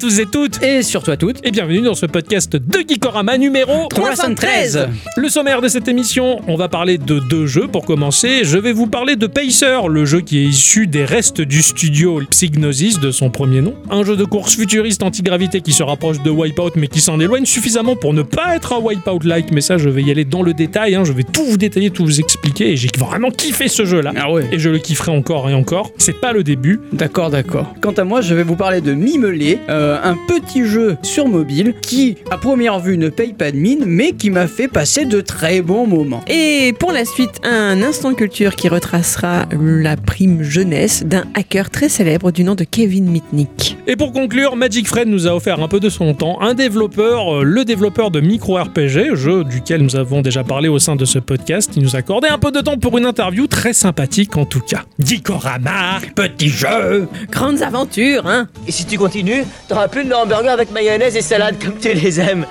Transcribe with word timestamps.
Tous 0.00 0.18
et 0.18 0.24
toutes 0.24 0.62
Et 0.62 0.82
surtout 0.82 1.10
à 1.10 1.18
toutes, 1.18 1.46
et 1.46 1.50
bienvenue 1.50 1.82
dans 1.82 1.92
ce 1.94 2.06
podcast 2.06 2.56
de 2.56 2.78
Geekorama 2.88 3.36
numéro 3.36 3.86
313 3.88 4.88
Le 5.16 5.28
sommaire 5.28 5.60
de 5.60 5.68
cette 5.68 5.88
émission, 5.88 6.40
on 6.48 6.56
va 6.56 6.68
parler 6.68 6.96
de 6.96 7.18
deux 7.18 7.46
jeux 7.46 7.66
pour 7.68 7.84
commencer. 7.84 8.40
Je 8.44 8.56
vais 8.56 8.72
vous 8.72 8.86
parler 8.86 9.16
de 9.16 9.26
Pacer, 9.26 9.88
le 9.88 10.06
jeu 10.06 10.22
qui 10.22 10.38
est 10.38 10.44
issu 10.44 10.86
des 10.86 11.04
restes 11.04 11.42
du 11.42 11.60
studio 11.60 12.22
Psygnosis 12.30 12.98
de 12.98 13.10
son 13.10 13.28
premier 13.28 13.60
nom. 13.60 13.74
Un 13.90 14.02
jeu 14.02 14.16
de 14.16 14.24
course 14.24 14.56
futuriste 14.56 15.02
anti-gravité 15.02 15.60
qui 15.60 15.72
se 15.72 15.82
rapproche 15.82 16.22
de 16.22 16.30
Wipeout 16.30 16.72
mais 16.76 16.86
qui 16.88 17.00
s'en 17.02 17.20
éloigne 17.20 17.44
suffisamment 17.44 17.94
pour 17.94 18.14
ne 18.14 18.22
pas 18.22 18.56
être 18.56 18.72
un 18.72 18.78
Wipeout-like. 18.80 19.52
Mais 19.52 19.60
ça, 19.60 19.76
je 19.76 19.90
vais 19.90 20.02
y 20.02 20.10
aller 20.10 20.24
dans 20.24 20.42
le 20.42 20.54
détail. 20.54 20.94
hein. 20.94 21.04
Je 21.04 21.12
vais 21.12 21.24
tout 21.24 21.44
vous 21.44 21.58
détailler, 21.58 21.90
tout 21.90 22.04
vous 22.06 22.20
expliquer. 22.20 22.70
Et 22.72 22.76
j'ai 22.76 22.88
vraiment 22.98 23.30
kiffé 23.30 23.68
ce 23.68 23.84
jeu-là. 23.84 24.12
Ah 24.16 24.32
ouais. 24.32 24.48
Et 24.50 24.58
je 24.58 24.70
le 24.70 24.78
kifferai 24.78 25.12
encore 25.12 25.50
et 25.50 25.54
encore. 25.54 25.90
C'est 25.98 26.18
pas 26.18 26.32
le 26.32 26.42
début. 26.42 26.80
D'accord, 26.92 27.28
d'accord. 27.28 27.74
Quant 27.82 27.92
à 27.92 28.04
moi, 28.04 28.22
je 28.22 28.34
vais 28.34 28.44
vous 28.44 28.56
parler 28.56 28.80
de 28.80 28.94
Mimelé, 28.94 29.58
euh, 29.68 29.89
un 30.02 30.16
petit 30.26 30.64
jeu 30.64 30.96
sur 31.02 31.28
mobile 31.28 31.74
qui, 31.80 32.16
à 32.30 32.38
première 32.38 32.78
vue, 32.80 32.98
ne 32.98 33.08
paye 33.08 33.32
pas 33.32 33.50
de 33.52 33.56
mine, 33.56 33.84
mais 33.86 34.12
qui 34.12 34.30
m'a 34.30 34.46
fait 34.46 34.68
passer 34.68 35.04
de 35.04 35.20
très 35.20 35.62
bons 35.62 35.86
moments. 35.86 36.22
Et 36.28 36.74
pour 36.78 36.92
la 36.92 37.04
suite, 37.04 37.40
un 37.42 37.82
instant 37.82 38.14
culture 38.14 38.56
qui 38.56 38.68
retracera 38.68 39.46
la 39.52 39.96
prime 39.96 40.42
jeunesse 40.42 41.04
d'un 41.04 41.24
hacker 41.34 41.70
très 41.70 41.88
célèbre 41.88 42.30
du 42.30 42.44
nom 42.44 42.54
de 42.54 42.64
Kevin 42.64 43.10
Mitnick. 43.10 43.76
Et 43.86 43.96
pour 43.96 44.12
conclure, 44.12 44.56
Magic 44.56 44.86
Fred 44.86 45.08
nous 45.08 45.26
a 45.26 45.34
offert 45.34 45.60
un 45.60 45.68
peu 45.68 45.80
de 45.80 45.88
son 45.88 46.14
temps, 46.14 46.40
un 46.40 46.54
développeur, 46.54 47.36
euh, 47.36 47.42
le 47.42 47.64
développeur 47.64 48.10
de 48.10 48.20
Micro 48.20 48.56
RPG, 48.56 49.14
jeu 49.14 49.44
duquel 49.44 49.82
nous 49.82 49.96
avons 49.96 50.20
déjà 50.22 50.44
parlé 50.44 50.68
au 50.68 50.78
sein 50.78 50.96
de 50.96 51.04
ce 51.04 51.18
podcast. 51.18 51.72
Il 51.76 51.82
nous 51.82 51.96
a 51.96 52.00
accordé 52.00 52.28
un 52.28 52.38
peu 52.38 52.50
de 52.50 52.60
temps 52.60 52.78
pour 52.78 52.98
une 52.98 53.06
interview 53.06 53.46
très 53.46 53.72
sympathique 53.72 54.36
en 54.36 54.44
tout 54.44 54.60
cas. 54.60 54.84
Geekorama, 54.98 56.00
petit 56.14 56.48
jeu 56.48 57.08
Grandes 57.30 57.62
aventures, 57.62 58.26
hein 58.26 58.48
Et 58.66 58.72
si 58.72 58.84
tu 58.84 58.98
continues, 58.98 59.44
t'auras 59.68 59.79
plus 59.88 60.04
de 60.04 60.12
hamburger 60.12 60.52
avec 60.52 60.70
mayonnaise 60.70 61.16
et 61.16 61.22
salade 61.22 61.56
comme 61.62 61.78
tu 61.78 61.92
les 61.92 62.20
aimes. 62.20 62.46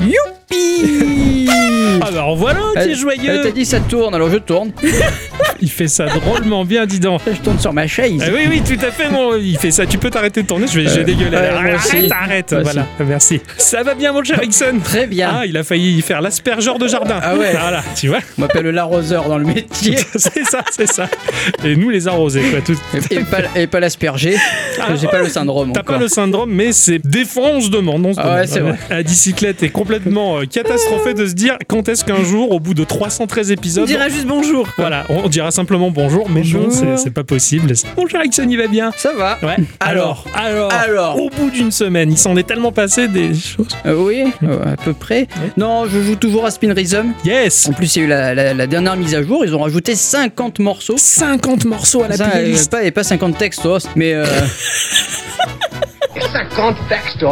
Youpi 0.00 1.48
Ah 2.02 2.10
bah 2.12 2.24
en 2.24 2.34
voilà 2.34 2.60
qui 2.72 2.78
est 2.78 2.82
Elle 2.82 2.96
joyeux 2.96 3.42
t'a 3.42 3.50
dit 3.50 3.64
ça 3.64 3.80
tourne, 3.80 4.14
alors 4.14 4.30
je 4.30 4.38
tourne. 4.38 4.72
Il 5.60 5.70
fait 5.70 5.88
ça 5.88 6.06
drôlement 6.06 6.64
bien, 6.64 6.86
dis 6.86 7.00
donc 7.00 7.20
Je 7.26 7.32
tourne 7.40 7.58
sur 7.58 7.72
ma 7.72 7.86
chaise. 7.86 8.22
Ah 8.24 8.30
oui, 8.32 8.42
oui, 8.48 8.62
tout 8.62 8.84
à 8.84 8.90
fait, 8.90 9.08
mon. 9.10 9.34
Il 9.36 9.58
fait 9.58 9.70
ça. 9.70 9.86
Tu 9.86 9.98
peux 9.98 10.10
t'arrêter 10.10 10.42
de 10.42 10.46
tourner, 10.46 10.66
je 10.66 10.78
vais, 10.80 10.88
Euh, 10.88 11.02
dégueuler. 11.04 11.36
ouais, 11.36 11.50
moi 11.50 11.58
arrête, 11.60 11.76
aussi. 11.76 12.08
arrête. 12.12 12.52
Moi 12.52 12.62
voilà, 12.62 12.86
merci. 13.06 13.40
Ça 13.56 13.82
va 13.82 13.94
bien, 13.94 14.12
mon 14.12 14.22
cher 14.22 14.40
Ixon? 14.42 14.78
Très 14.84 15.06
bien. 15.06 15.30
Ah, 15.40 15.46
il 15.46 15.56
a 15.56 15.64
failli 15.64 16.00
faire 16.02 16.20
l'aspergeur 16.20 16.78
de 16.78 16.86
jardin. 16.86 17.18
Ah 17.22 17.36
ouais. 17.36 17.52
Voilà, 17.52 17.82
tu 17.96 18.08
vois 18.08 18.20
On 18.38 18.42
m'appelle 18.42 18.66
l'arroseur 18.68 19.28
dans 19.28 19.38
le 19.38 19.44
métier. 19.46 19.96
C'est 20.16 20.44
ça, 20.44 20.62
c'est 20.70 20.86
ça. 20.88 21.08
Et 21.64 21.76
nous, 21.76 21.90
les 21.90 22.06
arrosés, 22.08 22.42
quoi. 22.42 22.60
Tout... 22.60 22.76
Et, 23.10 23.20
pas, 23.20 23.38
et 23.56 23.66
pas 23.66 23.80
l'asperger. 23.80 24.36
Ah, 24.80 24.94
J'ai 25.00 25.06
pas 25.08 25.20
le 25.20 25.28
syndrome 25.28 25.72
T'as 25.72 25.82
pas 25.82 25.98
le 25.98 26.08
syndrome, 26.08 26.50
mais 26.52 26.72
c'est 26.72 26.98
des 27.04 27.24
fois 27.24 27.48
on 27.54 27.60
se 27.60 27.68
demande. 27.70 28.04
On 28.06 28.12
se 28.14 28.20
Ah 28.20 28.36
ouais, 28.36 28.46
c'est 28.46 28.60
vrai. 28.60 28.76
La 28.90 29.02
bicyclette 29.02 29.62
est 29.62 29.68
complètement 29.70 30.38
euh, 30.38 30.44
catastrophée 30.44 31.14
de 31.14 31.26
se 31.26 31.34
dire 31.34 31.56
quand 31.66 31.88
est-ce 31.88 32.04
qu'un 32.04 32.22
jour, 32.22 32.52
au 32.52 32.60
bout 32.60 32.74
de 32.74 32.84
313 32.84 33.50
On 33.50 33.52
épisodes, 33.54 33.86
dira 33.86 34.08
juste 34.08 34.26
bonjour. 34.26 34.64
quoi. 34.74 34.74
voilà, 34.88 35.04
on 35.08 35.27
dira 35.28 35.50
simplement 35.50 35.90
bonjour, 35.90 36.28
mais 36.28 36.42
non, 36.42 36.64
Bonjour. 36.64 36.72
c'est- 36.72 36.96
c'est 37.04 37.10
pas 37.10 37.24
possible. 37.24 37.72
Bonjour, 37.96 38.20
Ixon, 38.24 38.46
il 38.48 38.56
va 38.58 38.66
bien 38.66 38.90
Ça 38.96 39.12
va. 39.16 39.38
Ouais. 39.42 39.56
Alors. 39.80 40.24
alors, 40.34 40.72
Alors. 40.72 41.20
au 41.22 41.30
bout 41.30 41.50
d'une 41.50 41.70
semaine, 41.70 42.10
il 42.10 42.18
s'en 42.18 42.36
est 42.36 42.42
tellement 42.46 42.72
passé 42.72 43.08
des 43.08 43.34
choses. 43.34 43.68
Euh, 43.86 43.94
oui, 43.96 44.24
euh, 44.42 44.72
à 44.74 44.76
peu 44.76 44.92
près. 44.92 45.26
Non, 45.56 45.86
je 45.86 46.00
joue 46.02 46.16
toujours 46.16 46.44
à 46.46 46.50
Spin 46.50 46.72
Rhythm. 46.72 47.12
Yes 47.24 47.68
En 47.68 47.72
plus, 47.72 47.96
il 47.96 47.98
y 48.00 48.02
a 48.02 48.04
eu 48.06 48.08
la, 48.08 48.34
la- 48.34 48.54
la 48.54 48.66
dernière 48.66 48.96
mise 48.96 49.14
à 49.14 49.22
jour. 49.22 49.44
Ils 49.44 49.54
ont 49.54 49.60
rajouté 49.62 49.94
50 49.94 50.58
morceaux. 50.58 50.94
50 50.96 51.64
morceaux 51.64 52.02
à 52.02 52.08
la 52.08 52.16
Ça, 52.16 52.26
euh, 52.26 52.30
playlist. 52.30 52.70
pas, 52.70 52.82
et 52.84 52.90
pas 52.90 53.04
50 53.04 53.36
textos, 53.38 53.88
mais 53.96 54.12
euh, 54.14 54.24
50 56.16 56.76
textos. 56.88 57.30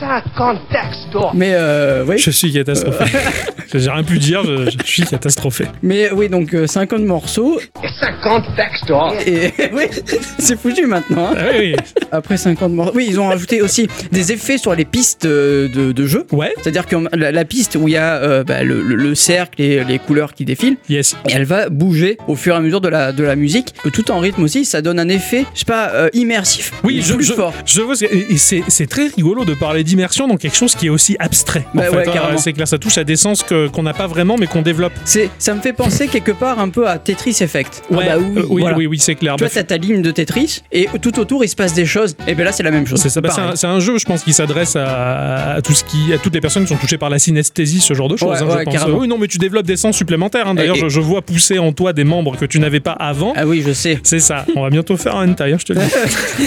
50 0.00 0.58
textos. 0.70 1.30
mais 1.34 1.52
euh, 1.54 2.04
oui. 2.06 2.18
Je 2.18 2.30
suis 2.30 2.52
catastrophé. 2.52 3.04
J'ai 3.74 3.90
rien 3.90 4.02
pu 4.04 4.18
dire, 4.18 4.42
je, 4.44 4.70
je 4.70 4.86
suis 4.86 5.02
catastrophé. 5.02 5.66
Mais 5.82 6.10
oui, 6.12 6.28
donc 6.28 6.54
euh, 6.54 6.66
50 6.66 7.00
morceaux. 7.02 7.60
50 8.00 8.44
textos. 8.56 9.12
Et 9.26 9.52
oui, 9.72 9.84
c'est 10.38 10.58
foutu 10.58 10.86
maintenant. 10.86 11.28
hein. 11.32 11.34
Ah 11.38 11.44
oui, 11.52 11.74
oui. 11.74 11.76
Après 12.12 12.36
50 12.36 12.72
morceaux. 12.72 12.92
Oui, 12.94 13.06
ils 13.08 13.18
ont 13.20 13.28
rajouté 13.28 13.62
aussi 13.62 13.88
des 14.12 14.32
effets 14.32 14.58
sur 14.58 14.74
les 14.74 14.84
pistes 14.84 15.24
euh, 15.26 15.68
de, 15.68 15.92
de 15.92 16.06
jeu. 16.06 16.26
Ouais, 16.32 16.52
C'est-à-dire 16.62 16.86
que 16.86 16.96
la, 17.16 17.32
la 17.32 17.44
piste 17.44 17.76
où 17.76 17.88
il 17.88 17.92
y 17.94 17.96
a 17.96 18.16
euh, 18.16 18.44
bah, 18.44 18.62
le, 18.62 18.82
le- 18.82 18.96
le 18.96 19.14
cercle 19.14 19.60
et 19.60 19.84
les 19.84 19.98
couleurs 19.98 20.32
qui 20.34 20.44
défilent, 20.44 20.76
yes. 20.88 21.16
et 21.28 21.32
elle 21.32 21.44
va 21.44 21.68
bouger 21.68 22.18
au 22.28 22.34
fur 22.36 22.54
et 22.54 22.58
à 22.58 22.60
mesure 22.60 22.80
de 22.80 22.88
la, 22.88 23.12
de 23.12 23.22
la 23.24 23.36
musique, 23.36 23.74
tout 23.92 24.10
en 24.10 24.18
rythme 24.20 24.42
aussi, 24.42 24.64
ça 24.64 24.80
donne 24.82 24.98
un 24.98 25.08
effet, 25.08 25.44
je 25.54 25.60
sais 25.60 25.64
pas, 25.64 25.90
euh, 25.94 26.08
immersif. 26.12 26.72
Oui, 26.84 26.96
mais 26.96 27.02
je, 27.02 27.14
plus 27.14 27.24
je, 27.24 27.32
fort. 27.34 27.52
je 27.66 27.80
vois, 27.82 27.94
ce 27.94 28.04
que- 28.06 28.15
et 28.18 28.36
c'est 28.36 28.86
très 28.86 29.08
rigolo 29.08 29.44
de 29.44 29.54
parler 29.54 29.84
d'immersion 29.84 30.26
dans 30.28 30.36
quelque 30.36 30.56
chose 30.56 30.74
qui 30.74 30.86
est 30.86 30.90
aussi 30.90 31.16
abstrait. 31.18 31.64
Bah 31.74 31.90
ouais, 31.90 32.08
hein. 32.08 32.36
c'est 32.38 32.52
clair, 32.52 32.66
ça 32.68 32.78
touche 32.78 32.98
à 32.98 33.04
des 33.04 33.16
sens 33.16 33.42
qu'on 33.42 33.82
n'a 33.82 33.92
pas 33.94 34.06
vraiment, 34.06 34.36
mais 34.38 34.46
qu'on 34.46 34.62
développe. 34.62 34.92
Ça 35.38 35.54
me 35.54 35.60
fait 35.60 35.72
penser 35.72 36.08
quelque 36.08 36.32
part 36.32 36.58
un 36.58 36.68
peu 36.68 36.88
à 36.88 36.98
Tetris 36.98 37.36
Effect. 37.40 37.82
Ouais, 37.90 38.06
Ah 38.10 38.16
bah 38.16 38.22
oui, 38.22 38.38
euh, 38.38 38.46
oui, 38.48 38.60
voilà. 38.62 38.76
oui, 38.76 38.86
oui, 38.86 38.98
c'est 38.98 39.14
clair. 39.14 39.36
Tu 39.36 39.44
vois, 39.44 39.48
Bah, 39.48 39.52
t'as 39.54 39.62
ta 39.64 39.76
ligne 39.76 40.02
de 40.02 40.10
Tetris 40.10 40.62
et 40.72 40.88
tout 41.00 41.18
autour 41.18 41.44
il 41.44 41.48
se 41.48 41.56
passe 41.56 41.74
des 41.74 41.86
choses. 41.86 42.16
Et 42.26 42.34
bien 42.34 42.44
là, 42.44 42.52
c'est 42.52 42.62
la 42.62 42.70
même 42.70 42.86
chose. 42.86 43.00
c'est 43.00 43.20
bah, 43.20 43.30
c'est 43.54 43.66
un, 43.66 43.80
jeu, 43.80 43.98
je 43.98 44.04
pense, 44.04 44.22
qui 44.22 44.32
s'adresse 44.32 44.76
à, 44.76 45.54
à 45.54 45.62
tout 45.62 45.72
ce 45.74 45.84
qui, 45.84 46.12
à 46.12 46.18
toutes 46.18 46.34
les 46.34 46.40
personnes 46.40 46.64
qui 46.64 46.68
sont 46.68 46.76
touchées 46.78 46.98
par 46.98 47.10
la 47.10 47.18
synesthésie, 47.18 47.80
ce 47.80 47.94
genre 47.94 48.08
de 48.08 48.16
choses. 48.16 48.30
Ouais, 48.30 48.36
hein, 48.42 48.46
je 48.50 48.56
ouais, 48.56 48.64
pense. 48.64 48.74
carrément. 48.74 48.98
Oui, 48.98 49.08
non, 49.08 49.18
mais 49.18 49.28
tu 49.28 49.38
développes 49.38 49.66
des 49.66 49.76
sens 49.76 49.96
supplémentaires. 49.96 50.46
hein. 50.48 50.54
D'ailleurs, 50.54 50.76
je, 50.76 50.88
je 50.88 51.00
vois 51.00 51.22
pousser 51.22 51.58
en 51.58 51.72
toi 51.72 51.92
des 51.92 52.04
membres 52.04 52.36
que 52.36 52.44
tu 52.46 52.58
n'avais 52.60 52.80
pas 52.80 52.92
avant. 52.92 53.32
Ah 53.36 53.46
oui, 53.46 53.62
je 53.66 53.72
sais. 53.72 53.98
C'est 54.02 54.20
ça. 54.20 54.44
On 54.56 54.62
va 54.62 54.70
bientôt 54.70 54.96
faire 54.96 55.16
un 55.16 55.30
hentai, 55.30 55.52
hein, 55.52 55.56
je 55.58 55.64
te 55.64 55.72
le 55.72 55.80
dis. 55.80 56.46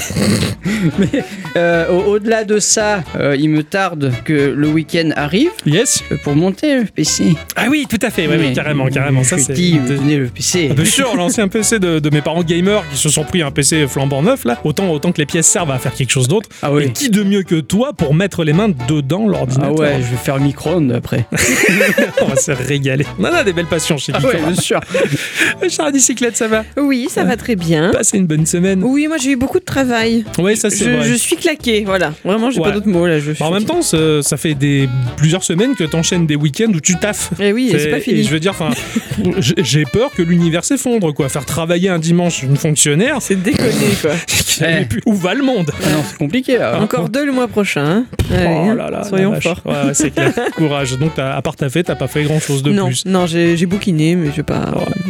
Mais 1.00 1.24
euh, 1.60 1.88
au- 1.90 2.14
au-delà 2.14 2.44
de 2.46 2.60
ça, 2.60 3.04
euh, 3.20 3.36
il 3.38 3.50
me 3.50 3.64
tarde 3.64 4.12
que 4.26 4.34
le 4.56 4.68
week-end 4.68 5.10
arrive 5.16 5.52
yes. 5.66 6.04
euh, 6.12 6.16
pour 6.24 6.36
monter 6.36 6.76
le 6.80 6.86
PC. 6.86 7.36
Ah 7.56 7.68
oui, 7.70 7.86
tout 7.90 8.00
à 8.02 8.10
fait. 8.10 8.28
Ouais, 8.28 8.38
oui, 8.40 8.54
carrément, 8.54 8.88
carrément. 8.88 9.24
Ça, 9.24 9.38
je 9.38 9.44
c'est. 9.44 9.54
tenez 9.54 10.18
le 10.18 10.28
PC. 10.28 10.70
Ah, 10.72 10.74
Bien 10.74 10.86
sûr, 10.86 11.16
l'ancien 11.16 11.48
PC 11.48 11.80
de, 11.80 12.00
de 12.00 12.10
mes 12.10 12.22
parents 12.22 12.44
gamers 12.44 12.84
qui 12.92 12.98
se 12.98 13.10
sont 13.10 13.24
pris 13.24 13.42
un 13.42 13.52
PC 13.52 13.88
flambant 13.88 14.22
neuf 14.22 14.46
là, 14.46 14.60
autant 14.64 14.90
autant 14.92 15.12
que 15.12 15.18
les 15.20 15.26
pièces 15.26 15.48
servent 15.48 15.72
à 15.72 15.78
faire 15.80 15.94
quelque 15.94 16.12
chose 16.12 16.28
d'autre. 16.28 16.50
Ah 16.62 16.72
oui. 16.72 16.84
Et 16.86 16.92
qui 16.92 17.10
de 17.10 17.24
mieux 17.24 17.44
que 17.44 17.60
toi 17.60 17.94
pour 17.94 18.14
mettre 18.14 18.44
les 18.44 18.54
mains 18.54 18.70
dedans 18.88 19.26
Ah 19.28 19.32
l'ordinateur 19.32 19.80
ouais, 19.80 19.96
je 20.02 20.12
vais 20.12 20.18
faire 20.18 20.40
micro-ondes 20.40 20.92
après. 20.92 21.26
On 22.22 22.26
va 22.28 22.36
se 22.36 22.52
régaler. 22.52 23.06
On 23.20 23.26
en 23.26 23.34
a 23.34 23.44
des 23.44 23.54
belles 23.54 23.66
passions 23.66 23.98
chez 23.98 24.14
Ah 24.16 24.20
ouais, 24.26 24.38
bien 24.38 24.56
sûr. 24.56 24.80
Charles 25.70 25.92
Bicyclette, 25.94 26.38
ça 26.38 26.48
va? 26.48 26.64
Oui, 26.78 27.08
ça 27.10 27.24
va 27.24 27.36
très 27.38 27.56
bien. 27.56 27.92
Passer 27.92 28.18
une 28.18 28.28
bonne 28.28 28.46
semaine. 28.46 28.82
Oui, 28.84 29.08
moi 29.08 29.18
j'ai 29.18 29.32
eu 29.32 29.36
beaucoup 29.36 29.60
de 29.60 29.66
travail. 29.66 30.24
Oui, 30.38 30.56
ça 30.58 30.70
c'est 30.70 30.86
Je, 30.86 30.90
vrai. 30.90 31.04
je 31.08 31.14
suis 31.14 31.36
voilà. 31.86 32.14
Vraiment, 32.26 32.52
j'ai 32.52 32.60
Ouais. 32.60 32.66
pas 32.70 32.72
d'autres 32.72 32.88
mots 32.88 33.08
là. 33.08 33.20
Je 33.20 33.32
Bah, 33.32 33.46
en 33.46 33.52
même 33.52 33.66
temps, 33.66 33.82
ça, 33.82 34.38
fait 34.38 34.54
des 34.54 34.90
plusieurs 35.18 35.44
semaines 35.44 35.76
que 35.76 35.84
t'enchaînes 35.84 36.26
des 36.28 36.36
week-ends 36.36 36.72
où 36.74 36.80
tu 36.80 36.96
taffes. 36.98 37.32
Et 37.40 37.52
oui, 37.54 37.70
c'est 37.72 37.88
pas 37.90 37.98
et 37.98 38.02
fini. 38.02 38.24
je 38.24 38.30
veux 38.30 38.40
dire, 38.40 38.52
enfin, 38.52 38.70
j'ai- 39.40 39.86
peur 39.92 40.12
que 40.16 40.22
l'univers 40.22 40.64
s'effondre, 40.66 41.14
quoi. 41.14 41.30
Faire 41.30 41.46
travailler 41.46 41.90
un 41.90 42.00
dimanche 42.00 42.44
une 42.44 42.58
fonctionnaire, 42.58 43.18
C'est 43.22 43.42
déconné 43.42 43.72
quoi. 44.02 44.12
Eh. 44.62 44.86
où 45.06 45.14
va 45.14 45.34
le 45.34 45.44
monde? 45.44 45.72
Ah 45.84 45.90
non, 45.92 46.04
c'est 46.08 46.18
compliqué 46.18 46.58
là. 46.58 46.80
Encore 46.82 47.10
deux 47.10 47.26
le 47.26 47.32
mois 47.32 47.48
prochain. 47.48 47.86
hein. 47.86 48.06
Allez, 48.32 48.46
Oh 48.48 48.70
hein. 48.70 48.76
là 48.76 48.90
là, 48.90 49.04
Soyons 49.04 49.40
forts. 49.42 49.62
Ouais, 49.66 49.72
ouais, 49.74 49.94
c'est 49.94 50.12
clair. 50.12 50.34
Courage. 50.56 50.98
Donc, 51.00 51.16
t'as- 51.16 51.36
à 51.36 51.42
part 51.42 51.56
ta 51.56 51.70
fête, 51.70 51.88
t'as 51.88 51.96
pas 51.96 52.08
fait 52.08 52.24
grand 52.24 52.40
chose 52.40 52.62
de 52.62 52.72
non, 52.72 52.88
plus. 52.88 53.04
non, 53.06 53.26
j'ai 53.26 53.58
j'ai 53.58 53.66
bouquiné, 53.66 54.16
mais 54.16 54.28
je 54.32 54.38
vais 54.38 54.44
pas. 54.44 54.66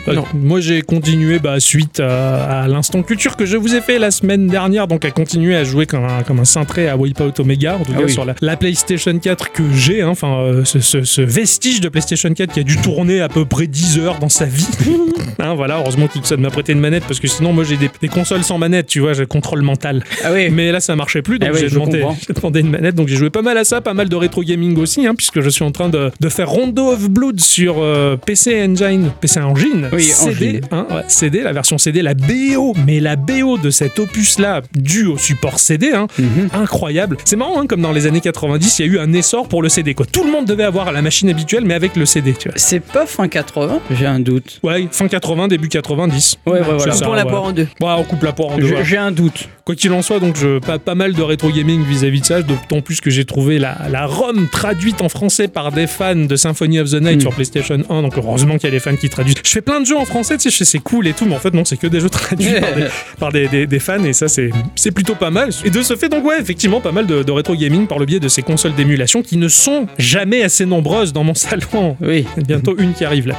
Bah, 0.06 0.14
non. 0.14 0.24
Moi, 0.34 0.60
j'ai 0.62 0.81
continué 0.81 1.40
bah, 1.40 1.60
suite 1.60 2.00
à, 2.00 2.62
à 2.64 2.68
l'instant 2.68 3.02
culture 3.04 3.36
que 3.36 3.46
je 3.46 3.58
vous 3.58 3.75
ai 3.75 3.81
fait 3.81 4.00
la 4.00 4.12
semaine 4.12 4.48
dernière, 4.48 4.88
donc 4.88 5.04
à 5.06 5.12
continuer 5.12 5.56
à 5.56 5.64
jouer 5.64 5.86
comme 5.86 6.06
un, 6.06 6.24
comme 6.30 6.40
un 6.40 6.46
cintré 6.46 6.88
à 6.88 6.96
Wipeout 6.96 7.34
Omega, 7.40 7.76
en 7.76 7.80
tout 7.84 7.92
Ah 7.96 7.98
cas 8.02 8.06
oui. 8.06 8.12
sur 8.14 8.24
la, 8.24 8.36
la 8.40 8.56
PlayStation 8.56 9.18
4 9.18 9.52
que 9.52 9.64
j'ai, 9.74 10.04
hein, 10.04 10.10
enfin 10.10 10.38
euh, 10.42 10.64
ce, 10.64 10.80
ce- 10.80 11.02
ce 11.04 11.22
vestige 11.22 11.81
de 11.81 11.90
PlayStation 11.90 12.31
4 12.31 12.54
qui 12.54 12.60
a 12.60 12.64
dû 12.64 12.78
tourner 12.78 13.20
à 13.20 13.30
peu 13.30 13.46
près 13.46 13.66
10 13.66 13.98
heures 13.98 14.20
dans 14.20 14.30
sa 14.30 14.46
vie. 14.46 14.68
Hein, 15.42 15.54
voilà, 15.56 15.78
heureusement 15.80 16.08
qu'Ixon 16.08 16.36
m'a 16.38 16.50
prêté 16.50 16.74
une 16.74 16.81
manette 16.81 17.06
parce 17.06 17.22
que 17.22 17.28
sinon, 17.28 17.54
moi 17.54 17.64
j'ai 17.64 17.78
des, 17.78 17.90
des 18.02 18.10
consoles 18.10 18.44
sans 18.44 18.58
manette, 18.58 18.88
tu 18.88 19.00
vois, 19.00 19.14
j'ai 19.14 19.22
le 19.22 19.26
contrôle 19.26 19.62
mental. 19.62 20.04
Ah 20.22 20.31
oui. 20.34 20.50
Mais 20.50 20.70
là, 20.74 20.81
ça 20.81 20.98
marchait 20.98 21.22
plus, 21.22 21.40
donc 21.40 21.54
ouais, 21.54 21.60
j'ai 21.62 21.70
demandé, 21.70 22.60
une 22.60 22.70
manette. 22.70 22.96
Donc 22.96 23.08
j'ai 23.08 23.16
joué 23.16 23.30
pas 23.30 23.42
mal 23.42 23.58
à 23.58 23.64
ça, 23.64 23.80
pas 23.80 23.94
mal 23.94 24.10
de 24.10 24.16
rétro 24.18 24.42
gaming 24.44 24.78
aussi, 24.78 25.08
hein, 25.08 25.16
puisque 25.16 25.40
je 25.40 25.50
suis 25.50 25.64
en 25.64 25.72
train 25.72 25.88
de, 25.88 26.12
de 26.20 26.30
faire 26.30 26.50
Rondo 26.50 26.92
of 26.92 27.10
Blood 27.10 27.40
sur 27.40 27.76
euh, 27.80 28.18
PC 28.18 28.62
Engine, 28.66 29.12
PC 29.22 29.40
Engine, 29.40 29.88
Oui, 29.94 30.04
CD, 30.04 30.48
Engine. 30.50 30.62
hein, 30.72 30.88
ouais, 30.92 31.04
CD, 31.08 31.42
la 31.42 31.54
version 31.54 31.78
CD, 31.78 32.02
la 32.02 32.16
BO, 32.16 32.74
mais 32.86 33.00
la 33.00 33.16
BO 33.16 33.58
de 33.58 33.70
cet 33.70 33.98
opus-là, 33.98 34.62
dû 34.76 35.06
au 35.06 35.18
support 35.18 35.60
CD, 35.60 35.94
hein, 35.94 36.08
Mhm. 36.21 36.50
incroyable. 36.54 37.18
C'est 37.25 37.36
marrant, 37.36 37.60
hein, 37.62 37.66
comme 37.68 37.81
dans 37.81 37.92
les 37.92 38.07
années 38.07 38.21
90, 38.21 38.80
il 38.80 38.86
y 38.86 38.89
a 38.89 38.92
eu 38.94 39.00
un 39.00 39.12
essor 39.13 39.48
pour 39.48 39.62
le 39.62 39.69
CD. 39.69 39.94
Quoi. 39.94 40.06
Tout 40.06 40.24
le 40.24 40.31
monde 40.31 40.45
devait 40.45 40.63
avoir 40.63 40.92
la 40.92 41.01
machine 41.01 41.30
habituelle 41.30 41.63
mais 41.66 41.74
avec 41.74 41.95
le 41.95 42.06
CD. 42.06 42.33
C'est 42.56 42.80
pas 42.80 43.06
fin 43.06 43.27
80, 43.27 43.80
j'ai 43.92 44.06
un 44.06 44.19
doute. 44.19 44.60
Ouais, 44.63 44.88
fin 44.92 45.07
80, 45.07 45.48
début 45.48 45.69
90. 45.69 46.38
Ouais, 46.45 46.54
ouais, 46.54 46.62
voilà. 46.77 46.94
Ça, 46.94 47.06
Pour 47.06 47.16
la 47.16 47.24
ouais. 47.25 47.30
poire 47.30 47.44
en 47.44 47.51
deux. 47.51 47.68
Ouais, 47.81 47.94
on 47.98 48.04
coupe 48.04 48.24
la 48.24 48.31
poire 48.33 48.50
en 48.50 48.57
deux. 48.57 48.74
J'ai 48.83 48.98
un 48.98 49.12
doute. 49.12 49.50
Quoi 49.66 49.75
qu'il 49.75 49.92
en 49.94 50.01
soit, 50.01 50.19
donc 50.19 50.36
je, 50.36 50.57
pas, 50.60 50.80
pas 50.80 50.95
mal 50.95 51.13
de 51.13 51.21
rétro 51.21 51.50
gaming 51.51 51.83
vis-à-vis 51.83 52.21
de 52.21 52.25
ça, 52.25 52.42
d'autant 52.42 52.81
plus 52.81 53.01
que 53.01 53.10
j'ai 53.12 53.24
trouvé 53.25 53.60
la, 53.60 53.77
la 53.92 54.06
ROM 54.07 54.48
traduite 54.51 55.01
en 55.01 55.10
français 55.10 55.48
par 55.48 55.71
des 55.71 55.86
fans 55.86 56.16
de 56.16 56.36
Symphony 56.36 56.80
of 56.80 56.89
the 56.89 56.95
Night 57.01 57.18
Mm. 57.18 57.21
sur 57.21 57.33
PlayStation 57.33 57.77
1, 57.89 58.01
donc 58.01 58.13
heureusement 58.18 58.56
qu'il 58.57 58.63
y 58.66 58.68
a 58.68 58.71
des 58.71 58.80
fans 58.80 58.95
qui 58.95 59.10
traduisent. 59.10 59.36
Je 59.44 59.50
fais 59.51 59.62
plein 59.62 59.80
de 59.81 59.86
jeux 59.86 59.98
en 59.98 60.06
français, 60.06 60.38
tu 60.38 60.50
sais, 60.50 60.66
c'est 60.66 60.80
cool 60.80 61.06
et 61.07 61.13
tout, 61.13 61.25
mais 61.25 61.36
en 61.36 61.39
fait 61.39 61.54
non, 61.54 61.66
c'est 61.66 61.77
que 61.77 61.86
des 61.88 62.00
jeux 62.00 62.10
traduits 62.10 62.60
par, 62.60 62.74
des, 62.74 62.86
par 63.19 63.31
des, 63.31 63.48
des- 63.48 63.68
des 63.68 63.80
fans 63.80 64.04
et 64.04 64.13
ça 64.13 64.27
c'est 64.27 64.50
c'est 64.75 64.92
plutôt 64.92 65.16
pas 65.16 65.30
mal. 65.30 65.50
Et 65.63 65.69
de 65.69 65.81
ce 65.83 65.95
fait, 65.95 66.09
donc 66.10 66.26
ouais, 66.26 66.40
effectivement, 66.40 66.82
pas 66.82 66.92
mal 66.92 67.06
de, 67.08 67.24
de 67.24 67.32
rétro 67.32 67.56
gaming 67.56 67.88
par 67.88 68.00
le 68.00 68.06
biais 68.06 68.20
de 68.20 68.28
ces 68.28 68.42
consoles 68.42 68.76
d'émulation 68.76 69.22
qui 69.22 69.38
ne 69.38 69.48
sont 69.48 69.88
jamais 69.98 70.44
assez 70.44 70.66
nombreuses 70.66 71.14
dans 71.14 71.24
mon 71.24 71.34
salon. 71.36 71.96
Oui. 72.02 72.26
Il 72.36 72.42
y 72.42 72.44
a 72.44 72.44
Bientôt 72.58 72.76
une 72.78 72.94
qui 72.94 73.06
arrive 73.06 73.28
là. 73.28 73.36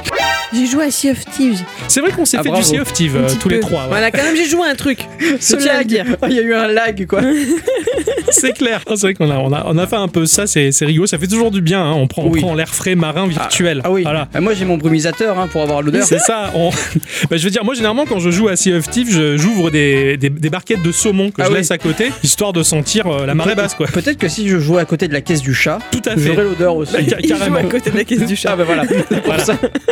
J'ai 0.53 0.65
joué 0.65 0.83
à 0.85 0.91
Sea 0.91 1.11
of 1.11 1.23
Thieves. 1.25 1.61
C'est 1.87 2.01
vrai 2.01 2.11
qu'on 2.11 2.25
s'est 2.25 2.35
Ah, 2.37 2.43
fait 2.43 2.49
bravo. 2.49 2.61
du 2.63 2.69
Sea 2.69 2.79
of 2.81 2.91
Thieves 2.91 3.15
un 3.15 3.19
euh, 3.21 3.25
petit 3.27 3.37
tous 3.37 3.47
les 3.49 3.55
peu. 3.59 3.61
trois. 3.67 3.83
ouais. 3.83 3.87
Voilà, 3.89 4.11
quand 4.11 4.21
même, 4.23 4.35
j'ai 4.35 4.45
joué 4.49 4.67
à 4.67 4.71
un 4.71 4.75
truc. 4.75 4.99
Ce 5.39 5.55
tiens 5.55 5.71
à 5.71 5.73
le 5.73 5.77
lag. 5.79 5.87
dire. 5.87 6.05
Oh, 6.21 6.25
Il 6.29 6.35
y 6.35 6.39
a 6.39 6.41
eu 6.41 6.53
un 6.53 6.67
lag, 6.67 7.05
quoi. 7.07 7.21
C'est 8.31 8.53
clair. 8.53 8.81
C'est 8.87 9.01
vrai 9.01 9.13
qu'on 9.13 9.29
a, 9.29 9.35
on 9.37 9.51
a, 9.53 9.63
on 9.67 9.77
a 9.77 9.87
fait 9.87 9.95
un 9.95 10.07
peu 10.07 10.25
ça, 10.25 10.47
c'est 10.47 10.71
c'est 10.71 10.85
rigolo. 10.85 11.05
Ça 11.07 11.17
fait 11.17 11.27
toujours 11.27 11.51
du 11.51 11.61
bien. 11.61 11.81
hein. 11.83 11.93
On 11.93 12.07
prend, 12.07 12.23
on 12.23 12.29
Oui. 12.29 12.39
prend 12.41 12.53
l'air 12.55 12.69
frais 12.73 12.95
marin 12.95 13.27
virtuel. 13.27 13.81
Ah 13.83 13.91
oui. 13.91 14.03
Voilà. 14.03 14.27
Ah, 14.33 14.41
Moi, 14.41 14.53
j'ai 14.53 14.65
mon 14.65 14.77
brumisateur 14.77 15.37
hein, 15.39 15.47
pour 15.47 15.61
avoir 15.61 15.81
l'odeur. 15.81 16.03
C'est 16.05 16.19
ça. 16.19 16.51
on- 16.55 16.69
Bah, 17.29 17.37
je 17.37 17.43
veux 17.43 17.49
dire, 17.49 17.63
moi 17.63 17.73
généralement 17.73 18.05
quand 18.05 18.19
je 18.19 18.29
joue 18.31 18.47
à 18.47 18.55
Sea 18.55 18.73
of 18.73 18.89
Thieves, 18.89 19.11
je- 19.11 19.37
j'ouvre 19.37 19.69
des, 19.69 20.17
des, 20.17 20.29
des 20.29 20.49
barquettes 20.49 20.81
de 20.81 20.91
saumon 20.91 21.29
que 21.31 21.41
Ah 21.41 21.45
je 21.45 21.51
oui. 21.51 21.57
laisse 21.57 21.71
à 21.71 21.77
côté, 21.77 22.11
histoire 22.23 22.53
de 22.53 22.63
sentir 22.63 23.07
euh, 23.07 23.25
la 23.25 23.35
marée 23.35 23.55
basse, 23.55 23.75
quoi. 23.75 23.87
Peut-être 23.87 24.17
que 24.17 24.27
si 24.27 24.47
je 24.49 24.57
jouais 24.59 24.81
à 24.81 24.85
côté 24.85 25.07
de 25.07 25.13
la 25.13 25.21
caisse 25.21 25.41
du 25.41 25.53
chat, 25.53 25.79
Tout 25.91 26.01
à 26.05 26.15
fait. 26.15 26.21
j'aurais 26.21 26.43
l'odeur 26.43 26.75
aussi. 26.75 26.93
Bah, 26.93 26.99
ca- 27.07 27.17
Il 27.21 27.29
joue 27.29 27.35
carrément. 27.37 27.57
à 27.57 27.63
côté 27.63 27.91
de 27.91 27.97
la 27.97 28.03
caisse 28.03 28.25
du 28.25 28.35
chat. 28.35 28.49
Ah 28.53 28.55
bah 28.55 28.63
voilà. 28.65 28.83
Voilà. 29.25 29.43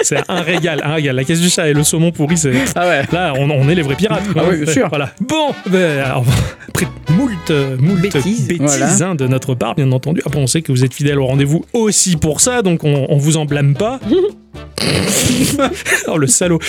C'est 0.02 0.18
un 0.28 0.42
régal, 0.42 0.82
un 0.84 0.94
régal. 0.96 1.16
La 1.16 1.24
caisse 1.24 1.42
du 1.42 1.50
chat 1.50 1.68
et 1.70 1.74
le 1.74 1.84
saumon 1.84 2.12
pourri, 2.12 2.38
c'est. 2.38 2.52
Ah 2.76 2.88
ouais. 2.88 3.02
Là, 3.12 3.34
on, 3.38 3.50
on 3.50 3.70
est 3.70 3.76
les 3.76 3.82
vrais 3.82 3.96
pirates. 3.96 4.28
quoi. 4.34 4.44
Ah 4.46 4.50
oui, 4.52 4.64
bien 4.64 4.74
sûr. 4.74 4.88
Voilà. 4.90 5.12
Bon, 5.22 5.50
ben, 5.68 6.00
alors, 6.00 6.26
après 6.68 6.88
moult, 7.10 7.52
euh, 7.52 7.76
Voilà. 8.60 9.10
hein, 9.10 9.16
de 9.16 9.28
notre 9.28 9.56
part, 9.56 9.76
bien 9.76 9.92
entendu. 9.92 10.22
Après, 10.26 10.40
on 10.40 10.48
sait 10.48 10.62
que 10.62 10.72
vous 10.72 10.84
êtes 10.84 10.94
fidèles 10.94 11.20
au 11.20 11.26
rendez-vous 11.26 11.66
aussi 11.74 12.18
pour 12.18 12.42
ça, 12.42 12.62
donc 12.62 12.84
on, 12.84 13.06
on 13.10 13.18
vous 13.18 13.38
en 13.38 13.46
blâme 13.46 13.76
pas. 13.76 14.00
oh, 16.08 16.18
le 16.18 16.28
salaud. 16.28 16.60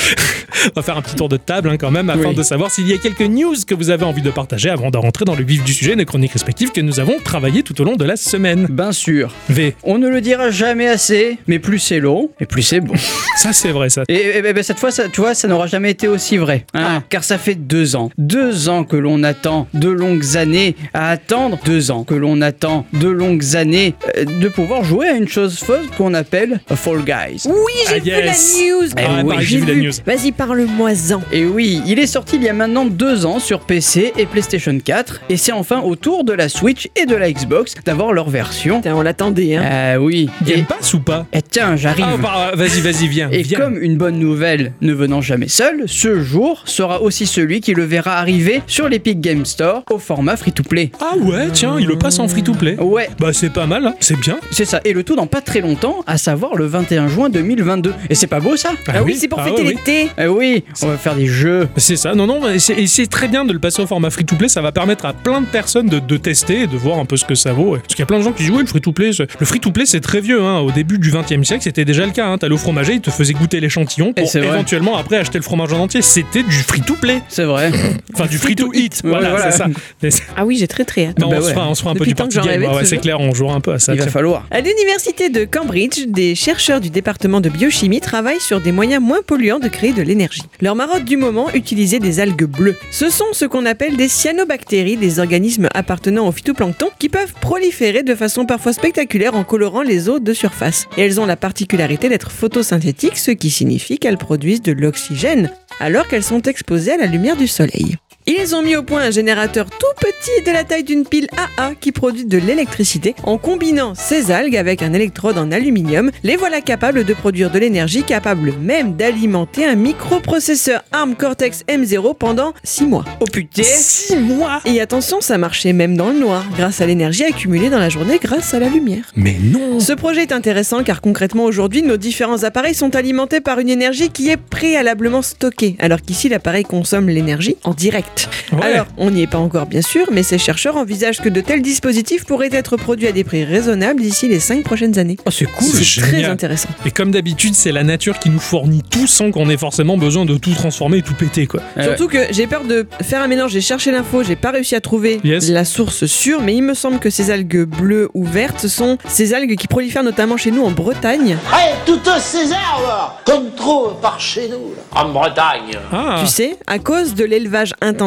on 0.66 0.70
va 0.76 0.82
faire 0.82 0.96
un 0.96 1.02
petit 1.02 1.14
tour 1.14 1.28
de 1.28 1.36
table 1.36 1.68
hein, 1.70 1.76
quand 1.78 1.90
même, 1.90 2.10
afin 2.10 2.28
Oui. 2.30 2.34
de 2.34 2.42
savoir 2.42 2.70
s'il 2.70 2.88
y 2.88 2.92
a 2.92 2.98
quelques 2.98 3.20
news 3.22 3.54
que 3.66 3.74
vous 3.74 3.90
avez 3.90 4.04
envie 4.04 4.22
de 4.22 4.30
partager 4.30 4.68
avant 4.70 4.90
de 4.90 4.98
rentrer 4.98 5.24
dans 5.24 5.34
le 5.34 5.44
vif 5.44 5.62
du 5.64 5.72
sujet, 5.72 5.96
nos 5.96 6.04
chroniques 6.04 6.32
respectives 6.32 6.70
que 6.72 6.80
nous 6.80 7.00
avons 7.00 7.16
travaillées 7.24 7.62
tout 7.62 7.80
au 7.80 7.84
long 7.84 7.96
de 7.96 8.04
la 8.04 8.16
semaine. 8.16 8.66
Bien 8.70 8.92
sûr. 8.92 9.32
V, 9.48 9.74
On 9.82 9.98
ne 9.98 10.08
le 10.08 10.20
dira 10.20 10.50
jamais 10.50 10.88
assez, 10.88 11.38
mais 11.46 11.58
plus 11.58 11.78
c'est 11.78 12.00
long, 12.00 12.30
et 12.40 12.46
plus 12.46 12.62
c'est 12.62 12.80
bon. 12.80 12.94
ça 13.36 13.52
c'est 13.52 13.70
vrai, 13.70 13.88
ça. 13.90 14.02
Et, 14.08 14.42
ben, 14.42 14.62
cette 14.62 14.78
fois, 14.78 14.90
ça, 14.90 15.08
tu 15.08 15.20
vois, 15.20 15.34
ça 15.34 15.48
n'aura 15.48 15.66
jamais 15.66 15.90
été 15.90 16.08
aussi 16.08 16.36
vrai. 16.36 16.66
hein, 16.74 17.02
Car 17.08 17.24
ça 17.24 17.38
fait 17.38 17.54
deux 17.54 17.96
ans. 17.96 18.10
Deux 18.18 18.68
ans 18.68 18.84
que 18.84 18.96
l'on 18.96 19.22
attend, 19.22 19.66
de 19.74 19.88
longues 19.88 20.36
années 20.36 20.76
à 20.94 21.10
attendre. 21.10 21.58
Deux 21.64 21.90
ans 21.90 22.04
que 22.04 22.14
l'on 22.14 22.40
attend, 22.42 22.86
de 22.92 23.08
longues 23.08 23.56
années, 23.56 23.94
euh, 24.16 24.24
de 24.24 24.48
pouvoir 24.48 24.84
jouer 24.84 25.08
à 25.08 25.12
une 25.12 25.28
chose 25.28 25.58
fausse 25.58 25.86
qu'on 25.96 26.14
appelle 26.14 26.60
Fall 26.74 27.02
Guys. 27.04 27.42
Oui, 27.46 27.72
j'ai 27.88 27.94
Ah, 27.96 27.98
vu 27.98 28.10
yes. 28.26 28.56
la 28.58 28.64
news. 28.64 28.88
Ah, 28.96 29.22
oui, 29.24 29.34
j'ai 29.40 29.58
vu 29.58 29.66
la 29.66 29.74
news. 29.74 29.92
Vas-y, 30.06 30.32
parle-moi-en. 30.32 31.20
Et 31.32 31.44
oui, 31.44 31.80
il 31.86 31.98
est 31.98 32.06
sorti 32.06 32.36
il 32.36 32.42
y 32.44 32.48
a 32.48 32.52
maintenant 32.52 32.84
deux 32.84 33.26
ans 33.26 33.38
sur 33.38 33.60
PC 33.60 34.12
et 34.16 34.26
PlayStation 34.26 34.76
4, 34.78 35.22
et 35.28 35.36
c'est 35.36 35.52
enfin 35.52 35.80
au 35.80 35.96
tour 35.96 36.24
de 36.24 36.32
la 36.32 36.48
Switch 36.48 36.88
et 36.96 37.06
de 37.06 37.14
la 37.16 37.30
Xbox 37.32 37.74
d'avoir 37.84 38.12
leur 38.12 38.28
version. 38.30 38.76
Putain, 38.80 38.94
on 38.94 39.02
l'attendait, 39.02 39.56
hein. 39.56 39.64
Ah 39.94 40.00
oui. 40.00 40.28
Et, 40.46 40.50
Game 40.50 40.64
Pass 40.64 40.94
ou 40.94 41.00
pas 41.00 41.26
et 41.32 41.42
tiens, 41.42 41.76
j'arrive. 41.76 42.04
Ah, 42.08 42.16
bah, 42.16 42.52
vas-y, 42.54 42.80
vas-y, 42.80 43.08
viens. 43.08 43.28
Et 43.30 43.42
viens. 43.42 43.58
comme 43.58 43.78
une 43.80 43.96
bonne 43.96 44.18
nouvelle 44.18 44.72
ne 44.80 44.92
venant 44.92 45.20
jamais 45.20 45.48
seule, 45.48 45.84
ce 45.86 46.20
jour 46.20 46.62
sera 46.66 47.02
aussi 47.02 47.26
celui 47.26 47.60
qui 47.60 47.74
le 47.74 47.84
verra 47.84 48.18
arriver 48.18 48.62
sur 48.66 48.88
l'Epic 48.88 49.20
Game 49.20 49.44
Store 49.44 49.82
au 49.90 49.98
format 49.98 50.36
free-to-play. 50.36 50.90
Ah 51.00 51.16
ouais, 51.18 51.48
tiens, 51.52 51.76
il 51.78 51.86
le 51.86 51.98
passe 51.98 52.18
en 52.18 52.28
free-to-play. 52.28 52.76
Ouais, 52.80 53.08
Bah 53.18 53.32
c'est 53.32 53.52
pas 53.52 53.66
mal, 53.66 53.86
hein. 53.86 53.94
c'est 54.00 54.18
bien. 54.18 54.38
c'est 54.50 54.64
ça. 54.64 54.80
Et 54.84 54.92
le 54.92 55.02
tout 55.04 55.16
dans 55.16 55.26
pas 55.26 55.40
très 55.40 55.60
longtemps, 55.60 56.00
à 56.06 56.18
savoir 56.18 56.54
le 56.56 56.66
21 56.66 57.08
juin 57.08 57.28
2022. 57.64 57.92
Et 58.08 58.14
c'est 58.14 58.26
pas 58.26 58.40
beau 58.40 58.56
ça 58.56 58.70
Ah 58.88 59.02
oui, 59.02 59.16
c'est 59.18 59.28
pour 59.28 59.40
Ah 59.40 59.44
fêter 59.44 59.62
ouais, 59.62 59.68
oui. 59.68 59.74
l'été. 59.76 60.08
Eh 60.18 60.26
oui, 60.26 60.64
on 60.82 60.86
va 60.88 60.96
faire 60.96 61.14
des 61.14 61.26
jeux. 61.26 61.68
C'est 61.76 61.96
ça, 61.96 62.14
non, 62.14 62.26
non, 62.26 62.48
et 62.48 62.58
c'est- 62.58 62.74
et 62.78 62.86
c'est 62.86 63.06
très 63.06 63.28
bien 63.28 63.44
de 63.44 63.52
le 63.52 63.58
passer 63.58 63.82
au 63.82 63.86
format 63.86 64.10
free-to-play, 64.10 64.48
ça 64.48 64.60
va 64.60 64.72
permettre 64.72 65.04
à 65.06 65.12
plein 65.12 65.40
de 65.40 65.46
personnes 65.46 65.86
de, 65.88 65.98
de 65.98 66.16
tester 66.16 66.62
et 66.62 66.66
de 66.66 66.76
voir 66.76 66.98
un 66.98 67.04
peu 67.04 67.16
ce 67.16 67.24
que 67.24 67.34
ça 67.34 67.52
vaut. 67.52 67.72
ouais. 67.72 67.78
Parce 67.78 67.88
qu'il 67.94 68.00
y 68.00 68.02
a 68.02 68.06
plein 68.06 68.18
de 68.18 68.24
gens 68.24 68.32
qui 68.32 68.42
disent, 68.42 68.52
oui, 68.52 68.60
le 68.62 68.66
free-to-play, 68.66 69.12
c'est- 69.12 69.26
le 69.38 69.46
free-to-play 69.46 69.86
c'est 69.86 70.00
très 70.00 70.20
vieux, 70.20 70.42
hein. 70.42 70.58
au 70.60 70.70
début 70.72 70.98
du 70.98 71.10
20 71.10 71.30
e 71.32 71.44
siècle 71.44 71.62
c'était 71.62 71.84
déjà 71.84 72.04
le 72.06 72.12
cas, 72.12 72.26
hein. 72.26 72.38
t'allais 72.38 72.54
au 72.54 72.58
fromager, 72.58 72.94
il 72.94 73.00
te 73.00 73.10
faisait 73.10 73.32
goûter 73.34 73.60
l'échantillon 73.60 74.10
Et 74.16 74.22
pour 74.22 74.30
c'est 74.30 74.40
vrai. 74.40 74.48
éventuellement 74.54 74.96
après 74.96 75.16
acheter 75.16 75.38
le 75.38 75.44
fromage 75.44 75.72
en 75.72 75.78
entier, 75.80 76.02
c'était 76.02 76.42
du 76.42 76.56
free-to-play, 76.56 77.22
C'est 77.28 77.44
vrai. 77.44 77.70
enfin 78.14 78.26
du 78.26 78.38
free-to-eat, 78.38 79.00
Ouais, 79.04 79.10
voilà, 79.10 79.30
voilà. 79.30 79.50
c'est 79.50 79.58
ça. 79.58 79.66
Mais 80.02 80.10
c'est- 80.10 80.22
Ah 80.36 80.44
oui, 80.44 80.56
j'ai 80.58 80.68
très 80.68 80.84
très 80.84 81.06
hâte. 81.06 81.18
non, 81.18 81.30
Bah 81.30 81.36
on, 81.38 81.40
se 81.42 81.46
ouais. 81.48 81.52
fera, 81.54 81.68
on 81.68 81.74
se 81.74 81.80
fera 81.80 81.90
un 81.90 81.94
peu 81.94 82.00
Depuis 82.00 82.10
du 82.10 82.14
tant 82.14 82.28
que 82.28 82.34
party 82.34 82.36
j'en 82.36 82.42
game, 82.42 82.50
rêvais 82.60 82.64
de 82.66 82.70
ouais, 82.70 82.76
ouais, 82.76 82.84
ce 82.84 82.90
c'est 82.90 82.96
jeu. 82.96 83.02
clair, 83.02 83.20
on 83.20 83.34
jouera 83.34 83.54
un 83.54 83.60
peu 83.60 83.72
à 83.72 83.78
ça. 83.78 83.92
Il 83.92 83.98
va 83.98 84.04
tiens. 84.04 84.12
falloir. 84.12 84.46
À 84.50 84.60
l'université 84.60 85.28
de 85.28 85.44
Cambridge, 85.44 86.06
des 86.08 86.34
chercheurs 86.34 86.80
du 86.80 86.90
département 86.90 87.40
de 87.40 87.48
biochimie 87.50 88.00
travaillent 88.00 88.40
sur 88.40 88.60
des 88.60 88.72
moyens 88.72 89.02
moins 89.02 89.22
polluants 89.26 89.58
de 89.58 89.68
créer 89.68 89.92
de 89.92 90.02
l'énergie. 90.02 90.42
Leur 90.60 90.74
marotte 90.74 91.04
du 91.04 91.16
moment, 91.16 91.50
utiliser 91.52 91.98
des 91.98 92.20
algues 92.20 92.44
bleues. 92.44 92.76
Ce 92.90 93.10
sont 93.10 93.32
ce 93.32 93.44
qu'on 93.44 93.66
appelle 93.66 93.96
des 93.96 94.08
cyanobactéries, 94.08 94.96
des 94.96 95.18
organismes 95.18 95.68
appartenant 95.74 96.26
au 96.26 96.32
phytoplancton 96.32 96.88
qui 96.98 97.08
peuvent 97.08 97.34
proliférer 97.40 98.02
de 98.02 98.14
façon 98.14 98.46
parfois 98.46 98.72
spectaculaire 98.72 99.34
en 99.34 99.44
colorant 99.44 99.82
les 99.82 100.08
eaux 100.08 100.20
de 100.20 100.32
surface. 100.32 100.86
Et 100.96 101.02
elles 101.02 101.20
ont 101.20 101.26
la 101.26 101.36
particularité 101.36 102.08
d'être 102.08 102.30
photosynthétiques, 102.30 103.18
ce 103.18 103.32
qui 103.32 103.50
signifie 103.50 103.98
qu'elles 103.98 104.18
produisent 104.18 104.62
de 104.62 104.72
l'oxygène 104.72 105.50
alors 105.80 106.08
qu'elles 106.08 106.22
sont 106.22 106.42
exposées 106.42 106.92
à 106.92 106.98
la 106.98 107.06
lumière 107.06 107.36
du 107.36 107.46
soleil. 107.46 107.96
Ils 108.26 108.54
ont 108.54 108.62
mis 108.62 108.76
au 108.76 108.82
point 108.82 109.02
un 109.02 109.10
générateur 109.10 109.66
tout 109.66 109.86
petit 109.98 110.44
de 110.46 110.52
la 110.52 110.62
taille 110.62 110.84
d'une 110.84 111.04
pile 111.06 111.26
AA 111.56 111.74
qui 111.74 111.90
produit 111.90 112.26
de 112.26 112.36
l'électricité. 112.36 113.14
En 113.24 113.38
combinant 113.38 113.94
ces 113.94 114.30
algues 114.30 114.56
avec 114.56 114.82
un 114.82 114.92
électrode 114.92 115.38
en 115.38 115.50
aluminium, 115.50 116.10
les 116.22 116.36
voilà 116.36 116.60
capables 116.60 117.04
de 117.04 117.14
produire 117.14 117.50
de 117.50 117.58
l'énergie, 117.58 118.02
capable 118.02 118.52
même 118.60 118.94
d'alimenter 118.94 119.64
un 119.64 119.74
microprocesseur 119.74 120.82
ARM 120.92 121.16
Cortex 121.16 121.64
M0 121.66 122.14
pendant 122.16 122.52
6 122.62 122.84
mois. 122.84 123.04
Oh 123.20 123.24
putain 123.24 123.62
Six 123.64 124.16
mois 124.16 124.60
Et 124.66 124.80
attention, 124.80 125.20
ça 125.22 125.38
marchait 125.38 125.72
même 125.72 125.96
dans 125.96 126.10
le 126.10 126.18
noir, 126.18 126.44
grâce 126.56 126.80
à 126.82 126.86
l'énergie 126.86 127.24
accumulée 127.24 127.70
dans 127.70 127.78
la 127.78 127.88
journée 127.88 128.18
grâce 128.22 128.52
à 128.52 128.58
la 128.58 128.68
lumière. 128.68 129.10
Mais 129.16 129.36
non 129.42 129.80
Ce 129.80 129.94
projet 129.94 130.22
est 130.22 130.32
intéressant 130.32 130.84
car 130.84 131.00
concrètement 131.00 131.44
aujourd'hui, 131.44 131.82
nos 131.82 131.96
différents 131.96 132.44
appareils 132.44 132.74
sont 132.74 132.94
alimentés 132.94 133.40
par 133.40 133.58
une 133.60 133.70
énergie 133.70 134.10
qui 134.10 134.28
est 134.28 134.36
préalablement 134.36 135.22
stockée, 135.22 135.76
alors 135.78 136.02
qu'ici 136.02 136.28
l'appareil 136.28 136.64
consomme 136.64 137.08
l'énergie 137.08 137.56
en 137.64 137.72
direct. 137.72 138.19
Ouais. 138.52 138.62
Alors, 138.62 138.86
on 138.96 139.10
n'y 139.10 139.22
est 139.22 139.26
pas 139.26 139.38
encore 139.38 139.66
bien 139.66 139.82
sûr, 139.82 140.06
mais 140.12 140.22
ces 140.22 140.38
chercheurs 140.38 140.76
envisagent 140.76 141.20
que 141.20 141.28
de 141.28 141.40
tels 141.40 141.62
dispositifs 141.62 142.24
pourraient 142.24 142.48
être 142.52 142.76
produits 142.76 143.06
à 143.08 143.12
des 143.12 143.24
prix 143.24 143.44
raisonnables 143.44 144.00
d'ici 144.00 144.28
les 144.28 144.40
5 144.40 144.62
prochaines 144.64 144.98
années. 144.98 145.16
Oh 145.26 145.30
c'est 145.30 145.44
cool 145.46 145.68
C'est 145.68 146.00
très 146.00 146.24
intéressant. 146.24 146.68
Et 146.84 146.90
comme 146.90 147.10
d'habitude, 147.10 147.54
c'est 147.54 147.72
la 147.72 147.84
nature 147.84 148.18
qui 148.18 148.30
nous 148.30 148.38
fournit 148.40 148.82
tout 148.88 149.06
sans 149.06 149.30
qu'on 149.30 149.48
ait 149.50 149.56
forcément 149.56 149.96
besoin 149.96 150.24
de 150.24 150.36
tout 150.36 150.52
transformer 150.54 150.98
et 150.98 151.02
tout 151.02 151.14
péter, 151.14 151.46
quoi. 151.46 151.60
Euh, 151.78 151.84
Surtout 151.84 152.08
que 152.08 152.18
j'ai 152.30 152.46
peur 152.46 152.64
de 152.64 152.86
faire 153.02 153.22
un 153.22 153.28
mélange, 153.28 153.52
j'ai 153.52 153.60
cherché 153.60 153.90
l'info, 153.90 154.22
j'ai 154.22 154.36
pas 154.36 154.50
réussi 154.50 154.74
à 154.74 154.80
trouver 154.80 155.20
Yes. 155.24 155.48
la 155.50 155.64
source 155.64 156.06
sûre, 156.06 156.40
mais 156.42 156.54
il 156.54 156.62
me 156.62 156.74
semble 156.74 156.98
que 156.98 157.10
ces 157.10 157.30
algues 157.30 157.64
bleues 157.64 158.08
ou 158.14 158.24
vertes 158.24 158.66
sont 158.66 158.98
ces 159.08 159.34
algues 159.34 159.56
qui 159.56 159.66
prolifèrent 159.68 160.02
notamment 160.04 160.36
chez 160.36 160.50
nous 160.50 160.64
en 160.64 160.70
Bretagne. 160.70 161.36
Hey, 161.52 161.74
tout 161.86 162.00
un 162.06 162.18
César, 162.18 162.80
là 162.86 163.18
Comme 163.24 163.50
trop 163.54 163.90
par 164.00 164.20
chez 164.20 164.48
nous, 164.48 164.72
là. 164.76 165.00
En 165.02 165.08
Bretagne. 165.10 165.78
Ah 165.92 166.18
Tu 166.20 166.26
sais, 166.30 166.56
à 166.66 166.78
cause 166.78 167.14
de 167.14 167.24
l'élevage 167.24 167.74
intensif, 167.80 167.99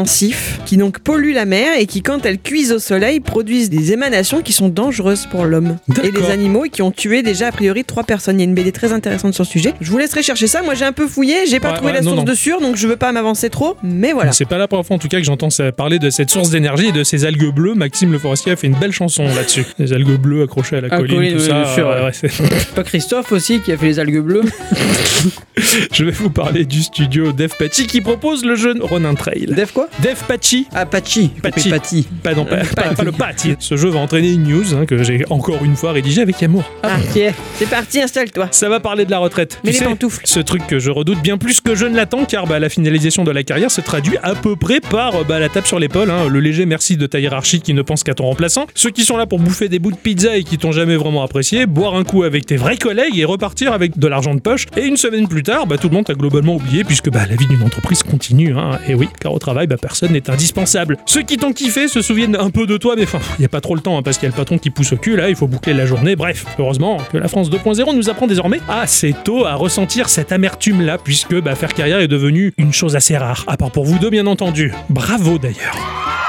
qui 0.65 0.77
donc 0.77 0.99
pollue 0.99 1.33
la 1.33 1.45
mer 1.45 1.77
et 1.77 1.85
qui, 1.85 2.01
quand 2.01 2.25
elles 2.25 2.39
cuisent 2.39 2.71
au 2.71 2.79
soleil, 2.79 3.19
produisent 3.19 3.69
des 3.69 3.91
émanations 3.91 4.41
qui 4.41 4.51
sont 4.53 4.69
dangereuses 4.69 5.27
pour 5.29 5.45
l'homme 5.45 5.77
et 6.03 6.09
les 6.11 6.29
animaux 6.31 6.65
et 6.65 6.69
qui 6.69 6.81
ont 6.81 6.91
tué 6.91 7.21
déjà 7.21 7.47
a 7.47 7.51
priori 7.51 7.83
trois 7.83 8.03
personnes. 8.03 8.37
Il 8.39 8.43
y 8.43 8.45
a 8.45 8.49
une 8.49 8.55
BD 8.55 8.71
très 8.71 8.91
intéressante 8.91 9.33
sur 9.33 9.43
le 9.43 9.47
sujet. 9.49 9.73
Je 9.81 9.91
vous 9.91 9.97
laisserai 9.97 10.23
chercher 10.23 10.47
ça. 10.47 10.61
Moi, 10.63 10.73
j'ai 10.73 10.85
un 10.85 10.91
peu 10.93 11.07
fouillé, 11.07 11.45
j'ai 11.47 11.59
pas 11.59 11.69
Ouais, 11.69 11.75
trouvé 11.75 11.91
ouais, 11.91 11.97
la 11.97 12.01
non, 12.01 12.11
source 12.11 12.25
non. 12.25 12.31
de 12.31 12.35
sûr, 12.35 12.59
donc 12.61 12.75
je 12.75 12.87
veux 12.87 12.95
pas 12.95 13.11
m'avancer 13.11 13.49
trop. 13.49 13.77
Mais 13.83 14.13
voilà. 14.13 14.31
C'est 14.31 14.45
pas 14.45 14.57
la 14.57 14.67
première 14.67 14.85
fois 14.85 14.95
en 14.95 14.99
tout 14.99 15.07
cas 15.07 15.17
que 15.19 15.23
j'entends 15.25 15.49
parler 15.77 15.99
de 15.99 16.09
cette 16.09 16.29
source 16.31 16.49
d'énergie 16.49 16.87
et 16.87 16.91
de 16.91 17.03
ces 17.03 17.25
algues 17.25 17.53
bleues. 17.53 17.75
Maxime 17.75 18.11
Le 18.11 18.17
Forestier 18.19 18.51
a 18.53 18.55
fait 18.55 18.67
une 18.67 18.75
belle 18.79 18.91
chanson 18.91 19.23
là-dessus. 19.25 19.65
Les 19.79 19.93
algues 19.93 20.17
bleues 20.19 20.43
accrochées 20.43 20.77
à 20.77 20.81
la 20.81 20.87
Ah, 20.91 20.97
colline, 20.97 21.15
colline, 21.15 21.33
tout 21.33 21.39
oui, 21.41 21.47
ça. 21.47 21.53
bien 21.63 21.73
sûr, 21.73 21.87
ouais. 21.87 22.29
Pas 22.75 22.83
Christophe 22.83 23.31
aussi 23.31 23.59
qui 23.59 23.71
a 23.71 23.77
fait 23.77 23.85
les 23.87 23.99
algues 23.99 24.21
bleues 24.21 24.41
Je 25.91 26.03
vais 26.05 26.11
vous 26.11 26.29
parler 26.29 26.65
du 26.65 26.81
studio 26.81 27.31
Dev 27.31 27.51
Patchy 27.57 27.87
qui 27.87 28.01
propose 28.01 28.43
le 28.45 28.55
jeu 28.55 28.73
Ronin 28.81 29.13
Trail. 29.15 29.45
Dev 29.47 29.71
quoi? 29.73 29.82
Quoi 29.87 29.97
Dev 30.01 30.17
Patchy. 30.27 30.67
Ah, 30.73 30.85
Patchy. 30.85 31.29
Patchy. 31.41 31.69
Patchy. 31.69 32.07
Pas, 32.23 32.33
non, 32.33 32.45
pas, 32.45 32.57
pas- 32.57 33.03
le 33.03 33.11
Patchy. 33.11 33.55
Ce 33.59 33.75
jeu 33.77 33.89
va 33.89 33.99
entraîner 33.99 34.31
une 34.31 34.43
news 34.43 34.73
hein, 34.75 34.85
que 34.85 35.03
j'ai 35.03 35.25
encore 35.29 35.63
une 35.63 35.75
fois 35.75 35.91
rédigée 35.91 36.21
avec 36.21 36.41
amour. 36.43 36.63
Ah, 36.83 36.97
c'est 37.13 37.69
parti, 37.69 38.01
installe-toi. 38.01 38.47
Ça 38.51 38.69
va 38.69 38.79
parler 38.79 39.05
de 39.05 39.11
la 39.11 39.19
retraite. 39.19 39.59
Mais 39.63 39.71
Tu 39.71 39.73
les 39.77 39.79
sais, 39.79 39.85
pantoufles. 39.85 40.21
Ce 40.25 40.39
truc 40.39 40.65
que 40.67 40.79
je 40.79 40.91
redoute 40.91 41.21
bien 41.21 41.37
plus 41.37 41.61
que 41.61 41.75
je 41.75 41.85
ne 41.85 41.95
l'attends, 41.95 42.25
car 42.25 42.47
bah, 42.47 42.59
la 42.59 42.69
finalisation 42.69 43.23
de 43.23 43.31
la 43.31 43.43
carrière 43.43 43.71
se 43.71 43.81
traduit 43.81 44.17
à 44.23 44.35
peu 44.35 44.55
près 44.55 44.79
par 44.79 45.25
bah, 45.25 45.39
la 45.39 45.49
tape 45.49 45.67
sur 45.67 45.79
l'épaule, 45.79 46.09
hein, 46.11 46.27
le 46.29 46.39
léger 46.39 46.65
merci 46.65 46.97
de 46.97 47.05
ta 47.07 47.19
hiérarchie 47.19 47.61
qui 47.61 47.73
ne 47.73 47.81
pense 47.81 48.03
qu'à 48.03 48.13
ton 48.13 48.25
remplaçant, 48.25 48.65
ceux 48.75 48.89
qui 48.89 49.03
sont 49.03 49.17
là 49.17 49.25
pour 49.25 49.39
bouffer 49.39 49.69
des 49.69 49.79
bouts 49.79 49.91
de 49.91 49.97
pizza 49.97 50.35
et 50.37 50.43
qui 50.43 50.57
t'ont 50.57 50.71
jamais 50.71 50.95
vraiment 50.95 51.23
apprécié, 51.23 51.65
boire 51.65 51.95
un 51.95 52.03
coup 52.03 52.23
avec 52.23 52.45
tes 52.45 52.57
vrais 52.57 52.77
collègues 52.77 53.17
et 53.17 53.25
repartir 53.25 53.73
avec 53.73 53.97
de 53.97 54.07
l'argent 54.07 54.35
de 54.35 54.41
poche. 54.41 54.65
Et 54.77 54.85
une 54.85 54.97
semaine 54.97 55.27
plus 55.27 55.43
tard, 55.43 55.67
bah, 55.67 55.77
tout 55.77 55.89
le 55.89 55.95
monde 55.95 56.05
t'a 56.05 56.13
globalement 56.13 56.55
oublié 56.55 56.83
puisque 56.83 57.09
bah, 57.09 57.25
la 57.29 57.35
vie 57.35 57.47
d'une 57.47 57.63
entreprise 57.63 58.03
continue. 58.03 58.53
Hein. 58.57 58.79
Et 58.87 58.95
oui, 58.95 59.07
car 59.19 59.33
au 59.33 59.39
travail, 59.39 59.67
bah, 59.73 59.79
personne 59.81 60.11
n'est 60.11 60.29
indispensable. 60.29 60.97
Ceux 61.05 61.23
qui 61.23 61.37
t'ont 61.37 61.53
kiffé 61.53 61.87
se 61.87 62.01
souviennent 62.01 62.35
un 62.35 62.49
peu 62.49 62.65
de 62.65 62.77
toi, 62.77 62.95
mais 62.95 63.03
enfin, 63.03 63.19
n'y 63.39 63.45
a 63.45 63.49
pas 63.49 63.61
trop 63.61 63.75
le 63.75 63.81
temps 63.81 63.97
hein, 63.97 64.03
parce 64.03 64.17
qu'il 64.17 64.27
y 64.27 64.31
a 64.31 64.35
le 64.35 64.37
patron 64.37 64.57
qui 64.57 64.69
pousse 64.69 64.93
au 64.93 64.97
cul 64.97 65.15
là, 65.15 65.29
il 65.29 65.35
faut 65.35 65.47
boucler 65.47 65.73
la 65.73 65.85
journée. 65.85 66.15
Bref, 66.15 66.45
heureusement 66.59 66.97
que 67.11 67.17
la 67.17 67.27
France 67.27 67.49
2.0 67.49 67.95
nous 67.95 68.09
apprend 68.09 68.27
désormais 68.27 68.59
assez 68.69 69.13
tôt 69.23 69.45
à 69.45 69.55
ressentir 69.55 70.09
cette 70.09 70.31
amertume 70.31 70.81
là, 70.81 70.97
puisque 70.97 71.39
bah, 71.41 71.55
faire 71.55 71.73
carrière 71.73 71.99
est 71.99 72.07
devenu 72.07 72.53
une 72.57 72.73
chose 72.73 72.95
assez 72.95 73.17
rare, 73.17 73.43
à 73.47 73.57
part 73.57 73.71
pour 73.71 73.85
vous 73.85 73.99
deux 73.99 74.09
bien 74.09 74.27
entendu. 74.27 74.73
Bravo 74.89 75.37
d'ailleurs. 75.37 76.22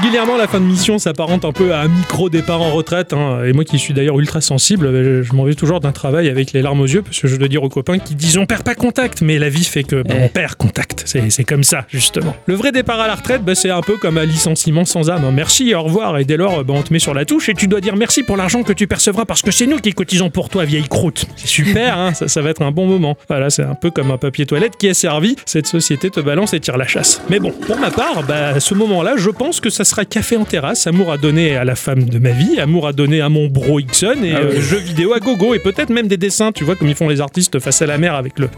Régulièrement, 0.00 0.36
la 0.36 0.48
fin 0.48 0.58
de 0.58 0.64
mission 0.64 0.98
s'apparente 0.98 1.44
un 1.44 1.52
peu 1.52 1.72
à 1.72 1.82
un 1.82 1.86
micro 1.88 2.28
départ 2.28 2.60
en 2.60 2.72
retraite. 2.72 3.12
hein. 3.12 3.44
Et 3.44 3.52
moi 3.52 3.62
qui 3.62 3.78
suis 3.78 3.94
d'ailleurs 3.94 4.18
ultra 4.18 4.40
sensible, 4.40 4.86
euh, 4.86 5.22
je 5.22 5.32
m'en 5.34 5.44
vais 5.44 5.54
toujours 5.54 5.78
d'un 5.78 5.92
travail 5.92 6.28
avec 6.28 6.52
les 6.52 6.62
larmes 6.62 6.80
aux 6.80 6.86
yeux, 6.86 7.02
parce 7.02 7.20
que 7.20 7.28
je 7.28 7.36
dois 7.36 7.46
dire 7.46 7.62
aux 7.62 7.68
copains 7.68 8.00
qui 8.00 8.16
disent 8.16 8.36
on 8.36 8.44
perd 8.44 8.64
pas 8.64 8.74
contact, 8.74 9.22
mais 9.22 9.38
la 9.38 9.48
vie 9.48 9.62
fait 9.62 9.84
que 9.84 10.02
bah, 10.02 10.14
Eh. 10.18 10.24
on 10.24 10.28
perd 10.28 10.56
contact. 10.56 11.04
C'est 11.06 11.30
c'est 11.30 11.44
comme 11.44 11.62
ça, 11.62 11.86
justement. 11.88 12.34
Le 12.46 12.54
vrai 12.54 12.72
départ 12.72 12.98
à 12.98 13.06
la 13.06 13.14
retraite, 13.14 13.44
bah, 13.44 13.54
c'est 13.54 13.70
un 13.70 13.82
peu 13.82 13.96
comme 13.96 14.18
un 14.18 14.24
licenciement 14.24 14.84
sans 14.84 15.10
âme. 15.10 15.24
hein. 15.24 15.30
Merci, 15.32 15.72
au 15.76 15.82
revoir. 15.84 16.18
Et 16.18 16.24
dès 16.24 16.36
lors, 16.36 16.64
bah, 16.64 16.74
on 16.76 16.82
te 16.82 16.92
met 16.92 16.98
sur 16.98 17.14
la 17.14 17.24
touche 17.24 17.48
et 17.48 17.54
tu 17.54 17.68
dois 17.68 17.80
dire 17.80 17.94
merci 17.94 18.24
pour 18.24 18.36
l'argent 18.36 18.64
que 18.64 18.72
tu 18.72 18.88
percevras 18.88 19.26
parce 19.26 19.42
que 19.42 19.52
c'est 19.52 19.66
nous 19.66 19.78
qui 19.78 19.92
cotisons 19.92 20.28
pour 20.28 20.48
toi, 20.48 20.64
vieille 20.64 20.88
croûte. 20.88 21.24
C'est 21.36 21.46
super, 21.46 21.96
hein, 21.96 22.14
ça, 22.14 22.26
ça 22.26 22.42
va 22.42 22.50
être 22.50 22.62
un 22.62 22.72
bon 22.72 22.86
moment. 22.86 23.16
Voilà, 23.28 23.48
c'est 23.48 23.62
un 23.62 23.76
peu 23.76 23.92
comme 23.92 24.10
un 24.10 24.18
papier 24.18 24.44
toilette 24.44 24.76
qui 24.76 24.88
est 24.88 24.94
servi. 24.94 25.36
Cette 25.46 25.68
société 25.68 26.10
te 26.10 26.18
balance 26.18 26.52
et 26.52 26.58
tire 26.58 26.78
la 26.78 26.86
chasse. 26.88 27.22
Mais 27.30 27.38
bon, 27.38 27.52
pour 27.52 27.78
ma 27.78 27.92
part, 27.92 28.24
bah, 28.26 28.48
à 28.56 28.58
ce 28.60 28.74
moment-là, 28.74 29.14
je 29.16 29.30
pense 29.30 29.60
que 29.60 29.70
ça 29.70 29.83
sera 29.84 30.04
café 30.04 30.36
en 30.36 30.44
terrasse, 30.44 30.86
amour 30.86 31.12
à 31.12 31.18
donner 31.18 31.56
à 31.56 31.64
la 31.64 31.74
femme 31.74 32.04
de 32.04 32.18
ma 32.18 32.30
vie, 32.30 32.58
amour 32.60 32.86
à 32.86 32.92
donner 32.92 33.20
à 33.20 33.28
mon 33.28 33.46
bro 33.46 33.80
Ixon 33.80 34.22
et 34.22 34.32
Ah 34.34 34.40
euh, 34.40 34.60
jeux 34.60 34.78
vidéo 34.78 35.12
à 35.14 35.20
gogo 35.20 35.54
et 35.54 35.58
peut-être 35.58 35.90
même 35.90 36.08
des 36.08 36.16
dessins, 36.16 36.52
tu 36.52 36.64
vois, 36.64 36.76
comme 36.76 36.88
ils 36.88 36.94
font 36.94 37.08
les 37.08 37.20
artistes 37.20 37.58
face 37.58 37.82
à 37.82 37.86
la 37.86 37.98
mer 37.98 38.14
avec 38.14 38.38
le, 38.38 38.48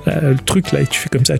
truc 0.44 0.72
là 0.72 0.80
et 0.80 0.86
tu 0.86 0.98
fais 0.98 1.08
comme 1.08 1.24
ça. 1.24 1.34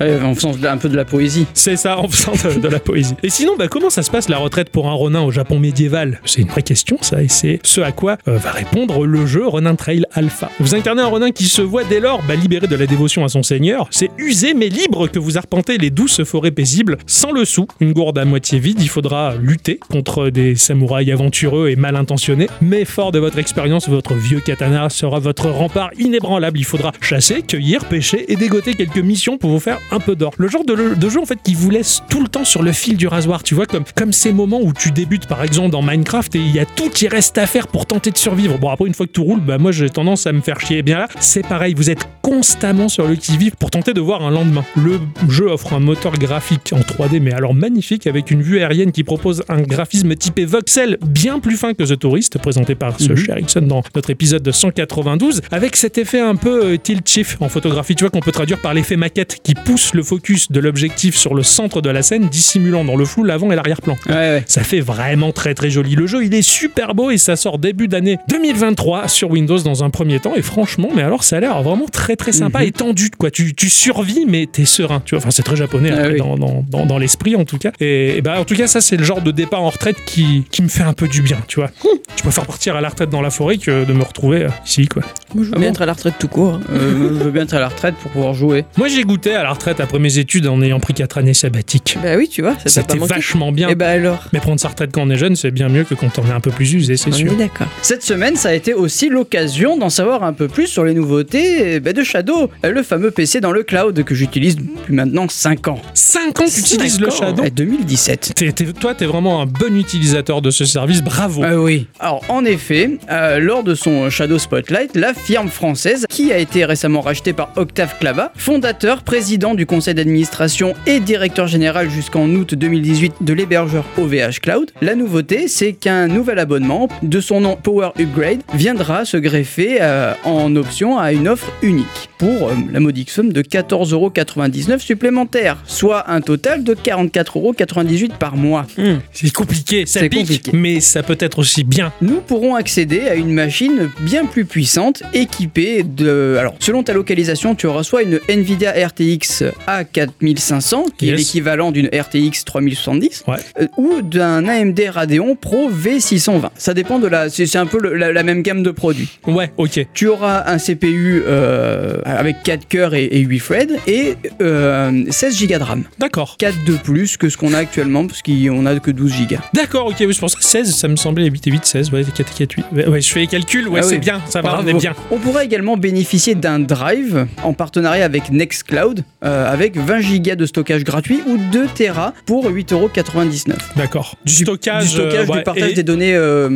Ouais, 0.00 0.20
en 0.20 0.34
faisant 0.34 0.52
un 0.62 0.76
peu 0.76 0.88
de 0.88 0.96
la 0.96 1.04
poésie. 1.04 1.46
C'est 1.54 1.76
ça, 1.76 1.98
en 1.98 2.08
faisant 2.08 2.32
de, 2.32 2.60
de 2.60 2.68
la 2.68 2.80
poésie. 2.80 3.14
Et 3.22 3.30
sinon, 3.30 3.56
bah, 3.56 3.68
comment 3.68 3.90
ça 3.90 4.02
se 4.02 4.10
passe 4.10 4.28
la 4.28 4.38
retraite 4.38 4.70
pour 4.70 4.88
un 4.88 4.92
Ronin 4.92 5.22
au 5.22 5.30
Japon 5.30 5.58
médiéval? 5.58 6.20
C'est 6.24 6.42
une 6.42 6.48
vraie 6.48 6.62
question, 6.62 6.98
ça, 7.00 7.22
et 7.22 7.28
c'est 7.28 7.60
ce 7.62 7.80
à 7.80 7.92
quoi 7.92 8.18
euh, 8.28 8.36
va 8.36 8.50
répondre 8.50 9.06
le 9.06 9.26
jeu 9.26 9.46
Ronin 9.46 9.74
Trail 9.74 10.04
Alpha. 10.12 10.50
Vous 10.60 10.74
incarnez 10.74 11.02
un 11.02 11.06
Ronin 11.06 11.30
qui 11.30 11.44
se 11.44 11.62
voit 11.62 11.84
dès 11.84 12.00
lors 12.00 12.22
bah, 12.22 12.34
libéré 12.34 12.66
de 12.66 12.76
la 12.76 12.86
dévotion 12.86 13.24
à 13.24 13.28
son 13.28 13.42
seigneur. 13.42 13.88
C'est 13.90 14.10
usé 14.18 14.54
mais 14.54 14.68
libre 14.68 15.08
que 15.08 15.18
vous 15.18 15.38
arpentez 15.38 15.78
les 15.78 15.90
douces 15.90 16.24
forêts 16.24 16.50
paisibles, 16.50 16.98
sans 17.06 17.32
le 17.32 17.44
sou, 17.44 17.66
une 17.80 17.92
gourde 17.92 18.18
à 18.18 18.24
moitié 18.24 18.58
Il 18.70 18.88
faudra 18.88 19.34
lutter 19.36 19.78
contre 19.90 20.30
des 20.30 20.56
samouraïs 20.56 21.12
aventureux 21.12 21.68
et 21.68 21.76
mal 21.76 21.96
intentionnés, 21.96 22.48
mais 22.62 22.84
fort 22.84 23.12
de 23.12 23.18
votre 23.18 23.38
expérience, 23.38 23.88
votre 23.88 24.14
vieux 24.14 24.40
katana 24.40 24.88
sera 24.88 25.18
votre 25.18 25.50
rempart 25.50 25.90
inébranlable. 25.98 26.58
Il 26.58 26.64
faudra 26.64 26.92
chasser, 27.00 27.42
cueillir, 27.42 27.84
pêcher 27.84 28.32
et 28.32 28.36
dégoter 28.36 28.74
quelques 28.74 28.98
missions 28.98 29.36
pour 29.36 29.50
vous 29.50 29.60
faire 29.60 29.78
un 29.90 30.00
peu 30.00 30.16
d'or. 30.16 30.32
Le 30.38 30.48
genre 30.48 30.64
de, 30.64 30.94
de 30.94 31.08
jeu 31.08 31.20
en 31.20 31.26
fait 31.26 31.38
qui 31.42 31.54
vous 31.54 31.70
laisse 31.70 32.02
tout 32.08 32.22
le 32.22 32.28
temps 32.28 32.44
sur 32.44 32.62
le 32.62 32.72
fil 32.72 32.96
du 32.96 33.06
rasoir, 33.06 33.42
tu 33.42 33.54
vois, 33.54 33.66
comme, 33.66 33.84
comme 33.94 34.12
ces 34.12 34.32
moments 34.32 34.60
où 34.62 34.72
tu 34.72 34.90
débutes 34.90 35.26
par 35.26 35.42
exemple 35.42 35.70
dans 35.70 35.82
Minecraft 35.82 36.34
et 36.36 36.40
il 36.40 36.54
y 36.54 36.58
a 36.58 36.64
tout 36.64 36.88
qui 36.88 37.08
reste 37.08 37.36
à 37.38 37.46
faire 37.46 37.68
pour 37.68 37.86
tenter 37.86 38.10
de 38.10 38.18
survivre. 38.18 38.58
Bon, 38.58 38.70
après, 38.70 38.86
une 38.86 38.94
fois 38.94 39.06
que 39.06 39.12
tout 39.12 39.24
roule, 39.24 39.40
bah 39.40 39.58
moi 39.58 39.72
j'ai 39.72 39.90
tendance 39.90 40.26
à 40.26 40.32
me 40.32 40.40
faire 40.40 40.60
chier. 40.60 40.78
Et 40.78 40.82
bien 40.82 40.98
là, 40.98 41.08
c'est 41.20 41.46
pareil, 41.46 41.74
vous 41.74 41.90
êtes 41.90 42.08
constamment 42.22 42.88
sur 42.88 43.06
le 43.06 43.16
qui-vive 43.16 43.56
pour 43.56 43.70
tenter 43.70 43.92
de 43.92 44.00
voir 44.00 44.22
un 44.22 44.30
lendemain. 44.30 44.64
Le 44.76 44.98
jeu 45.28 45.48
offre 45.48 45.74
un 45.74 45.80
moteur 45.80 46.14
graphique 46.14 46.72
en 46.72 46.80
3D, 46.80 47.20
mais 47.20 47.32
alors 47.32 47.54
magnifique, 47.54 48.06
avec 48.06 48.30
une 48.30 48.42
vue 48.42 48.53
aérienne 48.60 48.92
qui 48.92 49.04
propose 49.04 49.42
un 49.48 49.60
graphisme 49.62 50.14
typé 50.14 50.44
voxel 50.44 50.98
bien 51.06 51.38
plus 51.40 51.56
fin 51.56 51.74
que 51.74 51.82
The 51.84 51.98
Tourist, 51.98 52.38
présenté 52.38 52.74
par 52.74 53.00
ce 53.00 53.14
cher 53.16 53.38
Ixon 53.38 53.62
dans 53.62 53.82
notre 53.94 54.10
épisode 54.10 54.42
de 54.42 54.50
192, 54.50 55.40
avec 55.50 55.76
cet 55.76 55.98
effet 55.98 56.20
un 56.20 56.36
peu 56.36 56.64
euh, 56.64 56.76
tilt 56.76 57.08
shift 57.08 57.36
en 57.40 57.48
photographie, 57.48 57.94
tu 57.94 58.04
vois, 58.04 58.10
qu'on 58.10 58.20
peut 58.20 58.32
traduire 58.32 58.60
par 58.60 58.74
l'effet 58.74 58.96
maquette 58.96 59.38
qui 59.42 59.54
pousse 59.54 59.94
le 59.94 60.02
focus 60.02 60.50
de 60.50 60.60
l'objectif 60.60 61.16
sur 61.16 61.34
le 61.34 61.42
centre 61.42 61.80
de 61.80 61.90
la 61.90 62.02
scène, 62.02 62.28
dissimulant 62.28 62.84
dans 62.84 62.96
le 62.96 63.04
flou 63.04 63.24
l'avant 63.24 63.50
et 63.52 63.56
l'arrière-plan. 63.56 63.96
Ouais, 64.08 64.14
ouais. 64.14 64.44
Ça 64.46 64.62
fait 64.62 64.80
vraiment 64.80 65.32
très 65.32 65.54
très 65.54 65.70
joli. 65.70 65.94
Le 65.94 66.06
jeu, 66.06 66.24
il 66.24 66.34
est 66.34 66.42
super 66.42 66.94
beau 66.94 67.10
et 67.10 67.18
ça 67.18 67.36
sort 67.36 67.58
début 67.58 67.88
d'année 67.88 68.18
2023 68.28 69.08
sur 69.08 69.30
Windows 69.30 69.58
dans 69.60 69.84
un 69.84 69.90
premier 69.90 70.20
temps. 70.20 70.34
Et 70.36 70.42
franchement, 70.42 70.88
mais 70.94 71.02
alors 71.02 71.24
ça 71.24 71.36
a 71.36 71.40
l'air 71.40 71.62
vraiment 71.62 71.86
très 71.86 72.16
très 72.16 72.32
sympa 72.32 72.60
Mhm. 72.60 72.66
et 72.66 72.72
tendu. 72.72 73.10
Quoi. 73.10 73.30
Tu, 73.30 73.54
tu 73.54 73.68
survis, 73.68 74.24
mais 74.28 74.46
t'es 74.50 74.64
serein. 74.64 75.00
Tu 75.04 75.14
vois, 75.14 75.18
enfin, 75.22 75.30
c'est 75.30 75.42
très 75.42 75.56
japonais 75.56 75.90
Ah 75.92 75.98
après, 75.98 76.12
oui. 76.12 76.18
dans, 76.18 76.36
dans, 76.36 76.64
dans, 76.68 76.86
dans 76.86 76.98
l'esprit 76.98 77.36
en 77.36 77.44
tout 77.44 77.58
cas. 77.58 77.72
Et, 77.80 78.16
et 78.18 78.22
bah, 78.22 78.40
en 78.44 78.46
tout 78.46 78.56
cas, 78.56 78.66
ça, 78.66 78.82
c'est 78.82 78.98
le 78.98 79.04
genre 79.04 79.22
de 79.22 79.30
départ 79.30 79.62
en 79.62 79.70
retraite 79.70 79.96
qui, 80.04 80.44
qui 80.50 80.62
me 80.62 80.68
fait 80.68 80.82
un 80.82 80.92
peu 80.92 81.08
du 81.08 81.22
bien, 81.22 81.38
tu 81.48 81.60
vois. 81.60 81.70
Hum. 81.82 81.98
Je 82.14 82.22
préfère 82.22 82.44
partir 82.44 82.76
à 82.76 82.82
la 82.82 82.90
retraite 82.90 83.08
dans 83.08 83.22
la 83.22 83.30
forêt 83.30 83.56
que 83.56 83.84
de 83.84 83.92
me 83.94 84.02
retrouver 84.02 84.44
euh, 84.44 84.48
ici, 84.66 84.86
quoi. 84.86 85.02
Je 85.34 85.40
veux 85.40 85.50
ah 85.54 85.58
bien 85.58 85.70
être 85.70 85.80
à 85.80 85.86
la 85.86 85.94
retraite 85.94 86.14
tout 86.18 86.28
court. 86.28 86.54
Hein. 86.54 86.60
Euh, 86.74 87.08
je 87.18 87.24
veux 87.24 87.30
bien 87.30 87.44
être 87.44 87.54
à 87.54 87.60
la 87.60 87.68
retraite 87.68 87.94
pour 87.94 88.10
pouvoir 88.10 88.34
jouer. 88.34 88.64
Moi, 88.76 88.88
j'ai 88.88 89.04
goûté 89.04 89.32
à 89.34 89.42
la 89.44 89.52
retraite 89.52 89.80
après 89.80 89.98
mes 89.98 90.18
études 90.18 90.46
en 90.48 90.60
ayant 90.60 90.80
pris 90.80 90.92
4 90.92 91.18
années 91.18 91.34
sabbatiques. 91.34 91.96
Bah 92.02 92.16
oui, 92.16 92.28
tu 92.28 92.42
vois, 92.42 92.54
ça 92.58 92.82
C'était 92.82 92.98
vachement 92.98 93.52
bien. 93.52 93.68
Eh 93.70 93.74
bah 93.74 93.94
Mais 94.32 94.40
prendre 94.40 94.60
sa 94.60 94.68
retraite 94.68 94.90
quand 94.92 95.02
on 95.02 95.10
est 95.10 95.16
jeune, 95.16 95.36
c'est 95.36 95.52
bien 95.52 95.68
mieux 95.68 95.84
que 95.84 95.94
quand 95.94 96.18
on 96.18 96.26
est 96.26 96.32
un 96.32 96.40
peu 96.40 96.50
plus 96.50 96.74
usé, 96.74 96.96
c'est 96.96 97.12
sûr. 97.12 97.32
d'accord. 97.36 97.68
Cette 97.80 98.02
semaine, 98.02 98.36
ça 98.36 98.50
a 98.50 98.54
été 98.54 98.74
aussi 98.74 99.08
l'occasion 99.08 99.76
d'en 99.78 99.90
savoir 99.90 100.24
un 100.24 100.32
peu 100.32 100.48
plus 100.48 100.66
sur 100.66 100.84
les 100.84 100.94
nouveautés 100.94 101.74
eh 101.76 101.80
bah, 101.80 101.92
de 101.92 102.02
Shadow, 102.02 102.50
euh, 102.64 102.72
le 102.72 102.82
fameux 102.82 103.10
PC 103.10 103.40
dans 103.40 103.52
le 103.52 103.62
cloud 103.62 104.02
que 104.04 104.14
j'utilise 104.14 104.56
depuis 104.56 104.94
maintenant 104.94 105.28
5 105.28 105.68
ans. 105.68 105.80
5 105.94 106.40
ans 106.40 106.44
que 106.44 106.50
tu 106.50 106.60
utilises 106.60 107.00
le 107.00 107.10
Shadow 107.10 107.44
eh, 107.46 107.50
2017. 107.50 108.33
T 108.34 108.46
es, 108.46 108.48
es, 108.48 108.72
toi, 108.72 108.94
t'es 108.96 109.06
vraiment 109.06 109.40
un 109.40 109.46
bon 109.46 109.76
utilisateur 109.76 110.42
de 110.42 110.50
ce 110.50 110.64
service, 110.64 111.02
bravo. 111.02 111.44
Euh, 111.44 111.56
oui. 111.56 111.86
Alors, 112.00 112.22
en 112.28 112.44
effet, 112.44 112.98
euh, 113.08 113.38
lors 113.38 113.62
de 113.62 113.76
son 113.76 114.04
euh, 114.04 114.10
Shadow 114.10 114.38
Spotlight, 114.38 114.96
la 114.96 115.14
firme 115.14 115.48
française, 115.48 116.04
qui 116.08 116.32
a 116.32 116.38
été 116.38 116.64
récemment 116.64 117.00
rachetée 117.00 117.32
par 117.32 117.52
Octave 117.54 117.94
Clava, 118.00 118.32
fondateur, 118.36 119.04
président 119.04 119.54
du 119.54 119.66
conseil 119.66 119.94
d'administration 119.94 120.74
et 120.86 120.98
directeur 120.98 121.46
général 121.46 121.90
jusqu'en 121.90 122.28
août 122.30 122.54
2018 122.54 123.14
de 123.20 123.32
l'hébergeur 123.32 123.84
OVH 123.98 124.40
Cloud, 124.40 124.72
la 124.82 124.96
nouveauté, 124.96 125.46
c'est 125.46 125.72
qu'un 125.72 126.08
nouvel 126.08 126.40
abonnement 126.40 126.88
de 127.02 127.20
son 127.20 127.40
nom 127.40 127.56
Power 127.56 127.90
Upgrade 128.00 128.40
viendra 128.52 129.04
se 129.04 129.16
greffer 129.16 129.78
euh, 129.80 130.12
en 130.24 130.56
option 130.56 130.98
à 130.98 131.12
une 131.12 131.28
offre 131.28 131.52
unique 131.62 132.10
pour 132.18 132.50
la 132.72 132.80
modique 132.80 133.10
somme 133.10 133.32
de 133.32 133.42
14,99€ 133.42 134.78
supplémentaires, 134.78 135.58
soit 135.66 136.10
un 136.10 136.20
total 136.20 136.64
de 136.64 136.74
44,98€ 136.74 138.12
par 138.18 138.23
mois. 138.34 138.66
C'est 139.12 139.32
compliqué, 139.32 139.84
ça 139.86 140.00
pique, 140.08 140.20
compliqué. 140.20 140.50
mais 140.54 140.80
ça 140.80 141.02
peut 141.02 141.16
être 141.20 141.38
aussi 141.38 141.64
bien. 141.64 141.92
nous 142.00 142.20
pourrons 142.20 142.54
accéder 142.54 143.00
à 143.02 143.14
une 143.14 143.32
machine 143.32 143.90
bien 144.00 144.24
plus 144.26 144.44
puissante 144.44 145.02
équipée 145.12 145.82
de... 145.82 146.36
Alors, 146.40 146.54
selon 146.58 146.82
ta 146.82 146.92
localisation, 146.94 147.54
tu 147.54 147.66
auras 147.66 147.82
soit 147.82 148.02
une 148.02 148.20
Nvidia 148.28 148.72
RTX 148.86 149.44
A4500, 149.68 150.84
qui 150.96 151.08
est 151.10 151.16
l'équivalent 151.16 151.70
d'une 151.72 151.86
RTX 151.88 152.44
3070, 152.44 153.24
Ouais. 153.28 153.36
euh, 153.60 153.66
ou 153.76 154.02
d'un 154.02 154.46
AMD 154.48 154.80
Radeon 154.90 155.36
Pro 155.36 155.70
V620. 155.70 156.50
Ça 156.56 156.74
dépend 156.74 156.98
de 156.98 157.06
la... 157.06 157.28
C'est 157.30 157.46
c'est 157.46 157.58
un 157.58 157.66
peu 157.66 157.78
le- 157.78 157.94
la, 157.94 158.12
la 158.12 158.22
même 158.22 158.42
gamme 158.42 158.62
de 158.62 158.70
produits. 158.70 159.08
Ouais, 159.26 159.52
ok. 159.56 159.86
Tu 159.94 160.08
auras 160.08 160.44
un 160.50 160.58
CPU 160.58 161.22
euh, 161.26 161.98
avec 162.04 162.42
4 162.42 162.66
cœurs 162.68 162.94
et, 162.94 163.04
et 163.04 163.20
8 163.20 163.38
threads 163.40 163.72
et 163.86 164.14
euh, 164.40 165.04
16 165.10 165.46
Go 165.46 165.58
de 165.58 165.62
RAM. 165.62 165.84
D'accord. 165.98 166.36
4 166.38 166.64
de 166.66 166.74
plus 166.76 167.16
que 167.16 167.28
ce 167.28 167.36
qu'on 167.36 167.52
a 167.54 167.58
actuellement, 167.58 168.04
parce 168.14 168.22
qu'on 168.22 168.64
a 168.66 168.78
que 168.78 168.90
12 168.92 169.12
Go. 169.28 169.36
D'accord, 169.54 169.86
ok, 169.88 169.94
c'est 169.98 170.18
pour 170.20 170.30
ça 170.30 170.36
16, 170.40 170.72
ça 170.74 170.86
me 170.88 170.94
semblait 170.96 171.26
8 171.26 171.46
et 171.48 171.50
8, 171.50 171.64
16, 171.66 171.90
ouais, 171.92 172.04
4 172.04 172.20
et 172.20 172.46
4, 172.46 172.52
8. 172.52 172.64
Ouais, 172.72 172.86
ouais, 172.86 173.00
je 173.00 173.08
fais 173.08 173.20
les 173.20 173.26
calculs, 173.26 173.66
ouais, 173.68 173.80
Ah 173.82 173.86
c'est 173.86 173.94
oui. 173.96 174.00
bien, 174.00 174.20
ça 174.28 174.40
va, 174.40 174.60
on 174.62 174.66
est 174.68 174.74
bien. 174.74 174.94
On 175.10 175.18
pourra 175.18 175.42
également 175.44 175.76
bénéficier 175.76 176.34
d'un 176.36 176.60
drive 176.60 177.26
en 177.42 177.52
partenariat 177.54 178.04
avec 178.04 178.30
Nextcloud 178.30 179.02
euh, 179.24 179.52
avec 179.52 179.76
20 179.76 180.00
Go 180.20 180.34
de 180.36 180.46
stockage 180.46 180.84
gratuit 180.84 181.20
ou 181.26 181.38
2 181.52 181.66
Tera 181.74 182.12
pour 182.26 182.48
8,99€. 182.50 183.52
D'accord. 183.76 184.16
Du, 184.24 184.32
stockage, 184.32 184.84
du 184.84 184.88
stockage, 184.90 185.28
euh, 185.30 185.36
du 185.36 185.42
partage 185.42 185.70
et- 185.70 185.74
des 185.74 185.82
données, 185.82 186.14
euh, 186.14 186.48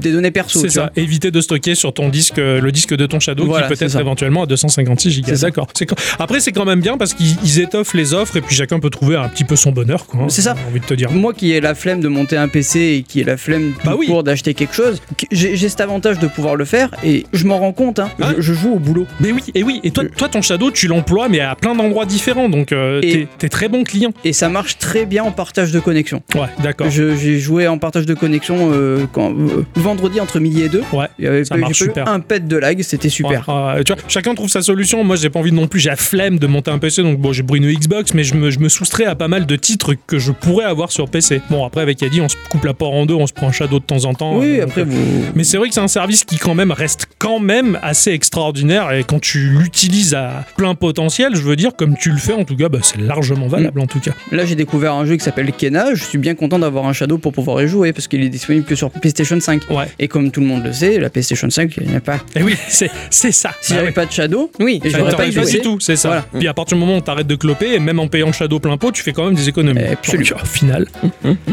des 0.00 0.12
données 0.12 0.30
perso. 0.30 0.60
C'est 0.60 0.70
ça, 0.70 0.80
vois. 0.82 0.90
éviter 0.96 1.30
de 1.30 1.40
stocker 1.40 1.74
sur 1.76 1.92
ton 1.94 2.08
disque, 2.08 2.38
euh, 2.38 2.60
le 2.60 2.72
disque 2.72 2.94
de 2.96 3.06
ton 3.06 3.20
Shadow 3.20 3.44
Voilà, 3.46 3.68
qui 3.68 3.74
peut 3.76 3.84
être 3.84 3.96
éventuellement 4.00 4.42
à 4.42 4.46
256 4.46 5.20
Go. 5.20 5.26
C'est 5.28 5.36
ça. 5.36 5.46
D'accord. 5.46 5.68
Quand- 5.86 5.96
Après, 6.18 6.40
c'est 6.40 6.52
quand 6.52 6.64
même 6.64 6.80
bien 6.80 6.96
parce 6.98 7.14
qu'ils 7.14 7.36
ils 7.44 7.60
étoffent 7.60 7.94
les 7.94 8.14
offres 8.14 8.36
et 8.36 8.40
puis 8.40 8.54
chacun 8.56 8.80
peut 8.80 8.90
trouver 8.90 9.16
un 9.16 9.28
petit 9.28 9.44
peu 9.44 9.56
son 9.56 9.70
bonheur. 9.72 10.06
quoi, 10.06 10.22
hein. 10.22 10.26
C'est 10.28 10.42
ça. 10.42 10.54
Envie 10.68 10.80
de 10.80 10.84
te 10.84 10.94
dire. 10.96 11.10
Moi 11.12 11.32
qui 11.34 11.52
ai 11.52 11.60
la 11.60 11.74
flemme 11.74 12.00
de 12.00 12.08
monter 12.08 12.36
un 12.36 12.48
PC 12.48 12.80
et 12.98 13.02
qui 13.02 13.20
ai 13.20 13.24
la 13.24 13.36
flemme 13.36 13.72
Bah 13.84 13.94
oui. 13.98 14.06
court 14.06 14.22
d'acheter 14.24 14.54
quelque 14.54 14.74
chose, 14.74 15.00
j'ai 15.30 15.56
cet 15.68 15.80
avantage 15.80 16.18
de 16.18 16.26
pouvoir 16.26 16.56
le 16.56 16.64
faire 16.64 16.90
et 17.04 17.24
je 17.32 17.44
m'en 17.46 17.58
rends 17.58 17.72
compte. 17.72 17.98
Hein, 17.98 18.10
Ouais. 18.18 18.26
je, 18.38 18.42
je 18.42 18.54
joue 18.54 18.74
au 18.74 18.78
boulot. 18.78 19.06
Mais 19.20 19.32
oui, 19.32 19.42
et 19.54 19.62
oui, 19.62 19.80
et 19.84 19.90
toi, 19.90 20.04
toi 20.16 20.28
ton 20.28 20.40
Shadow, 20.42 20.70
tu 20.70 20.86
l'emploies, 20.88 21.28
mais 21.28 21.40
à 21.40 21.54
plein 21.54 21.74
d'endroits 21.74 22.06
différents, 22.06 22.48
donc 22.48 22.72
euh, 22.72 23.00
t'es- 23.00 23.48
très 23.48 23.68
bon 23.68 23.84
client. 23.84 24.12
Et 24.24 24.32
ça 24.32 24.48
marche 24.48 24.78
très 24.78 25.06
bien 25.06 25.22
en 25.24 25.30
partage 25.32 25.70
de 25.72 25.80
connexion. 25.80 26.22
Ouais, 26.34 26.48
d'accord. 26.62 26.88
J'ai 26.90 27.38
joué 27.38 27.68
en 27.68 27.78
partage 27.78 28.06
de 28.06 28.14
connexion 28.14 28.70
euh, 28.72 29.06
quand, 29.12 29.30
euh, 29.32 29.64
vendredi 29.76 30.20
entre 30.20 30.40
midi 30.40 30.62
et 30.62 30.68
deux. 30.68 30.82
Ouais. 30.92 31.06
Il 31.18 31.24
y 31.24 31.28
avait 31.28 31.44
Ça 31.44 31.54
pas- 31.54 31.60
marche 31.60 31.78
super. 31.78 32.08
un 32.08 32.20
pet 32.20 32.46
de 32.46 32.56
lag, 32.56 32.80
c'était 32.82 33.08
super. 33.08 33.48
Ouais, 33.48 33.84
tu 33.84 33.92
vois, 33.92 34.02
chacun 34.08 34.34
trouve 34.34 34.48
sa 34.48 34.62
solution. 34.62 35.04
Moi, 35.04 35.16
j'ai 35.16 35.30
pas 35.30 35.38
envie 35.40 35.52
non 35.52 35.66
plus, 35.68 35.80
j'ai 35.80 35.90
la 35.90 35.96
flemme 35.96 36.38
de 36.38 36.46
monter 36.46 36.70
un 36.70 36.78
PC, 36.78 37.02
donc 37.02 37.18
bon, 37.18 37.32
j'ai 37.32 37.42
pris 37.42 37.58
une 37.58 37.72
Xbox, 37.72 38.14
mais 38.14 38.24
je 38.24 38.34
me, 38.34 38.50
je 38.50 38.58
me 38.58 38.68
soustrais 38.68 39.04
à 39.04 39.14
pas 39.14 39.28
mal 39.28 39.46
de 39.46 39.56
titres 39.56 39.94
que 40.06 40.18
je 40.18 40.32
pourrais 40.32 40.64
avoir 40.64 40.85
sur 40.92 41.08
PC. 41.08 41.40
Bon, 41.50 41.64
après, 41.64 41.80
avec 41.82 42.02
Adi, 42.02 42.20
on 42.20 42.28
se 42.28 42.36
coupe 42.50 42.64
la 42.64 42.74
porte 42.74 42.94
en 42.94 43.06
deux, 43.06 43.14
on 43.14 43.26
se 43.26 43.32
prend 43.32 43.48
un 43.48 43.52
Shadow 43.52 43.78
de 43.78 43.84
temps 43.84 44.04
en 44.04 44.14
temps. 44.14 44.38
oui, 44.38 44.60
euh, 44.60 44.64
après 44.64 44.84
vous. 44.84 44.96
Mais 45.34 45.44
c'est 45.44 45.56
vrai 45.56 45.68
que 45.68 45.74
c'est 45.74 45.80
un 45.80 45.88
service 45.88 46.24
qui 46.24 46.36
quand 46.36 46.54
même 46.54 46.70
reste 46.72 47.06
quand 47.18 47.38
même 47.40 47.78
assez 47.82 48.10
extraordinaire 48.12 48.92
et 48.92 49.04
quand 49.04 49.20
tu 49.20 49.48
l'utilises 49.50 50.14
à 50.14 50.44
plein 50.56 50.74
potentiel, 50.74 51.34
je 51.34 51.40
veux 51.42 51.56
dire, 51.56 51.74
comme 51.76 51.96
tu 51.96 52.10
le 52.10 52.18
fais 52.18 52.32
en 52.32 52.44
tout 52.44 52.56
cas, 52.56 52.68
bah, 52.68 52.78
c'est 52.82 53.00
largement 53.00 53.46
valable 53.48 53.80
en 53.80 53.86
tout 53.86 54.00
cas. 54.00 54.12
Là, 54.32 54.44
j'ai 54.44 54.54
découvert 54.54 54.92
un 54.94 55.04
jeu 55.06 55.16
qui 55.16 55.24
s'appelle 55.24 55.50
Kena. 55.52 55.94
Je 55.94 56.04
suis 56.04 56.18
bien 56.18 56.34
content 56.34 56.58
d'avoir 56.58 56.86
un 56.86 56.92
Shadow 56.92 57.18
pour 57.18 57.32
pouvoir 57.32 57.62
y 57.62 57.68
jouer 57.68 57.92
parce 57.92 58.08
qu'il 58.08 58.22
est 58.22 58.28
disponible 58.28 58.64
que 58.66 58.74
sur 58.74 58.90
PlayStation 58.90 59.38
5. 59.40 59.70
Ouais. 59.70 59.86
Et 59.98 60.08
comme 60.08 60.30
tout 60.30 60.40
le 60.40 60.46
monde 60.46 60.64
le 60.64 60.72
sait, 60.72 60.98
la 60.98 61.10
PlayStation 61.10 61.48
5, 61.50 61.76
il 61.80 61.88
n'y 61.88 61.96
a 61.96 62.00
pas. 62.00 62.18
Et 62.34 62.42
oui, 62.42 62.54
c'est 62.68 62.90
c'est 63.10 63.32
ça. 63.32 63.50
Si 63.60 63.72
Bah 63.72 63.76
j'avais 63.78 63.88
ouais. 63.88 63.92
pas 63.94 64.06
de 64.06 64.12
Shadow, 64.12 64.50
Oui, 64.60 64.80
t'aurait 64.80 65.14
pas 65.16 65.26
y 65.26 65.32
pas 65.32 65.42
joué. 65.42 65.50
du 65.52 65.60
tout, 65.60 65.80
c'est 65.80 65.96
ça. 65.96 66.08
Voilà. 66.08 66.24
Puis 66.38 66.48
à 66.48 66.54
partir 66.54 66.76
du 66.76 66.80
moment 66.84 66.98
où 66.98 67.00
t'arrêtes 67.00 67.26
de 67.26 67.34
cloper, 67.36 67.74
et 67.74 67.78
même 67.78 67.98
en 67.98 68.08
payant 68.08 68.32
Shadow 68.32 68.58
plein 68.60 68.76
pot, 68.76 68.92
tu 68.92 69.02
fais 69.02 69.12
quand 69.12 69.24
même 69.24 69.34
des 69.34 69.48
économies. 69.48 69.80
Eh, 69.88 69.92
absolument. 69.92 70.30
Donc, 70.30 70.42
au 70.42 70.46
final, 70.46 70.75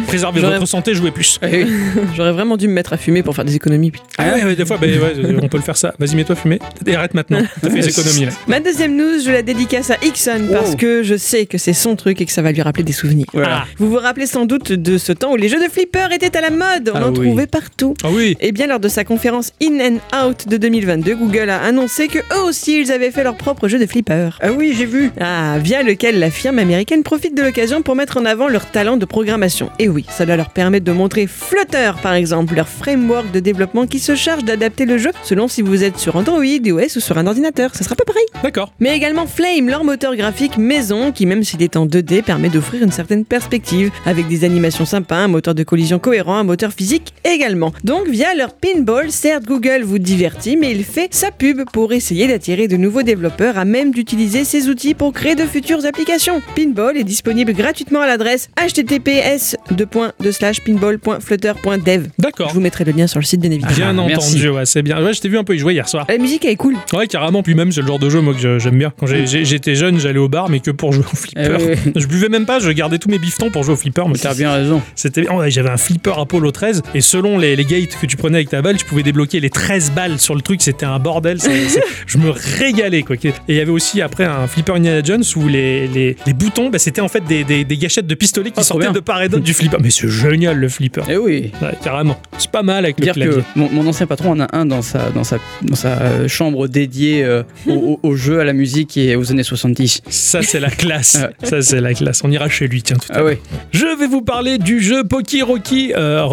préservez 0.08 0.42
J'aurais- 0.42 0.56
votre 0.60 0.68
santé, 0.68 0.94
jouez 0.94 1.12
plus. 1.12 1.40
Eh 1.42 1.64
oui. 1.64 1.72
J'aurais 2.16 2.32
vraiment 2.32 2.58
dû 2.58 2.68
me 2.68 2.74
mettre 2.74 2.94
à 2.94 2.98
fumer 2.98 3.24
pour 3.24 3.36
faire 3.36 3.46
des 3.46 3.56
économies. 3.56 3.92
Ah 4.18 4.34
ouais, 4.34 4.44
ouais, 4.44 4.56
des 4.56 4.66
fois, 4.66 4.78
bah, 4.78 4.88
ouais, 4.88 5.36
on 5.42 5.48
peut 5.48 5.58
le 5.58 5.64
faire 5.64 5.78
ça. 5.78 5.94
Vas-y, 6.00 6.16
mets-toi 6.16 6.36
fumer. 6.36 6.60
Et 6.86 6.96
arrête 6.96 7.14
maintenant. 7.14 7.40
T'as 7.62 7.70
fait 7.70 7.80
des 7.80 7.90
économies 8.00 8.26
là. 8.26 8.32
Ma 8.48 8.60
deuxième 8.60 8.96
news, 8.96 9.20
je 9.26 9.32
la 9.32 9.42
dédicace 9.42 9.90
à 9.92 9.98
Ixon 10.04 10.48
parce 10.52 10.72
Oh. 10.74 10.78
que 10.78 11.04
je 11.04 11.16
sais 11.16 11.46
que 11.46 11.58
c'est 11.58 11.74
son 11.74 11.96
truc 11.96 12.20
et 12.22 12.26
que 12.26 12.32
ça 12.32 12.42
va 12.42 12.52
lui 12.52 12.62
rappeler 12.62 12.84
des 12.84 12.94
souvenirs. 12.94 13.26
Voilà. 13.34 13.66
Vous 13.78 13.90
vous 13.90 13.98
rappelez 13.98 14.26
sans 14.26 14.46
doute 14.46 14.72
de 14.72 14.98
ce 14.98 15.12
temps 15.12 15.34
où 15.34 15.36
les 15.36 15.50
jeux 15.50 15.62
de 15.64 15.70
flipper 15.72 16.08
étaient 16.14 16.36
à 16.38 16.42
la 16.42 16.50
mode, 16.50 16.92
on 16.94 16.98
Ah 16.98 17.08
en 17.08 17.14
oui. 17.14 17.28
trouvait 17.28 17.48
partout. 17.48 17.94
Ah 18.04 18.08
oui. 18.12 18.36
Et 18.40 18.52
bien 18.52 18.68
lors 18.68 18.80
de 18.80 18.88
sa 18.88 19.04
conférence 19.04 19.52
In 19.62 19.80
and 20.14 20.28
Out 20.28 20.48
de 20.48 20.58
2022, 20.58 21.16
Google 21.16 21.50
a 21.50 21.62
annoncé 21.62 22.08
que 22.08 22.20
eux 22.20 22.44
aussi 22.48 22.80
ils 22.82 22.92
avaient 22.92 23.12
fait 23.12 23.24
leur 23.24 23.36
propre 23.36 23.68
jeu 23.68 23.78
de 23.80 23.86
flipper. 23.86 24.30
Ah 24.42 24.52
oui, 24.52 24.74
j'ai 24.78 24.86
vu. 24.86 25.12
Ah, 25.20 25.58
via 25.62 25.84
lequel 25.84 26.20
la 26.20 26.30
firme 26.32 26.60
américaine 26.60 27.04
profite 27.04 27.36
de 27.36 27.42
l'occasion 27.44 27.82
pour 27.82 27.96
mettre 27.96 28.18
en 28.18 28.26
avant 28.26 28.48
leur 28.48 28.66
talent 28.72 28.98
de 28.98 29.03
programmation. 29.06 29.70
Et 29.80 29.90
oui, 29.90 30.06
cela 30.16 30.36
leur 30.38 30.50
permet 30.50 30.80
de 30.80 30.92
montrer 30.92 31.28
Flutter 31.28 31.92
par 32.02 32.14
exemple, 32.14 32.56
leur 32.56 32.68
framework 32.68 33.32
de 33.32 33.40
développement 33.40 33.88
qui 33.88 34.00
se 34.00 34.16
charge 34.16 34.44
d'adapter 34.44 34.86
le 34.86 34.98
jeu 34.98 35.12
selon 35.24 35.48
si 35.48 35.62
vous 35.62 35.84
êtes 35.84 35.98
sur 35.98 36.16
Android, 36.16 36.44
iOS 36.44 36.98
ou 36.98 37.00
sur 37.00 37.18
un 37.18 37.28
ordinateur. 37.28 37.76
Ça 37.76 37.84
sera 37.84 37.96
pas 37.96 38.06
pareil. 38.06 38.26
D'accord. 38.44 38.74
Mais 38.80 38.96
également 38.96 39.26
Flame, 39.26 39.70
leur 39.70 39.84
moteur 39.84 40.16
graphique 40.16 40.58
maison 40.58 41.12
qui 41.12 41.26
même 41.26 41.44
s'il 41.44 41.62
est 41.64 41.78
en 41.78 41.86
2D 41.86 42.24
permet 42.24 42.50
d'offrir 42.50 42.84
une 42.84 42.92
certaine 42.92 43.26
perspective 43.26 43.92
avec 44.06 44.28
des 44.28 44.44
animations 44.44 44.86
sympas, 44.86 45.18
un 45.18 45.28
moteur 45.28 45.56
de 45.56 45.64
collision 45.64 46.00
cohérent, 46.00 46.38
un 46.38 46.44
moteur 46.44 46.74
physique 46.74 47.14
également. 47.24 47.74
Donc 47.84 48.08
via 48.08 48.34
leur 48.36 48.54
pinball, 48.54 49.12
certes 49.12 49.46
Google 49.46 49.84
vous 49.84 50.00
divertit 50.00 50.58
mais 50.58 50.72
il 50.72 50.84
fait 50.84 51.14
sa 51.14 51.32
pub 51.32 51.64
pour 51.72 51.94
essayer 51.94 52.28
d'attirer 52.28 52.68
de 52.68 52.78
nouveaux 52.78 53.04
développeurs 53.04 53.58
à 53.58 53.66
même 53.66 53.92
d'utiliser 53.92 54.44
ces 54.44 54.70
outils 54.70 54.94
pour 54.94 55.14
créer 55.14 55.36
de 55.36 55.44
futures 55.44 55.86
applications. 55.86 56.42
Pinball 56.56 56.98
est 56.98 57.04
disponible 57.04 57.54
gratuitement 57.54 58.02
à 58.02 58.08
l'adresse 58.08 58.50
https 59.00 59.56
pinball.flutter.dev. 60.66 62.08
D'accord. 62.20 62.50
Je 62.50 62.54
vous 62.54 62.60
mettrai 62.62 62.84
le 62.84 62.92
lien 62.92 63.08
sur 63.08 63.20
le 63.20 63.26
site 63.26 63.40
bien 63.42 63.52
évidemment. 63.52 63.76
Bien 63.76 63.90
Ah, 63.98 64.06
merci. 64.08 64.30
entendu, 64.36 64.50
ouais, 64.50 64.66
c'est 64.66 64.82
bien. 64.82 65.04
Ouais, 65.04 65.14
je 65.14 65.22
t'ai 65.22 65.30
vu 65.30 65.38
un 65.38 65.44
peu 65.44 65.56
y 65.56 65.60
jouer 65.60 65.74
hier 65.74 65.88
soir. 65.88 66.06
La 66.10 66.18
musique 66.18 66.46
elle 66.46 66.52
est 66.52 66.56
cool. 66.56 66.76
Ouais, 66.94 67.08
carrément. 67.08 67.44
Puis 67.44 67.56
même, 67.56 67.72
c'est 67.72 67.82
le 67.82 67.88
genre 67.88 68.00
de 68.00 68.10
jeu 68.10 68.22
moi 68.22 68.34
que 68.34 68.60
j'aime 68.60 68.78
bien. 68.78 68.94
Quand 69.00 69.08
j'ai- 69.08 69.26
j'étais 69.46 69.76
jeune, 69.76 70.00
j'allais 70.00 70.20
au 70.20 70.30
bar, 70.30 70.50
mais 70.50 70.60
que 70.60 70.72
pour 70.72 70.92
jouer 70.94 71.06
au 71.12 71.16
flipper. 71.16 71.58
Eh 71.60 71.64
oui. 71.86 71.92
Je 72.04 72.08
buvais 72.08 72.30
même 72.30 72.46
pas, 72.46 72.60
je 72.60 72.70
gardais 72.72 72.98
tous 72.98 73.10
mes 73.10 73.20
bifetons 73.20 73.50
pour 73.50 73.64
jouer 73.64 73.74
au 73.74 73.78
flipper. 73.78 74.04
mais 74.08 74.16
T'as 74.16 74.34
bien 74.34 74.52
raison. 74.54 74.82
C'était, 74.96 75.26
oh, 75.32 75.42
j'avais 75.48 75.70
un 75.70 75.78
flipper 75.78 76.18
Apollo 76.20 76.52
13 76.52 76.82
et 76.94 77.02
selon 77.02 77.38
les, 77.38 77.56
les 77.56 77.66
gates 77.66 77.98
que 78.02 78.06
tu 78.06 78.18
prenais 78.18 78.38
avec 78.38 78.50
ta 78.50 78.62
balle, 78.62 78.78
tu 78.78 78.86
pouvais 78.86 79.04
débloquer 79.04 79.40
les 79.40 79.50
13 79.50 79.92
balles 79.92 80.20
sur 80.20 80.36
le 80.36 80.42
truc. 80.42 80.62
C'était 80.62 80.86
un 80.86 81.00
bordel. 81.00 81.38
je 82.08 82.18
me 82.18 82.30
régalais 82.30 83.04
quoi. 83.04 83.16
Et 83.24 83.32
il 83.48 83.56
y 83.56 83.60
avait 83.60 83.72
aussi 83.72 84.02
après 84.02 84.26
un 84.26 84.48
flipper 84.48 84.76
Indiana 84.76 85.02
Jones 85.04 85.24
où 85.36 85.48
les, 85.48 85.88
les, 85.88 86.16
les 86.26 86.34
boutons, 86.34 86.70
bah, 86.70 86.80
c'était 86.80 87.02
en 87.02 87.08
fait 87.08 87.24
des, 87.26 87.44
des, 87.44 87.64
des 87.64 87.78
gâchettes 87.78 88.08
de 88.08 88.16
pistolets 88.16 88.50
qui 88.50 88.56
trop 88.56 88.64
sortaient 88.64 88.83
bien. 88.84 88.92
de 88.94 89.00
part 89.00 89.22
et 89.22 89.30
d'autre 89.30 89.44
du 89.44 89.54
flipper. 89.54 89.78
Mais 89.82 89.90
c'est 89.90 90.08
génial 90.10 90.58
le 90.58 90.70
flipper. 90.70 91.04
Eh 91.10 91.18
oui. 91.18 91.52
Ouais, 91.62 91.74
carrément. 91.84 92.20
C'est 92.38 92.52
pas 92.52 92.64
mal 92.64 92.84
avec 92.86 93.00
le 93.00 93.04
Dire 93.06 93.14
clavier. 93.16 93.34
que 93.38 93.60
mon, 93.60 93.70
mon 93.70 93.88
ancien 93.88 94.06
patron 94.08 94.32
en 94.32 94.40
a 94.40 94.48
un 94.56 94.66
dans 94.66 94.82
sa, 94.82 95.10
dans 95.12 95.24
sa, 95.24 95.38
dans 95.62 95.76
sa 95.76 95.90
euh, 96.02 96.28
chambre 96.28 96.68
dédiée 96.68 97.24
euh, 97.24 97.44
au, 97.68 98.16
jeu, 98.16 98.40
à 98.40 98.44
la 98.44 98.54
musique 98.54 98.98
et 98.98 99.16
aux 99.16 99.32
années 99.32 99.44
70. 99.44 100.02
Ça 100.10 100.42
c'est 100.42 100.60
la 100.60 100.70
classe. 100.70 101.16
Ouais. 101.22 101.48
Ça 101.48 101.62
c'est 101.62 101.82
la 101.82 101.94
classe. 101.94 102.22
On 102.24 102.32
ira 102.32 102.50
chez 102.50 102.68
lui 102.68 102.82
tiens 102.84 102.98
tout 102.98 103.12
à 103.12 103.16
Ah 103.16 103.20
l'heure. 103.20 103.28
oui. 103.30 103.38
Je 103.72 103.86
vais 104.00 104.08
vous 104.08 104.22
parler 104.22 104.58
du 104.58 104.82
jeu 104.82 105.04
Poki 105.04 105.42
Rocky 105.42 105.94
euh. 105.96 106.28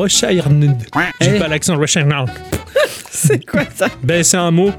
J'ai 1.20 1.36
Eh. 1.36 1.38
pas 1.38 1.48
l'accent 1.48 1.76
Rushire. 1.76 2.06
C'est 3.12 3.44
quoi 3.44 3.62
ça? 3.74 3.88
Ben, 4.02 4.22
c'est 4.24 4.36
un 4.36 4.50
mot. 4.50 4.70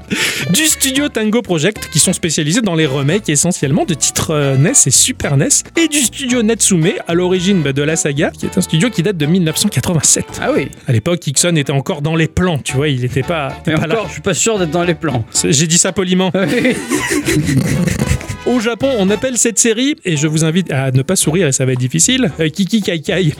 Du 0.52 0.64
studio 0.64 1.08
Tango 1.08 1.42
Project, 1.42 1.88
qui 1.92 1.98
sont 2.00 2.12
spécialisés 2.12 2.60
dans 2.60 2.74
les 2.74 2.86
remakes 2.86 3.28
essentiellement 3.28 3.84
de 3.84 3.94
titres 3.94 4.30
euh, 4.32 4.56
NES 4.56 4.72
et 4.86 4.90
Super 4.90 5.36
NES, 5.36 5.48
et 5.76 5.86
du 5.86 5.98
studio 5.98 6.42
Natsume, 6.42 6.88
à 7.06 7.14
l'origine 7.14 7.61
de 7.62 7.82
la 7.82 7.96
saga, 7.96 8.30
qui 8.30 8.46
est 8.46 8.58
un 8.58 8.60
studio 8.60 8.90
qui 8.90 9.02
date 9.02 9.16
de 9.16 9.26
1987. 9.26 10.24
Ah 10.40 10.50
oui. 10.54 10.68
À 10.86 10.92
l'époque, 10.92 11.26
Ixon 11.26 11.56
était 11.56 11.72
encore 11.72 12.02
dans 12.02 12.16
les 12.16 12.28
plans, 12.28 12.58
tu 12.58 12.76
vois, 12.76 12.88
il 12.88 13.04
était 13.04 13.22
pas, 13.22 13.56
Mais 13.66 13.74
pas 13.74 13.86
là. 13.86 13.94
encore, 13.94 14.08
je 14.08 14.12
suis 14.14 14.22
pas 14.22 14.34
sûr 14.34 14.58
d'être 14.58 14.70
dans 14.70 14.84
les 14.84 14.94
plans. 14.94 15.24
J'ai 15.44 15.66
dit 15.66 15.78
ça 15.78 15.92
poliment. 15.92 16.30
Ah. 16.34 16.44
Au 18.46 18.58
Japon, 18.58 18.90
on 18.98 19.08
appelle 19.10 19.38
cette 19.38 19.60
série, 19.60 19.94
et 20.04 20.16
je 20.16 20.26
vous 20.26 20.44
invite 20.44 20.72
à 20.72 20.90
ne 20.90 21.02
pas 21.02 21.14
sourire 21.14 21.46
et 21.46 21.52
ça 21.52 21.64
va 21.64 21.72
être 21.72 21.78
difficile, 21.78 22.32
euh, 22.40 22.48
Kiki 22.48 22.82
Kai 22.82 23.00
Kai. 23.00 23.32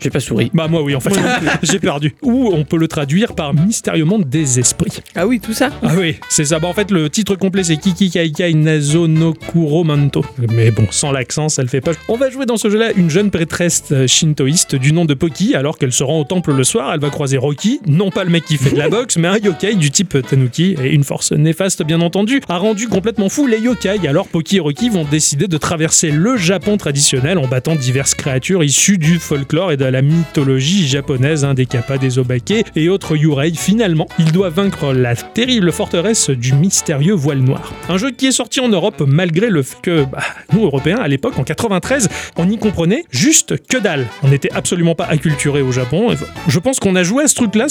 J'ai 0.00 0.10
pas 0.10 0.20
souri. 0.20 0.50
Bah 0.54 0.68
moi 0.68 0.82
oui, 0.82 0.94
en 0.94 1.00
fait, 1.00 1.10
j'ai 1.62 1.78
perdu. 1.78 2.14
Ou 2.22 2.50
on 2.52 2.64
peut 2.64 2.76
le 2.76 2.88
traduire 2.88 3.34
par 3.34 3.54
Mystérieux 3.54 4.04
Monde 4.04 4.28
des 4.28 4.58
Esprits. 4.58 5.00
Ah 5.14 5.26
oui, 5.26 5.40
tout 5.40 5.52
ça. 5.52 5.70
Ah 5.82 5.94
oui, 5.98 6.16
c'est 6.28 6.44
ça. 6.44 6.58
Bah, 6.58 6.68
en 6.68 6.72
fait, 6.72 6.90
le 6.90 7.08
titre 7.10 7.34
complet, 7.36 7.64
c'est 7.64 7.76
Kiki 7.76 8.10
Kaikai 8.10 8.54
Nazo 8.54 9.06
no 9.08 9.32
Kuro 9.32 9.84
Manto. 9.84 10.24
Mais 10.52 10.70
bon, 10.70 10.86
sans 10.90 11.12
l'accent, 11.12 11.48
ça 11.48 11.62
le 11.62 11.68
fait 11.68 11.80
pas. 11.80 11.92
On 12.08 12.16
va 12.16 12.30
jouer 12.30 12.46
dans 12.46 12.56
ce 12.56 12.68
jeu-là 12.68 12.92
une 12.96 13.10
jeune 13.10 13.30
prêtresse 13.30 13.84
euh, 13.92 14.06
shintoïste 14.06 14.74
du 14.74 14.92
nom 14.92 15.04
de 15.04 15.14
Poki. 15.14 15.54
Alors 15.54 15.78
qu'elle 15.78 15.92
se 15.92 16.04
rend 16.04 16.20
au 16.20 16.24
temple 16.24 16.52
le 16.52 16.64
soir, 16.64 16.92
elle 16.92 17.00
va 17.00 17.10
croiser 17.10 17.38
Rocky, 17.38 17.80
non 17.86 18.10
pas 18.10 18.24
le 18.24 18.30
mec 18.30 18.44
qui 18.44 18.56
fait 18.56 18.70
de 18.70 18.78
la 18.78 18.88
boxe, 18.90 19.16
mais 19.16 19.28
un 19.28 19.38
yokai 19.38 19.74
du 19.74 19.90
type 19.90 20.16
Tanuki. 20.26 20.76
Et 20.82 20.90
une 20.90 21.04
force 21.04 21.32
néfaste, 21.32 21.82
bien 21.84 22.00
entendu, 22.00 22.40
a 22.48 22.58
rendu 22.58 22.88
complètement 22.88 23.28
fou 23.28 23.46
les 23.46 23.58
yokai. 23.58 24.06
Alors 24.06 24.28
Poki 24.28 24.56
et 24.56 24.60
Rocky 24.60 24.88
vont 24.88 25.04
décider 25.04 25.48
de 25.48 25.56
traverser 25.56 26.10
le 26.10 26.36
Japon 26.36 26.76
traditionnel 26.76 27.38
en 27.38 27.46
battant 27.46 27.74
diverses 27.74 28.14
créatures 28.14 28.62
issues 28.62 28.98
du 28.98 29.18
folklore 29.18 29.72
et 29.72 29.76
de 29.76 29.85
la 29.90 30.02
mythologie 30.02 30.86
japonaise, 30.86 31.44
hein, 31.44 31.54
des 31.54 31.66
kappas, 31.66 31.98
des 31.98 32.18
obake 32.18 32.64
et 32.74 32.88
autres 32.88 33.16
yurei. 33.16 33.52
Finalement, 33.54 34.06
il 34.18 34.32
doit 34.32 34.50
vaincre 34.50 34.92
la 34.92 35.14
terrible 35.14 35.72
forteresse 35.72 36.30
du 36.30 36.54
mystérieux 36.54 37.14
voile 37.14 37.38
noir. 37.38 37.72
Un 37.88 37.98
jeu 37.98 38.10
qui 38.10 38.26
est 38.26 38.32
sorti 38.32 38.60
en 38.60 38.68
Europe 38.68 39.02
malgré 39.06 39.48
le 39.48 39.62
fait 39.62 39.76
que 39.82 40.04
bah, 40.04 40.22
nous, 40.52 40.64
Européens, 40.64 40.98
à 40.98 41.08
l'époque, 41.08 41.38
en 41.38 41.44
93, 41.44 42.08
on 42.36 42.46
n'y 42.46 42.58
comprenait 42.58 43.04
juste 43.10 43.54
que 43.66 43.78
dalle. 43.78 44.06
On 44.22 44.28
n'était 44.28 44.52
absolument 44.52 44.94
pas 44.94 45.04
acculturés 45.04 45.62
au 45.62 45.72
Japon. 45.72 46.14
Je 46.48 46.58
pense 46.58 46.80
qu'on 46.80 46.96
a 46.96 47.02
joué 47.02 47.24
à 47.24 47.28
ce 47.28 47.34
truc-là 47.34 47.66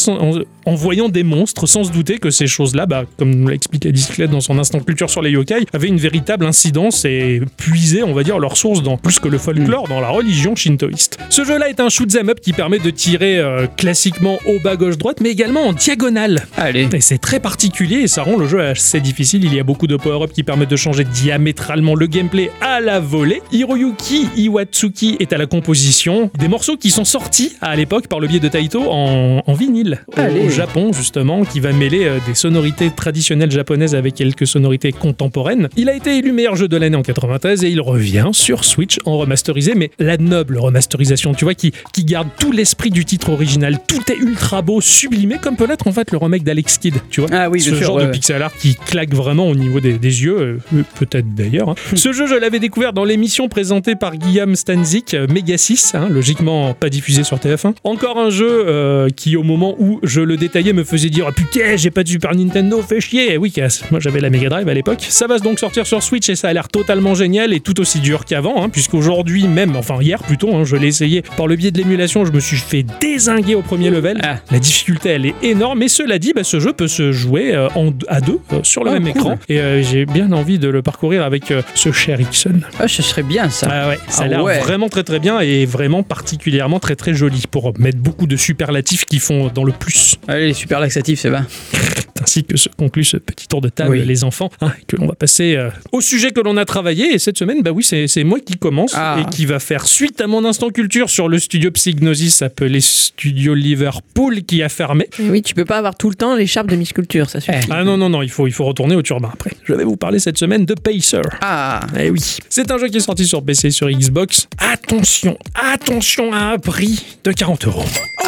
en, 0.65 0.75
voyant 0.75 1.09
des 1.09 1.23
monstres, 1.23 1.67
sans 1.67 1.83
se 1.83 1.91
douter 1.91 2.17
que 2.17 2.29
ces 2.29 2.47
choses-là, 2.47 2.85
bah, 2.85 3.05
comme 3.17 3.33
nous 3.33 3.47
l'a 3.47 3.57
Disclette 3.91 4.31
dans 4.31 4.41
son 4.41 4.57
instant 4.57 4.79
culture 4.79 5.09
sur 5.09 5.21
les 5.21 5.31
yokai, 5.31 5.65
avaient 5.73 5.87
une 5.87 5.97
véritable 5.97 6.45
incidence 6.45 7.05
et 7.05 7.41
puisaient, 7.57 8.03
on 8.03 8.13
va 8.13 8.23
dire, 8.23 8.39
leur 8.39 8.57
source 8.57 8.83
dans 8.83 8.97
plus 8.97 9.19
que 9.19 9.27
le 9.27 9.37
folklore, 9.37 9.87
dans 9.87 10.01
la 10.01 10.09
religion 10.09 10.55
shintoïste. 10.55 11.17
Ce 11.29 11.43
jeu-là 11.43 11.69
est 11.69 11.79
un 11.79 11.89
shoot'em 12.05 12.29
up 12.29 12.39
qui 12.39 12.53
permet 12.53 12.79
de 12.79 12.89
tirer 12.89 13.39
euh, 13.39 13.67
classiquement 13.77 14.37
au 14.45 14.59
bas 14.59 14.75
gauche 14.75 14.97
droite, 14.97 15.17
mais 15.21 15.29
également 15.29 15.61
en 15.67 15.73
diagonale. 15.73 16.45
Allez. 16.57 16.87
Et 16.93 17.01
c'est 17.01 17.17
très 17.17 17.39
particulier 17.39 17.97
et 17.97 18.07
ça 18.07 18.23
rend 18.23 18.37
le 18.37 18.47
jeu 18.47 18.61
assez 18.61 18.99
difficile. 18.99 19.43
Il 19.45 19.53
y 19.53 19.59
a 19.59 19.63
beaucoup 19.63 19.87
de 19.87 19.95
power-up 19.97 20.31
qui 20.31 20.43
permettent 20.43 20.69
de 20.69 20.75
changer 20.75 21.03
diamétralement 21.03 21.95
le 21.95 22.07
gameplay 22.07 22.51
à 22.61 22.79
la 22.81 22.99
volée. 22.99 23.41
Hiroyuki 23.51 24.27
Iwatsuki 24.37 25.17
est 25.19 25.33
à 25.33 25.37
la 25.37 25.45
composition. 25.45 26.29
Des 26.37 26.47
morceaux 26.47 26.77
qui 26.77 26.91
sont 26.91 27.05
sortis 27.05 27.55
à 27.61 27.75
l'époque 27.75 28.07
par 28.07 28.19
le 28.19 28.27
biais 28.27 28.39
de 28.39 28.47
Taito 28.47 28.83
en, 28.89 29.41
en 29.45 29.53
vinyle 29.53 29.99
au- 30.15 30.19
Allez. 30.19 30.41
au 30.41 30.49
Japon 30.49 30.91
justement, 30.93 31.43
qui 31.43 31.59
va 31.59 31.71
mêler 31.71 32.05
euh, 32.05 32.19
des 32.27 32.35
sonorités 32.35 32.91
traditionnelles 32.95 33.51
japonaises 33.51 33.95
avec 33.95 34.15
quelques 34.15 34.47
sonorités 34.47 34.91
contemporaines. 34.91 35.69
Il 35.77 35.89
a 35.89 35.95
été 35.95 36.17
élu 36.17 36.31
meilleur 36.31 36.55
jeu 36.55 36.67
de 36.67 36.77
l'année 36.77 36.97
en 36.97 37.01
93 37.01 37.63
et 37.63 37.69
il 37.69 37.81
revient 37.81 38.29
sur 38.31 38.63
Switch 38.65 38.97
en 39.05 39.17
remasterisé, 39.17 39.73
mais 39.75 39.91
la 39.99 40.17
noble 40.17 40.57
remasterisation, 40.57 41.33
tu 41.33 41.45
vois, 41.45 41.53
qui, 41.55 41.71
qui 41.95 42.03
garde 42.03 42.27
tout 42.37 42.51
l'esprit 42.51 42.89
du 42.89 43.05
titre 43.05 43.29
original. 43.29 43.79
Tout 43.87 44.01
est 44.11 44.17
ultra 44.17 44.61
beau, 44.61 44.81
sublimé, 44.81 45.37
comme 45.41 45.55
peut 45.55 45.65
l'être 45.65 45.87
en 45.87 45.93
fait 45.93 46.11
le 46.11 46.17
remake 46.17 46.43
d'Alex 46.43 46.77
Kidd, 46.77 46.95
tu 47.09 47.21
vois. 47.21 47.29
Ah 47.31 47.49
oui, 47.49 47.59
bien 47.59 47.69
Ce 47.71 47.75
sûr, 47.77 47.85
genre 47.87 47.95
ouais, 47.95 48.07
de 48.07 48.11
pixel 48.11 48.41
art 48.41 48.53
qui 48.53 48.75
claque 48.75 49.13
vraiment 49.13 49.47
au 49.47 49.55
niveau 49.55 49.79
des, 49.79 49.93
des 49.97 50.23
yeux, 50.23 50.59
euh, 50.73 50.83
peut-être 50.99 51.33
d'ailleurs. 51.33 51.69
hein. 51.69 51.75
Ce 51.95 52.11
jeu, 52.11 52.27
je 52.27 52.35
l'avais 52.35 52.59
découvert 52.59 52.91
dans 52.91 53.05
l'émission 53.05 53.47
présentée 53.47 53.95
par 53.95 54.17
Guillaume 54.17 54.55
Stanzik, 54.57 55.15
Mega 55.29 55.57
6, 55.57 55.95
hein, 55.95 56.09
logiquement 56.09 56.73
pas 56.73 56.89
diffusé 56.89 57.23
sur 57.23 57.37
TF1. 57.37 57.75
Encore 57.85 58.17
un 58.19 58.29
jeu 58.29 58.65
euh, 58.67 59.07
qui, 59.15 59.37
au 59.37 59.43
moment 59.43 59.75
où 59.79 60.01
je 60.03 60.19
le 60.19 60.35
détaillais, 60.35 60.73
me 60.73 60.83
faisait 60.83 61.09
dire 61.09 61.27
Ah, 61.29 61.31
Putain, 61.31 61.77
j'ai 61.77 61.91
pas 61.91 62.03
de 62.03 62.09
Super 62.09 62.35
Nintendo, 62.35 62.81
fais 62.81 62.99
chier 62.99 63.29
Eh 63.33 63.37
Oui, 63.37 63.51
casse. 63.53 63.83
Moi 63.91 64.01
j'avais 64.01 64.19
la 64.19 64.29
Mega 64.29 64.49
Drive 64.49 64.67
à 64.67 64.73
l'époque. 64.73 65.05
Ça 65.07 65.27
va 65.27 65.39
donc 65.39 65.59
sortir 65.59 65.87
sur 65.87 66.03
Switch 66.03 66.27
et 66.27 66.35
ça 66.35 66.49
a 66.49 66.53
l'air 66.53 66.67
totalement 66.67 67.15
génial 67.15 67.53
et 67.53 67.61
tout 67.61 67.79
aussi 67.79 67.99
dur 68.01 68.25
qu'avant, 68.25 68.61
hein, 68.61 68.67
puisqu'aujourd'hui 68.69 69.47
même, 69.47 69.77
enfin 69.77 70.01
hier 70.01 70.21
plutôt, 70.23 70.65
je 70.65 70.75
l'ai 70.75 70.87
essayé 70.87 71.23
par 71.37 71.47
le 71.47 71.55
biais 71.55 71.71
de 71.71 71.84
l'émulation, 71.85 72.25
je 72.25 72.31
me 72.31 72.39
suis 72.39 72.57
fait 72.57 72.83
désinguer 72.99 73.53
au 73.55 73.61
premier 73.61 73.89
level. 73.91 74.19
Ah. 74.23 74.37
La 74.51 74.59
difficulté 74.59 75.09
elle 75.09 75.25
est 75.27 75.35
énorme, 75.43 75.79
mais 75.79 75.87
cela 75.87 76.17
dit, 76.19 76.33
bah, 76.35 76.43
ce 76.43 76.59
jeu 76.59 76.73
peut 76.73 76.87
se 76.87 77.11
jouer 77.11 77.53
euh, 77.53 77.67
en, 77.75 77.91
à 78.07 78.21
deux 78.21 78.39
euh, 78.53 78.59
sur 78.63 78.83
le 78.83 78.89
Ah, 78.91 78.93
même 78.99 79.03
cool. 79.03 79.21
écran 79.21 79.39
et 79.49 79.59
euh, 79.59 79.83
j'ai 79.83 80.05
bien 80.05 80.31
envie 80.31 80.57
de 80.57 80.67
le 80.67 80.81
parcourir 80.81 81.23
avec 81.23 81.53
ce 81.75 81.91
cher 81.91 82.19
Ixon. 82.19 82.61
Ah, 82.79 82.87
ce 82.87 83.01
serait 83.03 83.23
bien 83.23 83.49
ça. 83.49 83.67
Ah 83.71 83.87
ouais, 83.89 83.99
ça 84.07 84.23
a 84.23 84.25
Ah 84.25 84.29
l'air 84.29 84.43
ouais. 84.43 84.59
vraiment 84.59 84.89
très 84.89 85.03
très 85.03 85.19
bien 85.19 85.39
et 85.41 85.65
vraiment 85.65 86.01
particulièrement 86.03 86.79
très 86.79 86.95
très 86.95 87.13
joli 87.13 87.43
pour 87.49 87.77
mettre 87.79 87.99
beaucoup 87.99 88.25
de 88.27 88.35
superlatifs 88.35 89.05
qui 89.05 89.19
font 89.19 89.51
dans 89.53 89.63
le 89.63 89.71
plus. 89.71 90.15
Allez, 90.27 90.47
les 90.47 90.53
super 90.53 90.79
laxatifs, 90.79 91.19
c'est 91.19 91.29
bien. 91.29 91.45
Ainsi 92.21 92.43
que 92.45 92.57
se 92.57 92.69
conclut 92.69 93.03
ce 93.03 93.17
petit 93.17 93.47
tour 93.47 93.61
de 93.61 93.69
table, 93.69 93.91
Oui. 93.91 94.05
les 94.05 94.23
enfants, 94.23 94.49
hein, 94.61 94.71
que 94.87 94.95
l'on 94.95 95.05
va 95.07 95.13
passer 95.15 95.59
au 95.91 96.01
sujet 96.01 96.31
que 96.31 96.39
l'on 96.39 96.57
a 96.57 96.65
travaillé. 96.65 97.13
Et 97.13 97.19
cette 97.19 97.37
semaine, 97.37 97.61
bah 97.61 97.71
oui, 97.71 97.83
c'est 97.83 98.23
moi 98.23 98.39
qui 98.39 98.55
commence 98.55 98.95
et 98.95 99.29
qui 99.29 99.45
va 99.45 99.59
faire 99.59 99.85
suite 99.85 100.21
à 100.21 100.27
mon 100.27 100.43
instant 100.45 100.69
culture 100.69 101.09
sur 101.09 101.27
le 101.27 101.37
studio 101.39 101.69
Psygnosis 101.75 102.41
appelé 102.41 102.79
Studio 102.81 103.53
Liverpool 103.53 104.43
qui 104.43 104.63
a 104.63 104.69
fermé. 104.69 105.07
Et 105.19 105.29
oui, 105.29 105.41
tu 105.41 105.53
peux 105.53 105.65
pas 105.65 105.77
avoir 105.77 105.95
tout 105.95 106.09
le 106.09 106.15
temps 106.15 106.35
l'écharpe 106.35 106.67
de 106.67 106.75
Miss 106.75 106.93
Culture, 106.93 107.29
ça 107.29 107.39
suffit. 107.41 107.67
Ah 107.69 107.83
non, 107.83 107.97
non, 107.97 108.09
non, 108.09 108.21
il 108.21 108.29
faut, 108.31 108.47
il 108.47 108.53
faut 108.53 108.63
retourner 108.65 108.95
au 108.95 109.01
turbin 109.01 109.29
après. 109.33 109.51
Je 109.63 109.73
vais 109.73 109.83
vous 109.83 109.97
parler 109.97 110.19
cette 110.19 110.37
semaine 110.37 110.65
de 110.65 110.73
Pacer. 110.73 111.21
Ah, 111.41 111.81
Eh 111.99 112.09
oui. 112.09 112.37
C'est 112.49 112.71
un 112.71 112.77
jeu 112.77 112.87
qui 112.87 112.97
est 112.97 113.01
sorti 113.01 113.25
sur 113.27 113.43
PC 113.43 113.67
et 113.67 113.71
sur 113.71 113.89
Xbox. 113.89 114.47
Attention, 114.57 115.37
attention 115.53 116.31
à 116.33 116.53
un 116.53 116.57
prix 116.57 117.03
de 117.23 117.31
40 117.31 117.67
euros. 117.67 117.83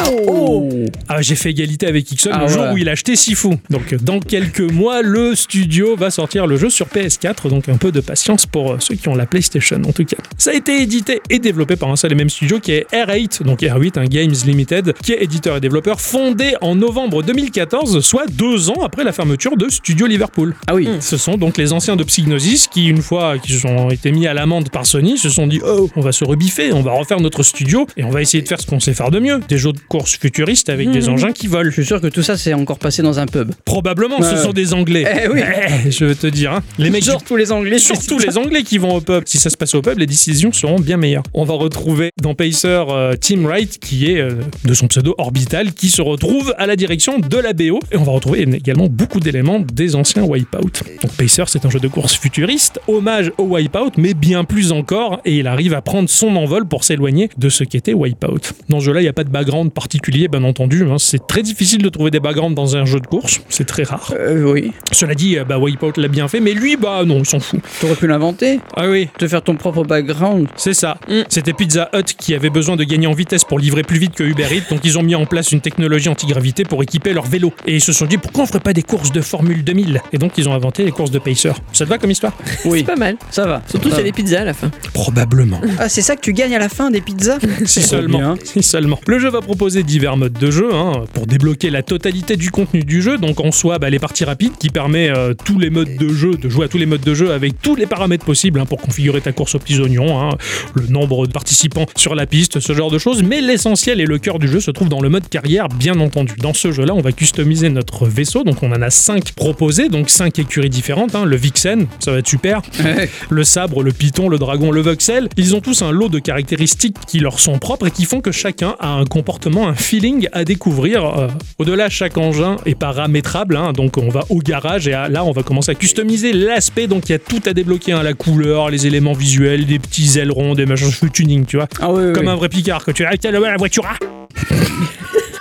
Oh, 0.06 0.68
Ah, 1.08 1.22
j'ai 1.22 1.34
fait 1.34 1.50
égalité 1.50 1.86
avec 1.86 2.10
Ixon 2.10 2.30
Ah 2.32 2.42
le 2.42 2.48
jour 2.48 2.64
où 2.72 2.76
il 2.78 2.88
a 2.88 2.92
acheté 2.92 3.16
Sifu. 3.16 3.48
Donc, 3.70 3.94
dans 4.02 4.20
quelques 4.20 4.60
mois, 4.60 5.02
le 5.02 5.34
studio 5.34 5.96
va 5.96 6.10
sortir 6.10 6.46
le 6.46 6.56
jeu 6.56 6.70
sur 6.70 6.86
PS4. 6.86 7.48
Donc, 7.48 7.68
un 7.68 7.76
peu 7.76 7.92
de 7.92 8.00
patience 8.00 8.46
pour 8.46 8.72
euh, 8.72 8.76
ceux 8.80 8.94
qui 8.94 9.08
ont 9.08 9.14
la 9.14 9.26
PlayStation, 9.26 9.80
en 9.86 9.92
tout 9.92 10.04
cas. 10.04 10.16
Ça 10.36 10.50
a 10.50 10.54
été 10.54 10.82
édité 10.82 11.20
et 11.30 11.38
développé 11.38 11.76
par 11.76 11.90
un 11.90 11.96
seul 11.96 12.12
et 12.12 12.14
même 12.14 12.30
studio 12.30 12.60
qui 12.60 12.72
est 12.72 12.86
R8, 12.92 13.42
donc 13.42 13.60
R8, 13.60 13.98
un 13.98 14.04
Games 14.04 14.34
Limited, 14.46 14.94
qui 15.02 15.12
est 15.12 15.22
éditeur 15.22 15.56
et 15.56 15.60
développeur 15.60 16.00
fondé 16.00 16.54
en 16.60 16.74
novembre 16.74 17.22
2014, 17.22 18.00
soit 18.00 18.26
deux 18.30 18.70
ans 18.70 18.82
après 18.82 19.04
la 19.04 19.12
fermeture 19.12 19.56
de 19.56 19.68
Studio 19.68 20.06
Liverpool. 20.06 20.54
ah 20.66 20.74
oui. 20.74 20.88
Ce 21.00 21.16
sont 21.16 21.36
donc 21.36 21.56
les 21.58 21.72
anciens 21.72 21.96
de 21.96 22.04
Psygnosis 22.04 22.66
qui, 22.68 22.88
une 22.88 23.02
fois 23.02 23.38
qu'ils 23.38 23.66
ont 23.66 23.90
été 23.90 24.12
mis 24.12 24.26
à 24.26 24.34
l'amende 24.34 24.70
par 24.70 24.86
Sony, 24.86 25.18
se 25.18 25.28
sont 25.30 25.46
dit 25.46 25.60
Oh, 25.64 25.88
on 25.96 26.00
va 26.00 26.12
se 26.12 26.24
rebiffer, 26.24 26.72
on 26.72 26.82
va 26.82 26.92
refaire 26.92 27.20
notre 27.20 27.42
studio 27.42 27.86
et 27.96 28.04
on 28.04 28.10
va 28.10 28.22
essayer 28.22 28.42
de 28.42 28.48
faire 28.48 28.60
ce 28.60 28.66
qu'on 28.66 28.80
sait 28.80 28.94
faire 28.94 29.10
de 29.10 29.18
mieux 29.20 29.40
des 29.48 29.58
jeux 29.58 29.72
de 29.72 29.80
course 29.88 30.16
futuristes 30.16 30.68
avec 30.68 30.90
des 30.90 31.08
engins 31.08 31.32
qui 31.32 31.46
volent. 31.46 31.70
Je 31.70 31.74
suis 31.74 31.86
sûr 31.86 32.00
que 32.00 32.06
tout 32.06 32.22
ça 32.22 32.36
c'est 32.36 32.54
encore 32.54 32.78
passé 32.78 33.02
dans 33.02 33.18
un 33.18 33.26
pub. 33.26 33.52
Probablement, 33.64 34.22
ce 34.22 34.36
sont 34.36 34.52
des 34.52 34.74
Anglais. 34.74 35.04
Eh 35.24 35.28
oui. 35.28 35.40
Eh, 35.40 35.90
je 35.90 36.04
veux 36.04 36.14
te 36.14 36.26
dire, 36.26 36.52
hein. 36.52 36.62
les 36.78 36.90
mecs. 36.90 37.04
Surtout 37.04 37.36
les 37.36 37.52
Anglais. 37.52 37.78
Surtout 37.78 38.18
les 38.18 38.38
Anglais 38.38 38.62
qui 38.62 38.78
vont 38.78 38.94
au 38.94 39.00
pub. 39.00 39.22
Si 39.26 39.38
ça 39.38 39.50
se 39.50 39.56
passe 39.56 39.74
au 39.74 39.82
pub, 39.82 39.98
les 39.98 40.06
décisions 40.06 40.52
seront 40.52 40.78
bien 40.78 40.96
meilleures. 40.96 41.22
On 41.34 41.44
va 41.44 41.54
retrouver 41.54 42.10
dans 42.20 42.34
Pacer 42.34 42.84
euh, 42.88 43.14
Tim 43.20 43.42
Wright, 43.42 43.78
qui 43.78 44.10
est 44.10 44.20
euh, 44.20 44.30
de 44.64 44.74
son 44.74 44.88
pseudo 44.88 45.14
Orbital, 45.18 45.72
qui 45.72 45.88
se 45.88 46.02
retrouve 46.02 46.54
à 46.58 46.66
la 46.66 46.76
direction 46.76 47.18
de 47.18 47.36
la 47.36 47.52
BO. 47.52 47.80
Et 47.90 47.96
on 47.96 48.04
va 48.04 48.12
retrouver 48.12 48.42
également 48.42 48.88
beaucoup 48.88 49.20
d'éléments 49.20 49.60
des 49.60 49.96
anciens 49.96 50.24
Wipeout. 50.24 50.82
Donc 51.02 51.12
Pacer, 51.16 51.44
c'est 51.46 51.64
un 51.64 51.70
jeu 51.70 51.80
de 51.80 51.88
course 51.88 52.14
futuriste, 52.14 52.80
hommage 52.88 53.32
au 53.38 53.44
Wipeout, 53.44 53.92
mais 53.96 54.14
bien 54.14 54.44
plus 54.44 54.72
encore. 54.72 55.20
Et 55.24 55.38
il 55.38 55.46
arrive 55.46 55.74
à 55.74 55.82
prendre 55.82 56.08
son 56.08 56.36
envol 56.36 56.66
pour 56.66 56.84
s'éloigner 56.84 57.30
de 57.36 57.48
ce 57.48 57.64
qu'était 57.64 57.94
Wipeout. 57.94 58.52
Dans 58.68 58.80
ce 58.80 58.86
jeu-là, 58.86 59.00
il 59.00 59.04
n'y 59.04 59.08
a 59.08 59.12
pas 59.12 59.24
de 59.24 59.30
background 59.30 59.72
particulier, 59.82 60.26
bien 60.26 60.42
entendu. 60.42 60.82
hein. 60.90 60.96
C'est 60.98 61.24
très 61.28 61.42
difficile 61.42 61.82
de 61.82 61.88
trouver 61.88 62.10
des 62.10 62.18
backgrounds 62.18 62.54
dans 62.56 62.76
un 62.76 62.84
jeu 62.84 62.98
de 62.98 63.06
course. 63.06 63.40
C'est 63.48 63.64
très 63.64 63.84
rare. 63.84 64.12
Euh, 64.18 64.42
oui. 64.52 64.72
Cela 64.90 65.14
dit, 65.14 65.38
euh, 65.38 65.44
bah, 65.44 65.56
Wipeout 65.58 65.92
l'a 65.98 66.08
bien 66.08 66.26
fait, 66.26 66.40
mais 66.40 66.52
lui, 66.52 66.76
bah 66.76 67.04
non, 67.06 67.18
il 67.20 67.26
s'en 67.26 67.38
fout. 67.38 67.60
T'aurais 67.80 67.94
pu 67.94 68.08
l'inventer, 68.08 68.58
Ah 68.76 68.88
oui, 68.88 69.08
te 69.18 69.28
faire 69.28 69.40
ton 69.42 69.54
propre 69.54 69.84
background. 69.84 70.48
c'est 70.56 70.74
ça. 70.74 70.98
Mm. 71.08 71.20
C'était 71.28 71.52
Pizza 71.52 71.88
Hut 71.94 72.02
qui 72.18 72.34
avait 72.34 72.50
besoin 72.50 72.74
de 72.74 72.82
gagner 72.82 73.06
en 73.06 73.12
vitesse 73.12 73.44
pour 73.44 73.60
livrer 73.60 73.84
plus 73.84 73.98
vite 73.98 74.14
que 74.16 74.24
Uber 74.24 74.46
Eats, 74.50 74.68
donc 74.68 74.80
ils 74.84 74.98
ont 74.98 75.02
mis 75.04 75.14
en 75.14 75.26
place 75.26 75.52
une 75.52 75.60
technologie 75.60 76.08
antigravité 76.08 76.64
pour 76.64 76.82
équiper 76.82 77.12
leur 77.12 77.26
vélo. 77.26 77.52
Et 77.66 77.74
ils 77.76 77.80
se 77.80 77.92
sont 77.92 78.06
dit 78.06 78.18
pourquoi 78.18 78.42
on 78.42 78.46
ferait 78.48 78.58
pas 78.58 78.72
des 78.72 78.82
courses 78.82 79.12
de 79.12 79.20
Formule 79.20 79.62
2000 79.62 80.00
Et 80.12 80.18
donc 80.18 80.32
ils 80.38 80.48
ont 80.48 80.54
inventé 80.54 80.84
les 80.84 80.90
courses 80.90 81.12
de 81.12 81.20
Pacer. 81.20 81.52
Ça 81.72 81.84
te 81.84 81.90
va 81.90 81.98
comme 81.98 82.10
histoire? 82.10 82.32
Oui, 82.64 82.78
C'est 82.80 82.84
pas 82.84 82.96
mal. 82.96 83.16
ça 83.30 83.46
va. 83.46 83.62
Surtout 83.68 83.90
s'il 83.90 83.98
y 83.98 84.00
a 84.00 84.04
des 84.04 84.12
pizzas 84.12 84.40
à 84.40 84.44
la 84.44 84.54
fin. 84.54 84.70
Probablement. 84.92 85.60
Ah, 85.78 85.88
c'est 85.88 86.02
ça 86.02 86.16
que 86.16 86.20
tu 86.22 86.32
gagnes 86.32 86.56
à 86.56 86.58
la 86.58 86.68
fin 86.68 86.90
des 86.90 87.00
pizzas? 87.00 87.38
Si 87.64 87.82
seulement. 87.82 88.18
bien. 88.18 88.34
Si 88.42 88.62
seulement. 88.62 88.98
Le 89.06 89.18
jeu 89.18 89.28
va 89.30 89.40
proposer 89.40 89.67
divers 89.76 90.16
modes 90.16 90.38
de 90.38 90.50
jeu 90.50 90.74
hein, 90.74 91.04
pour 91.12 91.26
débloquer 91.26 91.70
la 91.70 91.82
totalité 91.82 92.36
du 92.36 92.50
contenu 92.50 92.84
du 92.84 93.02
jeu. 93.02 93.18
Donc 93.18 93.40
en 93.40 93.52
soi, 93.52 93.78
bah, 93.78 93.90
les 93.90 93.98
parties 93.98 94.24
rapides 94.24 94.56
qui 94.58 94.70
permet 94.70 95.10
euh, 95.10 95.34
tous 95.34 95.58
les 95.58 95.70
modes 95.70 95.96
de 95.96 96.08
jeu, 96.08 96.32
de 96.32 96.48
jouer 96.48 96.66
à 96.66 96.68
tous 96.68 96.78
les 96.78 96.86
modes 96.86 97.02
de 97.02 97.14
jeu 97.14 97.32
avec 97.32 97.60
tous 97.60 97.76
les 97.76 97.86
paramètres 97.86 98.24
possibles 98.24 98.60
hein, 98.60 98.66
pour 98.66 98.80
configurer 98.80 99.20
ta 99.20 99.32
course 99.32 99.54
aux 99.54 99.58
petits 99.58 99.80
oignons, 99.80 100.20
hein, 100.20 100.36
le 100.74 100.86
nombre 100.86 101.26
de 101.26 101.32
participants 101.32 101.86
sur 101.96 102.14
la 102.14 102.26
piste, 102.26 102.60
ce 102.60 102.72
genre 102.72 102.90
de 102.90 102.98
choses. 102.98 103.22
Mais 103.22 103.40
l'essentiel 103.40 104.00
et 104.00 104.06
le 104.06 104.18
cœur 104.18 104.38
du 104.38 104.48
jeu 104.48 104.60
se 104.60 104.70
trouve 104.70 104.88
dans 104.88 105.00
le 105.00 105.08
mode 105.08 105.28
carrière, 105.28 105.68
bien 105.68 105.98
entendu. 106.00 106.34
Dans 106.38 106.54
ce 106.54 106.72
jeu-là, 106.72 106.94
on 106.94 107.00
va 107.00 107.12
customiser 107.12 107.68
notre 107.68 108.06
vaisseau. 108.06 108.44
Donc 108.44 108.62
on 108.62 108.72
en 108.72 108.82
a 108.82 108.90
5 108.90 109.32
proposés, 109.32 109.88
donc 109.88 110.10
5 110.10 110.38
écuries 110.38 110.70
différentes. 110.70 111.14
Le 111.14 111.36
Vixen, 111.36 111.86
ça 112.00 112.12
va 112.12 112.18
être 112.18 112.28
super 112.28 112.62
le 113.30 113.44
sabre, 113.44 113.82
le 113.82 113.92
python, 113.92 114.28
le 114.28 114.38
dragon, 114.38 114.70
le 114.70 114.80
voxel, 114.80 115.28
ils 115.36 115.54
ont 115.54 115.60
tous 115.60 115.82
un 115.82 115.90
lot 115.90 116.08
de 116.08 116.18
caractéristiques 116.18 116.96
qui 117.06 117.20
leur 117.20 117.40
sont 117.40 117.58
propres 117.58 117.88
et 117.88 117.90
qui 117.90 118.04
font 118.04 118.20
que 118.20 118.32
chacun 118.32 118.76
a 118.78 118.88
un 118.88 119.04
comportement, 119.04 119.57
un 119.66 119.74
feeling 119.74 120.28
à 120.32 120.44
découvrir. 120.44 121.04
Euh, 121.04 121.28
Au-delà, 121.58 121.88
chaque 121.88 122.16
engin 122.18 122.56
est 122.66 122.74
paramétrable, 122.74 123.56
hein, 123.56 123.72
donc 123.72 123.96
on 123.96 124.08
va 124.10 124.24
au 124.28 124.38
garage 124.38 124.86
et 124.86 124.92
à- 124.94 125.08
là 125.08 125.24
on 125.24 125.32
va 125.32 125.42
commencer 125.42 125.72
à 125.72 125.74
customiser 125.74 126.32
l'aspect, 126.32 126.86
donc 126.86 127.08
il 127.08 127.12
y 127.12 127.14
a 127.14 127.18
tout 127.18 127.40
à 127.46 127.52
débloquer, 127.52 127.92
hein, 127.92 128.02
la 128.02 128.12
couleur, 128.14 128.70
les 128.70 128.86
éléments 128.86 129.14
visuels, 129.14 129.66
des 129.66 129.78
petits 129.78 130.18
ailerons, 130.18 130.54
des 130.54 130.66
machins, 130.66 130.90
je 130.90 131.06
tuning, 131.08 131.44
tu 131.46 131.56
vois. 131.56 131.68
Ah 131.80 131.90
oui, 131.92 132.02
oui, 132.06 132.12
Comme 132.12 132.26
oui. 132.26 132.30
un 132.32 132.36
vrai 132.36 132.48
Picard, 132.48 132.84
que 132.84 132.90
tu 132.92 133.04
as 133.04 133.10
la 133.10 133.40
la 133.40 133.56
voiture. 133.56 133.84
ah 133.88 133.96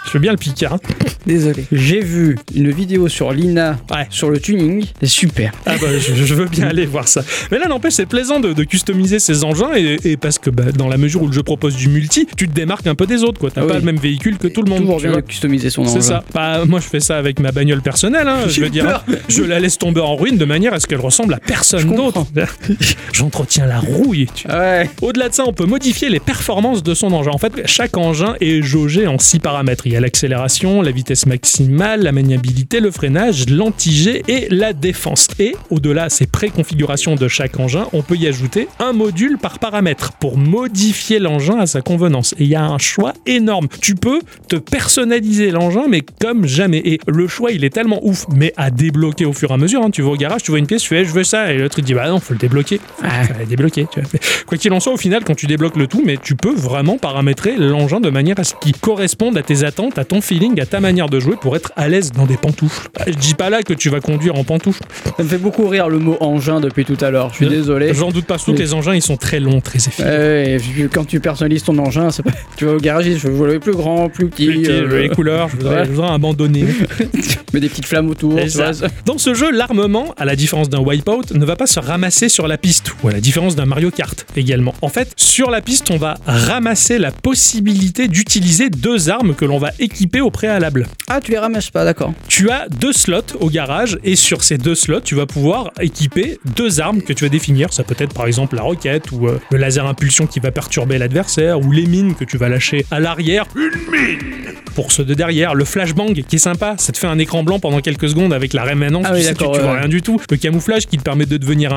Je 0.07 0.13
veux 0.13 0.19
bien 0.19 0.31
le 0.31 0.37
Picard. 0.37 0.73
hein. 0.73 0.79
Désolé. 1.25 1.65
J'ai 1.71 1.99
vu 1.99 2.37
une 2.55 2.71
vidéo 2.71 3.07
sur 3.09 3.31
Lina 3.33 3.77
Ouais. 3.91 4.07
sur 4.09 4.29
le 4.29 4.39
tuning. 4.39 4.85
C'est 5.01 5.07
super. 5.07 5.51
Ah 5.65 5.73
bah, 5.81 5.87
je, 5.99 6.13
je 6.15 6.33
veux 6.33 6.45
bien 6.45 6.67
aller 6.67 6.85
voir 6.85 7.07
ça. 7.07 7.21
Mais 7.51 7.59
là, 7.59 7.67
n'empêche, 7.67 7.93
c'est 7.93 8.05
plaisant 8.05 8.39
de, 8.39 8.53
de 8.53 8.63
customiser 8.63 9.19
ces 9.19 9.43
engins 9.43 9.71
et, 9.75 9.97
et 10.05 10.15
parce 10.17 10.39
que 10.39 10.49
bah, 10.49 10.71
dans 10.75 10.87
la 10.87 10.97
mesure 10.97 11.23
où 11.23 11.27
le 11.27 11.33
jeu 11.33 11.43
propose 11.43 11.75
du 11.75 11.89
multi, 11.89 12.25
tu 12.37 12.47
te 12.47 12.53
démarques 12.53 12.87
un 12.87 12.95
peu 12.95 13.05
des 13.05 13.23
autres. 13.23 13.39
quoi. 13.39 13.51
T'as 13.51 13.61
Ah 13.63 13.65
pas 13.65 13.73
oui. 13.73 13.79
le 13.81 13.85
même 13.85 13.97
véhicule 13.97 14.37
que 14.37 14.47
tout 14.47 14.61
le 14.63 14.69
monde. 14.69 14.97
Tu 15.01 15.07
vois. 15.09 15.21
customiser 15.21 15.69
son 15.69 15.83
C'est 15.85 15.91
engin. 15.97 16.01
ça. 16.01 16.23
Bah, 16.33 16.63
moi, 16.65 16.79
je 16.79 16.87
fais 16.87 17.01
ça 17.01 17.17
avec 17.17 17.39
ma 17.41 17.51
bagnole 17.51 17.81
personnelle. 17.81 18.27
hein. 18.29 18.37
Je 18.47 18.61
veux 18.61 18.67
eu 18.67 18.69
dire, 18.69 18.85
peur. 18.85 19.03
je 19.27 19.43
la 19.43 19.59
laisse 19.59 19.77
tomber 19.77 19.99
en 20.01 20.15
ruine 20.15 20.37
de 20.37 20.45
manière 20.45 20.73
à 20.73 20.79
ce 20.79 20.87
qu'elle 20.87 21.01
ressemble 21.01 21.33
à 21.33 21.39
personne 21.39 21.93
d'autre. 21.93 22.25
J'entretiens 23.13 23.65
la 23.65 23.79
rouille. 23.79 24.27
tu- 24.33 24.47
Ouais. 24.47 24.89
Au-delà 25.01 25.29
de 25.29 25.33
ça, 25.33 25.43
on 25.45 25.53
peut 25.53 25.65
modifier 25.65 26.09
les 26.09 26.19
performances 26.19 26.83
de 26.83 26.93
son 26.93 27.11
engin. 27.11 27.31
En 27.31 27.37
fait, 27.37 27.51
chaque 27.65 27.97
engin 27.97 28.35
est 28.39 28.61
jaugé 28.61 29.07
en 29.07 29.17
six 29.19 29.39
paramètres. 29.39 29.85
Il 29.97 30.01
y 30.01 30.03
a 30.03 30.05
l'accélération, 30.05 30.83
la 30.83 30.91
vitesse 30.91 31.25
maximale, 31.25 32.03
la 32.03 32.11
maniabilité, 32.11 32.79
le 32.81 32.91
freinage, 32.91 33.49
l'anti-G 33.49 34.21
et 34.27 34.47
la 34.51 34.71
défense. 34.71 35.27
Et 35.39 35.55
au-delà, 35.71 36.09
ces 36.09 36.27
préconfigurations 36.27 37.15
de 37.15 37.27
chaque 37.27 37.59
engin, 37.59 37.87
on 37.93 38.03
peut 38.03 38.15
y 38.15 38.27
ajouter 38.27 38.67
un 38.77 38.93
module 38.93 39.39
par 39.39 39.57
paramètre 39.57 40.11
pour 40.19 40.37
modifier 40.37 41.17
l'engin 41.17 41.57
à 41.57 41.65
sa 41.65 41.81
convenance. 41.81 42.35
Et 42.37 42.43
il 42.43 42.49
y 42.49 42.53
a 42.53 42.63
un 42.63 42.77
choix 42.77 43.13
énorme. 43.25 43.69
Tu 43.81 43.95
peux 43.95 44.19
te 44.47 44.57
personnaliser 44.57 45.49
l'engin, 45.49 45.87
mais 45.89 46.03
comme 46.21 46.45
jamais. 46.45 46.83
Et 46.85 46.99
le 47.07 47.27
choix, 47.27 47.51
il 47.51 47.63
est 47.65 47.71
tellement 47.71 47.99
ouf, 48.05 48.27
mais 48.31 48.53
à 48.55 48.69
débloquer 48.69 49.25
au 49.25 49.33
fur 49.33 49.49
et 49.49 49.53
à 49.55 49.57
mesure. 49.57 49.81
hein. 49.83 49.89
Tu 49.89 50.03
vas 50.03 50.09
au 50.11 50.15
garage, 50.15 50.43
tu 50.43 50.51
vois 50.51 50.59
une 50.59 50.67
pièce, 50.67 50.83
tu 50.83 50.89
fais, 50.89 51.05
je 51.05 51.11
veux 51.11 51.23
ça, 51.23 51.51
et 51.51 51.57
l'autre 51.57 51.79
il 51.79 51.85
dit, 51.85 51.95
bah 51.95 52.07
non, 52.07 52.19
faut 52.19 52.33
le 52.35 52.39
débloquer. 52.39 52.79
Ah. 53.01 53.23
Débloquer. 53.49 53.87
Tu 53.91 53.99
vois. 53.99 54.09
Mais 54.13 54.19
Quoi 54.45 54.59
qu'il 54.59 54.71
en 54.73 54.79
soit, 54.79 54.93
au 54.93 54.97
final, 54.97 55.23
quand 55.23 55.33
tu 55.33 55.47
débloques 55.47 55.75
le 55.75 55.87
tout, 55.87 56.03
mais 56.05 56.17
tu 56.21 56.35
peux 56.35 56.53
vraiment 56.53 56.99
paramétrer 56.99 57.55
l'engin 57.57 57.99
de 57.99 58.11
manière 58.11 58.39
à 58.39 58.43
ce 58.43 58.53
qu'il 58.61 58.77
corresponde 58.77 59.35
à 59.39 59.41
tes 59.41 59.63
attentes, 59.63 59.86
à 59.95 60.05
ton 60.05 60.21
feeling, 60.21 60.59
à 60.59 60.65
ta 60.65 60.79
manière 60.79 61.09
de 61.09 61.19
jouer 61.19 61.35
pour 61.39 61.55
être 61.55 61.71
à 61.75 61.87
l'aise 61.87 62.11
dans 62.11 62.25
des 62.25 62.37
pantoufles. 62.37 62.89
Bah, 62.97 63.05
je 63.07 63.13
dis 63.13 63.33
pas 63.33 63.49
là 63.49 63.63
que 63.63 63.73
tu 63.73 63.89
vas 63.89 63.99
conduire 63.99 64.35
en 64.35 64.43
pantoufles. 64.43 64.83
Ça 65.17 65.23
me 65.23 65.27
fait 65.27 65.37
beaucoup 65.37 65.67
rire 65.67 65.89
le 65.89 65.99
mot 65.99 66.17
engin 66.19 66.59
depuis 66.59 66.85
tout 66.85 66.97
à 67.01 67.09
l'heure. 67.11 67.29
Je 67.31 67.35
suis 67.35 67.47
désolé. 67.47 67.93
J'en 67.93 68.11
doute 68.11 68.25
pas, 68.25 68.37
surtout 68.37 68.53
que 68.53 68.59
les 68.59 68.73
engins 68.73 68.93
ils 68.93 69.01
sont 69.01 69.17
très 69.17 69.39
longs, 69.39 69.61
très 69.61 69.79
efficaces. 69.79 70.61
Quand 70.91 71.05
tu 71.05 71.19
personnalises 71.19 71.63
ton 71.63 71.77
engin, 71.77 72.09
pas- 72.09 72.31
tu 72.55 72.65
vas 72.65 72.73
au 72.73 72.77
garage, 72.77 73.05
je 73.17 73.27
veux 73.27 73.47
le 73.47 73.59
plus 73.59 73.73
grand, 73.73 74.09
plus 74.09 74.27
petit, 74.27 74.47
Plus 74.47 74.61
petit, 74.61 74.71
euh, 74.71 75.01
les 75.01 75.09
couleurs, 75.09 75.49
je 75.49 75.57
voudrais, 75.57 75.81
ouais. 75.81 75.89
je 75.93 76.01
abandonner. 76.01 76.65
mets 77.53 77.59
des 77.59 77.69
petites 77.69 77.85
flammes 77.85 78.09
autour. 78.09 78.37
Ça. 78.49 78.71
Dans 79.05 79.17
ce 79.17 79.33
jeu, 79.33 79.51
l'armement, 79.51 80.13
à 80.17 80.25
la 80.25 80.35
différence 80.35 80.69
d'un 80.69 80.79
Wipeout, 80.79 81.33
ne 81.33 81.45
va 81.45 81.55
pas 81.55 81.67
se 81.67 81.79
ramasser 81.79 82.29
sur 82.29 82.47
la 82.47 82.57
piste, 82.57 82.91
ou 83.03 83.07
à 83.07 83.11
la 83.11 83.21
différence 83.21 83.55
d'un 83.55 83.65
Mario 83.65 83.91
Kart 83.91 84.25
également. 84.35 84.73
En 84.81 84.89
fait, 84.89 85.11
sur 85.15 85.49
la 85.49 85.61
piste, 85.61 85.91
on 85.91 85.97
va 85.97 86.15
ramasser 86.25 86.97
la 86.97 87.11
possibilité 87.11 88.07
d'utiliser 88.07 88.69
deux 88.69 89.09
armes 89.09 89.33
que 89.35 89.45
l'on 89.45 89.57
va 89.57 89.71
équiper 89.79 90.21
au 90.21 90.29
préalable. 90.29 90.87
Ah, 91.07 91.19
tu 91.21 91.31
les 91.31 91.37
ramasses 91.37 91.69
pas, 91.69 91.85
d'accord. 91.85 92.13
Tu 92.27 92.49
as 92.49 92.67
deux 92.69 92.93
slots 92.93 93.21
au 93.39 93.49
garage 93.49 93.97
et 94.03 94.15
sur 94.15 94.43
ces 94.43 94.57
deux 94.57 94.75
slots, 94.75 95.01
tu 95.01 95.15
vas 95.15 95.25
pouvoir 95.25 95.71
équiper 95.79 96.39
deux 96.55 96.79
armes 96.79 97.01
que 97.01 97.13
tu 97.13 97.23
vas 97.25 97.29
définir. 97.29 97.73
Ça 97.73 97.83
peut 97.83 97.95
être 97.97 98.13
par 98.13 98.27
exemple 98.27 98.55
la 98.55 98.61
roquette 98.63 99.11
ou 99.11 99.27
euh, 99.27 99.39
le 99.51 99.57
laser 99.57 99.85
impulsion 99.85 100.27
qui 100.27 100.39
va 100.39 100.51
perturber 100.51 100.97
l'adversaire 100.97 101.59
ou 101.59 101.71
les 101.71 101.85
mines 101.85 102.15
que 102.15 102.25
tu 102.25 102.37
vas 102.37 102.49
lâcher 102.49 102.85
à 102.91 102.99
l'arrière. 102.99 103.45
Une 103.55 103.71
mine 103.91 104.55
Pour 104.75 104.91
ceux 104.91 105.05
de 105.05 105.13
derrière, 105.13 105.55
le 105.55 105.65
flashbang 105.65 106.13
qui 106.13 106.35
est 106.35 106.39
sympa, 106.39 106.75
ça 106.77 106.91
te 106.91 106.97
fait 106.97 107.07
un 107.07 107.19
écran 107.19 107.43
blanc 107.43 107.59
pendant 107.59 107.81
quelques 107.81 108.09
secondes 108.09 108.33
avec 108.33 108.53
la 108.53 108.63
rémanence, 108.63 109.05
Ah 109.07 109.11
tu 109.11 109.15
oui, 109.15 109.23
sais, 109.23 109.33
tu, 109.33 109.39
d'accord, 109.39 109.55
tu 109.55 109.61
vois 109.61 109.73
rien 109.79 109.87
du 109.87 110.01
tout. 110.01 110.19
Le 110.29 110.37
camouflage 110.37 110.87
qui 110.87 110.97
te 110.97 111.03
permet 111.03 111.25
de 111.25 111.37
devenir 111.37 111.73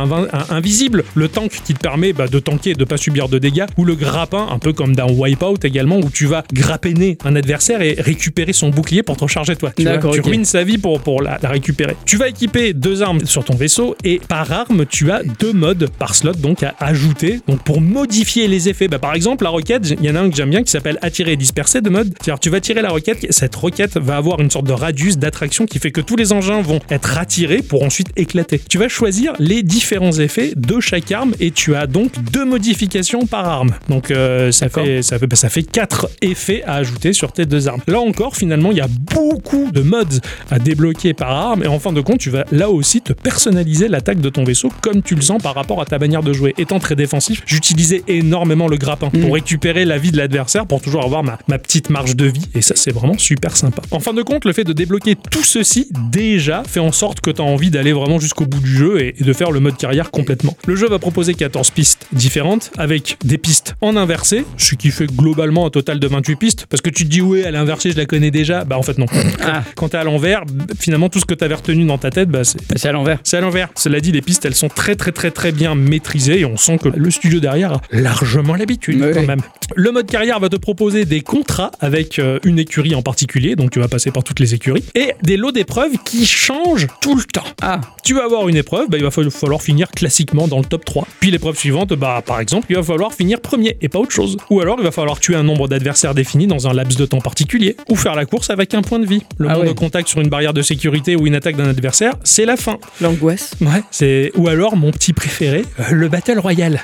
invisible, 0.50 1.04
le 1.14 1.28
tank 1.28 1.50
qui 1.64 1.74
te 1.74 1.80
permet 1.80 2.12
bah, 2.12 2.28
de 2.28 2.38
tanker 2.38 2.70
et 2.70 2.74
de 2.74 2.84
pas 2.84 2.96
subir 2.96 3.28
de 3.28 3.38
dégâts, 3.38 3.66
ou 3.76 3.84
le 3.84 3.94
grappin, 3.94 4.48
un 4.50 4.58
peu 4.58 4.72
comme 4.72 4.94
dans 4.94 5.10
Wipeout 5.10 5.64
également, 5.64 5.98
où 5.98 6.10
tu 6.10 6.26
vas 6.26 6.44
grappiner 6.52 7.18
un 7.24 7.36
adversaire 7.36 7.82
et 7.82 7.89
récupérer 7.98 8.52
son 8.52 8.70
bouclier 8.70 9.02
pour 9.02 9.16
te 9.16 9.24
recharger 9.24 9.56
toi. 9.56 9.72
Tu, 9.76 9.84
vois. 9.84 9.98
Ruines 9.98 10.44
sa 10.44 10.64
vie 10.64 10.78
pour, 10.78 11.00
pour 11.00 11.22
la, 11.22 11.38
la 11.42 11.48
récupérer. 11.48 11.96
Tu 12.04 12.16
vas 12.16 12.28
équiper 12.28 12.72
deux 12.72 13.02
armes 13.02 13.24
sur 13.24 13.44
ton 13.44 13.54
vaisseau 13.54 13.96
et 14.04 14.20
par 14.28 14.50
arme, 14.52 14.86
tu 14.86 15.10
as 15.10 15.22
deux 15.38 15.52
modes 15.52 15.88
par 15.98 16.14
slot 16.14 16.34
donc 16.34 16.62
à 16.62 16.74
ajouter. 16.78 17.40
Donc 17.46 17.62
pour 17.62 17.80
modifier 17.80 18.48
les 18.48 18.68
effets, 18.68 18.88
bah, 18.88 18.98
par 18.98 19.14
exemple, 19.14 19.44
la 19.44 19.50
roquette, 19.50 19.88
il 19.90 20.04
y 20.04 20.10
en 20.10 20.14
a 20.14 20.20
un 20.20 20.30
que 20.30 20.36
j'aime 20.36 20.50
bien 20.50 20.62
qui 20.62 20.70
s'appelle 20.70 20.98
attirer 21.02 21.32
et 21.32 21.36
disperser 21.36 21.80
de 21.80 21.90
mode. 21.90 22.12
C'est-à-dire, 22.20 22.40
tu 22.40 22.50
vas 22.50 22.60
tirer 22.60 22.82
la 22.82 22.90
roquette, 22.90 23.26
cette 23.30 23.54
roquette 23.54 23.96
va 23.96 24.16
avoir 24.16 24.40
une 24.40 24.50
sorte 24.50 24.66
de 24.66 24.72
radius 24.72 25.18
d'attraction 25.18 25.66
qui 25.66 25.78
fait 25.78 25.90
que 25.90 26.00
tous 26.00 26.16
les 26.16 26.32
engins 26.32 26.60
vont 26.60 26.80
être 26.90 27.18
attirés 27.18 27.62
pour 27.62 27.82
ensuite 27.82 28.08
éclater. 28.16 28.60
Tu 28.68 28.78
vas 28.78 28.88
choisir 28.88 29.32
les 29.38 29.62
différents 29.62 30.12
effets 30.12 30.52
de 30.56 30.80
chaque 30.80 31.10
arme 31.12 31.34
et 31.40 31.50
tu 31.50 31.74
as 31.74 31.86
donc 31.86 32.12
deux 32.32 32.44
modifications 32.44 33.26
par 33.26 33.46
arme. 33.48 33.74
Donc 33.88 34.10
euh, 34.10 34.52
ça, 34.52 34.68
fait, 34.68 35.02
ça, 35.02 35.18
fait, 35.18 35.26
bah, 35.26 35.36
ça 35.36 35.48
fait 35.48 35.62
quatre 35.62 36.08
effets 36.22 36.62
à 36.64 36.74
ajouter 36.74 37.12
sur 37.12 37.32
tes 37.32 37.46
deux 37.46 37.68
armes. 37.68 37.79
Là 37.86 38.00
encore, 38.00 38.36
finalement, 38.36 38.70
il 38.70 38.78
y 38.78 38.80
a 38.80 38.88
beaucoup 38.88 39.70
de 39.72 39.80
modes 39.80 40.20
à 40.50 40.58
débloquer 40.58 41.14
par 41.14 41.30
arme 41.30 41.62
et 41.64 41.66
en 41.66 41.78
fin 41.78 41.92
de 41.92 42.00
compte, 42.00 42.18
tu 42.18 42.30
vas 42.30 42.44
là 42.52 42.70
aussi 42.70 43.00
te 43.00 43.12
personnaliser 43.12 43.88
l'attaque 43.88 44.20
de 44.20 44.28
ton 44.28 44.44
vaisseau 44.44 44.70
comme 44.82 45.02
tu 45.02 45.14
le 45.14 45.22
sens 45.22 45.42
par 45.42 45.54
rapport 45.54 45.80
à 45.80 45.84
ta 45.84 45.98
manière 45.98 46.22
de 46.22 46.32
jouer. 46.32 46.54
Étant 46.58 46.78
très 46.78 46.96
défensif, 46.96 47.42
j'utilisais 47.46 48.02
énormément 48.08 48.68
le 48.68 48.76
grappin 48.76 49.10
Mm. 49.12 49.20
pour 49.20 49.34
récupérer 49.34 49.84
la 49.84 49.98
vie 49.98 50.12
de 50.12 50.16
l'adversaire 50.16 50.66
pour 50.66 50.80
toujours 50.82 51.04
avoir 51.04 51.22
ma, 51.22 51.38
ma 51.48 51.58
petite 51.58 51.90
marge 51.90 52.16
de 52.16 52.26
vie 52.26 52.46
et 52.54 52.60
ça 52.62 52.74
c'est 52.76 52.92
vraiment 52.92 53.16
super 53.18 53.56
sympa. 53.56 53.82
En 53.90 54.00
fin 54.00 54.12
de 54.12 54.22
compte, 54.22 54.44
le 54.44 54.52
fait 54.52 54.64
de 54.64 54.72
débloquer 54.72 55.16
tout 55.16 55.42
ceci 55.42 55.88
déjà 56.10 56.62
fait 56.66 56.80
en 56.80 56.92
sorte 56.92 57.20
que 57.20 57.30
tu 57.30 57.40
as 57.40 57.44
envie 57.44 57.70
d'aller 57.70 57.92
vraiment 57.92 58.18
jusqu'au 58.18 58.46
bout 58.46 58.60
du 58.60 58.76
jeu 58.76 59.00
et, 59.00 59.14
et 59.18 59.24
de 59.24 59.32
faire 59.32 59.50
le 59.50 59.60
mode 59.60 59.76
carrière 59.76 60.10
complètement. 60.10 60.56
Le 60.66 60.76
jeu 60.76 60.88
va 60.88 60.98
proposer 60.98 61.34
14 61.34 61.70
pistes 61.70 62.06
différentes 62.12 62.70
avec 62.78 63.16
des 63.24 63.38
pistes 63.38 63.74
en 63.80 63.96
inversé, 63.96 64.44
ce 64.58 64.74
qui 64.74 64.90
fait 64.90 65.06
globalement 65.06 65.66
un 65.66 65.70
total 65.70 65.98
de 65.98 66.06
28 66.06 66.36
pistes 66.36 66.66
parce 66.68 66.80
que 66.82 66.90
tu 66.90 67.04
te 67.04 67.10
dis 67.10 67.22
ouais, 67.22 67.44
à 67.44 67.50
je 67.78 67.96
la 67.96 68.06
connais 68.06 68.30
déjà. 68.30 68.64
Bah 68.64 68.78
en 68.78 68.82
fait 68.82 68.98
non. 68.98 69.06
Ah. 69.42 69.62
Quand 69.76 69.90
t'es 69.90 69.96
à 69.98 70.04
l'envers, 70.04 70.42
finalement 70.78 71.08
tout 71.08 71.18
ce 71.20 71.24
que 71.24 71.34
t'avais 71.34 71.54
retenu 71.54 71.84
dans 71.84 71.98
ta 71.98 72.10
tête, 72.10 72.28
bah 72.28 72.44
c'est 72.44 72.58
Bah, 72.68 72.88
à 72.88 72.92
l'envers. 72.92 73.18
c'est 73.22 73.36
à 73.36 73.40
l'envers. 73.40 73.68
Cela 73.76 74.00
dit, 74.00 74.12
les 74.12 74.22
pistes, 74.22 74.44
elles 74.44 74.54
sont 74.54 74.68
très 74.68 74.96
très 74.96 75.12
très 75.12 75.30
très 75.30 75.52
bien 75.52 75.74
maîtrisées 75.74 76.40
et 76.40 76.44
on 76.44 76.56
sent 76.56 76.78
que 76.78 76.88
le 76.88 77.10
studio 77.10 77.40
derrière 77.40 77.74
a 77.74 77.80
largement 77.92 78.54
l'habitude 78.54 79.04
quand 79.14 79.26
même. 79.26 79.40
Le 79.76 79.92
mode 79.92 80.06
carrière 80.10 80.40
va 80.40 80.48
te 80.48 80.56
proposer 80.56 81.04
des 81.04 81.20
contrats 81.20 81.70
avec 81.80 82.18
euh, 82.18 82.38
une 82.44 82.58
écurie 82.58 82.94
en 82.94 83.02
particulier, 83.02 83.54
donc 83.56 83.70
tu 83.70 83.78
vas 83.78 83.88
passer 83.88 84.10
par 84.10 84.24
toutes 84.24 84.40
les 84.40 84.54
écuries, 84.54 84.84
et 84.94 85.12
des 85.22 85.36
lots 85.36 85.52
d'épreuves 85.52 85.92
qui 86.04 86.26
changent 86.26 86.88
tout 87.00 87.14
le 87.16 87.22
temps. 87.24 87.44
Ah, 87.62 87.80
Tu 88.02 88.14
vas 88.14 88.24
avoir 88.24 88.48
une 88.48 88.56
épreuve, 88.56 88.88
bah, 88.88 88.96
il 88.98 89.04
va 89.04 89.10
fa- 89.10 89.28
falloir 89.30 89.62
finir 89.62 89.90
classiquement 89.90 90.48
dans 90.48 90.58
le 90.58 90.64
top 90.64 90.84
3. 90.84 91.06
Puis 91.20 91.30
l'épreuve 91.30 91.56
suivante, 91.56 91.92
bah, 91.92 92.22
par 92.24 92.40
exemple, 92.40 92.66
il 92.70 92.76
va 92.76 92.82
falloir 92.82 93.12
finir 93.12 93.40
premier 93.40 93.76
et 93.80 93.88
pas 93.88 93.98
autre 94.00 94.10
chose. 94.12 94.36
Ou 94.50 94.60
alors 94.60 94.76
il 94.78 94.84
va 94.84 94.90
falloir 94.90 95.20
tuer 95.20 95.36
un 95.36 95.42
nombre 95.44 95.68
d'adversaires 95.68 96.14
défini 96.14 96.46
dans 96.46 96.66
un 96.68 96.72
laps 96.72 96.96
de 96.98 97.06
temps 97.06 97.20
particulier. 97.20 97.59
Ou 97.88 97.96
faire 97.96 98.14
la 98.14 98.26
course 98.26 98.50
avec 98.50 98.74
un 98.74 98.82
point 98.82 98.98
de 98.98 99.06
vie. 99.06 99.22
Le 99.38 99.46
Ah 99.48 99.52
nombre 99.52 99.64
ouais. 99.64 99.68
de 99.72 99.78
contact 99.78 100.08
sur 100.08 100.20
une 100.20 100.28
barrière 100.28 100.52
de 100.52 100.62
sécurité 100.62 101.16
ou 101.16 101.26
une 101.26 101.34
attaque 101.34 101.56
d'un 101.56 101.68
adversaire, 101.68 102.14
c'est 102.24 102.44
la 102.44 102.56
fin. 102.56 102.78
L'angoisse. 103.00 103.52
Ouais, 103.60 103.82
c'est 103.90 104.32
ou 104.36 104.48
alors 104.48 104.76
mon 104.76 104.90
petit 104.90 105.12
préféré, 105.12 105.64
euh, 105.80 105.84
le 105.92 106.08
Battle 106.08 106.38
Royale. 106.38 106.80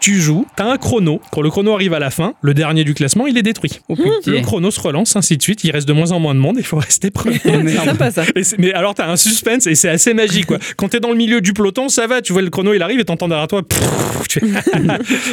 Tu 0.00 0.20
joues, 0.20 0.46
t'as 0.56 0.64
un 0.64 0.76
chrono. 0.76 1.20
Quand 1.30 1.40
le 1.40 1.50
chrono 1.50 1.72
arrive 1.74 1.94
à 1.94 1.98
la 1.98 2.10
fin, 2.10 2.34
le 2.42 2.54
dernier 2.54 2.84
du 2.84 2.94
classement, 2.94 3.26
il 3.26 3.38
est 3.38 3.42
détruit. 3.42 3.80
oh 3.88 3.96
Le 4.26 4.40
chrono 4.40 4.70
se 4.70 4.80
relance, 4.80 5.16
ainsi 5.16 5.36
de 5.36 5.42
suite. 5.42 5.64
Il 5.64 5.70
reste 5.70 5.88
de 5.88 5.92
moins 5.92 6.12
en 6.12 6.20
moins 6.20 6.34
de 6.34 6.40
monde. 6.40 6.56
Il 6.58 6.64
faut 6.64 6.78
rester 6.78 7.10
premier. 7.10 7.38
C'est 7.42 7.84
sympa 7.84 8.10
ça. 8.10 8.24
Et 8.36 8.42
mais 8.58 8.72
alors 8.72 8.94
t'as 8.94 9.08
un 9.08 9.16
suspense 9.16 9.66
et 9.66 9.74
c'est 9.74 9.88
assez 9.88 10.14
magique 10.14 10.46
quoi. 10.46 10.58
Quand 10.76 10.88
t'es 10.88 11.00
dans 11.00 11.10
le 11.10 11.16
milieu 11.16 11.40
du 11.40 11.52
peloton, 11.52 11.88
ça 11.88 12.06
va, 12.06 12.20
tu 12.20 12.32
vois 12.32 12.42
le 12.42 12.50
chrono 12.50 12.74
il 12.74 12.82
arrive 12.82 13.00
et 13.00 13.04
t'entends 13.04 13.28
derrière 13.28 13.48
toi. 13.48 13.62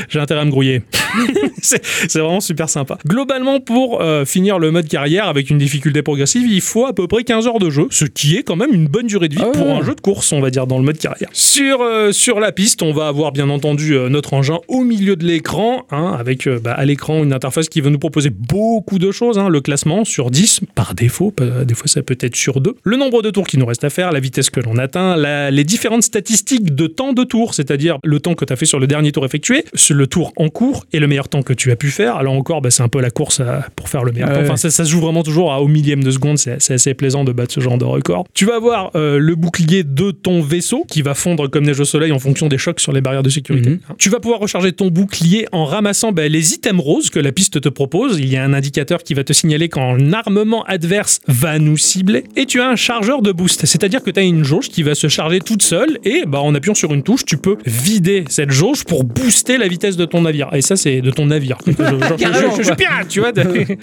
J'ai 0.10 0.20
intérêt 0.20 0.42
à 0.42 0.46
me 0.46 0.52
grouiller. 0.52 0.82
c'est 1.62 2.18
vraiment 2.18 2.40
super 2.40 2.70
sympa. 2.70 2.98
Globalement, 3.06 3.60
pour 3.60 4.02
euh, 4.02 4.26
finir 4.26 4.60
le 4.60 4.72
mode 4.72 4.88
carrière 4.88 5.28
avec 5.28 5.50
une 5.50 5.58
difficulté 5.58 6.02
progressive, 6.02 6.48
il 6.50 6.62
faut 6.62 6.86
à 6.86 6.94
peu 6.94 7.08
près 7.08 7.24
15 7.24 7.48
heures 7.48 7.60
de 7.60 7.70
jeu, 7.70 7.88
ce 7.90 8.06
qui 8.06 8.38
est 8.38 8.44
quand 8.44 8.56
même 8.56 8.74
une 8.74 8.88
bonne 8.88 9.08
durée 9.08 9.28
de 9.28 9.36
vie 9.36 9.42
Ah 9.44 9.52
pour 9.52 9.70
un 9.70 9.84
jeu 9.84 9.96
de 9.96 10.02
course, 10.02 10.32
on 10.32 10.42
va 10.42 10.50
dire, 10.50 10.68
dans 10.68 10.78
le 10.78 10.84
mode 10.84 10.98
carrière. 10.98 11.30
Sur, 11.34 11.82
euh, 11.82 12.12
sur 12.12 12.40
la 12.40 12.52
piste, 12.52 12.82
on 12.82 12.94
va 12.94 13.08
avoir 13.08 13.32
bien 13.32 13.50
entendu 13.50 13.94
euh, 13.94 14.10
notre 14.10 14.29
engin 14.34 14.60
au 14.68 14.84
milieu 14.84 15.16
de 15.16 15.26
l'écran, 15.26 15.86
hein, 15.92 16.16
avec 16.20 16.48
euh, 16.48 16.60
bah, 16.64 16.74
à 16.74 16.86
l'écran 16.86 17.24
une 17.24 17.34
interface 17.34 17.70
qui 17.70 17.82
va 17.82 17.90
nous 17.90 18.00
proposer 18.00 18.30
beaucoup 18.30 19.00
de 19.00 19.12
choses. 19.12 19.38
hein, 19.38 19.50
le 19.50 19.62
classement 19.62 20.06
sur 20.06 20.32
10 20.32 20.62
par 20.76 20.94
défaut, 20.96 21.34
des 21.66 21.74
fois 21.74 21.88
ça 21.88 22.02
peut 22.02 22.18
être 22.20 22.36
sur 22.36 22.62
2. 22.62 22.76
Le 22.84 22.98
nombre 22.98 23.22
de 23.22 23.30
tours 23.30 23.48
qui 23.48 23.58
nous 23.58 23.66
reste 23.66 23.84
à 23.84 23.90
faire, 23.90 24.12
la 24.12 24.20
vitesse 24.20 24.50
que 24.50 24.60
l'on 24.60 24.78
atteint, 24.78 25.16
la- 25.16 25.52
les 25.52 25.64
différentes 25.64 26.04
statistiques 26.04 26.76
de 26.76 26.88
temps 26.88 27.14
de 27.14 27.24
tour, 27.24 27.54
c'est-à-dire 27.54 27.98
le 28.04 28.20
temps 28.20 28.34
que 28.36 28.46
tu 28.46 28.54
as 28.54 28.56
fait 28.56 28.66
sur 28.66 28.80
le 28.80 28.88
dernier 28.88 29.12
tour 29.12 29.26
effectué, 29.26 29.64
sur 29.74 29.96
le 29.96 30.08
tour 30.08 30.34
en 30.38 30.50
cours 30.50 30.86
et 30.94 31.00
le 31.00 31.08
meilleur 31.08 31.30
temps 31.30 31.42
que 31.42 31.54
tu 31.54 31.72
as 31.72 31.76
pu 31.76 31.90
faire. 31.90 32.16
Alors 32.18 32.34
encore, 32.34 32.62
bah, 32.62 32.72
c'est 32.72 32.84
un 32.84 32.88
peu 32.90 33.02
la 33.02 33.10
course 33.12 33.40
à- 33.40 33.66
pour 33.76 33.90
faire 33.90 34.04
le 34.04 34.12
meilleur 34.12 34.30
Ouais. 34.30 34.36
temps. 34.36 34.42
Enfin, 34.42 34.58
ça, 34.58 34.70
ça 34.70 34.86
se 34.86 34.90
joue 34.90 35.00
vraiment 35.02 35.24
toujours 35.24 35.52
à- 35.54 35.62
au 35.62 35.68
millième 35.68 36.04
de 36.04 36.12
seconde, 36.12 36.38
c'est 36.38 36.62
c'est 36.62 36.74
assez 36.74 36.94
plaisant 36.94 37.24
de 37.24 37.32
battre 37.32 37.54
ce 37.54 37.60
genre 37.62 37.78
de 37.78 37.86
record. 37.86 38.26
Tu 38.34 38.46
vas 38.46 38.56
avoir 38.56 38.92
euh, 38.96 39.18
le 39.18 39.36
bouclier 39.36 39.84
de 39.84 40.12
ton 40.12 40.42
vaisseau 40.42 40.86
qui 40.90 41.02
va 41.02 41.14
fondre 41.14 41.48
comme 41.50 41.66
neige 41.66 41.80
au 41.80 41.86
soleil 41.86 42.12
en 42.12 42.20
fonction 42.20 42.48
des 42.48 42.58
chocs 42.58 42.80
sur 42.80 42.92
les 42.92 43.02
barrières 43.02 43.24
de 43.24 43.30
sécurité. 43.30 43.70
Mhm. 43.72 43.80
Tu 43.98 44.10
vas 44.10 44.19
pouvoir 44.20 44.40
recharger 44.40 44.72
ton 44.72 44.88
bouclier 44.88 45.48
en 45.52 45.66
ramassant 45.66 46.12
bah, 46.12 46.28
les 46.28 46.54
items 46.54 46.82
roses 46.82 47.10
que 47.10 47.20
la 47.20 47.32
piste 47.32 47.60
te 47.62 47.70
propose. 47.70 48.20
Il 48.20 48.30
y 48.30 48.38
a 48.38 48.44
un 48.44 48.54
indicateur 48.54 49.04
qui 49.04 49.14
va 49.14 49.24
te 49.24 49.34
signaler 49.34 49.70
quand 49.70 49.96
un 49.96 50.14
armement 50.14 50.64
adverse 50.66 51.20
va 51.28 51.60
nous 51.60 51.78
cibler. 51.78 52.24
Et 52.36 52.46
tu 52.46 52.62
as 52.62 52.68
un 52.70 52.76
chargeur 52.76 53.22
de 53.22 53.32
boost, 53.32 53.66
c'est-à-dire 53.66 54.04
que 54.04 54.12
tu 54.12 54.20
as 54.20 54.24
une 54.24 54.44
jauge 54.44 54.70
qui 54.70 54.84
va 54.84 54.96
se 54.96 55.08
charger 55.08 55.40
toute 55.40 55.64
seule 55.64 55.98
et 56.04 56.24
bah, 56.28 56.42
en 56.42 56.54
appuyant 56.56 56.74
sur 56.76 56.94
une 56.94 57.04
touche, 57.04 57.26
tu 57.26 57.38
peux 57.38 57.58
vider 57.66 58.24
cette 58.30 58.52
jauge 58.52 58.84
pour 58.84 59.04
booster 59.04 59.58
la 59.58 59.68
vitesse 59.68 59.98
de 59.98 60.06
ton 60.06 60.22
navire. 60.22 60.50
Et 60.54 60.62
ça, 60.62 60.76
c'est 60.76 61.02
de 61.02 61.12
ton 61.12 61.26
navire. 61.28 61.58
Je, 61.68 61.72
je- 61.74 61.78
je- 61.78 62.14
Carrément, 62.16 62.52
je- 62.52 62.58
je 62.58 62.64
suis 62.64 62.64
quoi. 62.68 62.76
pirate, 62.76 63.08
tu 63.08 63.20
vois. 63.20 63.32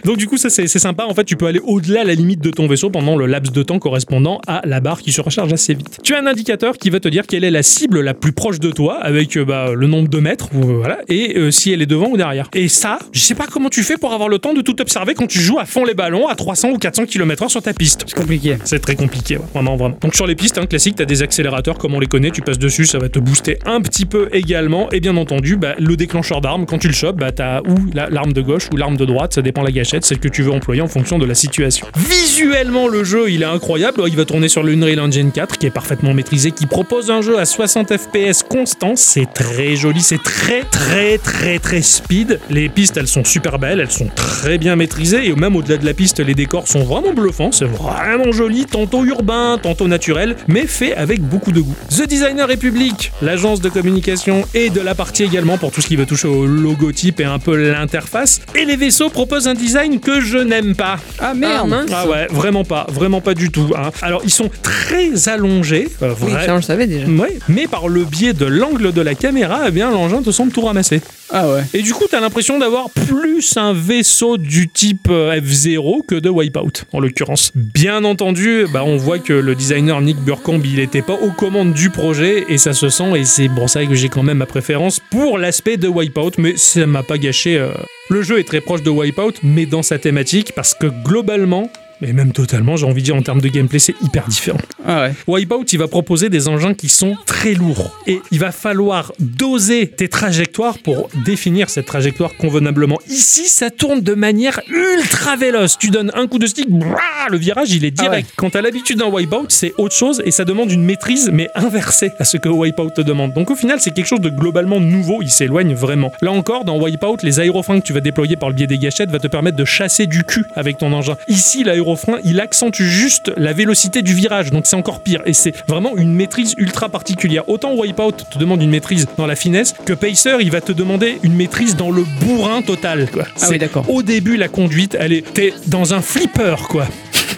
Donc 0.04 0.16
du 0.18 0.26
coup, 0.26 0.36
ça 0.36 0.50
c'est 0.50 0.66
c'est 0.66 0.78
sympa. 0.78 1.04
En 1.04 1.14
fait, 1.14 1.24
tu 1.24 1.36
peux 1.36 1.46
aller 1.46 1.60
au-delà 1.64 2.04
la 2.04 2.14
limite 2.14 2.40
de 2.40 2.50
ton 2.50 2.66
vaisseau 2.66 2.90
pendant 2.90 3.16
le 3.16 3.26
laps 3.26 3.52
de 3.52 3.62
temps 3.62 3.78
correspondant 3.78 4.40
à 4.46 4.60
la 4.64 4.80
barre 4.80 5.00
qui 5.00 5.12
se 5.12 5.20
recharge 5.20 5.52
assez 5.52 5.74
vite. 5.74 5.98
Tu 6.02 6.14
as 6.14 6.18
un 6.20 6.26
indicateur 6.26 6.76
qui 6.78 6.90
va 6.90 7.00
te 7.00 7.08
dire 7.08 7.26
quelle 7.26 7.44
est 7.44 7.50
la 7.50 7.62
cible 7.62 8.00
la 8.00 8.14
plus 8.14 8.32
proche 8.32 8.58
de 8.60 8.70
toi 8.70 8.96
avec 9.02 9.36
euh, 9.36 9.44
bah, 9.44 9.72
le 9.74 9.86
nombre 9.86 10.08
de 10.08 10.15
mètres, 10.20 10.48
ou, 10.54 10.62
euh, 10.70 10.76
voilà, 10.78 10.98
et 11.08 11.36
euh, 11.38 11.50
si 11.50 11.72
elle 11.72 11.82
est 11.82 11.86
devant 11.86 12.08
ou 12.08 12.16
derrière. 12.16 12.48
Et 12.54 12.68
ça, 12.68 12.98
je 13.12 13.20
sais 13.20 13.34
pas 13.34 13.46
comment 13.50 13.68
tu 13.68 13.82
fais 13.82 13.96
pour 13.96 14.12
avoir 14.12 14.28
le 14.28 14.38
temps 14.38 14.54
de 14.54 14.62
tout 14.62 14.80
observer 14.80 15.14
quand 15.14 15.26
tu 15.26 15.40
joues 15.40 15.58
à 15.58 15.64
fond 15.64 15.84
les 15.84 15.94
ballons 15.94 16.26
à 16.28 16.34
300 16.34 16.70
ou 16.70 16.78
400 16.78 17.06
km/h 17.06 17.48
sur 17.48 17.62
ta 17.62 17.72
piste. 17.72 18.04
c'est 18.06 18.14
compliqué. 18.16 18.56
C'est 18.64 18.80
très 18.80 18.96
compliqué, 18.96 19.36
ouais, 19.36 19.44
vraiment, 19.54 19.76
vraiment. 19.76 19.96
Donc 20.00 20.14
sur 20.14 20.26
les 20.26 20.34
pistes 20.34 20.58
hein, 20.58 20.66
classiques, 20.66 20.96
tu 20.96 21.02
as 21.02 21.06
des 21.06 21.22
accélérateurs 21.22 21.78
comme 21.78 21.94
on 21.94 22.00
les 22.00 22.06
connaît, 22.06 22.30
tu 22.30 22.42
passes 22.42 22.58
dessus, 22.58 22.86
ça 22.86 22.98
va 22.98 23.08
te 23.08 23.18
booster 23.18 23.58
un 23.66 23.80
petit 23.80 24.06
peu 24.06 24.28
également. 24.32 24.90
Et 24.90 25.00
bien 25.00 25.16
entendu, 25.16 25.56
bah, 25.56 25.74
le 25.78 25.96
déclencheur 25.96 26.40
d'armes, 26.40 26.66
quand 26.66 26.78
tu 26.78 26.88
le 26.88 26.94
chopes, 26.94 27.16
bah, 27.16 27.32
tu 27.32 27.42
as 27.42 27.62
ou 27.66 27.74
la- 27.94 28.08
l'arme 28.10 28.32
de 28.32 28.42
gauche 28.42 28.68
ou 28.72 28.76
l'arme 28.76 28.96
de 28.96 29.04
droite, 29.04 29.34
ça 29.34 29.42
dépend 29.42 29.62
la 29.62 29.72
gâchette, 29.72 30.04
celle 30.04 30.18
que 30.18 30.28
tu 30.28 30.42
veux 30.42 30.52
employer 30.52 30.80
en 30.82 30.88
fonction 30.88 31.18
de 31.18 31.24
la 31.26 31.34
situation. 31.34 31.86
Visuellement, 31.96 32.88
le 32.88 33.04
jeu, 33.04 33.30
il 33.30 33.42
est 33.42 33.46
incroyable. 33.46 34.02
Il 34.06 34.16
va 34.16 34.24
tourner 34.24 34.48
sur 34.48 34.62
le 34.62 34.72
Unreal 34.72 35.00
Engine 35.00 35.30
4, 35.32 35.58
qui 35.58 35.66
est 35.66 35.70
parfaitement 35.70 36.14
maîtrisé, 36.14 36.50
qui 36.50 36.66
propose 36.66 37.10
un 37.10 37.20
jeu 37.22 37.38
à 37.38 37.44
60 37.44 37.96
FPS 37.96 38.42
constant. 38.42 38.92
C'est 38.96 39.32
très 39.32 39.76
joli, 39.76 40.00
c'est 40.06 40.22
très 40.22 40.62
très 40.62 41.18
très 41.18 41.58
très 41.58 41.82
speed. 41.82 42.38
Les 42.48 42.68
pistes 42.68 42.96
elles 42.96 43.08
sont 43.08 43.24
super 43.24 43.58
belles, 43.58 43.80
elles 43.80 43.90
sont 43.90 44.08
très 44.14 44.56
bien 44.56 44.76
maîtrisées 44.76 45.26
et 45.28 45.34
même 45.34 45.56
au-delà 45.56 45.78
de 45.78 45.84
la 45.84 45.94
piste, 45.94 46.20
les 46.20 46.34
décors 46.34 46.68
sont 46.68 46.84
vraiment 46.84 47.12
bluffants, 47.12 47.50
c'est 47.50 47.64
vraiment 47.64 48.30
joli, 48.30 48.66
tantôt 48.66 49.04
urbain, 49.04 49.58
tantôt 49.60 49.88
naturel, 49.88 50.36
mais 50.46 50.66
fait 50.68 50.94
avec 50.94 51.20
beaucoup 51.20 51.50
de 51.50 51.60
goût. 51.60 51.74
The 51.90 52.06
Designer 52.06 52.46
Republic, 52.46 53.10
l'agence 53.20 53.60
de 53.60 53.68
communication 53.68 54.44
et 54.54 54.70
de 54.70 54.80
la 54.80 54.94
partie 54.94 55.24
également 55.24 55.58
pour 55.58 55.72
tout 55.72 55.80
ce 55.80 55.88
qui 55.88 55.96
va 55.96 56.06
toucher 56.06 56.28
au 56.28 56.46
logotype 56.46 57.18
et 57.18 57.24
un 57.24 57.40
peu 57.40 57.56
l'interface. 57.56 58.40
Et 58.54 58.64
les 58.64 58.76
vaisseaux 58.76 59.08
proposent 59.10 59.48
un 59.48 59.54
design 59.54 59.98
que 59.98 60.20
je 60.20 60.38
n'aime 60.38 60.76
pas. 60.76 60.98
Ah 61.18 61.30
Ah, 61.30 61.34
merde 61.34 61.68
mince. 61.68 61.90
Ah 61.92 62.06
ouais, 62.06 62.28
vraiment 62.30 62.62
pas, 62.62 62.86
vraiment 62.92 63.20
pas 63.20 63.34
du 63.34 63.50
tout. 63.50 63.72
hein. 63.76 63.90
Alors 64.02 64.20
ils 64.24 64.30
sont 64.30 64.48
très 64.62 65.28
allongés, 65.28 65.88
euh, 66.02 66.14
Oui, 66.22 66.30
vrai- 66.30 66.46
ça, 66.46 66.52
on 66.52 66.56
le 66.56 66.62
savait 66.62 66.86
déjà. 66.86 67.06
Ouais, 67.06 67.36
mais 67.48 67.66
par 67.66 67.88
le 67.88 68.04
biais 68.04 68.32
de 68.32 68.46
l'angle 68.46 68.92
de 68.92 69.00
la 69.00 69.16
caméra, 69.16 69.62
eh 69.66 69.70
bien 69.72 69.90
l'engin 69.96 70.22
te 70.22 70.30
semble 70.30 70.52
tout 70.52 70.60
ramasser. 70.62 71.00
Ah 71.30 71.48
ouais. 71.50 71.62
Et 71.74 71.82
du 71.82 71.92
coup, 71.92 72.04
t'as 72.10 72.20
l'impression 72.20 72.58
d'avoir 72.58 72.90
plus 72.90 73.56
un 73.56 73.72
vaisseau 73.72 74.36
du 74.36 74.68
type 74.68 75.08
euh, 75.10 75.38
F0 75.40 76.06
que 76.06 76.14
de 76.14 76.28
Wipeout, 76.28 76.84
en 76.92 77.00
l'occurrence. 77.00 77.50
Bien 77.54 78.04
entendu, 78.04 78.66
bah, 78.72 78.84
on 78.84 78.96
voit 78.96 79.18
que 79.18 79.32
le 79.32 79.54
designer 79.54 80.00
Nick 80.00 80.18
Burkamp, 80.18 80.60
il 80.64 80.76
n'était 80.76 81.02
pas 81.02 81.14
aux 81.14 81.32
commandes 81.32 81.72
du 81.72 81.90
projet, 81.90 82.44
et 82.48 82.58
ça 82.58 82.72
se 82.72 82.88
sent, 82.88 83.16
et 83.16 83.24
c'est 83.24 83.48
pour 83.48 83.68
ça 83.68 83.84
que 83.86 83.94
j'ai 83.94 84.08
quand 84.08 84.22
même 84.22 84.38
ma 84.38 84.46
préférence 84.46 85.00
pour 85.10 85.38
l'aspect 85.38 85.76
de 85.76 85.88
Wipeout, 85.88 86.32
mais 86.38 86.56
ça 86.56 86.86
m'a 86.86 87.02
pas 87.02 87.18
gâché. 87.18 87.56
euh. 87.58 87.72
Le 88.08 88.22
jeu 88.22 88.38
est 88.38 88.44
très 88.44 88.60
proche 88.60 88.82
de 88.82 88.90
Wipeout, 88.90 89.32
mais 89.42 89.66
dans 89.66 89.82
sa 89.82 89.98
thématique, 89.98 90.52
parce 90.54 90.74
que 90.74 90.86
globalement, 91.04 91.70
et 92.02 92.12
même 92.12 92.32
totalement, 92.32 92.76
j'ai 92.76 92.86
envie 92.86 93.00
de 93.00 93.06
dire 93.06 93.16
en 93.16 93.22
termes 93.22 93.40
de 93.40 93.48
gameplay, 93.48 93.78
c'est 93.78 93.94
hyper 94.02 94.28
différent. 94.28 94.58
Ah 94.84 95.02
ouais. 95.02 95.14
Wipeout, 95.26 95.64
il 95.72 95.78
va 95.78 95.88
proposer 95.88 96.28
des 96.28 96.48
engins 96.48 96.74
qui 96.74 96.88
sont 96.88 97.16
très 97.26 97.54
lourds. 97.54 97.96
Et 98.06 98.20
il 98.30 98.38
va 98.38 98.52
falloir 98.52 99.12
doser 99.18 99.88
tes 99.88 100.08
trajectoires 100.08 100.78
pour 100.78 101.08
définir 101.24 101.70
cette 101.70 101.86
trajectoire 101.86 102.36
convenablement. 102.36 102.98
Ici, 103.08 103.48
ça 103.48 103.70
tourne 103.70 104.00
de 104.00 104.14
manière 104.14 104.60
ultra 104.68 105.36
véloce. 105.36 105.78
Tu 105.78 105.90
donnes 105.90 106.12
un 106.14 106.26
coup 106.26 106.38
de 106.38 106.46
stick, 106.46 106.70
brrr, 106.70 107.30
le 107.30 107.38
virage, 107.38 107.72
il 107.72 107.84
est 107.84 107.94
Ah 107.98 108.02
direct. 108.02 108.30
Quand 108.36 108.50
tu 108.50 108.58
as 108.58 108.62
l'habitude 108.62 108.98
d'un 108.98 109.08
Wipeout, 109.08 109.46
c'est 109.48 109.72
autre 109.78 109.94
chose 109.94 110.22
et 110.24 110.30
ça 110.30 110.44
demande 110.44 110.70
une 110.70 110.84
maîtrise, 110.84 111.30
mais 111.32 111.48
inversée 111.54 112.10
à 112.18 112.24
ce 112.24 112.36
que 112.36 112.48
Wipeout 112.48 112.90
te 112.90 113.00
demande. 113.00 113.32
Donc 113.32 113.50
au 113.50 113.56
final, 113.56 113.80
c'est 113.80 113.92
quelque 113.92 114.06
chose 114.06 114.20
de 114.20 114.30
globalement 114.30 114.80
nouveau. 114.80 115.22
Il 115.22 115.30
s'éloigne 115.30 115.74
vraiment. 115.74 116.12
Là 116.20 116.32
encore, 116.32 116.64
dans 116.64 116.78
Wipeout, 116.78 117.18
les 117.22 117.40
aérofreins 117.40 117.80
que 117.80 117.86
tu 117.86 117.92
vas 117.92 118.00
déployer 118.00 118.36
par 118.36 118.50
le 118.50 118.54
biais 118.54 118.66
des 118.66 118.78
gâchettes 118.78 119.10
va 119.10 119.18
te 119.18 119.28
permettre 119.28 119.56
de 119.56 119.64
chasser 119.64 120.06
du 120.06 120.24
cul 120.24 120.44
avec 120.54 120.78
ton 120.78 120.92
engin. 120.92 121.16
Ici, 121.28 121.64
l'aérofrein, 121.86 122.18
il 122.24 122.40
accentue 122.40 122.82
juste 122.82 123.32
la 123.36 123.52
vélocité 123.52 124.02
du 124.02 124.14
virage, 124.14 124.50
donc 124.50 124.66
c'est 124.66 124.76
encore 124.76 125.00
pire. 125.00 125.22
Et 125.24 125.32
c'est 125.32 125.54
vraiment 125.68 125.96
une 125.96 126.12
maîtrise 126.12 126.54
ultra 126.58 126.88
particulière. 126.88 127.48
Autant 127.48 127.74
Wipeout 127.74 128.12
te 128.30 128.38
demande 128.38 128.62
une 128.62 128.70
maîtrise 128.70 129.06
dans 129.16 129.26
la 129.26 129.36
finesse, 129.36 129.74
que 129.84 129.92
Pacer, 129.92 130.38
il 130.40 130.50
va 130.50 130.60
te 130.60 130.72
demander 130.72 131.18
une 131.22 131.34
maîtrise 131.34 131.76
dans 131.76 131.90
le 131.90 132.04
bourrin 132.20 132.62
total. 132.62 133.08
Quoi. 133.10 133.24
Ah 133.40 133.46
oui, 133.50 133.58
d'accord. 133.58 133.88
Au 133.88 134.02
début, 134.02 134.36
la 134.36 134.48
conduite, 134.48 134.96
elle 134.98 135.12
est, 135.12 135.32
t'es 135.32 135.54
dans 135.68 135.94
un 135.94 136.00
flipper, 136.00 136.56
quoi. 136.68 136.86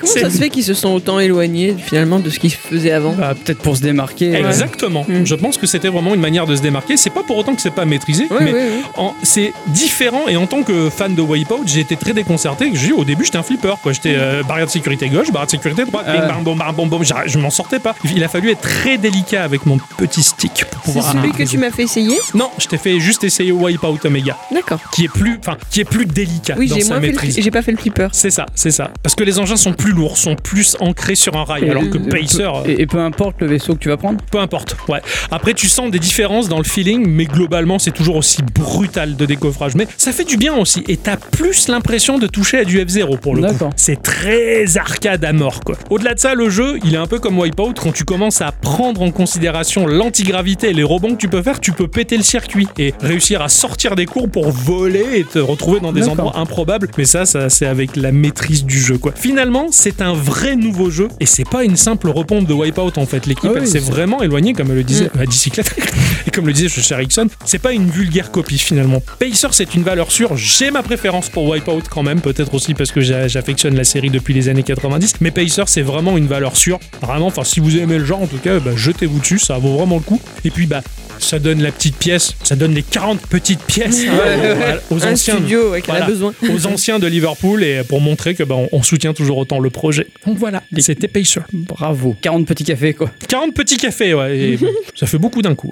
Comment 0.00 0.12
C'est- 0.12 0.20
ça 0.20 0.30
se 0.30 0.38
fait 0.38 0.48
qu'ils 0.50 0.64
se 0.64 0.74
sont 0.74 0.90
autant 0.90 1.18
éloignés 1.20 1.76
finalement 1.78 2.18
de 2.20 2.30
ce 2.30 2.38
qu'ils 2.38 2.52
faisaient 2.52 2.92
avant 2.92 3.12
Bah, 3.12 3.34
peut-être 3.34 3.58
pour 3.60 3.76
se 3.76 3.82
démarquer. 3.82 4.32
Exactement. 4.34 5.04
Mm. 5.08 5.24
Je 5.24 5.34
pense 5.34 5.56
que 5.58 5.66
c'était 5.66 5.88
vraiment 5.88 6.14
une 6.14 6.20
manière 6.20 6.46
de 6.46 6.54
se 6.56 6.62
démarquer. 6.62 6.96
C'est 6.96 7.10
pas 7.10 7.22
pour 7.22 7.36
autant 7.36 7.54
que 7.54 7.62
c'est 7.62 7.74
pas 7.74 7.84
maîtrisé, 7.84 8.26
Oui, 8.30 8.36
mais 8.40 8.52
oui, 8.52 8.60
oui. 8.76 8.82
en- 8.96 9.14
c'est 9.22 9.52
différent. 9.68 10.28
Et 10.28 10.36
en 10.36 10.46
tant 10.46 10.62
que 10.62 10.90
fan 10.90 11.14
de 11.14 11.22
Wipeout, 11.22 11.64
j'ai 11.66 11.80
été 11.80 11.96
très 11.96 12.12
déconcerté. 12.12 12.70
J'ai 12.74 12.92
au 12.92 13.04
début, 13.04 13.24
j'étais 13.24 13.38
un 13.38 13.42
flipper. 13.42 13.74
J'étais 13.90 14.14
euh, 14.16 14.42
barrière 14.42 14.66
de 14.66 14.70
sécurité 14.72 15.08
gauche, 15.08 15.28
barrière 15.30 15.46
de 15.46 15.50
sécurité 15.50 15.84
droite. 15.84 16.06
Bing, 16.06 16.26
bang, 16.28 16.42
bom, 16.42 16.56
bang, 16.56 16.74
bom, 16.74 16.86
bom. 16.86 17.02
J'arr- 17.02 17.26
Je 17.28 17.38
m'en 17.38 17.50
sortais 17.50 17.78
pas. 17.78 17.94
Il 18.14 18.22
a 18.24 18.28
fallu 18.28 18.50
être 18.50 18.60
très 18.60 18.98
délicat 18.98 19.42
avec 19.44 19.66
mon 19.66 19.78
petit 19.96 20.22
stick 20.22 20.64
pour 20.70 20.82
C'est 20.84 20.92
pouvoir. 20.92 21.12
celui 21.12 21.32
que 21.32 21.42
tu 21.42 21.58
m'as 21.58 21.70
fait 21.70 21.82
essayer 21.84 22.16
Non, 22.34 22.50
je 22.58 22.66
t'ai 22.66 22.78
fait 22.78 22.98
juste 23.00 23.24
essayer 23.24 23.52
Wipeout 23.52 23.98
Omega, 24.04 24.36
D'accord. 24.52 24.78
qui 24.92 25.04
est 25.04 25.08
plus, 25.12 25.38
enfin, 25.40 25.56
qui 25.70 25.80
est 25.80 25.84
plus 25.84 26.06
délicat 26.06 26.54
Oui, 26.58 26.68
dans 26.68 26.76
j'ai 26.76 26.82
sa 26.82 27.00
maîtrise. 27.00 27.38
j'ai 27.40 27.50
pas 27.50 27.62
fait 27.62 27.72
le 27.72 27.78
flipper. 27.78 28.08
C'est 28.12 28.30
ça, 28.30 28.46
c'est 28.54 28.70
ça. 28.70 28.90
Parce 29.02 29.14
que 29.14 29.24
les 29.24 29.38
engins 29.38 29.56
sont 29.56 29.72
plus 29.72 29.87
lourds, 29.92 30.16
sont 30.16 30.34
plus 30.36 30.76
ancrés 30.80 31.14
sur 31.14 31.36
un 31.36 31.44
rail, 31.44 31.64
Et- 31.64 31.70
alors 31.70 31.88
que 31.90 31.98
Pacer. 31.98 32.48
Et, 32.66 32.82
et 32.82 32.86
peu 32.86 32.98
importe 33.00 33.40
le 33.40 33.46
vaisseau 33.48 33.74
que 33.74 33.80
tu 33.80 33.88
vas 33.88 33.96
prendre? 33.96 34.18
Peu 34.30 34.38
importe, 34.38 34.76
ouais. 34.88 35.00
Après, 35.30 35.54
tu 35.54 35.68
sens 35.68 35.90
des 35.90 35.98
différences 35.98 36.48
dans 36.48 36.58
le 36.58 36.64
feeling, 36.64 37.06
mais 37.08 37.24
globalement, 37.26 37.78
c'est 37.78 37.90
toujours 37.92 38.16
aussi 38.16 38.42
brutal 38.54 39.16
de 39.16 39.26
décoffrage. 39.26 39.74
Mais 39.74 39.86
ça 39.96 40.12
fait 40.12 40.24
du 40.24 40.36
bien 40.36 40.54
aussi, 40.56 40.84
et 40.88 40.96
t'as 40.96 41.16
plus 41.16 41.68
l'impression 41.68 42.18
de 42.18 42.26
toucher 42.26 42.58
à 42.58 42.64
du 42.64 42.78
F0 42.78 43.18
pour 43.18 43.34
le 43.34 43.42
coup. 43.42 43.48
C'est 43.76 44.02
très 44.02 44.76
arcade 44.78 45.24
à 45.24 45.32
mort, 45.32 45.60
quoi. 45.60 45.76
Au-delà 45.90 46.14
de 46.14 46.18
ça, 46.20 46.34
le 46.34 46.48
jeu, 46.50 46.78
il 46.84 46.94
est 46.94 46.98
un 46.98 47.06
peu 47.06 47.18
comme 47.18 47.38
Wipeout. 47.38 47.74
Quand 47.80 47.92
tu 47.92 48.04
commences 48.04 48.40
à 48.40 48.52
prendre 48.52 49.02
en 49.02 49.10
considération 49.10 49.86
l'antigravité 49.86 50.70
et 50.70 50.72
les 50.72 50.82
rebonds 50.84 51.10
que 51.12 51.16
tu 51.20 51.28
peux 51.28 51.42
faire, 51.42 51.60
tu 51.60 51.72
peux 51.72 51.88
péter 51.88 52.16
le 52.16 52.22
circuit 52.22 52.68
et 52.78 52.94
réussir 53.00 53.42
à 53.42 53.48
sortir 53.48 53.94
des 53.96 54.06
cours 54.06 54.28
pour 54.30 54.50
voler 54.50 55.04
et 55.14 55.24
te 55.24 55.38
retrouver 55.38 55.80
dans 55.80 55.92
des 55.92 56.08
endroits 56.08 56.36
improbables. 56.38 56.88
Mais 56.96 57.04
ça, 57.04 57.26
ça 57.26 57.48
c'est 57.50 57.66
avec 57.66 57.96
la 57.96 58.12
maîtrise 58.12 58.64
du 58.64 58.78
jeu, 58.80 58.98
quoi. 58.98 59.12
Finalement, 59.14 59.66
c'est 59.78 60.02
un 60.02 60.12
vrai 60.12 60.56
nouveau 60.56 60.90
jeu, 60.90 61.08
et 61.20 61.26
c'est 61.26 61.48
pas 61.48 61.62
une 61.64 61.76
simple 61.76 62.08
repompe 62.08 62.46
de 62.46 62.52
Wipeout 62.52 62.92
en 62.98 63.06
fait. 63.06 63.26
L'équipe, 63.26 63.44
Ah 63.50 63.52
oui, 63.54 63.60
elle 63.62 63.66
s'est 63.68 63.78
c'est- 63.80 63.90
vraiment 63.90 64.22
éloignée, 64.22 64.52
comme 64.52 64.72
le 64.72 64.82
disait 64.82 65.08
à 65.18 65.24
bicyclette, 65.24 65.74
et 66.26 66.30
comme 66.30 66.46
le 66.46 66.52
disait 66.52 66.68
chez 66.68 66.94
Ericsson. 66.94 67.28
C'est 67.44 67.58
pas 67.60 67.72
une 67.72 67.88
vulgaire 67.88 68.30
copie 68.32 68.58
finalement. 68.58 69.00
Pacer, 69.20 69.48
c'est 69.52 69.74
une 69.74 69.82
valeur 69.84 70.10
sûre. 70.10 70.36
J'ai 70.36 70.70
ma 70.70 70.82
préférence 70.82 71.28
pour 71.28 71.48
Wipeout 71.48 71.82
quand 71.90 72.02
même, 72.02 72.20
peut-être 72.20 72.52
aussi 72.54 72.74
parce 72.74 72.90
que 72.90 73.00
j'a- 73.00 73.28
j'affectionne 73.28 73.76
la 73.76 73.84
série 73.84 74.10
depuis 74.10 74.34
les 74.34 74.48
années 74.48 74.62
90. 74.64 75.14
Mais 75.20 75.30
Pacer, 75.30 75.62
c'est 75.66 75.82
vraiment 75.82 76.16
une 76.18 76.26
valeur 76.26 76.56
sûre. 76.56 76.78
Vraiment, 77.00 77.26
enfin, 77.28 77.44
si 77.44 77.60
vous 77.60 77.76
aimez 77.76 77.98
le 77.98 78.04
genre, 78.04 78.22
en 78.22 78.26
tout 78.26 78.38
cas, 78.38 78.58
bah, 78.58 78.72
jetez-vous 78.74 79.20
dessus, 79.20 79.38
ça 79.38 79.58
vaut 79.58 79.76
vraiment 79.76 79.96
le 79.96 80.02
coup. 80.02 80.20
Et 80.44 80.50
puis, 80.50 80.66
bah, 80.66 80.82
ça 81.18 81.38
donne 81.38 81.62
la 81.62 81.72
petite 81.72 81.96
pièce, 81.96 82.34
ça 82.42 82.56
donne 82.56 82.74
les 82.74 82.82
40 82.82 83.20
petites 83.22 83.62
pièces 83.62 84.04
hein, 84.08 84.76
aux, 84.90 85.04
anciens. 85.04 85.36
studio 85.36 85.70
ouais, 85.72 85.82
qui 85.82 85.90
en 85.90 85.94
Voilà. 85.94 86.06
a 86.06 86.08
besoin. 86.08 86.32
aux 86.52 86.66
anciens 86.66 86.98
de 86.98 87.06
Liverpool 87.06 87.62
et 87.64 87.82
pour 87.84 88.00
montrer 88.00 88.34
que 88.34 88.42
bah, 88.42 88.54
on, 88.56 88.68
on 88.72 88.82
soutient 88.82 89.12
toujours 89.14 89.38
autant 89.38 89.58
le 89.58 89.70
projet. 89.70 90.06
Donc 90.26 90.38
voilà, 90.38 90.62
c'était 90.78 91.08
Pacer. 91.08 91.40
Bravo. 91.52 92.14
40 92.20 92.46
petits 92.46 92.64
cafés, 92.64 92.94
quoi. 92.94 93.10
40 93.28 93.54
petits 93.54 93.76
cafés, 93.76 94.14
ouais, 94.14 94.38
et 94.38 94.58
ça 94.94 95.06
fait 95.06 95.18
beaucoup 95.18 95.42
d'un 95.42 95.54
coup. 95.54 95.70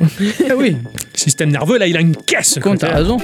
Ah 0.51 0.55
oui, 0.57 0.77
Le 1.15 1.19
système 1.19 1.51
nerveux, 1.51 1.79
là, 1.79 1.87
il 1.87 1.97
a 1.97 2.01
une 2.01 2.17
caisse. 2.17 2.59
quoi. 2.63 2.77
t'as 2.77 2.95
raison. 2.97 3.19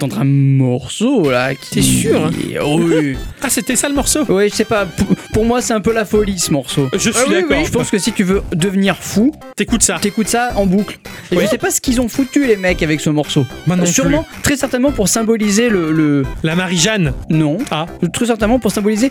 D'entendre 0.00 0.22
un 0.22 0.24
morceau 0.24 1.30
là. 1.30 1.54
qui- 1.54 1.70
T'es 1.70 1.82
sûr, 1.82 2.24
hein 2.26 2.30
Oh, 2.64 2.80
Oui. 2.82 3.16
Ah, 3.42 3.48
c'était 3.48 3.76
ça 3.76 3.88
le 3.88 3.94
morceau 3.94 4.24
Oui, 4.28 4.48
je 4.50 4.54
sais 4.54 4.64
pas. 4.64 4.84
Pour, 4.86 5.06
pour 5.32 5.44
moi, 5.44 5.62
c'est 5.62 5.72
un 5.72 5.80
peu 5.80 5.92
la 5.92 6.04
folie 6.04 6.38
ce 6.38 6.52
morceau. 6.52 6.88
Je 6.92 6.98
suis 6.98 7.12
Ah 7.14 7.22
oui, 7.28 7.34
d'accord. 7.34 7.56
oui, 7.58 7.64
je 7.64 7.70
pense 7.70 7.90
que 7.90 7.98
si 7.98 8.12
tu 8.12 8.22
veux 8.24 8.42
devenir 8.54 8.96
fou, 8.96 9.32
T'écoutes 9.56 9.82
ça 9.82 9.98
t'écoutes 10.00 10.28
ça 10.28 10.50
en 10.56 10.66
boucle. 10.66 10.98
Et 11.32 11.36
Ouais. 11.36 11.44
je 11.44 11.50
sais 11.50 11.58
pas 11.58 11.70
ce 11.70 11.80
qu'ils 11.80 12.00
ont 12.00 12.08
foutu 12.08 12.46
les 12.46 12.56
mecs 12.56 12.82
avec 12.82 13.00
ce 13.00 13.10
morceau. 13.10 13.46
Moi 13.66 13.76
non 13.76 13.86
Sûrement, 13.86 14.26
très 14.42 14.56
certainement 14.56 14.90
pour 14.92 15.08
symboliser 15.08 15.68
le, 15.68 15.92
le- 15.92 16.24
La 16.42 16.54
Marie-Jeanne. 16.56 17.12
non. 17.30 17.58
Ah. 17.70 17.86
Très 18.12 18.26
certainement 18.26 18.58
pour 18.58 18.70
symboliser 18.72 19.10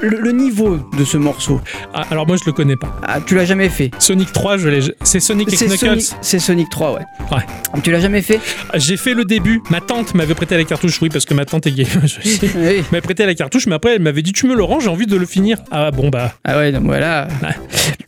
le, 0.00 0.18
le 0.20 0.32
niveau 0.32 0.78
de 0.98 1.04
ce 1.04 1.16
morceau. 1.16 1.60
Ah, 1.94 2.02
alors 2.10 2.26
moi 2.26 2.36
je 2.36 2.44
le 2.46 2.52
connais 2.52 2.76
pas. 2.76 2.94
Ah, 3.06 3.20
tu 3.24 3.34
l'as 3.34 3.44
jamais 3.44 3.68
fait. 3.68 3.90
Sonic 3.98 4.32
3, 4.32 4.56
je 4.58 4.68
l'ai. 4.68 4.80
C'est 5.02 5.20
Sonic 5.20 5.52
et 5.52 5.56
Knuckles. 5.56 5.78
Sonic, 6.00 6.06
c'est 6.20 6.38
Sonic 6.38 6.68
3, 6.70 6.92
ouais. 6.94 7.02
Ouais. 7.32 7.80
Tu 7.82 7.90
l'as 7.90 8.00
jamais 8.00 8.22
fait? 8.22 8.40
J'ai 8.74 8.96
fait 8.96 9.14
le 9.14 9.24
début. 9.24 9.60
Ma 9.70 9.80
tante 9.80 9.95
m'avait 10.14 10.34
prêté 10.34 10.56
la 10.56 10.64
cartouche. 10.64 11.00
Oui, 11.02 11.08
parce 11.08 11.24
que 11.24 11.34
ma 11.34 11.44
tante 11.44 11.66
est 11.66 11.72
gay. 11.72 11.86
Je 12.04 12.06
sais. 12.06 12.50
Oui. 12.56 12.82
m'avait 12.92 13.00
prêté 13.02 13.26
la 13.26 13.34
cartouche, 13.34 13.66
mais 13.66 13.74
après 13.74 13.94
elle 13.94 14.02
m'avait 14.02 14.22
dit 14.22 14.32
Tu 14.32 14.46
me 14.46 14.54
le 14.54 14.62
rends, 14.62 14.80
j'ai 14.80 14.88
envie 14.88 15.06
de 15.06 15.16
le 15.16 15.26
finir. 15.26 15.58
Ah 15.70 15.90
bon, 15.90 16.08
bah. 16.08 16.32
Ah 16.44 16.56
ouais, 16.58 16.72
donc 16.72 16.84
voilà. 16.84 17.28
Ouais. 17.42 17.48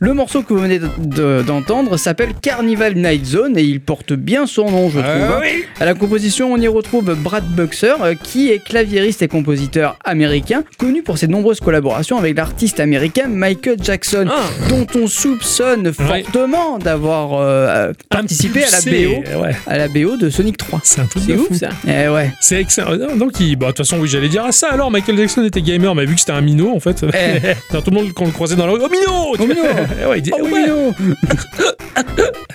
Le 0.01 0.13
morceau 0.15 0.43
que 0.43 0.53
vous 0.55 0.61
venez 0.61 0.79
de- 0.79 0.89
de- 0.99 1.43
d'entendre 1.47 1.97
s'appelle 1.97 2.31
Carnival 2.41 2.95
Night 2.97 3.25
Zone 3.25 3.59
et 3.59 3.63
il 3.63 3.81
porte 3.81 4.13
bien 4.13 4.47
son 4.47 4.71
nom, 4.71 4.89
je 4.91 4.99
trouve. 5.01 5.07
hein. 5.11 5.39
oui. 5.41 5.65
À 5.81 5.85
la 5.85 5.95
composition, 5.95 6.53
on 6.53 6.57
y 6.57 6.69
retrouve 6.69 7.15
Brad 7.15 7.45
Buxer, 7.45 7.95
euh, 8.03 8.15
qui 8.15 8.51
est 8.51 8.63
claviériste 8.63 9.23
et 9.23 9.29
compositeur 9.29 9.97
américain, 10.05 10.63
connu 10.79 11.03
pour 11.03 11.19
ses 11.19 11.27
nombreuses 11.29 11.61
collaborations 11.61 12.19
avec 12.19 12.37
l'artiste 12.37 12.81
américain 12.81 13.27
Michael 13.29 13.77
Jackson, 13.83 14.27
Ah. 14.31 14.45
dont 14.69 14.87
on 14.95 15.07
soupçonne 15.07 15.89
Ouais. 15.89 15.93
fortement 16.23 16.79
d'avoir 16.79 17.35
euh, 17.35 17.93
participé 18.09 18.65
à 18.65 18.71
la 18.71 18.81
BO, 18.81 19.43
Ouais. 19.43 19.57
à 19.67 19.79
la 19.79 19.89
BO 19.89 20.17
de 20.17 20.31
Sonic 20.31 20.57
3. 20.57 20.81
C'est 20.85 21.01
un 21.01 21.07
truc 21.07 21.27
de 21.27 21.35
ouf 21.35 21.49
fou. 21.49 21.55
ça. 21.55 21.69
Eh 21.87 22.09
ouais. 22.09 22.33
C'est 22.41 22.61
excellent. 22.61 22.97
Donc, 23.17 23.39
il... 23.41 23.57
bah, 23.57 23.67
de 23.67 23.73
toute 23.73 23.79
façon, 23.87 23.99
oui, 24.01 24.09
j'allais 24.09 24.29
dire 24.29 24.45
ah, 24.47 24.53
ça 24.53 24.69
alors. 24.73 24.91
Michael 24.91 25.17
Jackson 25.17 25.45
était 25.45 25.63
gamer, 25.63 25.95
mais 25.95 26.05
vu 26.07 26.15
que 26.15 26.21
c'était 26.21 26.33
un 26.33 26.41
minot, 26.41 26.75
en 26.75 26.81
fait. 26.81 27.05
Eh. 27.15 27.55
Tout 27.77 27.83
le 27.91 27.95
monde, 27.95 28.13
quand 28.15 28.25
on 28.25 28.27
le 28.27 28.33
croisait 28.33 28.57
dans 28.57 28.67
la 28.67 28.73
rue, 28.73 28.81
oh 28.83 28.89
minot 28.89 29.37
Oh, 29.39 29.47
minot 29.47 29.63
Ouais, 30.11 30.19
il, 30.19 30.23
dit- 30.23 30.33
Oh, 30.39 30.43
ouais. 30.45 30.63
Mino 30.63 30.95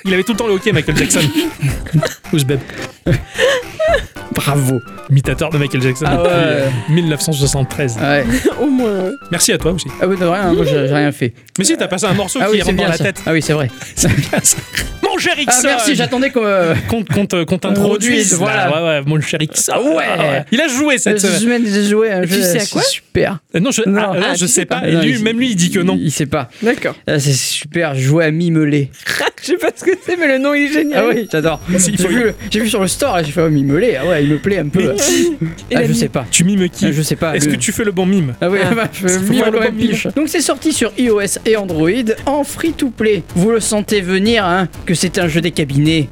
Il 0.06 0.14
avait 0.14 0.24
tout 0.24 0.34
le 0.34 0.38
temps 0.38 0.48
le 0.48 0.54
hockey, 0.54 0.72
Michael 0.74 0.98
Jackson. 0.98 1.22
Ouzbeb, 2.34 2.60
Bravo. 4.36 4.80
imitateur 5.10 5.50
de 5.52 5.58
Michael 5.58 5.82
Jackson 5.82 6.06
Ah 6.08 6.16
depuis 6.18 6.28
ouais. 6.30 6.34
euh, 6.36 6.70
1973. 6.90 7.98
Ouais. 8.02 8.26
Au 8.62 8.68
moins. 8.68 9.12
Merci 9.32 9.52
à 9.54 9.58
toi 9.58 9.72
aussi. 9.72 9.88
Ah 10.02 10.08
oui, 10.08 10.18
de 10.18 10.26
rien, 10.26 10.54
moi 10.54 10.66
j'ai 10.66 10.80
rien 10.80 11.12
fait. 11.12 11.34
Mais 11.58 11.64
si, 11.66 11.78
t'as 11.78 11.88
passé 11.88 12.06
un 12.06 12.14
morceau 12.14 12.40
Ah 12.42 12.46
qui 12.48 12.54
oui, 12.54 12.62
rentre 12.62 12.76
dans 12.78 12.84
la 12.88 12.98
ça. 12.98 13.04
tête. 13.06 13.22
Ah 13.26 13.32
oui, 13.32 13.42
c'est 13.42 13.54
vrai. 13.54 13.70
Mon 15.04 15.18
cher 15.20 15.34
Ah 15.38 15.42
Ixon 15.42 15.62
merci, 15.68 15.96
j'attendais 15.96 16.32
qu'on... 16.32 16.44
euh, 16.44 16.74
Qu'on 16.90 17.04
qu'on- 17.04 17.28
qu'on 17.46 17.58
t'introduise, 17.58 17.74
Introduise, 18.34 18.34
voilà. 18.36 18.68
là. 18.70 18.72
Ouais, 18.76 18.88
ouais, 19.00 19.02
mon 19.16 19.22
cher 19.22 19.42
Ixon. 19.42 19.72
Ah 19.76 19.82
ouais. 19.82 20.46
Il 20.52 20.62
a 20.62 20.68
joué 20.68 20.98
cette 20.98 21.20
semaine. 21.20 21.64
j'ai 21.66 21.84
joué 21.86 22.10
à 22.12 22.18
un 22.18 22.22
Et 22.24 22.28
tu 22.28 22.34
jeu, 22.36 22.42
sais 22.42 22.58
à 22.58 22.60
c'est 22.62 22.70
quoi 22.72 22.82
Super. 22.82 23.40
Euh, 23.56 23.60
Non, 23.60 23.72
je, 23.72 23.82
Non. 23.88 24.02
ah, 24.14 24.18
là, 24.18 24.26
Ah, 24.32 24.34
je 24.36 24.46
sais 24.46 24.54
sais 24.62 24.66
pas. 24.66 24.82
pas. 24.82 24.88
Et 24.88 24.94
Non, 24.94 25.02
lui, 25.02 25.12
il- 25.12 25.24
même 25.24 25.38
lui, 25.40 25.52
il 25.52 25.56
dit 25.56 25.70
que 25.72 25.80
non. 25.80 25.96
Il, 25.96 26.06
il 26.06 26.12
sait 26.12 26.26
pas. 26.26 26.50
D'accord. 26.62 26.96
Ah, 27.08 27.20
c'est 27.20 27.34
super, 27.34 27.96
je 27.96 28.02
jouais 28.02 28.26
à 28.26 28.32
Mimelé. 28.32 28.90
Je 29.46 29.48
sais 29.48 29.58
pas 29.58 29.72
ce 29.76 29.84
que 29.84 29.92
c'est, 30.06 30.16
mais 30.16 30.30
le 30.30 30.38
nom 30.38 30.54
il 30.54 30.64
est 30.64 30.72
génial. 30.72 31.04
Ah 31.06 31.12
oui, 31.14 31.28
j'adore. 31.30 31.60
Si, 31.78 31.94
J'ai 31.98 32.08
vu, 32.08 32.32
j'ai 32.50 32.60
vu 32.62 32.70
sur 32.70 32.80
le 32.80 32.88
store, 32.88 33.18
là, 33.18 33.24
j'ai 33.24 33.32
fait 33.34 33.42
oh, 33.42 33.50
Mimelé. 33.50 33.98
Ah 34.00 34.06
ouais, 34.08 34.24
il 34.24 34.30
me 34.30 34.38
plaît 34.38 34.60
un 34.60 34.70
peu. 34.70 34.96
Et 35.70 35.76
ah, 35.76 35.84
je 35.86 35.92
sais 35.92 36.08
pas. 36.08 36.26
Tu 36.32 36.46
mimes 36.46 36.70
qui 36.70 36.86
Ah, 36.86 36.92
je 36.94 37.02
sais 37.02 37.18
pas. 37.18 37.36
Est-ce 37.36 37.50
que 37.50 37.58
tu 37.58 37.74
fais 37.74 37.84
le 37.84 37.92
bon 37.92 38.06
mime 38.06 38.36
Ah 38.40 38.50
oui, 38.50 38.60
Ah. 38.64 38.74
bah, 38.74 38.88
je 38.94 39.06
mime 39.20 39.44
le 39.52 39.60
bon. 39.60 40.12
Donc 40.16 40.30
c'est 40.30 40.40
sorti 40.40 40.72
sur 40.72 40.94
iOS 40.98 41.40
et 41.46 41.58
Android 41.58 41.90
en 42.26 42.46
free 42.46 42.72
to 42.72 42.90
play. 42.90 43.22
Vous 43.36 43.52
le 43.52 43.60
sentez 43.60 44.00
venir, 44.00 44.46
hein, 44.46 44.70
que 44.86 44.94
c'est 44.94 45.18
un 45.18 45.28
jeu 45.28 45.42
des 45.42 45.52
cabinets. 45.52 46.08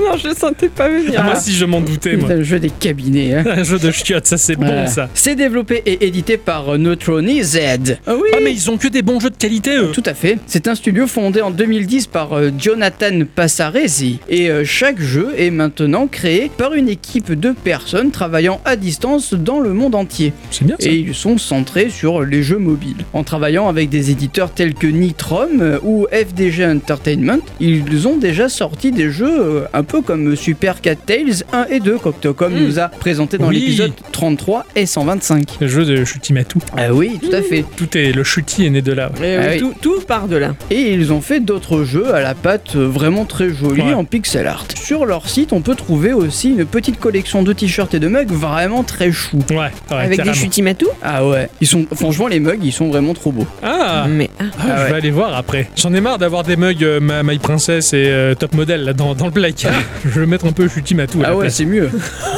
Non, 0.00 0.16
je 0.16 0.28
le 0.28 0.34
sentais 0.34 0.68
pas 0.68 0.88
venir. 0.88 1.14
Ah, 1.18 1.22
Moi, 1.22 1.34
si 1.38 1.54
je 1.54 1.64
m'en 1.64 1.80
doutais, 1.80 2.16
moi. 2.16 2.30
un 2.30 2.42
jeu 2.42 2.58
des 2.58 2.70
cabinets. 2.70 3.34
Hein. 3.34 3.44
Un 3.46 3.62
jeu 3.64 3.78
de 3.78 3.90
chiottes, 3.90 4.26
ça 4.26 4.36
c'est 4.36 4.54
Voilà. 4.56 4.84
bon 4.84 4.90
ça. 4.90 5.08
C'est 5.14 5.34
développé 5.36 5.82
et 5.86 6.06
édité 6.06 6.36
par 6.36 6.78
Neutroni 6.78 7.42
Z. 7.42 7.58
Ah 8.06 8.14
oui. 8.14 8.28
Ah, 8.34 8.38
mais 8.42 8.52
ils 8.52 8.70
ont 8.70 8.76
que 8.76 8.88
des 8.88 9.02
bons 9.02 9.20
jeux 9.20 9.30
de 9.30 9.36
qualité, 9.36 9.76
eux. 9.76 9.90
Tout 9.92 10.02
à 10.06 10.14
fait. 10.14 10.38
C'est 10.46 10.68
un 10.68 10.74
studio 10.74 11.06
fondé 11.06 11.40
en 11.40 11.50
2010 11.50 12.06
par 12.06 12.32
euh, 12.34 12.50
Jonathan 12.58 13.20
Passaresi 13.34 14.20
et 14.28 14.50
euh, 14.50 14.64
chaque 14.64 15.00
jeu 15.00 15.30
est 15.36 15.50
maintenant 15.50 16.06
créé 16.06 16.50
par 16.56 16.74
une 16.74 16.88
équipe 16.88 17.32
de 17.32 17.52
personnes 17.52 18.10
travaillant 18.10 18.60
à 18.64 18.76
distance 18.76 19.34
dans 19.34 19.60
le 19.60 19.72
monde 19.72 19.94
entier. 19.94 20.32
C'est 20.50 20.64
bien 20.64 20.76
ça. 20.78 20.88
Et 20.88 20.94
ils 20.96 21.14
sont 21.14 21.38
centrés 21.38 21.90
sur 21.90 22.22
les 22.22 22.42
jeux 22.42 22.58
mobiles. 22.58 23.04
En 23.12 23.24
travaillant 23.24 23.68
avec 23.68 23.88
des 23.88 24.10
éditeurs 24.10 24.50
tels 24.52 24.74
que 24.74 24.86
Nitrom 24.86 25.60
euh, 25.60 25.78
ou 25.82 26.06
FDG 26.12 26.64
Entertainment, 26.66 27.38
ils 27.60 28.06
ont 28.06 28.16
déjà 28.16 28.48
sorti 28.48 28.92
des 28.92 29.10
jeux 29.10 29.64
un 29.72 29.82
peu 29.82 30.02
comme 30.02 30.36
Super 30.36 30.80
Cat 30.80 30.96
Tales 30.96 31.17
1 31.52 31.66
et 31.70 31.80
2 31.80 31.98
qu'Octocom 31.98 32.52
Mm. 32.52 32.58
nous 32.64 32.78
a 32.78 32.88
présenté 32.88 33.38
dans 33.38 33.48
Oui. 33.48 33.56
l'épisode 33.60 33.92
33 34.12 34.64
et 34.76 34.86
125. 34.86 35.44
Le 35.60 35.68
jeu 35.68 35.84
de 35.84 36.04
Chutimatou. 36.04 36.58
Ah 36.76 36.92
oui, 36.92 37.18
tout 37.22 37.34
à 37.34 37.42
fait. 37.42 37.64
Tout 37.76 37.96
est. 37.96 38.12
Le 38.12 38.24
chuti 38.24 38.66
est 38.66 38.70
né 38.70 38.82
de 38.82 38.92
là. 38.92 39.10
ouais. 39.20 39.36
Euh, 39.36 39.42
Ah 39.44 39.50
oui. 39.52 39.58
tout, 39.58 39.74
tout 39.80 40.00
part 40.06 40.28
de 40.28 40.36
là. 40.36 40.54
Et 40.70 40.92
ils 40.92 41.12
ont 41.12 41.20
fait 41.20 41.40
d'autres 41.40 41.84
jeux 41.84 42.14
à 42.14 42.20
la 42.20 42.34
patte 42.34 42.76
euh, 42.76 42.86
vraiment 42.86 43.24
très 43.24 43.50
jolis 43.50 43.82
Ouais. 43.82 43.94
en 43.94 44.04
pixel 44.04 44.46
art. 44.46 44.64
Sur 44.76 45.06
leur 45.06 45.28
site, 45.28 45.52
on 45.52 45.60
peut 45.60 45.74
trouver 45.74 46.12
aussi 46.12 46.50
une 46.50 46.64
petite 46.64 46.98
collection 46.98 47.42
de 47.42 47.52
t-shirts 47.52 47.94
et 47.94 47.98
de 48.00 48.08
mugs 48.08 48.30
vraiment 48.32 48.82
très 48.82 49.12
chou. 49.12 49.38
Ouais, 49.50 49.56
ouais, 49.56 49.70
Avec 49.90 50.22
des 50.22 50.34
chutimatou 50.34 50.86
Ah 51.02 51.26
ouais, 51.26 51.48
ils 51.60 51.66
sont 51.66 51.86
franchement 51.94 52.26
les 52.28 52.40
mugs, 52.40 52.60
ils 52.62 52.72
sont 52.72 52.88
vraiment 52.88 53.14
trop 53.14 53.32
beaux. 53.32 53.46
Ah, 53.62 54.06
Mais 54.08 54.30
ah. 54.40 54.44
Ah, 54.44 54.52
Ah 54.60 54.76
je 54.78 54.82
ouais. 54.84 54.88
vais 54.90 54.96
aller 54.96 55.10
voir 55.10 55.34
après. 55.36 55.68
J'en 55.76 55.92
ai 55.94 56.00
marre 56.00 56.18
d'avoir 56.18 56.42
des 56.42 56.56
mugs 56.56 56.82
euh, 56.82 57.00
ma, 57.00 57.22
My 57.22 57.38
Princess 57.38 57.92
et 57.92 58.06
euh, 58.08 58.34
Top 58.34 58.54
Model 58.54 58.84
là 58.84 58.92
dans, 58.92 59.14
dans 59.14 59.26
le 59.26 59.32
placard. 59.32 59.72
je 60.04 60.20
vais 60.20 60.26
mettre 60.26 60.46
un 60.46 60.52
peu 60.52 60.68
Chutimatou 60.68 61.07
Ah 61.24 61.36
ouais, 61.36 61.50
c'est 61.50 61.64
mieux. 61.64 61.90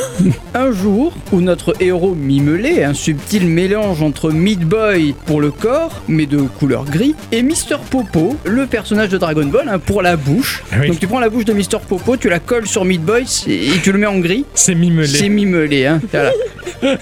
un 0.55 0.73
jour 0.73 1.12
où 1.33 1.41
notre 1.41 1.75
héros 1.81 2.14
Mimelé, 2.14 2.85
un 2.85 2.95
subtil 2.95 3.47
mélange 3.47 4.03
entre 4.03 4.31
Meat 4.31 4.61
Boy 4.61 5.14
pour 5.27 5.41
le 5.41 5.51
corps, 5.51 6.03
mais 6.09 6.27
de 6.27 6.39
couleur 6.39 6.85
gris, 6.85 7.14
et 7.33 7.43
Mister 7.43 7.77
Popo, 7.91 8.37
le 8.45 8.66
personnage 8.66 9.09
de 9.09 9.18
Dragon 9.18 9.47
Ball, 9.47 9.68
hein, 9.68 9.79
pour 9.79 10.03
la 10.03 10.16
bouche. 10.16 10.62
Ah 10.73 10.77
oui. 10.81 10.89
Donc 10.89 10.99
tu 10.99 11.07
prends 11.07 11.21
la 11.21 11.31
bouche 11.31 11.45
de 11.45 11.53
Mister 11.53 11.79
Popo, 11.87 12.16
tu 12.16 12.29
la 12.29 12.39
colles 12.39 12.66
sur 12.66 12.85
Meat 12.85 13.03
Boy 13.03 13.25
et 13.47 13.79
tu 13.83 13.93
le 13.93 13.99
mets 13.99 14.07
en 14.07 14.18
gris. 14.18 14.45
C'est 14.55 14.75
mimelé. 14.75 15.09
C'est 15.09 15.29
Mimelé, 15.29 15.87
hein. 15.87 16.01
Voilà. 16.12 16.33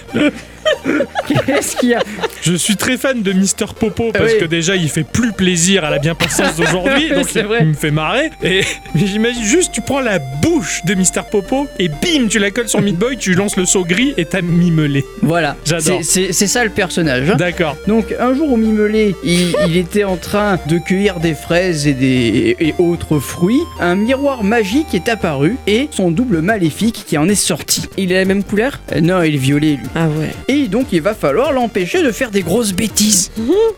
Qu'est-ce 1.47 1.77
qu'il 1.77 1.91
y 1.91 1.95
a 1.95 2.01
Je 2.43 2.55
suis 2.55 2.77
très 2.77 2.97
fan 2.97 3.23
de 3.23 3.33
Mister 3.33 3.67
Popo 3.79 4.11
parce 4.13 4.25
Ah 4.29 4.33
oui. 4.35 4.41
que 4.41 4.45
déjà 4.47 4.77
il 4.77 4.89
fait 4.89 5.05
plus 5.05 5.33
plaisir 5.33 5.85
à 5.85 5.91
la 5.91 5.99
bien-pensance 5.99 6.57
d'aujourd'hui, 6.57 7.11
donc 7.15 7.27
C'est 7.31 7.41
il, 7.41 7.47
vrai. 7.47 7.65
me 7.65 7.75
fait 7.75 7.91
marrer. 7.91 8.31
Et 8.43 8.61
mais 8.95 9.07
j'imagine 9.07 9.43
juste 9.45 9.73
tu 9.73 9.81
prends 9.81 10.01
la 10.01 10.19
bouche 10.19 10.83
de 10.85 10.95
Mister 10.95 11.21
Popo 11.31 11.67
et 11.79 11.89
bim 11.89 12.29
tu 12.29 12.39
la 12.39 12.51
colles 12.51 12.69
sur 12.69 12.81
Meat 12.81 12.97
Boy, 12.97 13.17
tu 13.17 13.35
lances 13.35 13.57
le 13.57 13.67
saut 13.67 13.85
gris 13.85 14.15
et 14.17 14.25
t'as 14.25 14.41
mimelé. 14.43 15.05
Voilà. 15.23 15.57
J'adore. 15.65 16.01
C'est- 16.03 16.33
ça 16.33 16.65
le 16.65 16.71
personnage. 16.71 17.29
hein. 17.31 17.37
D'accord. 17.37 17.77
Donc 17.87 18.15
un 18.19 18.33
jour 18.35 18.53
au 18.53 18.57
Mimelé, 18.57 19.15
il, 19.23 19.55
il 19.67 19.77
était 19.77 20.05
en 20.05 20.17
train 20.17 20.59
de 20.67 20.79
cueillir 20.79 21.21
des 21.21 21.35
fraises 21.35 21.87
et 21.87 21.93
des 21.93 22.57
et 22.59 22.75
autres 22.79 23.19
fruits. 23.19 23.61
Un 23.81 23.97
miroir 23.97 24.43
magique 24.45 24.95
est 24.95 25.09
apparu 25.11 25.57
et 25.67 25.89
son 25.91 26.11
double 26.11 26.41
maléfique 26.41 27.05
qui 27.07 27.19
en 27.19 27.29
est 27.29 27.35
sorti. 27.35 27.83
Il 27.99 28.13
est 28.13 28.19
la 28.21 28.25
même 28.25 28.43
couleur? 28.45 28.81
Euh, 28.93 29.01
non, 29.03 29.23
il 29.23 29.35
est 29.35 29.39
violet 29.39 29.73
lui. 29.73 29.87
Ah 29.95 30.09
ouais. 30.09 30.31
Et 30.49 30.58
donc 30.67 30.87
il 30.93 31.01
va 31.03 31.15
falloir 31.15 31.53
l'empêcher 31.53 32.03
de 32.03 32.11
faire 32.11 32.33
des 32.33 32.43
grosses 32.43 32.73
bêtises. 32.73 33.31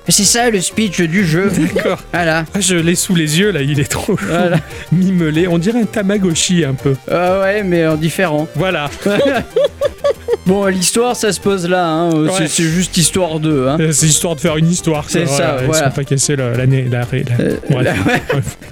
C'est 0.09 0.24
ça 0.24 0.49
le 0.49 0.61
speech 0.62 1.03
du 1.03 1.26
jeu. 1.26 1.51
D'accord. 1.74 1.99
Voilà. 2.14 2.45
Ah, 2.55 2.61
je 2.61 2.76
l'ai 2.76 2.95
sous 2.95 3.14
les 3.14 3.39
yeux 3.39 3.51
là, 3.51 3.61
il 3.61 3.78
est 3.81 3.91
trop 3.91 4.16
chou. 4.16 4.26
Voilà. 4.31 4.57
Mimelé, 4.93 5.47
on 5.49 5.59
dirait 5.59 5.81
un 5.81 5.85
Tamagotchi 5.85 6.64
un 6.64 6.74
peu. 6.74 6.95
Ah 7.11 7.41
ouais, 7.41 7.62
mais 7.62 7.87
en 7.87 7.97
différent. 7.97 8.49
Voilà. 8.55 8.89
Bon, 10.47 10.66
l'histoire, 10.66 11.14
ça 11.14 11.33
se 11.33 11.41
pose 11.41 11.68
là. 11.68 11.87
hein. 11.87 12.11
C'est- 12.11 12.43
Ouais. 12.43 12.49
C'est 12.49 12.62
juste 12.64 12.97
histoire 12.97 13.39
d'eux. 13.41 13.66
Hein. 13.68 13.76
Euh, 13.78 13.93
C'est 13.93 14.07
histoire 14.07 14.35
de 14.35 14.41
faire 14.41 14.57
une 14.57 14.68
histoire. 14.68 15.05
C'est 15.09 15.24
quoi. 15.24 15.37
ça, 15.37 15.57
Ils 15.61 15.66
voilà. 15.66 15.85
sont 15.91 15.95
pas 15.95 16.05
cassés 16.05 16.35
la- 16.35 16.57
l'année. 16.57 16.87
La, 16.91 17.01
la, 17.01 17.45
Euh, 17.45 17.57
ouais. 17.70 17.93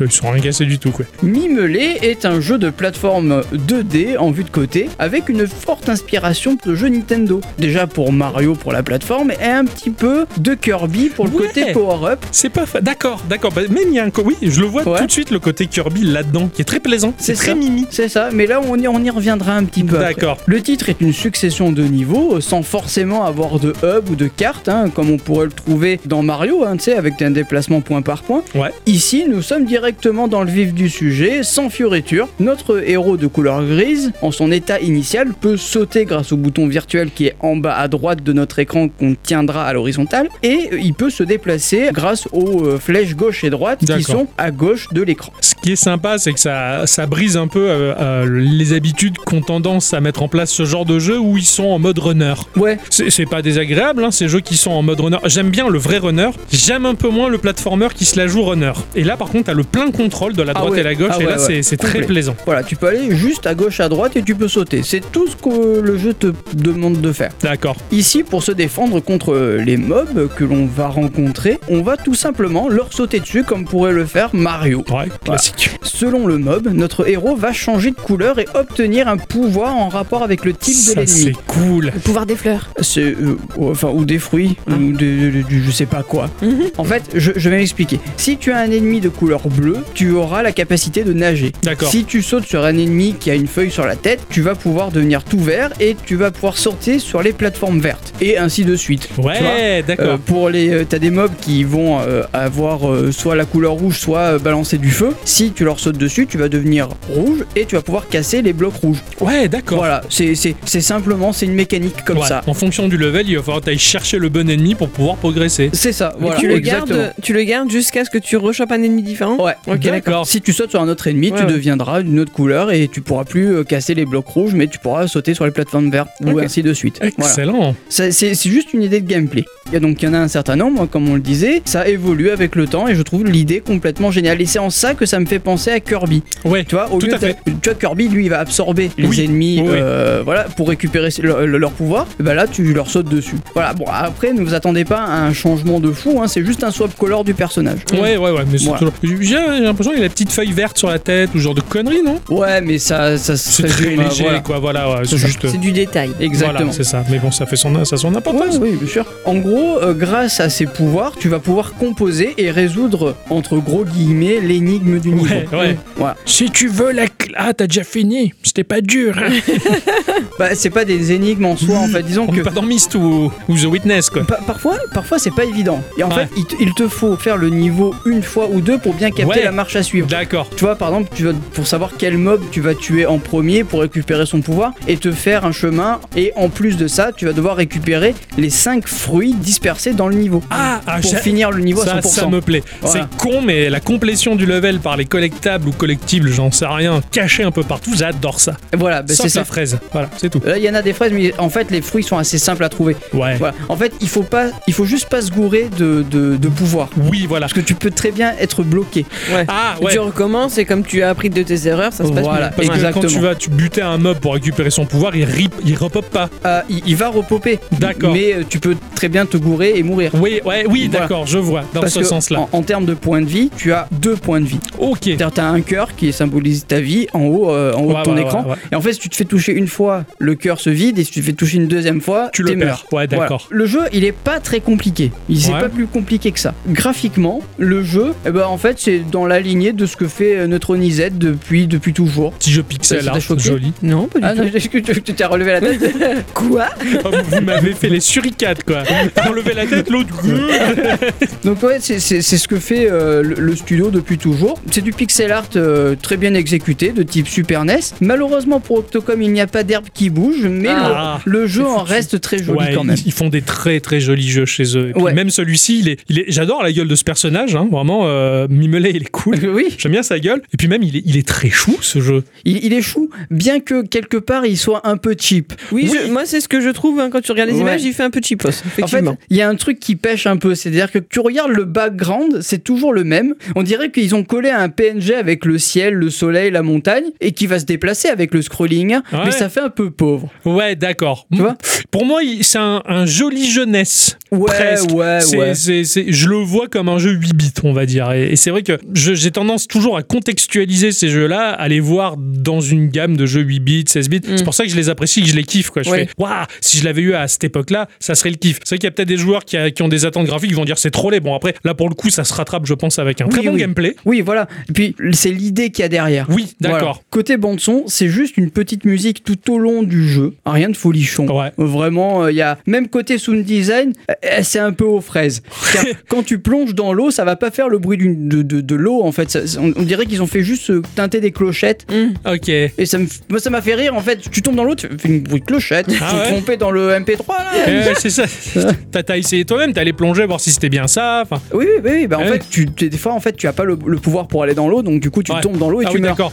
Ils 0.01 0.11
sont 0.11 0.31
rien 0.31 0.41
cassés 0.43 0.65
du 0.65 0.79
tout 0.79 0.91
quoi. 0.91 1.05
Mimelé 1.23 1.99
est 2.03 2.25
un 2.25 2.41
jeu 2.41 2.59
de 2.59 2.71
plateforme 2.71 3.43
2D 3.55 4.17
en 4.19 4.31
vue 4.31 4.45
de 4.45 4.51
côté 4.51 4.89
avec 4.99 5.29
une 5.29 5.47
forte 5.47 5.89
inspiration 5.89 6.57
de 6.65 6.75
jeux 6.75 6.89
Nintendo. 6.89 7.41
Déjà 7.59 7.87
pour 7.89 8.13
Mario 8.13 8.55
pour 8.55 8.73
la 8.73 8.83
plateforme 8.83 9.31
et 9.33 9.45
un 9.45 9.65
petit 9.65 9.91
peu 9.91 10.27
de 10.39 10.55
Kirby 10.55 11.09
pour 11.09 11.27
le 11.27 11.33
Ouais. 11.33 11.47
côté 11.47 11.73
power-up. 11.73 12.25
C'est 12.33 12.49
pas 12.51 12.67
fa- 12.67 12.81
D'accord, 12.81 13.23
d'accord. 13.29 13.53
Bah, 13.53 13.63
même 13.69 13.85
il 13.89 13.95
y 13.95 13.99
a 13.99 14.05
un. 14.05 14.11
Oui, 14.25 14.37
je 14.43 14.61
le 14.61 14.67
vois 14.67 14.87
Ouais. 14.89 14.99
tout 15.01 15.07
de 15.07 15.11
suite 15.13 15.31
le 15.31 15.39
côté 15.39 15.67
Kirby 15.67 16.03
là-dedans 16.03 16.49
qui 16.53 16.63
est 16.63 16.65
très 16.65 16.81
plaisant. 16.81 17.13
C'est 17.19 17.35
très 17.35 17.49
ça. 17.49 17.55
mimi. 17.55 17.87
C'est 17.91 18.09
ça, 18.09 18.29
mais 18.33 18.47
là 18.47 18.61
on 18.67 18.77
y, 18.79 18.87
on 18.89 19.03
y 19.03 19.11
reviendra 19.11 19.53
un 19.55 19.65
petit 19.65 19.85
peu. 19.85 19.99
D'accord. 19.99 20.39
Le 20.47 20.61
titre 20.63 20.89
est 20.89 21.01
une 21.01 21.13
succession 21.13 21.73
de 21.73 21.83
niveau 21.83 22.37
euh, 22.37 22.41
sans 22.41 22.63
forcément 22.63 23.25
avoir 23.25 23.59
de 23.61 23.73
hub 23.83 24.11
ou 24.11 24.17
de 24.17 24.27
carte, 24.27 24.69
hein, 24.69 24.91
comme 24.91 25.11
on 25.11 25.17
pourrait 25.19 25.47
le 25.47 25.53
trouver 25.53 26.01
dans 26.07 26.23
Mario, 26.23 26.65
hein, 26.65 26.77
tu 26.77 26.85
sais, 26.85 26.95
avec 26.95 27.21
un 27.23 27.31
déplacement 27.31 27.81
point 27.81 28.03
par 28.03 28.23
point. 28.23 28.43
Ouais. 28.55 28.71
Ici, 28.87 29.25
nous 29.29 29.43
sommes 29.43 29.65
directement 29.65 30.29
dans 30.29 30.43
le 30.43 30.51
vif 30.51 30.75
du 30.75 30.89
sujet, 30.89 31.43
sans 31.43 31.69
fioriture. 31.71 32.29
Notre 32.41 32.83
héros 32.89 33.17
de 33.17 33.27
couleur 33.27 33.65
grise, 33.65 34.13
en 34.23 34.31
son 34.31 34.51
état 34.53 34.81
initial, 34.81 35.33
peut 35.41 35.57
sauter 35.57 36.05
grâce 36.05 36.33
au 36.33 36.37
bouton 36.37 36.67
virtuel 36.67 37.11
qui 37.15 37.27
est 37.27 37.37
en 37.41 37.57
bas 37.57 37.75
à 37.79 37.89
droite 37.89 38.23
de 38.23 38.33
notre 38.33 38.59
écran 38.59 38.89
qu'on 38.89 39.15
tiendra 39.23 39.65
à 39.67 39.73
l'horizontale, 39.73 40.29
et 40.43 40.71
il 40.81 40.95
peut 40.95 41.11
se 41.11 41.23
déplacer 41.23 41.89
grâce 41.93 42.27
aux 42.33 42.65
euh, 42.67 42.79
flèches 42.79 43.15
gauche 43.15 43.45
et 43.45 43.51
droite 43.51 43.81
qui 43.85 44.03
sont 44.03 44.27
à 44.37 44.51
gauche 44.51 44.89
de 44.93 45.03
l'écran. 45.03 45.33
Ce 45.41 45.55
qui 45.55 45.73
est 45.73 45.77
sympa, 45.77 46.19
c'est 46.19 46.33
que 46.33 46.41
ça, 46.41 46.87
ça 46.87 47.07
brise 47.07 47.37
un 47.37 47.49
peu 47.49 47.69
euh, 47.69 47.95
euh, 47.99 48.27
les 48.41 48.73
habitudes 48.73 49.17
qu'ont 49.19 49.41
tendance 49.41 49.95
à 49.95 50.01
mettre 50.01 50.23
en 50.23 50.29
place 50.29 50.51
ce 50.51 50.65
genre 50.65 50.85
de 50.85 50.99
jeu 50.99 51.19
où 51.19 51.37
ils 51.37 51.45
sont 51.45 51.65
en 51.67 51.79
mode 51.79 51.99
runner. 51.99 52.35
Ouais, 52.57 52.79
C'est 52.91 53.27
pas 53.29 53.43
désagréable, 53.43 54.05
hein, 54.05 54.11
ces 54.11 54.29
jeux 54.29 54.41
qui 54.41 54.57
sont 54.57 54.71
en 54.73 54.83
mode 54.83 55.01
runner. 55.01 55.19
J'aime 55.27 55.51
bien 55.51 55.69
le 55.69 55.79
vrai 55.79 55.99
runner, 55.99 56.31
j'aime 56.53 56.87
un 56.87 56.95
peu 56.95 57.09
moins 57.09 57.29
le 57.29 57.39
platformer 57.39 57.89
qui 57.95 58.05
se 58.05 58.17
la 58.19 58.27
joue 58.27 58.43
runner. 58.45 58.73
Et 58.95 59.05
là, 59.05 59.17
par 59.17 59.29
contre, 59.29 59.45
t'as 59.47 59.55
le 59.55 59.65
plein 59.65 59.91
contrôle 59.91 60.35
de 60.35 60.43
la 60.43 60.53
Ah 60.55 60.59
droite 60.61 60.73
ouais. 60.73 60.81
et 60.81 60.83
la 60.85 60.95
gauche, 60.95 61.13
Ah 61.19 61.23
et 61.23 61.25
là, 61.27 61.33
ouais. 61.33 61.39
c'est- 61.39 61.63
c'est 61.63 61.77
très 61.77 62.01
plaisant. 62.03 62.35
voilà, 62.45 62.63
tu 62.63 62.77
peux 62.77 62.87
aller 62.89 63.15
juste 63.17 63.47
à 63.47 63.55
gauche, 63.55 63.81
à 63.81 63.89
droite 63.89 64.17
et 64.17 64.23
tu 64.23 64.35
peux 64.35 64.49
sauter. 64.49 64.83
C'est 64.83 65.03
tout 65.13 65.27
ce 65.29 65.37
que 65.37 65.81
le 65.81 65.99
jeu 65.99 66.15
te 66.15 66.29
demande 66.55 67.01
de 67.01 67.13
faire. 67.13 67.31
D'accord. 67.43 67.68
Ici, 67.93 68.23
pour 68.23 68.43
se 68.43 68.53
défendre 68.53 69.01
contre 69.01 69.35
les 69.65 69.77
mobs 69.77 70.29
que 70.37 70.45
l'on 70.45 70.67
va 70.67 70.89
rencontrer, 70.89 71.59
on 71.69 71.83
va 71.83 71.97
tout 71.97 72.15
simplement 72.15 72.69
leur 72.69 72.93
sauter 72.93 73.21
dessus 73.21 73.45
comme 73.45 73.65
pourrait 73.65 73.93
le 73.93 74.05
faire 74.05 74.31
Mario. 74.33 74.85
Ouais, 74.91 75.09
classique. 75.25 75.71
Selon 75.83 76.27
le 76.27 76.39
mob, 76.39 76.69
notre 76.73 77.09
héros 77.09 77.37
va 77.37 77.53
changer 77.53 77.91
de 77.91 77.97
couleur 77.97 78.39
et 78.39 78.47
obtenir 78.55 79.09
un 79.09 79.17
pouvoir 79.17 79.75
en 79.77 79.89
rapport 79.89 80.23
avec 80.23 80.45
le 80.45 80.53
type 80.53 80.75
de 80.75 80.79
Ça, 80.81 80.95
l'ennemi. 81.01 81.09
c'est 81.09 81.33
cool. 81.47 81.87
Le 81.95 82.01
pouvoir 82.01 82.27
des 82.27 82.37
fleurs. 82.37 82.69
C'est 82.81 83.03
euh, 83.03 83.37
enfin 83.61 83.89
ou 83.93 84.05
des 84.05 84.19
fruits 84.19 84.57
Ah. 84.69 84.75
ou 84.75 84.93
de, 84.93 85.31
je 85.49 85.71
sais 85.71 85.87
pas 85.87 86.03
quoi. 86.03 86.29
Mhm. 86.43 86.71
En 86.79 86.85
fait, 86.85 87.03
je, 87.15 87.33
je 87.37 87.49
vais 87.51 87.57
m'expliquer. 87.59 88.01
Si 88.17 88.37
tu 88.37 88.53
as 88.53 88.59
un 88.59 88.71
ennemi 88.71 89.01
de 89.01 89.09
couleur 89.09 89.49
bleue, 89.49 89.79
tu 89.95 90.13
auras 90.13 90.43
la 90.43 90.53
capacité 90.53 91.05
de 91.05 91.13
nager. 91.13 91.53
D'accord. 91.63 91.91
Si 91.91 92.05
tu 92.05 92.23
sautes 92.23 92.45
sur 92.47 92.65
un 92.65 92.77
ennemi 92.77 93.15
qui 93.19 93.31
a 93.31 93.35
une 93.35 93.47
feuille 93.49 93.71
sur 93.71 93.87
la 93.87 93.97
tête, 93.97 94.21
tu 94.31 94.41
vas 94.43 94.55
pouvoir 94.55 94.91
devenir 94.91 95.25
tout 95.25 95.39
vert 95.41 95.71
et 95.81 95.97
tu 96.07 96.17
vas 96.17 96.31
pouvoir 96.31 96.57
sauter 96.57 96.99
sur 96.99 97.23
les 97.23 97.33
plateformes 97.33 97.58
vertes 97.67 98.13
et 98.21 98.39
ainsi 98.39 98.65
de 98.65 98.77
suite. 98.77 99.09
Ouais, 99.19 99.83
d'accord. 99.87 100.07
Euh, 100.09 100.17
pour 100.17 100.49
les, 100.51 100.71
euh, 100.71 100.85
t'as 100.89 100.99
des 100.99 101.11
mobs 101.11 101.33
qui 101.41 101.65
vont 101.65 101.99
euh, 102.01 102.23
avoir 102.33 102.89
euh, 102.91 103.11
soit 103.13 103.35
la 103.37 103.45
couleur 103.45 103.73
rouge, 103.73 103.99
soit 103.99 104.19
euh, 104.35 104.39
balancer 104.39 104.79
du 104.79 104.91
feu. 104.91 105.11
Si 105.25 105.51
tu 105.53 105.65
leur 105.65 105.81
sautes 105.81 105.99
dessus, 105.99 106.27
tu 106.27 106.39
vas 106.39 106.49
devenir 106.49 106.89
rouge 107.11 107.45
et 107.57 107.65
tu 107.67 107.75
vas 107.75 107.83
pouvoir 107.83 108.09
casser 108.09 108.43
les 108.43 108.53
blocs 108.53 108.75
rouges. 108.77 108.99
ouais, 109.21 109.49
d'accord. 109.49 109.79
Voilà, 109.79 110.03
c'est 110.09 110.35
c'est- 110.35 110.55
c'est 110.65 110.81
simplement, 110.81 111.33
c'est 111.33 111.47
une 111.47 111.55
mécanique 111.55 112.05
comme 112.05 112.19
Ouais, 112.19 112.27
ça. 112.27 112.43
En 112.47 112.55
fonction 112.55 112.89
du 112.89 112.97
level, 112.97 113.29
il 113.29 113.37
va 113.37 113.43
falloir 113.43 113.61
que 113.61 113.67
t'ailles 113.67 113.79
chercher 113.79 114.19
le 114.19 114.29
bon 114.29 114.49
ennemi 114.49 114.75
pour 114.75 114.89
pouvoir 114.89 115.17
progresser. 115.17 115.71
C'est 115.73 115.93
ça, 115.93 116.15
voilà, 116.21 116.37
tu, 116.39 116.49
le 116.49 116.59
gardes, 116.59 117.13
tu 117.23 117.33
le 117.33 117.43
gardes 117.45 117.71
jusqu'à 117.71 118.05
ce 118.05 118.11
que 118.11 118.19
tu 118.19 118.37
rechopes 118.37 118.73
un 118.73 118.83
ennemi 118.83 119.03
différent 119.03 119.37
Ouais, 119.45 119.55
Ok, 119.67 119.81
d'accord. 119.81 120.27
Si 120.27 120.41
tu 120.41 120.53
sautes 120.53 120.71
sur 120.71 120.81
un 120.81 120.89
autre 120.89 121.07
ennemi, 121.09 121.31
Ouais, 121.31 121.39
tu 121.41 121.45
ouais. 121.47 121.53
deviendras 121.53 122.03
d'une 122.03 122.21
autre 122.21 122.33
couleur 122.33 122.71
et 122.71 122.89
tu 122.89 123.01
pourras 123.01 123.25
plus 123.25 123.49
euh, 123.57 123.65
casser 123.65 123.95
les 123.95 124.05
blocs 124.07 124.27
rouges, 124.29 124.55
mais 124.55 124.67
tu 124.67 124.79
pourras 124.79 125.07
sauter 125.09 125.35
sur 125.35 125.45
les 125.45 125.51
plateformes 125.51 125.91
vertes 125.91 126.09
ou 126.25 126.31
Ok. 126.33 126.43
ainsi 126.45 126.63
de 126.63 126.73
suite. 126.73 127.01
Voilà. 127.19 127.33
Excellent. 127.49 127.75
C'est 127.89 128.35
juste 128.49 128.73
une 128.75 128.83
idée 128.83 129.01
de 129.01 129.07
gameplay. 129.09 129.45
Il 129.71 129.75
y 129.75 129.77
a 129.77 129.81
donc 129.81 130.01
il 130.03 130.07
y 130.07 130.09
en 130.09 130.15
a 130.15 130.19
un 130.19 130.29
certain 130.29 130.57
nombre, 130.57 130.87
comme 130.87 131.09
on 131.11 131.15
le 131.15 131.21
disait, 131.21 131.61
ça 131.67 131.87
évolue 131.89 132.31
avec 132.31 132.57
le 132.57 132.67
temps 132.67 132.89
et 132.89 132.95
je 132.95 133.03
trouve 133.03 133.25
l'idée 133.27 133.61
complètement 133.61 134.11
géniale. 134.11 134.41
Et 134.41 134.47
c'est 134.47 134.59
en 134.59 134.71
ça 134.71 134.95
que 134.95 135.05
ça 135.05 135.21
me 135.21 135.27
fait 135.27 135.39
penser 135.39 135.71
à 135.71 135.79
Kirby. 135.81 136.23
Ouais, 136.47 136.65
Tu 136.65 136.75
vois, 136.75 136.91
au 136.91 136.99
Tout 136.99 137.07
lieu 137.07 137.15
à 137.15 137.19
fait. 137.19 137.37
tu 137.45 137.53
vois, 137.69 137.75
Kirby, 137.75 138.09
lui, 138.09 138.25
il 138.25 138.31
va 138.31 138.41
absorber 138.41 138.91
les 138.97 139.07
Oui, 139.07 139.21
ennemis, 139.25 139.61
oui, 139.61 139.69
euh, 139.71 140.23
voilà, 140.25 140.45
pour 140.45 140.69
récupérer 140.71 141.11
leur, 141.23 141.47
leur 141.47 141.71
pouvoir. 141.73 142.07
Et 142.19 142.23
ben 142.23 142.33
là, 142.35 142.47
tu 142.47 142.73
leur 142.73 142.89
sautes 142.89 143.09
dessus. 143.11 143.37
Voilà. 143.53 143.75
Bon, 143.75 143.85
après, 143.93 144.33
ne 144.33 144.41
vous 144.43 144.55
attendez 144.55 144.85
pas 144.87 145.01
à 145.03 145.21
un 145.21 145.35
changement 145.35 145.81
de 145.81 145.93
fou. 145.93 146.19
hein, 146.23 146.29
c'est 146.29 146.45
juste 146.45 146.65
un 146.65 146.71
swap 146.71 146.97
color 146.97 147.25
du 147.25 147.35
personnage. 147.35 147.81
Ouais, 147.93 148.17
ouais, 148.17 148.31
ouais, 148.31 148.45
mais 148.51 148.57
c'est 148.59 148.65
Voilà. 148.65 148.79
toujours. 148.79 148.95
J'ai 149.21 149.35
l'impression 149.61 149.93
qu'il 149.93 150.01
a 150.01 150.05
la 150.05 150.11
petite 150.11 150.33
feuille 150.33 150.53
verte 150.53 150.79
sur 150.79 150.89
la 150.89 150.99
tête 150.99 151.29
ou 151.35 151.39
genre 151.39 151.55
de 151.55 151.61
conneries, 151.61 152.03
non? 152.03 152.21
Ouais, 152.31 152.63
mais 152.63 152.79
ça, 152.79 153.19
ça 153.19 153.37
C'est 153.37 153.65
très 153.65 153.91
léger, 153.97 154.23
voilà. 154.23 154.41
quoi, 154.41 154.59
voilà, 154.61 154.89
ouais, 154.91 154.97
c'est 155.05 155.19
juste. 155.19 155.47
C'est 155.47 155.59
du 155.61 155.73
détail. 155.73 156.11
Exactement. 156.21 156.59
Voilà, 156.59 156.73
c'est 156.73 156.85
ça. 156.85 157.05
Mais 157.11 157.19
bon, 157.19 157.31
ça 157.39 157.47
fait 157.47 157.57
son, 157.57 157.85
ça 157.85 157.95
a 157.95 157.99
son 157.99 158.11
Ouais, 158.11 158.17
importance. 158.19 158.59
oui, 158.61 158.73
bien 158.73 158.89
sûr. 158.89 159.05
En 159.25 159.37
gros, 159.37 159.79
euh, 159.81 159.95
grâce 159.95 160.41
à 160.41 160.49
ces 160.51 160.67
pouvoirs, 160.67 161.13
tu 161.19 161.29
vas 161.29 161.39
pouvoir 161.39 161.75
composer 161.75 162.35
et 162.39 162.51
résoudre, 162.51 163.15
entre 163.31 163.59
gros 163.59 163.85
guillemets, 163.85 164.41
l'énigme 164.41 164.99
du 164.99 165.11
niveau. 165.13 165.25
Ouais, 165.27 165.47
ouais. 165.53 165.77
Voilà. 165.97 166.17
Si 166.27 166.51
tu 166.51 166.69
veux 166.69 166.91
la 166.93 167.07
clé. 167.07 167.33
Ah, 167.37 167.53
t'as 167.55 167.67
déjà 167.67 167.85
fini. 167.85 168.33
C'était 168.43 168.65
pas 168.65 168.81
dur. 168.81 169.15
hein. 169.19 169.31
Bah, 170.39 170.51
c'est 170.55 170.71
pas 170.71 170.85
des 170.85 171.13
énigmes 171.13 171.45
en 171.47 171.57
soi, 171.57 171.77
en 171.79 171.89
fait. 171.89 172.03
Disons 172.03 172.27
On 172.29 172.33
que 172.33 172.41
est 172.41 172.43
pas 172.45 172.51
dans 172.51 172.63
Myst 172.63 172.95
ou, 172.95 173.33
ou 173.49 173.57
The 173.57 173.65
Witness, 173.65 174.09
quoi. 174.11 174.23
Pa- 174.25 174.39
parfois, 174.47 174.77
parfois 174.95 175.19
c'est 175.19 175.35
pas 175.35 175.45
évident. 175.45 175.81
Et 175.97 176.05
en 176.05 176.09
Ouais. 176.11 176.15
fait, 176.27 176.29
il 176.37 176.45
te, 176.45 176.55
il 176.61 176.75
te 176.75 176.87
faut 176.89 177.17
faire 177.17 177.37
le 177.37 177.49
niveau 177.51 177.93
une 178.07 178.23
fois 178.23 178.49
ou 178.53 178.61
deux 178.61 178.79
pour 178.79 178.95
bien 178.95 179.11
capter 179.11 179.25
Ouais. 179.41 179.45
la 179.45 179.51
marche 179.53 179.75
à 179.77 179.83
suivre. 179.83 180.07
D'accord. 180.07 180.49
Tu 180.57 180.65
vois, 180.65 180.77
par 180.77 180.89
exemple, 180.89 181.11
tu 181.15 181.25
vas, 181.25 181.33
pour 181.55 181.67
savoir 181.67 181.91
quel 181.99 182.19
mob 182.19 182.41
tu 182.53 182.61
vas 182.61 182.75
tuer 182.75 183.05
en 183.07 183.19
premier 183.19 183.65
pour 183.65 183.81
récupérer 183.81 184.27
son 184.27 184.41
pouvoir 184.41 184.73
et 184.87 184.97
te 184.97 185.11
faire 185.11 185.45
un 185.45 185.53
chemin. 185.53 185.99
Et 186.17 186.33
en 186.37 186.49
plus 186.49 186.77
de 186.77 186.87
ça, 186.87 187.11
tu 187.17 187.27
vas 187.27 187.28
devoir 187.33 187.57
récupérer 187.57 188.15
les 188.37 188.51
5 188.51 188.87
fruits 188.87 189.35
dispersés 189.35 189.93
dans 189.93 190.09
le 190.09 190.15
niveau. 190.17 190.43
Ah, 190.51 190.81
ah, 190.87 190.99
pour 191.01 191.17
finir 191.19 191.51
le 191.51 191.63
niveau 191.63 191.83
ça, 191.85 191.95
à 191.97 192.01
100%. 192.01 192.09
ça 192.09 192.27
me 192.27 192.41
plaît. 192.41 192.63
Voilà. 192.81 193.09
C'est 193.11 193.17
con, 193.19 193.41
mais 193.43 193.71
la 193.71 193.81
complétion 193.81 194.37
du 194.37 194.47
level 194.47 194.79
par 194.81 194.97
les 194.97 195.05
collectables 195.05 195.69
ou 195.69 195.73
collectibles, 195.73 196.31
j'en 196.31 196.51
sais 196.51 196.67
rien, 196.67 197.01
cachés 197.11 197.43
un 197.43 197.51
peu 197.51 197.63
partout, 197.63 197.93
j'adore 197.97 198.41
ça. 198.41 198.53
Et 198.73 198.77
Voilà, 198.77 199.03
bah, 199.03 199.15
c'est 199.15 199.29
ça. 199.29 199.41
les 199.41 199.45
fraises. 199.47 199.79
Voilà, 199.93 200.09
c'est 200.17 200.31
tout. 200.31 200.41
Là, 200.45 200.59
il 200.59 200.65
y 200.65 200.71
en 200.71 200.75
a 200.75 200.83
des 200.83 200.93
fraises, 200.93 201.13
mais 201.13 201.33
en 201.39 201.49
fait, 201.49 201.71
les 201.71 201.81
fruits 201.83 202.03
sont 202.05 202.19
assez 202.19 202.39
simples 202.39 202.65
à 202.65 202.69
trouver. 202.69 202.97
Ouais. 203.13 203.37
Voilà. 203.37 203.55
En 203.69 203.77
fait, 203.77 203.93
il 204.01 204.09
faut 204.09 204.23
pas, 204.23 204.47
il 204.67 204.75
faut 204.75 204.85
juste 204.85 205.09
pas 205.09 205.23
se 205.23 205.31
gourer 205.31 205.69
de, 205.79 206.05
de, 206.11 206.37
de 206.37 206.49
pouvoir. 206.49 206.89
Oui, 206.97 207.27
voilà. 207.29 207.47
Parce 207.47 207.53
que 207.55 207.61
tu 207.61 207.75
peux 207.75 207.91
très 207.91 208.11
bien 208.11 208.35
être 208.39 208.63
bloqué. 208.63 209.05
Ouais. 209.33 209.45
Ah, 209.49 209.77
ouais. 209.81 209.93
Tu 209.93 209.99
recommences 209.99 210.59
et 210.59 210.65
comme 210.65 210.85
tu 210.85 211.03
as 211.03 211.11
appris 211.11 211.31
de 211.31 211.43
tes 211.43 211.67
erreurs, 211.67 211.93
ça 211.93 212.05
se 212.05 212.11
passe 212.13 212.25
Voilà. 212.25 212.47
mieux. 212.47 212.53
Parce 212.57 212.69
Ouais. 212.69 212.75
que 212.75 212.81
quand 212.81 212.89
Exactement. 212.89 213.13
tu 213.13 213.19
vas 213.21 213.35
tu 213.35 213.51
buter 213.51 213.83
un 213.83 213.99
mob 213.99 214.19
pour 214.19 214.35
récupérer 214.35 214.71
son 214.71 214.85
pouvoir, 214.87 215.15
il, 215.17 215.25
rip, 215.25 215.55
il 215.65 215.75
repop 215.77 216.05
pas. 216.09 216.29
Euh, 216.47 216.61
il, 216.69 216.83
il 216.87 216.97
va 216.97 217.09
repopper. 217.19 217.59
D'accord. 217.79 218.13
Mais 218.13 218.35
euh, 218.35 218.43
tu 218.49 218.59
peux 218.59 218.77
très 218.95 219.09
bien 219.09 219.27
te 219.27 219.37
gourer 219.37 219.73
et 219.77 219.83
mourir. 219.83 220.13
Oui, 220.15 220.41
ouais, 220.45 220.65
oui, 220.69 220.89
Voilà. 220.91 221.01
d'accord, 221.07 221.27
je 221.27 221.39
vois, 221.39 221.65
dans 221.75 221.81
Parce 221.81 221.95
ce 221.95 222.01
que 222.01 222.05
sens-là. 222.05 222.41
En, 222.41 222.49
en 222.59 222.63
termes 222.63 222.85
de 222.87 222.95
points 222.95 223.21
de 223.21 223.27
vie, 223.27 223.51
tu 223.57 223.73
as 223.73 223.89
deux 223.93 224.17
points 224.17 224.41
de 224.41 224.47
vie. 224.47 224.61
Ok. 224.79 224.99
C'est-à-dire, 225.05 225.33
tu 225.33 225.41
as 225.41 225.47
un 225.49 225.61
cœur 225.61 225.95
qui 225.97 226.13
symbolise 226.13 226.67
ta 226.67 226.81
vie 226.81 227.07
en 227.13 227.23
haut, 227.25 227.51
euh, 227.51 227.73
en 227.75 227.83
haut 227.85 227.93
Ouais, 227.93 227.99
de 228.01 228.05
ton 228.05 228.15
ouais, 228.15 228.23
écran. 228.23 228.43
ouais, 228.45 228.51
ouais. 228.51 228.57
Et 228.73 228.75
en 228.77 228.81
fait, 228.81 228.93
si 228.95 228.99
tu 229.01 229.09
te 229.09 229.17
fais 229.17 229.25
toucher 229.25 229.53
une 229.53 229.69
fois, 229.69 230.05
le 230.19 230.35
cœur 230.35 230.61
se 230.61 230.71
vide. 230.71 230.99
Et 230.99 231.05
si 231.05 231.11
tu 231.13 231.21
te 231.21 231.25
fais 231.27 231.33
toucher 231.33 231.57
une 231.59 231.69
deuxième 231.69 232.01
fois, 232.01 232.31
Tu 232.33 232.45
t'es 232.45 232.53
le 232.53 232.59
perds. 232.59 232.67
meurs. 232.67 232.85
Ouais, 232.93 233.07
Voilà. 233.07 233.23
d'accord. 233.25 233.47
Le 233.51 233.67
jeu, 233.67 233.81
il 233.93 234.05
est 234.05 234.13
pas 234.13 234.41
très 234.41 234.61
compliqué. 234.61 235.13
Il 235.29 235.41
c'est 235.41 235.53
Ouais. 235.53 235.61
pas 235.61 235.69
plus 235.69 235.87
compliqué 235.87 236.31
que 236.33 236.41
ça. 236.41 236.55
Graphiquement, 236.69 237.41
le 237.59 237.83
jeu, 237.83 238.13
eh 238.27 238.31
ben, 238.31 238.45
en 238.47 238.59
fait, 238.59 238.79
c'est 238.79 239.01
dans 239.11 239.27
la 239.27 239.41
lignée 239.41 239.73
de 239.73 239.87
ce 239.87 239.97
que 239.97 240.07
fait 240.09 240.37
euh, 240.39 240.47
Neutron 240.47 240.79
Z 240.89 241.11
depuis, 241.13 241.67
depuis 241.67 241.93
toujours. 241.93 242.33
Petit 242.33 242.51
jeu 242.53 242.63
Ça 242.63 242.69
pixel 242.69 243.05
t'a 243.05 243.11
art, 243.13 243.21
choqué 243.21 243.43
joli. 243.43 243.73
Non, 243.83 244.07
pas 244.07 244.19
du 244.21 244.25
Ah 244.25 244.35
tout. 244.35 244.43
non, 244.43 244.51
est-ce 244.55 244.69
que 244.69 244.79
tu 244.79 245.03
tu 245.03 245.15
t'es 245.15 245.25
relevé 245.25 245.53
la 245.53 245.61
tête 245.61 246.25
Quoi 246.35 246.67
vous 247.11 247.41
m'avez 247.41 247.73
fait 247.75 247.89
les 247.89 248.01
suricates, 248.01 248.65
quoi. 248.65 248.83
Enlever 249.29 249.55
la 249.55 249.67
tête, 249.67 249.91
l'autre. 249.91 250.15
Donc 251.45 251.63
ouais, 251.63 251.79
c'est 251.81 251.99
c'est- 252.01 252.23
c'est 252.23 252.39
ce 252.39 252.49
que 252.49 252.59
fait 252.59 252.89
euh, 252.91 253.23
le, 253.23 253.35
le 253.37 253.57
studio 253.57 253.91
depuis 253.91 254.19
toujours. 254.19 254.61
C'est 254.71 254.81
du 254.83 254.93
pixel 254.93 255.33
art 255.33 255.49
euh, 255.57 255.95
très 256.01 256.17
bien 256.17 256.35
exécuté, 256.35 256.91
de 256.93 257.03
type 257.03 257.29
Super 257.29 257.65
NES. 257.65 257.79
Malheureusement 258.01 258.61
pour 258.61 258.79
Octocom, 258.79 259.21
il 259.23 259.33
n'y 259.33 259.41
a 259.41 259.47
pas 259.47 259.63
d'herbe 259.65 259.87
qui 259.93 260.11
bouge, 260.11 260.47
mais 260.49 260.69
Ah, 260.71 261.21
le, 261.25 261.41
le 261.43 261.47
jeu 261.47 261.65
en 261.65 261.83
reste 261.83 262.21
très 262.21 262.39
joli 262.39 262.59
Ouais, 262.59 262.73
quand 262.75 262.85
même. 262.85 262.97
ils- 262.99 263.07
ils 263.09 263.13
font 263.13 263.29
des 263.29 263.43
très 263.43 263.81
très 263.81 264.01
jolis 264.01 264.29
jeux 264.29 264.47
chez 264.47 264.77
eux. 264.77 264.91
Et 264.91 264.93
puis 264.93 265.03
Ouais. 265.03 265.15
Même 265.15 265.31
celui-ci, 265.31 265.79
il 265.81 265.89
est, 265.89 266.01
il 266.09 266.19
est, 266.21 266.25
j'adore 266.29 266.63
la 266.63 266.73
gueule 266.73 266.89
de 266.89 266.95
ce 266.95 267.05
personnage, 267.05 267.55
hein, 267.57 267.69
vraiment. 267.71 268.03
Euh, 268.05 268.47
il 268.51 268.97
est 268.97 269.11
cool. 269.11 269.37
oui, 269.55 269.75
J'aime 269.79 269.93
bien 269.93 270.03
sa 270.03 270.19
gueule. 270.19 270.43
Et 270.53 270.57
puis 270.57 270.69
même, 270.69 270.83
il 270.83 270.97
est, 270.97 271.03
il 271.05 271.17
est 271.17 271.27
très 271.27 271.51
chou 271.51 271.77
ce 271.81 272.01
jeu. 272.01 272.25
il, 272.45 272.65
il 272.65 272.73
est 272.73 272.83
chou, 272.83 273.11
bien 273.31 273.61
que 273.61 273.83
quelque 273.87 274.17
part 274.17 274.45
il 274.47 274.57
soit 274.59 274.87
un 274.87 274.97
peu 274.97 275.15
cheap. 275.19 275.53
Oui, 275.73 275.89
Oui. 275.91 275.99
je- 276.07 276.11
moi 276.13 276.23
c'est 276.25 276.41
ce 276.41 276.49
que 276.49 276.61
je 276.61 276.69
trouve 276.71 276.88
hein, 277.01 277.11
quand 277.11 277.21
tu 277.21 277.33
regardes 277.33 277.51
les 277.51 277.57
Ouais. 277.57 277.61
images, 277.63 277.83
il 277.83 277.93
fait 277.93 278.03
un 278.03 278.11
peu 278.11 278.21
cheapos, 278.23 278.49
En 278.49 278.53
fait, 278.53 278.67
effectivement. 278.67 279.17
il 279.31 279.37
y 279.37 279.43
a 279.43 279.49
un 279.49 279.55
truc 279.57 279.79
qui 279.81 279.97
pêche 279.97 280.27
un 280.27 280.37
peu, 280.37 280.55
c'est-à-dire 280.55 280.91
que 280.91 280.99
tu 280.99 281.21
regardes 281.21 281.51
le 281.53 281.65
background, 281.65 282.41
c'est 282.41 282.63
toujours 282.63 282.93
le 282.93 283.05
même. 283.05 283.35
On 283.57 283.63
dirait 283.63 283.91
qu'ils 283.91 284.15
ont 284.15 284.25
collé 284.25 284.51
un 284.51 284.69
PNG 284.69 285.13
avec 285.15 285.45
le 285.45 285.59
ciel, 285.59 285.95
le 285.95 286.11
soleil, 286.11 286.51
la 286.51 286.63
montagne, 286.63 287.05
et 287.21 287.33
qui 287.33 287.47
va 287.47 287.59
se 287.59 287.65
déplacer 287.65 288.09
avec 288.09 288.33
le 288.35 288.43
scrolling, 288.43 288.97
Ouais. 289.13 289.19
mais 289.27 289.31
ça 289.31 289.49
fait 289.49 289.61
un 289.61 289.71
peu 289.71 289.91
pauvre. 289.91 290.29
Ouais, 290.45 290.77
d'accord. 290.77 291.27
Tu 291.33 291.41
vois 291.41 291.57
Pour 291.91 292.05
moi, 292.05 292.21
c'est 292.43 292.59
un, 292.59 292.83
un 292.87 293.07
joli 293.07 293.51
jeunesse. 293.51 294.17
Ouais, 294.31 294.47
Presque. 294.47 294.91
ouais, 294.93 295.21
ouais. 295.37 295.55
je 295.55 296.29
le 296.29 296.37
vois 296.37 296.69
comme 296.69 296.89
un 296.91 296.99
jeu 296.99 297.13
8 297.13 297.35
bits, 297.35 297.53
on 297.65 297.73
va 297.73 297.87
dire. 297.87 298.13
Et, 298.13 298.33
et 298.33 298.37
c'est 298.37 298.51
vrai 298.51 298.63
que 298.63 298.79
j'ai 298.95 299.31
tendance 299.31 299.67
toujours 299.67 299.97
à 299.97 300.03
contextualiser 300.03 300.93
ces 300.93 301.09
jeux-là, 301.09 301.49
à 301.51 301.69
les 301.69 301.81
voir 301.81 302.17
dans 302.19 302.61
une 302.61 302.89
gamme 302.89 303.17
de 303.17 303.25
jeux 303.27 303.41
8 303.41 303.61
bits, 303.61 303.85
16 303.89 304.09
bits. 304.11 304.19
Mm. 304.27 304.37
C'est 304.39 304.45
pour 304.45 304.55
ça 304.55 304.65
que 304.65 304.71
je 304.71 304.77
les 304.77 304.89
apprécie, 304.91 305.23
que 305.23 305.29
je 305.29 305.35
les 305.35 305.45
kiffe. 305.45 305.71
Quoi. 305.71 305.83
Je 305.83 305.91
Ouais. 305.91 306.05
fais, 306.07 306.11
waouh, 306.19 306.45
si 306.61 306.78
je 306.79 306.85
l'avais 306.85 307.03
eu 307.03 307.15
à 307.15 307.29
cette 307.29 307.45
époque-là, 307.45 307.89
ça 308.01 308.15
serait 308.15 308.31
le 308.31 308.37
kiff. 308.37 308.59
C'est 308.65 308.71
vrai 308.75 308.79
qu'il 308.79 308.87
y 308.87 308.89
a 308.89 308.91
peut-être 308.93 309.09
des 309.09 309.17
joueurs 309.17 309.45
qui, 309.45 309.57
a- 309.57 309.71
qui 309.71 309.83
ont 309.83 309.89
des 309.89 310.05
attentes 310.07 310.27
graphiques, 310.27 310.51
qui 310.51 310.55
vont 310.57 310.65
dire 310.65 310.79
c'est 310.79 310.91
trop 310.91 311.11
laid. 311.11 311.21
Bon, 311.21 311.35
après, 311.35 311.55
là 311.65 311.75
pour 311.75 311.89
le 311.89 311.95
coup, 311.95 312.11
ça 312.11 312.25
se 312.25 312.33
rattrape, 312.35 312.67
je 312.67 312.75
pense, 312.75 312.99
avec 312.99 313.21
un 313.21 313.27
Oui, 313.27 313.31
très 313.31 313.43
bon 313.43 313.53
oui. 313.55 313.61
gameplay. 313.61 313.97
Oui, 314.05 314.21
voilà. 314.21 314.49
Et 314.69 314.73
puis, 314.73 314.97
c'est 315.13 315.31
l'idée 315.31 315.71
qu'il 315.71 315.83
y 315.83 315.87
a 315.87 315.89
derrière. 315.89 316.27
Oui, 316.31 316.55
d'accord. 316.61 317.03
Côté 317.11 317.37
bande 317.37 317.61
son, 317.61 317.85
c'est 317.87 318.09
juste 318.09 318.37
une 318.37 318.51
petite 318.51 318.85
musique 318.85 319.25
tout 319.25 319.53
au 319.53 319.59
long 319.59 319.83
du 319.83 320.09
jeu, 320.09 320.35
rien 320.47 320.69
de 320.69 320.77
folichon. 320.77 321.27
Ouais. 321.29 321.51
Vraiment, 321.57 322.29
il 322.29 322.37
y 322.37 322.43
a 322.43 322.59
même 322.67 322.89
côté 322.89 323.19
sound 323.19 323.45
design, 323.45 323.93
euh, 324.11 324.41
c'est 324.43 324.59
un 324.59 324.73
peu 324.73 324.85
aux 324.85 325.01
fraises. 325.01 325.43
Car 325.73 325.85
quand 326.09 326.23
tu 326.23 326.39
plonges 326.39 326.75
dans 326.75 326.93
l'eau, 326.93 327.11
ça 327.11 327.25
va 327.25 327.37
pas 327.37 327.51
faire 327.51 327.69
le 327.69 327.79
bruit 327.79 327.99
d'une- 327.99 328.29
de, 328.29 328.43
de, 328.43 328.61
de 328.61 328.75
l'eau 328.75 329.03
en 329.03 329.13
fait. 329.13 329.31
Ça- 329.31 329.41
on, 329.61 329.73
on 329.77 329.83
dirait 329.83 330.07
qu'ils 330.07 330.23
ont 330.23 330.27
fait 330.27 330.43
juste 330.43 330.71
euh, 330.71 330.83
teinter 330.95 331.21
des 331.21 331.33
clochettes. 331.33 331.87
Ok. 332.27 332.49
Et 332.49 332.87
ça 332.87 332.99
me, 332.99 333.07
moi, 333.29 333.41
ça 333.41 333.51
m'a 333.51 333.61
fait 333.63 333.75
rire 333.75 333.95
en 333.95 334.01
fait. 334.01 334.21
Tu 334.31 334.43
tombes 334.43 334.57
dans 334.57 334.65
l'eau, 334.65 334.75
tu 334.75 334.87
fais 334.99 335.09
une 335.09 335.21
bruit 335.21 335.41
de 335.41 335.47
clochette. 335.47 335.87
Ah 336.01 336.09
tu 336.11 336.17
ouais 336.17 336.23
te 336.25 336.29
trompé 336.29 336.57
dans 336.69 336.71
le 336.73 336.91
MP3 336.93 337.29
là. 337.29 337.67
Ouais, 337.67 337.93
c'est 337.99 338.11
ça. 338.11 338.25
T'as 338.91 339.03
t'as 339.03 339.17
essayé 339.17 339.45
toi-même, 339.45 339.73
t'es 339.73 339.81
allé 339.81 339.93
plonger, 339.93 340.27
voir 340.27 340.41
si 340.41 340.51
c'était 340.51 340.69
bien 340.69 340.87
ça. 340.87 341.23
Enfin, 341.25 341.41
Oui, 341.53 341.67
oui, 341.85 341.91
oui. 341.93 342.07
Bah, 342.07 342.19
en 342.19 342.23
Ouais. 342.23 342.33
fait, 342.39 342.45
tu, 342.51 342.65
des 342.67 342.97
fois, 342.97 343.13
en 343.13 343.21
fait, 343.21 343.37
tu 343.37 343.47
as 343.47 343.53
pas 343.53 343.65
le, 343.65 343.79
le 343.87 343.97
pouvoir 343.99 344.27
pour 344.29 344.43
aller 344.43 344.55
dans 344.55 344.69
l'eau, 344.69 344.83
donc 344.83 345.01
du 345.01 345.11
coup, 345.11 345.23
tu 345.23 345.33
Ouais. 345.33 345.41
tombes 345.41 345.59
dans 345.59 345.71
l'eau 345.71 345.81
et 345.83 345.85
ah 345.87 345.91
tu 345.91 345.97
oui, 345.97 346.03
meurs. 346.03 346.17
d'accord. 346.17 346.33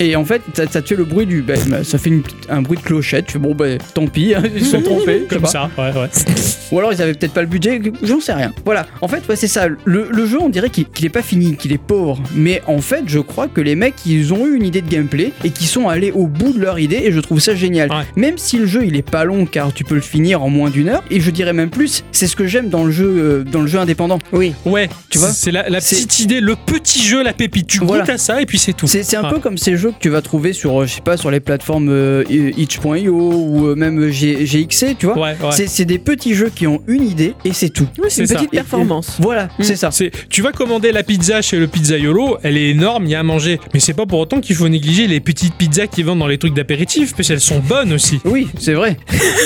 Et, 0.00 0.10
et 0.10 0.16
en 0.16 0.24
fait, 0.24 0.42
ça, 0.54 0.66
ça 0.68 0.82
te 0.82 0.88
fait 0.88 0.94
le 0.96 1.04
bruit 1.04 1.26
du. 1.26 1.42
bah, 1.42 1.54
bah, 1.68 1.84
ça 1.84 1.98
fait 1.98 2.10
une 2.10 2.22
un 2.48 2.62
bruit 2.62 2.78
de 2.78 2.82
clochette. 2.82 3.26
Tu 3.26 3.32
fais 3.34 3.38
bon, 3.38 3.54
bah, 3.54 3.76
tant 3.94 4.06
pis, 4.06 4.34
hein, 4.34 4.42
ils 4.54 4.64
se 4.64 4.72
sont 4.72 4.82
trompés. 4.82 5.14
je 5.14 5.20
sais 5.22 5.26
Comme 5.28 5.42
pas. 5.42 5.48
ça, 5.48 5.70
ouais, 5.78 5.92
ouais. 5.92 6.08
Ou 6.72 6.78
alors 6.78 6.92
ils 6.92 7.00
avaient 7.02 7.14
peut-être 7.14 7.32
pas 7.32 7.42
le 7.42 7.46
budget, 7.46 7.80
j'en 8.02 8.20
sais 8.20 8.32
rien. 8.32 8.52
Voilà, 8.64 8.86
en 9.00 9.08
fait, 9.08 9.22
ouais, 9.28 9.36
c'est 9.36 9.46
ça. 9.48 9.68
Le, 9.68 10.08
le 10.10 10.26
jeu, 10.26 10.38
on 10.40 10.48
dirait 10.48 10.70
qu'il 10.70 10.84
qu'il 10.86 11.06
est 11.06 11.10
pas 11.10 11.22
fini, 11.22 11.56
qu'il 11.56 11.72
est 11.72 11.78
pauvre. 11.78 12.20
Mais 12.34 12.62
en 12.66 12.78
fait, 12.80 13.04
je 13.06 13.18
crois 13.20 13.48
que 13.48 13.60
les 13.60 13.74
mecs, 13.76 13.94
ils 14.06 14.32
ont 14.34 14.46
eu 14.46 14.56
une 14.56 14.64
idée 14.64 14.82
de 14.82 14.88
gameplay 14.88 15.32
et 15.44 15.50
qui 15.50 15.64
sont 15.66 15.88
allés 15.88 16.10
au 16.12 16.26
bout 16.26 16.52
de 16.52 16.60
leur 16.60 16.78
idée 16.78 17.00
et 17.04 17.12
je 17.12 17.20
trouve 17.20 17.40
ça 17.40 17.54
génial. 17.54 17.90
Ouais. 17.90 17.96
Même 18.16 18.36
si 18.38 18.58
le 18.58 18.66
jeu, 18.66 18.84
il 18.84 18.96
est 18.96 19.08
pas 19.08 19.24
long 19.24 19.46
car 19.56 19.72
tu 19.72 19.84
peux 19.84 19.94
le 19.94 20.02
finir 20.02 20.42
en 20.42 20.50
moins 20.50 20.68
d'une 20.68 20.90
heure. 20.90 21.02
Et 21.10 21.18
je 21.18 21.30
dirais 21.30 21.54
même 21.54 21.70
plus, 21.70 22.04
c'est 22.12 22.26
ce 22.26 22.36
que 22.36 22.46
j'aime 22.46 22.68
dans 22.68 22.84
le 22.84 22.90
jeu, 22.90 23.06
euh, 23.08 23.42
dans 23.42 23.62
le 23.62 23.66
jeu 23.66 23.78
indépendant. 23.78 24.18
Oui. 24.34 24.52
Ouais, 24.66 24.90
Tu 25.08 25.16
vois 25.16 25.30
C'est 25.30 25.50
la, 25.50 25.66
la 25.70 25.80
petite 25.80 26.20
idée, 26.20 26.40
le 26.42 26.56
petit 26.56 27.02
jeu, 27.02 27.22
la 27.22 27.32
pépite. 27.32 27.66
Tu 27.66 27.78
Voilà. 27.78 28.02
goûtes 28.02 28.10
à 28.12 28.18
ça 28.18 28.42
et 28.42 28.44
puis 28.44 28.58
c'est 28.58 28.74
tout. 28.74 28.86
C'est 28.86 29.16
un 29.16 29.22
Ouais. 29.22 29.30
peu 29.30 29.38
comme 29.38 29.56
ces 29.56 29.78
jeux 29.78 29.92
que 29.92 29.98
tu 29.98 30.10
vas 30.10 30.20
trouver 30.20 30.52
sur, 30.52 30.82
euh, 30.82 30.86
je 30.86 30.92
sais 30.96 31.00
pas, 31.00 31.16
sur 31.16 31.30
les 31.30 31.40
plateformes 31.40 31.88
euh, 31.88 32.22
itch.io 32.28 33.14
ou 33.14 33.68
euh, 33.68 33.74
même 33.76 34.10
G- 34.10 34.44
GXC, 34.44 34.94
tu 34.98 35.06
vois. 35.06 35.14
Ouais, 35.18 35.36
ouais. 35.42 35.66
C'est- 35.66 35.86
des 35.86 35.98
petits 35.98 36.34
jeux 36.34 36.50
qui 36.54 36.66
ont 36.66 36.82
une 36.86 37.04
idée 37.08 37.32
et 37.46 37.54
c'est 37.54 37.70
tout. 37.70 37.88
Oui, 37.98 38.08
c'est 38.10 38.20
une 38.22 38.26
ça. 38.26 38.34
petite 38.34 38.52
Et- 38.52 38.56
et- 38.56 38.60
performance. 38.60 39.16
Voilà, 39.20 39.48
c'est 39.60 39.76
ça. 39.76 39.90
C'est- 39.90 40.10
tu 40.28 40.42
vas 40.42 40.52
commander 40.52 40.92
la 40.92 41.02
pizza 41.02 41.40
chez 41.40 41.58
le 41.58 41.66
pizzaiolo, 41.66 42.36
elle 42.42 42.58
est 42.58 42.68
énorme, 42.70 43.04
il 43.06 43.10
y 43.12 43.14
a 43.14 43.20
à 43.20 43.22
manger. 43.22 43.58
Mais 43.72 43.80
c'est 43.80 43.94
pas 43.94 44.04
pour 44.04 44.18
autant 44.18 44.40
qu'il 44.40 44.54
faut 44.56 44.68
négliger 44.68 45.06
les 45.06 45.20
petites 45.20 45.54
pizzas 45.54 45.86
qui 45.86 46.02
vendent 46.02 46.18
dans 46.18 46.26
les 46.26 46.36
trucs 46.38 46.52
d'apéritif, 46.54 47.14
parce 47.16 47.28
qu'elles 47.28 47.40
sont 47.40 47.60
bonnes 47.60 47.92
aussi. 47.94 48.20
Oui, 48.26 48.48
c'est 48.58 48.74
vrai. 48.74 48.96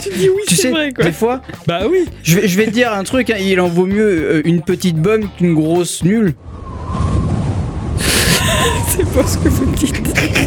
tu 0.00 0.10
dis 0.16 0.28
oui, 0.28 0.42
Tu 0.48 0.54
c'est 0.56 0.62
sais, 0.62 0.70
vrai 0.70 0.92
quoi. 0.92 1.04
des 1.04 1.12
fois, 1.12 1.40
Bah 1.66 1.82
oui. 1.90 2.06
je 2.22 2.38
vais, 2.40 2.48
je 2.48 2.56
vais 2.56 2.66
te 2.66 2.70
dire 2.70 2.92
un 2.92 3.04
truc, 3.04 3.30
hein, 3.30 3.36
il 3.40 3.60
en 3.60 3.68
vaut 3.68 3.86
mieux 3.86 4.06
euh, 4.36 4.42
une 4.44 4.62
petite 4.62 4.96
bonne 4.96 5.28
qu'une 5.36 5.54
grosse 5.54 6.02
nulle. 6.04 6.34
C'est 8.88 9.08
pas 9.12 9.26
ce 9.26 9.38
que 9.38 9.48
vous 9.48 9.66
me 9.66 9.76
dites. 9.76 9.94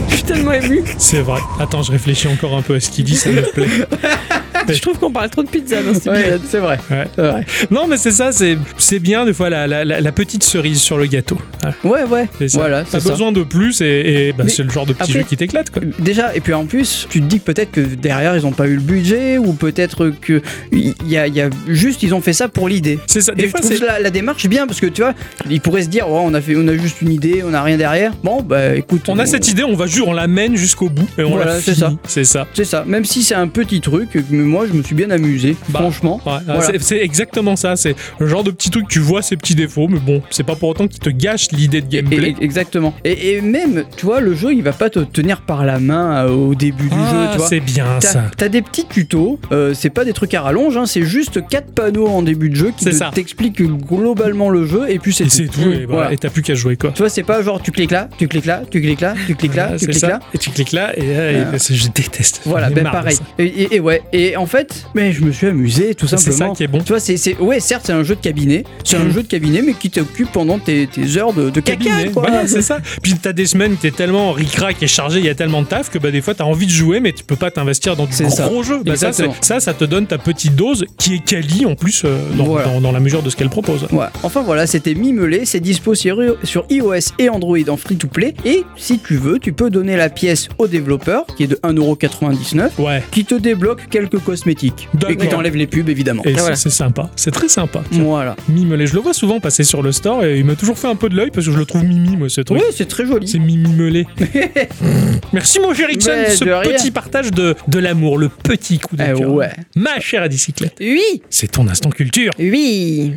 Je 0.10 0.14
suis 0.16 0.24
tellement 0.24 0.54
ému. 0.54 0.84
C'est 0.98 1.22
vrai. 1.22 1.42
Attends, 1.60 1.84
je 1.84 1.92
réfléchis 1.92 2.28
encore 2.28 2.56
un 2.56 2.62
peu 2.62 2.76
à 2.76 2.80
ce 2.80 2.90
qu'il 2.90 3.04
dit, 3.06 3.16
ça 3.16 3.30
me 3.30 3.42
plaît. 3.42 3.68
Je 4.74 4.82
trouve 4.82 4.97
qu'on 4.99 5.11
parle 5.11 5.30
trop 5.30 5.43
de 5.43 5.49
pizza 5.49 5.82
dans 5.82 5.93
ce 5.93 6.09
Ouais, 6.09 6.38
c'est 6.49 6.59
vrai. 6.59 6.80
Ouais. 6.89 7.45
Non, 7.72 7.88
mais 7.88 7.97
c'est 7.97 8.11
ça, 8.11 8.32
c'est 8.32 8.57
c'est 8.78 8.99
bien 8.99 9.26
des 9.26 9.34
fois 9.34 9.49
la, 9.49 9.68
la- 9.68 10.11
petite 10.11 10.43
cerise 10.43 10.82
sur 10.82 10.97
le 10.97 11.05
gâteau. 11.05 11.38
Ouais, 11.84 11.91
Ouais, 11.91 12.03
ouais. 12.05 12.30
c'est 12.39 12.47
ça. 12.49 12.57
Voilà, 12.59 12.86
ça. 12.86 12.99
besoin 12.99 13.32
de 13.32 13.43
plus 13.43 13.82
et, 13.82 14.28
et, 14.30 14.34
bah, 14.34 14.45
c'est 14.47 14.63
le 14.63 14.70
genre 14.70 14.86
de 14.86 14.93
petit 14.93 15.03
après- 15.03 15.13
jeu 15.20 15.24
qui 15.28 15.38
t'éclate. 15.38 15.68
Déjà, 15.99 16.36
et 16.36 16.39
puis 16.39 16.53
en 16.53 16.65
plus, 16.65 17.05
tu 17.09 17.22
te 17.22 17.26
dis 17.26 17.39
que 17.39 17.45
peut-être 17.45 17.72
que 17.72 17.82
derrière 17.82 18.36
ils 18.36 18.45
ont 18.45 18.51
pas 18.51 18.68
eu 18.68 18.76
le 18.76 18.82
budget 18.82 19.38
ou 19.38 19.53
peut-être 19.53 20.11
que 20.22 20.41
il 20.72 20.93
y 21.05 21.18
a, 21.18 21.28
il 21.28 21.36
y 21.36 21.41
a 21.41 21.49
juste 21.68 22.01
ils 22.03 22.13
ont 22.15 22.22
fait 22.22 22.34
ça 22.34 22.47
pour 22.47 22.68
l'idée. 22.68 22.99
C'est 23.07 23.22
ça. 23.22 23.34
Et 23.34 23.36
Des 23.36 23.43
je 23.43 23.47
fois, 23.49 23.59
trouve 23.59 23.74
c'est 23.78 23.86
la, 23.86 23.99
la 23.99 24.09
démarche 24.09 24.47
bien 24.47 24.65
parce 24.68 24.80
que 24.80 24.88
tu 24.88 25.01
vois, 25.01 25.13
ils 25.49 25.61
pourraient 25.61 25.84
se 25.84 25.89
dire, 25.89 26.05
oh, 26.09 26.20
on 26.24 26.34
a 26.34 26.41
fait, 26.41 26.55
on 26.57 26.68
a 26.68 26.76
juste 26.76 27.01
une 27.01 27.11
idée, 27.11 27.43
on 27.45 27.53
a 27.53 27.61
rien 27.61 27.78
derrière. 27.78 28.13
Bon, 28.24 28.41
bah 28.41 28.76
écoute, 28.76 29.03
on 29.07 29.20
a 29.20 29.26
cette 29.26 29.47
idée, 29.49 29.63
on 29.63 29.76
va 29.76 29.86
juste, 29.86 30.03
on 30.07 30.13
l'amène 30.13 30.55
jusqu'au 30.57 30.89
bout 30.89 31.07
et 31.18 31.24
on 31.24 31.32
Voilà, 31.32 31.53
la 31.55 31.61
c'est 31.61 31.76
ça. 31.76 31.93
C'est 32.07 32.24
ça. 32.24 32.47
C'est 32.53 32.65
ça. 32.65 32.84
Même 32.88 33.05
si 33.05 33.24
c'est 33.24 33.36
un 33.36 33.47
petit 33.47 33.82
truc, 33.82 34.09
mais 34.32 34.43
moi 34.43 34.57
je 34.66 34.74
me 34.74 34.82
suis 34.84 34.95
bien 34.95 35.10
amusé, 35.12 35.55
Bah, 35.70 35.80
franchement. 35.80 36.22
Ouais, 36.26 36.34
Voilà. 36.45 36.80
c'est- 36.80 36.97
exactement 36.97 37.55
ça. 37.55 37.76
C'est 37.76 37.95
le 38.20 38.28
genre 38.28 38.43
de 38.43 38.51
petit 38.51 38.70
truc, 38.70 38.88
tu 38.89 38.99
vois 38.99 39.22
ces 39.22 39.36
petits 39.38 39.55
défauts, 39.55 39.88
mais 39.88 39.99
bon, 39.99 40.22
c'est 40.30 40.43
pas 40.45 40.55
pour 40.55 40.70
autant 40.70 40.88
qu'il 40.88 40.99
te 40.99 41.10
gâche 41.10 41.47
l'idée 41.51 41.82
de 41.82 41.88
gameplay. 41.88 42.30
Et- 42.30 42.36
et- 42.41 42.43
exactement. 42.43 42.93
Et, 43.03 43.34
et 43.36 43.41
même, 43.41 43.84
tu 43.95 44.05
vois, 44.05 44.20
le 44.22 44.34
jeu, 44.36 44.53
il 44.53 44.64
va 44.64 44.72
pas 44.74 44.89
te 44.89 44.99
tenir 44.99 45.41
par 45.41 45.66
la 45.66 45.80
main 45.80 46.26
euh, 46.26 46.30
au 46.30 46.55
début 46.55 46.84
du 46.89 46.95
jeu, 46.95 46.95
Ah, 47.01 47.34
vois. 47.38 47.47
c'est 47.47 47.60
bien 47.60 47.86
T'as 47.99 48.08
ça. 48.08 48.24
t'as 48.36 48.49
des 48.49 48.62
petits 48.62 48.86
tutos, 48.86 49.39
euh, 49.51 49.74
c'est 49.74 49.89
pas 49.89 50.05
des 50.05 50.14
trucs 50.14 50.34
à 50.34 50.41
rallonge, 50.41 50.78
hein, 50.78 50.86
c'est 50.86 51.03
juste 51.03 51.45
quatre 51.47 51.72
panneaux 51.72 52.08
en 52.08 52.22
début 52.22 52.49
de 52.49 52.55
jeu 52.55 52.72
qui 52.76 52.86
te- 52.86 53.12
t'expliquent 53.14 53.62
globalement 53.62 54.49
le 54.49 54.66
jeu 54.66 54.89
et 54.89 54.99
puis 54.99 55.14
c'est 55.14 55.26
tout. 55.26 55.62
et, 55.62 55.86
voilà, 55.86 56.03
Voilà. 56.03 56.18
t'as 56.18 56.30
plus 56.30 56.41
qu'à 56.41 56.55
jouer 56.55 56.76
quoi. 56.78 56.91
Tu 56.91 56.99
vois, 57.01 57.10
c'est 57.10 57.24
pas 57.24 57.41
genre 57.41 57.62
tu 57.62 57.72
cliques 57.72 57.91
là, 57.91 58.10
tu 58.18 58.28
cliques 58.28 58.45
là, 58.45 58.62
tu 58.70 58.82
cliques 58.82 59.01
là, 59.01 59.14
tu 59.28 59.36
cliques 59.36 59.55
là, 59.55 59.72
tu 59.78 59.88
cliques 59.88 60.01
là. 60.01 60.20
Et 60.34 60.38
tu 60.38 60.49
cliques 60.49 60.72
là, 60.72 60.97
et, 60.97 61.01
euh, 61.03 61.58
je 61.70 61.88
déteste. 61.89 62.41
Voilà, 62.45 62.70
ben 62.70 62.84
pareil. 62.86 63.18
et 63.39 63.80
ouais, 63.80 64.01
et 64.14 64.36
en 64.38 64.45
fait, 64.48 64.86
mais 64.95 65.12
je 65.12 65.22
me 65.24 65.32
suis 65.32 65.48
amusé 65.48 65.93
tout 65.95 66.08
C'est 66.08 66.18
simplement. 66.18 66.52
ça 66.54 66.58
qui 66.58 66.64
est 66.64 66.68
bon. 66.68 66.80
Tu 66.80 66.89
vois, 66.89 67.00
c'est, 67.00 67.18
c'est- 67.18 67.38
ouais, 67.38 67.60
certes, 67.60 67.84
c'est 67.86 67.93
un 67.93 68.04
jeu 68.04 68.16
de 68.16 68.22
cabinet, 68.22 68.64
c'est 68.84 68.98
un 68.98 69.04
Mhm. 69.06 69.12
jeu 69.12 69.24
de 69.24 69.28
cabinet, 69.28 69.62
mais 69.62 69.74
qui 69.74 69.89
t'occupe 69.89 70.32
pendant 70.32 70.58
tes, 70.60 70.88
tes 70.88 71.18
heures 71.18 71.34
de, 71.34 71.50
de 71.50 71.60
caca, 71.60 71.84
Cabinet, 71.86 72.12
quoi. 72.12 72.24
voilà, 72.24 72.48
c'est 72.48 72.62
ça. 72.62 72.80
Puis 73.02 73.14
t'as 73.22 73.34
des 73.34 73.45
semaines, 73.45 73.76
t'es 73.80 73.91
tellement 73.91 74.32
ric-rac 74.32 74.82
et 74.82 74.88
chargé, 74.88 75.20
il 75.20 75.26
y 75.26 75.30
a 75.30 75.36
tellement 75.36 75.62
de 75.62 75.68
taf 75.68 75.89
que 75.89 75.98
bah, 76.00 76.12
des 76.12 76.22
fois 76.22 76.34
t'as 76.34 76.45
envie 76.45 76.66
de 76.66 76.72
jouer, 76.72 77.00
mais 77.00 77.12
tu 77.14 77.24
peux 77.24 77.36
pas 77.36 77.52
t'investir 77.52 77.95
dans 77.95 78.06
du 78.06 78.14
C'est 78.14 78.24
gros 78.26 78.64
ça. 78.64 78.70
jeu. 78.70 78.82
Bah, 78.84 78.95
ça, 78.95 79.12
c'est- 79.14 79.30
ça, 79.41 79.60
ça 79.60 79.74
te 79.74 79.84
donne 79.86 80.08
ta 80.08 80.18
petite 80.18 80.56
dose 80.56 80.86
qui 80.98 81.16
est 81.16 81.24
quali 81.24 81.66
en 81.66 81.76
plus 81.76 82.04
euh, 82.06 82.18
dans, 82.38 82.45
Voilà. 82.45 82.68
dans- 82.70 82.82
dans 82.82 82.91
la 82.91 83.00
mesure 83.00 83.22
de 83.24 83.30
ce 83.30 83.36
qu'elle 83.36 83.50
propose. 83.50 83.84
Ouais. 83.91 84.06
Enfin 84.24 84.41
voilà, 84.41 84.66
c'était 84.68 84.93
Mimelé, 84.95 85.45
c'est 85.45 85.60
dispo 85.60 85.93
sur, 85.95 86.18
sur 86.43 86.66
iOS 86.70 87.12
et 87.20 87.30
Android 87.30 87.58
en 87.70 87.78
free 87.78 87.95
to 87.98 88.08
play. 88.08 88.34
Et 88.45 88.64
si 88.78 89.00
tu 89.00 89.16
veux, 89.18 89.39
tu 89.39 89.54
peux 89.54 89.70
donner 89.70 89.95
la 89.95 90.10
pièce 90.10 90.48
au 90.58 90.68
développeur, 90.68 91.26
qui 91.36 91.43
est 91.43 91.48
de 91.48 91.60
1,99€, 91.64 92.72
Ouais. 92.80 93.04
qui 93.12 93.26
te 93.26 93.36
débloque 93.36 93.88
quelques 93.89 94.20
cosmétiques. 94.38 94.88
Et 95.10 95.16
qui 95.18 95.28
t'enlève 95.28 95.56
les 95.56 95.68
pubs 95.68 95.90
évidemment. 95.90 96.24
Et 96.26 96.34
voilà. 96.34 96.56
c'est 96.56 96.70
sympa. 96.70 97.10
C'est 97.16 97.32
très 97.32 97.48
sympa. 97.48 97.84
tiens. 97.92 98.04
Voilà. 98.04 98.36
Mimelé, 98.50 98.88
je 98.88 98.94
le 98.96 99.02
vois 99.02 99.14
souvent 99.14 99.40
passer 99.40 99.64
sur 99.64 99.82
le 99.82 99.92
store 99.92 100.24
et 100.26 100.40
il 100.40 100.46
m'a 100.46 100.56
toujours 100.56 100.78
fait 100.78 100.88
un 100.88 100.96
peu 100.96 101.10
de 101.10 101.16
l'œil 101.16 101.32
parce 101.32 101.46
que 101.48 101.52
je 101.52 101.58
le 101.58 101.66
trouve 101.66 101.84
mimi, 101.84 102.16
moi, 102.18 102.30
ce 102.30 102.42
truc. 102.42 102.60
Oui, 102.60 102.66
c'est 102.76 102.88
très 102.88 103.06
joli. 103.06 103.28
C'est 103.28 103.40
mimimelé. 103.40 104.06
Merci 105.34 105.60
mon 105.60 105.74
cher 105.74 105.90
Ixon, 105.90 106.12
ce 106.36 106.44
de 106.46 106.52
rien. 106.52 106.72
petit 106.74 106.92
partage 106.92 107.32
de, 107.32 107.56
de 107.68 107.80
l'amour, 107.80 108.18
le 108.18 108.30
petit 108.30 108.80
coup 108.80 108.96
de 108.96 109.04
Eh 109.04 109.18
cœur. 109.20 109.32
ouais. 109.32 109.52
Ma 109.76 110.00
chère 110.00 110.24
à 110.24 110.28
bicyclette, 110.28 110.76
Oui, 110.80 111.22
c'est 111.30 111.52
ton 111.52 111.68
instant 111.68 111.90
culture. 111.90 112.32
oui. 112.40 113.14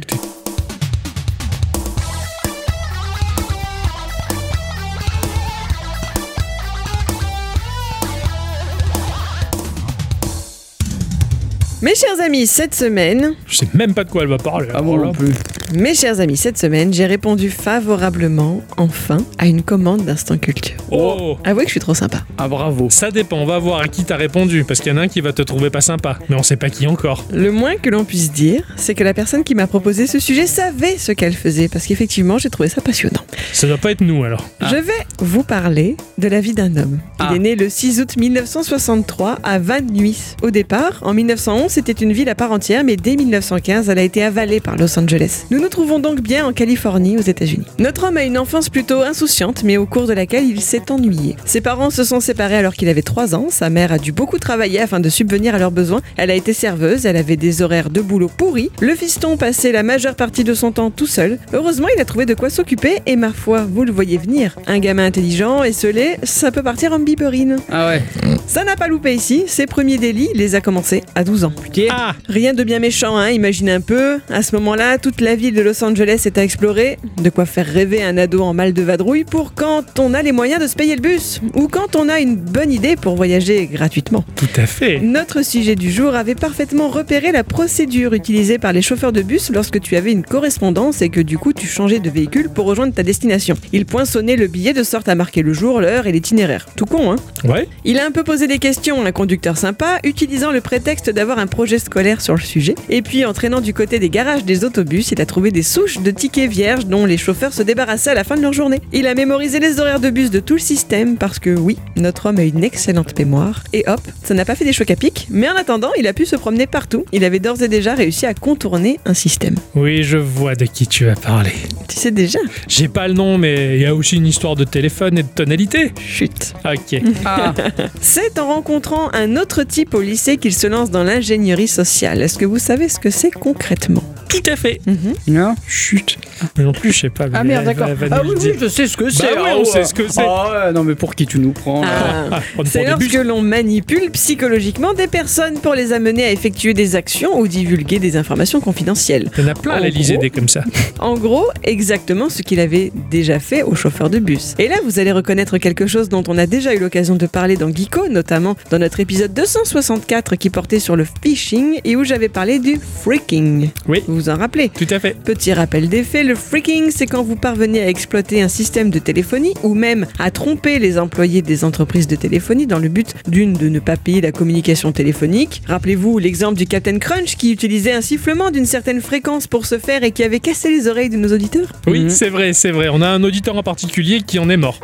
Mes 11.82 11.94
chers 11.94 12.20
amis, 12.20 12.46
cette 12.46 12.74
semaine, 12.74 13.32
Je 13.46 13.56
sais 13.56 13.68
même 13.72 13.94
pas 13.94 14.04
de 14.04 14.10
quoi 14.10 14.22
elle 14.22 14.28
va 14.28 14.36
parler. 14.36 14.68
Ah 14.74 14.82
bon 14.82 14.98
non 14.98 15.12
plus. 15.12 15.32
mes 15.74 15.94
chers 15.94 16.20
amis, 16.20 16.36
cette 16.36 16.58
semaine, 16.58 16.92
j'ai 16.92 17.06
répondu 17.06 17.48
favorablement, 17.48 18.60
enfin, 18.76 19.16
à 19.38 19.46
une 19.46 19.62
commande 19.62 20.04
d'Instant 20.04 20.36
Culture. 20.36 20.74
Oh 20.90 21.38
Avouez 21.42 21.62
que 21.62 21.68
je 21.68 21.74
suis 21.74 21.80
trop 21.80 21.94
sympa. 21.94 22.18
Ah 22.36 22.48
bravo. 22.48 22.88
Ça 22.90 23.10
dépend, 23.10 23.38
on 23.38 23.46
va 23.46 23.58
voir 23.58 23.80
à 23.80 23.88
qui 23.88 24.04
t'as 24.04 24.16
répondu, 24.16 24.64
parce 24.64 24.80
qu'il 24.80 24.92
y 24.92 24.94
en 24.94 24.98
a 24.98 25.02
un 25.02 25.08
qui 25.08 25.22
va 25.22 25.32
te 25.32 25.40
trouver 25.40 25.70
pas 25.70 25.80
sympa, 25.80 26.18
mais 26.28 26.36
on 26.36 26.42
sait 26.42 26.56
pas 26.58 26.68
qui 26.68 26.86
encore. 26.86 27.24
Le 27.32 27.50
moins 27.50 27.76
que 27.76 27.88
l'on 27.88 28.04
puisse 28.04 28.30
dire, 28.30 28.62
c'est 28.76 28.94
que 28.94 29.04
la 29.04 29.14
personne 29.14 29.42
qui 29.42 29.54
m'a 29.54 29.66
proposé 29.66 30.06
ce 30.06 30.18
sujet 30.18 30.46
savait 30.46 30.98
ce 30.98 31.12
qu'elle 31.12 31.32
faisait, 31.34 31.68
parce 31.68 31.86
qu'effectivement, 31.86 32.36
j'ai 32.36 32.50
trouvé 32.50 32.68
ça 32.68 32.82
passionnant. 32.82 33.22
Ça 33.54 33.66
doit 33.66 33.78
pas 33.78 33.92
être 33.92 34.02
nous 34.02 34.22
alors. 34.22 34.46
Je 34.60 34.76
vais 34.76 34.92
vous 35.20 35.44
parler 35.44 35.96
de 36.18 36.28
la 36.28 36.42
vie 36.42 36.52
d'un 36.52 36.76
homme. 36.76 36.98
Il 37.20 37.26
Ah. 37.30 37.34
est 37.34 37.38
né 37.38 37.54
le 37.56 37.70
6 37.70 38.00
août 38.02 38.16
1963 38.18 39.38
à 39.42 39.58
Van 39.58 39.80
Nuys. 39.80 40.36
Au 40.42 40.50
départ, 40.50 40.98
en 41.02 41.14
1911, 41.14 41.69
c'était 41.70 41.92
une 41.92 42.12
ville 42.12 42.28
à 42.28 42.34
part 42.34 42.52
entière, 42.52 42.84
mais 42.84 42.96
dès 42.96 43.16
1915, 43.16 43.88
elle 43.88 43.98
a 43.98 44.02
été 44.02 44.22
avalée 44.22 44.60
par 44.60 44.76
Los 44.76 44.98
Angeles. 44.98 45.44
Nous 45.50 45.60
nous 45.60 45.68
trouvons 45.68 46.00
donc 46.00 46.20
bien 46.20 46.44
en 46.46 46.52
Californie, 46.52 47.16
aux 47.16 47.22
États-Unis. 47.22 47.66
Notre 47.78 48.08
homme 48.08 48.16
a 48.16 48.24
une 48.24 48.36
enfance 48.36 48.68
plutôt 48.68 49.02
insouciante, 49.02 49.62
mais 49.62 49.76
au 49.76 49.86
cours 49.86 50.06
de 50.06 50.12
laquelle 50.12 50.44
il 50.44 50.60
s'est 50.60 50.90
ennuyé. 50.90 51.36
Ses 51.44 51.60
parents 51.60 51.90
se 51.90 52.04
sont 52.04 52.20
séparés 52.20 52.56
alors 52.56 52.74
qu'il 52.74 52.88
avait 52.88 53.02
3 53.02 53.34
ans. 53.34 53.46
Sa 53.50 53.70
mère 53.70 53.92
a 53.92 53.98
dû 53.98 54.12
beaucoup 54.12 54.38
travailler 54.38 54.80
afin 54.80 55.00
de 55.00 55.08
subvenir 55.08 55.54
à 55.54 55.58
leurs 55.58 55.70
besoins. 55.70 56.00
Elle 56.16 56.30
a 56.30 56.34
été 56.34 56.52
serveuse, 56.52 57.06
elle 57.06 57.16
avait 57.16 57.36
des 57.36 57.62
horaires 57.62 57.90
de 57.90 58.00
boulot 58.00 58.30
pourris. 58.36 58.70
Le 58.80 58.94
fiston 58.94 59.36
passait 59.36 59.72
la 59.72 59.82
majeure 59.82 60.16
partie 60.16 60.44
de 60.44 60.54
son 60.54 60.72
temps 60.72 60.90
tout 60.90 61.06
seul. 61.06 61.38
Heureusement, 61.52 61.88
il 61.94 62.00
a 62.00 62.04
trouvé 62.04 62.26
de 62.26 62.34
quoi 62.34 62.50
s'occuper 62.50 62.98
et 63.06 63.16
ma 63.16 63.32
foi, 63.32 63.64
vous 63.70 63.84
le 63.84 63.92
voyez 63.92 64.18
venir. 64.18 64.56
Un 64.66 64.80
gamin 64.80 65.06
intelligent 65.06 65.62
et 65.62 65.72
scellé, 65.72 66.16
ça 66.24 66.50
peut 66.50 66.62
partir 66.62 66.92
en 66.92 66.98
biberine. 66.98 67.58
Ah 67.70 67.88
ouais. 67.88 68.02
Ça 68.46 68.64
n'a 68.64 68.74
pas 68.74 68.88
loupé 68.88 69.14
ici, 69.14 69.44
ses 69.46 69.66
premiers 69.66 69.98
délits, 69.98 70.28
il 70.34 70.38
les 70.38 70.54
a 70.54 70.60
commencés 70.60 71.02
à 71.14 71.22
12 71.22 71.44
ans. 71.44 71.52
Ah 71.90 72.14
Rien 72.28 72.54
de 72.54 72.62
bien 72.62 72.78
méchant, 72.78 73.16
hein, 73.16 73.30
imaginez 73.30 73.72
un 73.72 73.80
peu. 73.80 74.20
À 74.28 74.42
ce 74.42 74.54
moment-là, 74.56 74.98
toute 74.98 75.20
la 75.20 75.34
ville 75.34 75.40
ville 75.40 75.54
de 75.54 75.62
Los 75.62 75.82
Angeles 75.82 76.24
est 76.26 76.36
à 76.36 76.44
explorer, 76.44 76.98
de 77.22 77.30
quoi 77.30 77.46
faire 77.46 77.64
rêver 77.64 78.02
un 78.02 78.18
ado 78.18 78.42
en 78.42 78.52
mal 78.52 78.74
de 78.74 78.82
vadrouille 78.82 79.24
pour 79.24 79.54
quand 79.54 79.98
on 79.98 80.12
a 80.12 80.20
les 80.20 80.32
moyens 80.32 80.60
de 80.60 80.66
se 80.66 80.74
payer 80.76 80.94
le 80.94 81.00
bus, 81.00 81.40
ou 81.54 81.66
quand 81.66 81.96
on 81.96 82.10
a 82.10 82.20
une 82.20 82.36
bonne 82.36 82.70
idée 82.70 82.94
pour 82.94 83.16
voyager 83.16 83.64
gratuitement. 83.66 84.22
Tout 84.36 84.48
à 84.56 84.66
fait. 84.66 85.00
Notre 85.00 85.42
sujet 85.42 85.76
du 85.76 85.90
jour 85.90 86.14
avait 86.14 86.34
parfaitement 86.34 86.88
repéré 86.88 87.32
la 87.32 87.42
procédure 87.42 88.12
utilisée 88.12 88.58
par 88.58 88.74
les 88.74 88.82
chauffeurs 88.82 89.12
de 89.12 89.22
bus 89.22 89.50
lorsque 89.50 89.80
tu 89.80 89.96
avais 89.96 90.12
une 90.12 90.22
correspondance 90.22 91.00
et 91.00 91.08
que 91.08 91.22
du 91.22 91.38
coup 91.38 91.54
tu 91.54 91.66
changeais 91.66 92.00
de 92.00 92.10
véhicule 92.10 92.50
pour 92.50 92.66
rejoindre 92.66 92.92
ta 92.92 93.02
destination. 93.02 93.56
Il 93.72 93.86
poinçonnait 93.86 94.36
le 94.36 94.46
billet 94.46 94.74
de 94.74 94.82
sorte 94.82 95.08
à 95.08 95.14
marquer 95.14 95.40
le 95.40 95.54
jour, 95.54 95.80
l'heure 95.80 96.06
et 96.06 96.12
l'itinéraire. 96.12 96.66
Tout 96.76 96.84
con, 96.84 97.12
hein? 97.12 97.16
Ouais. 97.44 97.66
Il 97.86 97.98
a 97.98 98.04
un 98.04 98.10
peu 98.10 98.24
posé 98.24 98.46
des 98.46 98.58
questions 98.58 99.02
à 99.02 99.08
un 99.08 99.12
conducteur 99.12 99.56
sympa, 99.56 100.00
utilisant 100.04 100.52
le 100.52 100.60
prétexte 100.60 101.08
d'avoir 101.08 101.38
un 101.38 101.46
projet 101.50 101.78
scolaire 101.78 102.22
sur 102.22 102.34
le 102.34 102.40
sujet. 102.40 102.74
Et 102.88 103.02
puis, 103.02 103.24
en 103.26 103.34
traînant 103.34 103.60
du 103.60 103.74
côté 103.74 103.98
des 103.98 104.08
garages 104.08 104.44
des 104.44 104.64
autobus, 104.64 105.10
il 105.12 105.20
a 105.20 105.26
trouvé 105.26 105.50
des 105.50 105.62
souches 105.62 105.98
de 105.98 106.10
tickets 106.10 106.50
vierges 106.50 106.86
dont 106.86 107.04
les 107.04 107.18
chauffeurs 107.18 107.52
se 107.52 107.62
débarrassaient 107.62 108.10
à 108.10 108.14
la 108.14 108.24
fin 108.24 108.36
de 108.36 108.42
leur 108.42 108.52
journée. 108.52 108.80
Il 108.92 109.06
a 109.06 109.14
mémorisé 109.14 109.60
les 109.60 109.80
horaires 109.80 110.00
de 110.00 110.10
bus 110.10 110.30
de 110.30 110.40
tout 110.40 110.54
le 110.54 110.60
système 110.60 111.16
parce 111.16 111.38
que 111.38 111.50
oui, 111.50 111.76
notre 111.96 112.26
homme 112.26 112.38
a 112.38 112.44
une 112.44 112.64
excellente 112.64 113.18
mémoire. 113.18 113.64
Et 113.72 113.84
hop, 113.86 114.00
ça 114.24 114.34
n'a 114.34 114.44
pas 114.44 114.54
fait 114.54 114.64
des 114.64 114.72
chocs 114.72 114.90
à 114.90 114.96
pic, 114.96 115.26
mais 115.30 115.48
en 115.48 115.56
attendant, 115.56 115.90
il 115.98 116.06
a 116.06 116.12
pu 116.12 116.24
se 116.24 116.36
promener 116.36 116.66
partout. 116.66 117.04
Il 117.12 117.24
avait 117.24 117.40
d'ores 117.40 117.62
et 117.62 117.68
déjà 117.68 117.94
réussi 117.94 118.26
à 118.26 118.34
contourner 118.34 119.00
un 119.04 119.14
système. 119.14 119.56
Oui, 119.74 120.02
je 120.02 120.18
vois 120.18 120.54
de 120.54 120.64
qui 120.64 120.86
tu 120.86 121.04
vas 121.06 121.16
parler. 121.16 121.52
Tu 121.88 121.96
sais 121.96 122.10
déjà 122.10 122.38
J'ai 122.68 122.88
pas 122.88 123.08
le 123.08 123.14
nom, 123.14 123.38
mais 123.38 123.76
il 123.76 123.82
y 123.82 123.86
a 123.86 123.94
aussi 123.94 124.16
une 124.16 124.26
histoire 124.26 124.56
de 124.56 124.64
téléphone 124.64 125.18
et 125.18 125.22
de 125.22 125.28
tonalité. 125.28 125.92
Chut. 126.00 126.54
Ok. 126.64 127.02
Ah, 127.24 127.52
C'est 128.00 128.38
en 128.38 128.46
rencontrant 128.46 129.10
un 129.12 129.36
autre 129.36 129.62
type 129.64 129.94
au 129.94 130.00
lycée 130.00 130.36
qu'il 130.36 130.54
se 130.54 130.66
lance 130.66 130.90
dans 130.90 131.02
l'ingénierie 131.02 131.39
sociale. 131.66 132.22
Est-ce 132.22 132.38
que 132.38 132.44
vous 132.44 132.58
savez 132.58 132.88
ce 132.88 132.98
que 132.98 133.10
c'est 133.10 133.30
concrètement? 133.30 134.02
Tout 134.28 134.42
à 134.50 134.54
fait. 134.56 134.80
non. 135.26 135.54
Chut. 135.66 136.16
Mais 136.56 136.62
non 136.64 136.72
plus, 136.72 136.92
je 136.92 137.00
sais 137.00 137.10
pas. 137.10 137.26
Ah 137.32 137.42
merde, 137.42 137.64
va- 137.64 137.74
d'accord. 137.74 137.94
va 137.96 138.06
Ah 138.18 138.22
oui, 138.24 138.34
je 138.60 138.68
sais 138.68 138.86
ce 138.86 138.96
que 138.96 139.10
c'est. 139.10 139.24
ouais, 139.24 139.30
Ah 139.36 139.54
on 139.56 139.58
ouais. 139.60 139.64
sait 139.64 139.84
ce 139.84 139.92
que 139.92 140.06
c'est. 140.08 140.20
Ah 140.24 140.66
ouais, 140.66 140.72
non, 140.72 140.84
mais 140.84 140.94
pour 140.94 141.14
qui 141.16 141.26
tu 141.26 141.40
nous 141.40 141.50
prends 141.52 141.82
Ah. 141.84 142.28
Ah, 142.30 142.40
C'est 142.64 142.84
lorsque 142.84 142.98
bus. 143.00 143.14
l'on 143.24 143.42
manipule 143.42 144.10
psychologiquement 144.12 144.94
des 144.94 145.08
personnes 145.08 145.54
pour 145.58 145.74
les 145.74 145.92
amener 145.92 146.24
à 146.24 146.30
effectuer 146.30 146.74
des 146.74 146.94
actions 146.94 147.38
ou 147.40 147.48
divulguer 147.48 147.98
des 147.98 148.16
informations 148.16 148.60
confidentielles. 148.60 149.28
Il 149.36 149.44
y 149.44 149.46
en 149.46 149.50
a 149.50 149.54
plein 149.54 149.72
à 149.74 149.80
En 149.80 149.82
l'Elysée 149.82 150.12
gros- 150.14 150.22
des 150.22 150.30
comme 150.30 150.48
ça. 150.48 150.62
En 151.00 151.14
gros, 151.18 151.46
exactement 151.64 152.28
ce 152.30 152.42
qu'il 152.42 152.60
avait 152.60 152.92
déjà 153.10 153.40
fait 153.40 153.62
aux 153.64 153.74
chauffeurs 153.74 154.10
de 154.10 154.20
bus. 154.20 154.54
Et 154.60 154.68
là, 154.68 154.76
vous 154.84 155.00
allez 155.00 155.12
reconnaître 155.12 155.58
quelque 155.58 155.88
chose 155.88 156.08
dont 156.08 156.22
on 156.28 156.38
a 156.38 156.46
déjà 156.46 156.72
eu 156.74 156.78
l'occasion 156.78 157.16
de 157.16 157.26
parler 157.26 157.56
dans 157.56 157.74
Geeko, 157.74 158.08
notamment 158.08 158.54
dans 158.70 158.78
notre 158.78 159.00
épisode 159.00 159.34
264 159.34 160.36
qui 160.36 160.50
portait 160.50 160.78
sur 160.78 160.94
le 160.94 161.04
phishing 161.34 161.80
et 161.84 161.94
où 161.94 162.02
j'avais 162.04 162.28
parlé 162.28 162.58
du 162.58 162.76
freaking. 163.04 163.70
Oui. 163.86 164.02
Vous 164.08 164.14
vous 164.16 164.28
en 164.30 164.36
rappelez? 164.36 164.68
Tout 164.70 164.86
à 164.90 164.98
fait. 164.98 165.16
Petit 165.24 165.52
rappel 165.52 165.88
des 165.88 166.02
faits, 166.02 166.26
le 166.26 166.34
freaking, 166.34 166.90
c'est 166.90 167.06
quand 167.06 167.22
vous 167.22 167.36
parvenez 167.36 167.80
à 167.80 167.88
exploiter 167.88 168.42
un 168.42 168.48
système 168.48 168.90
de 168.90 168.98
téléphonie 168.98 169.54
ou 169.62 169.74
même 169.74 170.06
à 170.18 170.30
tromper 170.32 170.78
les 170.80 170.98
employés 170.98 171.40
des 171.42 171.62
entreprises 171.64 172.08
de 172.08 172.16
téléphonie 172.16 172.66
dans 172.66 172.78
le 172.80 172.88
but 172.88 173.14
d'une 173.28 173.52
de 173.52 173.68
ne 173.68 173.78
pas 173.78 173.96
payer 173.96 174.20
la 174.20 174.32
communication 174.32 174.90
téléphonique. 174.90 175.62
Rappelez-vous 175.68 176.18
l'exemple 176.18 176.58
du 176.58 176.66
Captain 176.66 176.98
Crunch 176.98 177.36
qui 177.36 177.52
utilisait 177.52 177.92
un 177.92 178.00
sifflement 178.00 178.50
d'une 178.50 178.66
certaine 178.66 179.00
fréquence 179.00 179.46
pour 179.46 179.66
se 179.66 179.78
faire 179.78 180.02
et 180.02 180.10
qui 180.10 180.24
avait 180.24 180.40
cassé 180.40 180.68
les 180.70 180.88
oreilles 180.88 181.10
de 181.10 181.16
nos 181.16 181.32
auditeurs. 181.32 181.68
Oui, 181.86 182.00
Mhm. 182.00 182.10
c'est 182.10 182.28
vrai, 182.28 182.52
c'est 182.54 182.72
vrai. 182.72 182.88
On 182.92 183.02
a 183.02 183.08
un 183.08 183.22
auditeur 183.22 183.56
en 183.56 183.62
particulier 183.62 184.22
qui 184.26 184.38
en 184.40 184.50
est 184.50 184.56
mort. 184.56 184.80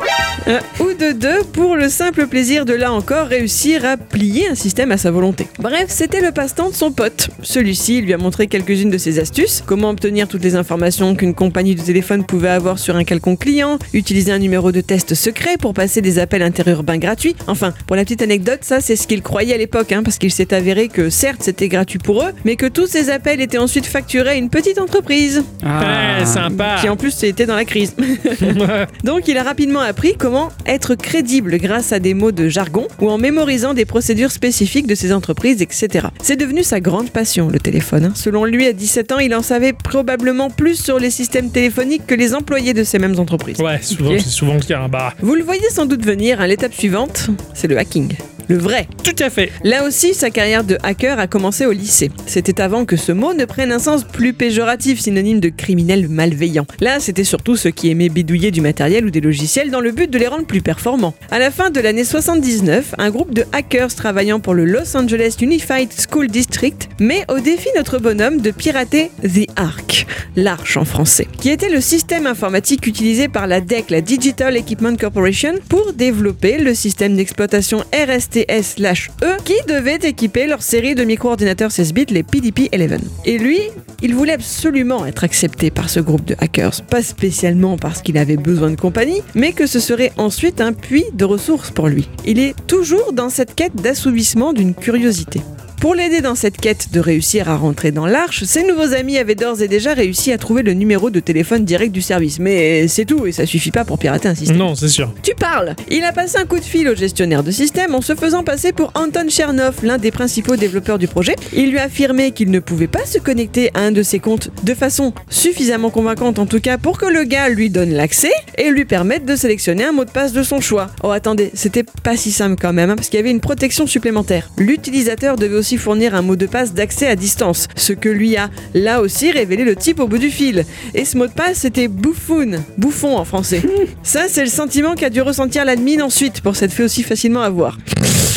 Euh, 0.47 0.59
ou 0.79 0.93
de 0.97 1.11
deux 1.11 1.43
pour 1.51 1.75
le 1.75 1.89
simple 1.89 2.27
plaisir 2.27 2.63
de 2.63 2.73
là 2.73 2.93
encore 2.93 3.27
réussir 3.27 3.83
à 3.83 3.97
plier 3.97 4.47
un 4.49 4.55
système 4.55 4.91
à 4.93 4.97
sa 4.97 5.11
volonté. 5.11 5.47
Bref, 5.59 5.85
c'était 5.89 6.21
le 6.21 6.31
passe-temps 6.37 6.69
de 6.69 6.75
son 6.75 6.91
pote. 6.91 7.29
Celui-ci 7.41 7.99
lui 7.99 8.13
a 8.13 8.17
montré 8.19 8.45
quelques-unes 8.45 8.91
de 8.91 8.99
ses 8.99 9.17
astuces, 9.17 9.63
comment 9.65 9.89
obtenir 9.89 10.27
toutes 10.27 10.43
les 10.43 10.53
informations 10.55 11.15
qu'une 11.15 11.33
compagnie 11.33 11.73
de 11.73 11.81
téléphone 11.81 12.23
pouvait 12.23 12.49
avoir 12.49 12.77
sur 12.77 12.95
un 12.95 13.03
quelconque 13.03 13.39
client, 13.39 13.79
utiliser 13.91 14.31
un 14.31 14.37
numéro 14.37 14.71
de 14.71 14.79
test 14.81 15.15
secret 15.15 15.57
pour 15.59 15.73
passer 15.73 15.99
des 16.01 16.19
appels 16.19 16.43
interurbains 16.43 16.99
gratuits. 16.99 17.35
Enfin, 17.47 17.73
pour 17.87 17.95
la 17.95 18.03
petite 18.03 18.21
anecdote, 18.21 18.59
ça 18.61 18.81
c'est 18.81 18.95
ce 18.95 19.07
qu'il 19.07 19.23
croyait 19.23 19.55
à 19.55 19.57
l'époque, 19.57 19.91
hein, 19.91 20.03
parce 20.03 20.19
qu'il 20.19 20.31
s'est 20.31 20.53
avéré 20.53 20.89
que 20.89 21.09
certes 21.09 21.39
c'était 21.41 21.69
gratuit 21.69 21.97
pour 21.97 22.21
eux, 22.21 22.29
mais 22.45 22.55
que 22.55 22.67
tous 22.67 22.85
ces 22.85 23.09
appels 23.09 23.41
étaient 23.41 23.57
ensuite 23.57 23.87
facturés 23.87 24.29
à 24.29 24.35
une 24.35 24.51
petite 24.51 24.77
entreprise, 24.77 25.43
Ah. 25.65 26.19
Eh, 26.21 26.25
sympa. 26.27 26.75
qui 26.79 26.87
en 26.87 26.97
plus 26.97 27.23
était 27.23 27.47
dans 27.47 27.55
la 27.55 27.65
crise. 27.65 27.95
Donc 29.03 29.27
il 29.27 29.39
a 29.39 29.43
rapidement 29.43 29.79
appris 29.79 30.15
comment 30.15 30.49
être 30.67 30.93
crédible 30.93 31.57
grâce 31.57 31.93
à 31.93 31.97
des 31.99 32.13
mots 32.13 32.31
de 32.31 32.47
jargon 32.47 32.87
ou 33.01 33.09
en 33.09 33.17
mémorisant 33.17 33.73
des 33.73 33.85
procédures 33.85 34.31
spécifiques 34.31 34.85
de 34.85 34.93
ces 34.93 35.11
entreprises, 35.11 35.63
etc. 35.63 36.09
C'est 36.21 36.35
devenu 36.35 36.63
sa 36.63 36.79
grande 36.79 37.09
passion, 37.09 37.49
le 37.49 37.59
téléphone. 37.59 38.05
hein. 38.05 38.11
Selon 38.15 38.45
lui, 38.45 38.67
à 38.67 38.73
17 38.73 39.11
ans, 39.13 39.19
il 39.19 39.33
en 39.35 39.41
savait 39.41 39.73
probablement 39.73 40.49
plus 40.49 40.75
sur 40.81 40.99
les 40.99 41.09
systèmes 41.09 41.49
téléphoniques 41.51 42.05
que 42.05 42.15
les 42.15 42.33
employés 42.35 42.73
de 42.73 42.83
ces 42.83 42.99
mêmes 42.99 43.19
entreprises. 43.19 43.59
ouais, 43.59 43.79
souvent, 43.81 44.11
c'est 44.17 44.29
souvent 44.29 44.55
le 44.55 44.59
cas. 44.61 44.81
hein. 44.81 44.89
Bah, 44.89 45.13
Vous 45.21 45.35
le 45.35 45.43
voyez 45.43 45.69
sans 45.71 45.85
doute 45.85 46.05
venir, 46.05 46.41
hein, 46.41 46.47
l'étape 46.47 46.73
suivante, 46.73 47.27
c'est 47.53 47.67
le 47.67 47.77
hacking. 47.77 48.13
Le 48.49 48.57
vrai. 48.57 48.87
tout 49.03 49.11
à 49.21 49.29
fait. 49.29 49.51
Là 49.65 49.83
aussi, 49.85 50.13
sa 50.13 50.29
carrière 50.29 50.63
de 50.63 50.77
hacker 50.81 51.19
a 51.19 51.27
commencé 51.27 51.65
au 51.65 51.73
lycée. 51.73 52.09
C'était 52.27 52.61
avant 52.61 52.85
que 52.85 52.95
ce 52.95 53.11
mot 53.11 53.33
ne 53.33 53.43
prenne 53.43 53.73
un 53.73 53.79
sens 53.79 54.05
plus 54.05 54.31
péjoratif, 54.31 55.01
synonyme 55.01 55.41
de 55.41 55.49
criminel 55.49 56.07
malveillant. 56.07 56.65
Là, 56.79 57.01
c'était 57.01 57.25
surtout 57.25 57.57
ceux 57.57 57.71
qui 57.71 57.89
aimaient 57.89 58.07
bidouiller 58.07 58.51
du 58.51 58.61
matériel 58.61 59.05
ou 59.05 59.09
des 59.09 59.19
logiciels 59.19 59.69
dans 59.69 59.81
le 59.81 59.91
but 59.91 60.09
de 60.09 60.17
les 60.17 60.27
rendre 60.27 60.45
plus 60.45 60.61
performants. 60.61 61.13
À 61.29 61.39
la 61.39 61.51
fin 61.51 61.71
de 61.71 61.81
l'année 61.81 62.05
79, 62.05 62.95
un 62.97 63.09
groupe 63.09 63.33
de 63.33 63.43
hackers 63.51 63.93
travaillant 63.93 64.39
pour 64.39 64.53
le 64.53 64.63
Los 64.63 64.95
Angeles 64.95 65.35
Unified 65.41 65.89
School 66.09 66.27
District 66.27 66.89
met 66.99 67.25
au 67.29 67.39
défi 67.39 67.67
notre 67.75 67.99
bonhomme 67.99 68.41
de 68.41 68.51
pirater 68.51 69.11
The 69.23 69.47
Ark, 69.55 70.07
l'Arche 70.35 70.77
en 70.77 70.85
français, 70.85 71.27
qui 71.39 71.49
était 71.49 71.69
le 71.69 71.81
système 71.81 72.27
informatique 72.27 72.87
utilisé 72.87 73.27
par 73.27 73.47
la 73.47 73.61
DEC, 73.61 73.89
la 73.89 74.01
Digital 74.01 74.57
Equipment 74.57 74.95
Corporation, 74.95 75.53
pour 75.69 75.93
développer 75.93 76.57
le 76.57 76.73
système 76.73 77.15
d'exploitation 77.15 77.83
RSTS/E 77.93 79.37
qui 79.43 79.55
devait 79.67 79.99
équiper 80.03 80.47
leur 80.47 80.61
série 80.61 80.95
de 80.95 81.03
micro-ordinateurs 81.03 81.71
16 81.71 81.93
bits, 81.93 82.05
les 82.09 82.23
PDP-11. 82.23 82.99
Et 83.25 83.37
lui, 83.37 83.59
il 84.01 84.15
voulait 84.15 84.33
absolument 84.33 85.05
être 85.05 85.23
accepté 85.23 85.71
par 85.71 85.89
ce 85.89 85.99
groupe 85.99 86.25
de 86.25 86.35
hackers, 86.39 86.83
pas 86.83 87.01
spécialement 87.01 87.77
parce 87.77 88.01
qu'il 88.01 88.17
avait 88.17 88.37
besoin 88.37 88.69
de 88.69 88.79
compagnie, 88.79 89.21
mais 89.35 89.53
que 89.53 89.65
ce 89.65 89.79
serait 89.79 90.11
ensuite 90.17 90.61
un 90.61 90.73
puits 90.73 91.05
de 91.13 91.25
ressources 91.25 91.71
pour 91.71 91.87
lui. 91.87 92.07
Il 92.25 92.39
est 92.39 92.55
toujours 92.67 93.13
dans 93.13 93.29
cette 93.29 93.55
quête 93.55 93.75
d'assouvissement 93.75 94.53
d'une 94.53 94.75
curiosité. 94.75 95.41
Pour 95.79 95.93
l'aider 95.93 96.21
dans 96.21 96.33
cette 96.33 96.57
quête 96.57 96.91
de 96.91 96.99
réussir 96.99 97.49
à 97.49 97.55
rentrer 97.55 97.91
dans 97.91 98.07
l'arche, 98.07 98.43
ses 98.45 98.63
nouveaux 98.63 98.93
amis 98.95 99.19
avaient 99.19 99.35
d'ores 99.35 99.61
et 99.61 99.67
déjà 99.67 99.93
réussi 99.93 100.31
à 100.31 100.39
trouver 100.39 100.63
le 100.63 100.73
numéro 100.73 101.11
de 101.11 101.19
téléphone 101.19 101.65
direct 101.65 101.91
du 101.91 102.01
service. 102.01 102.39
Mais 102.39 102.87
c'est 102.87 103.05
tout, 103.05 103.27
et 103.27 103.31
ça 103.31 103.45
suffit 103.45 103.69
pas 103.69 103.85
pour 103.85 103.99
pirater 103.99 104.27
un 104.27 104.33
système. 104.33 104.57
Non, 104.57 104.73
c'est 104.73 104.87
sûr. 104.87 105.13
Tu 105.21 105.35
parles 105.35 105.75
Il 105.91 106.03
a 106.03 106.11
passé 106.13 106.39
un 106.39 106.45
coup 106.45 106.57
de 106.57 106.63
fil 106.63 106.89
au 106.89 106.95
gestionnaire 106.95 107.43
de 107.43 107.51
système 107.51 107.93
en 107.93 108.01
se 108.01 108.15
faisant 108.15 108.43
passer 108.43 108.73
pour 108.73 108.91
Anton 108.95 109.29
Chernoff, 109.29 109.83
l'un 109.83 109.99
des 109.99 110.09
principaux 110.09 110.55
développeurs 110.55 110.97
du 110.97 111.07
projet. 111.07 111.35
Il 111.53 111.69
lui 111.69 111.77
a 111.77 111.83
affirmé 111.83 112.31
qu'il 112.31 112.49
ne 112.49 112.59
pouvait 112.59 112.87
pas 112.87 113.05
se 113.05 113.19
connecter 113.19 113.69
à 113.75 113.81
un 113.81 113.91
de 113.91 114.01
ses 114.01 114.17
comptes 114.17 114.49
de 114.63 114.73
façon 114.73 115.13
suffisamment 115.29 115.91
convaincante 115.91 116.39
en 116.39 116.47
tout 116.47 116.59
cas 116.59 116.79
pour 116.79 116.97
que 116.97 117.05
le 117.05 117.23
gars 117.23 117.49
lui 117.49 117.69
donne 117.69 117.91
l'accès 117.91 118.31
et 118.57 118.71
lui 118.71 118.85
permette 118.85 119.25
de 119.25 119.35
sélectionner 119.35 119.83
un 119.83 119.91
mot 119.91 120.05
de 120.05 120.11
passe 120.11 120.33
de 120.33 120.41
son 120.41 120.59
choix. 120.59 120.87
Oh 121.03 121.11
attendez, 121.11 121.51
c'était 121.53 121.85
pas 122.03 122.17
si 122.17 122.31
simple 122.31 122.55
quand 122.59 122.73
même 122.73 122.89
hein, 122.89 122.95
parce 122.95 123.09
qu'il 123.09 123.17
y 123.17 123.21
avait 123.21 123.31
une 123.31 123.41
protection 123.41 123.85
supplémentaire. 123.85 124.49
L'utilisateur 124.57 125.35
devait 125.35 125.55
aussi 125.55 125.66
fournir 125.75 126.15
un 126.15 126.21
mot 126.21 126.37
de 126.37 126.45
passe 126.45 126.73
d'accès 126.73 127.07
à 127.07 127.17
distance, 127.17 127.67
ce 127.75 127.91
que 127.91 128.07
lui 128.07 128.37
a 128.37 128.49
là 128.73 129.01
aussi 129.01 129.31
révélé 129.31 129.65
le 129.65 129.75
type 129.75 129.99
au 129.99 130.07
bout 130.07 130.19
du 130.19 130.29
fil. 130.29 130.63
Et 130.95 131.03
ce 131.03 131.17
mot 131.17 131.27
de 131.27 131.33
passe 131.33 131.57
c'était 131.57 131.89
bouffoun, 131.89 132.63
bouffon 132.77 133.17
en 133.17 133.25
français. 133.25 133.61
Ça 134.03 134.27
c'est 134.29 134.43
le 134.45 134.49
sentiment 134.49 134.95
qu'a 134.95 135.09
dû 135.09 135.19
ressentir 135.21 135.65
l'admin 135.65 135.99
ensuite 136.01 136.39
pour 136.39 136.55
s'être 136.55 136.71
fait 136.71 136.83
aussi 136.83 137.03
facilement 137.03 137.41
avoir. 137.41 137.77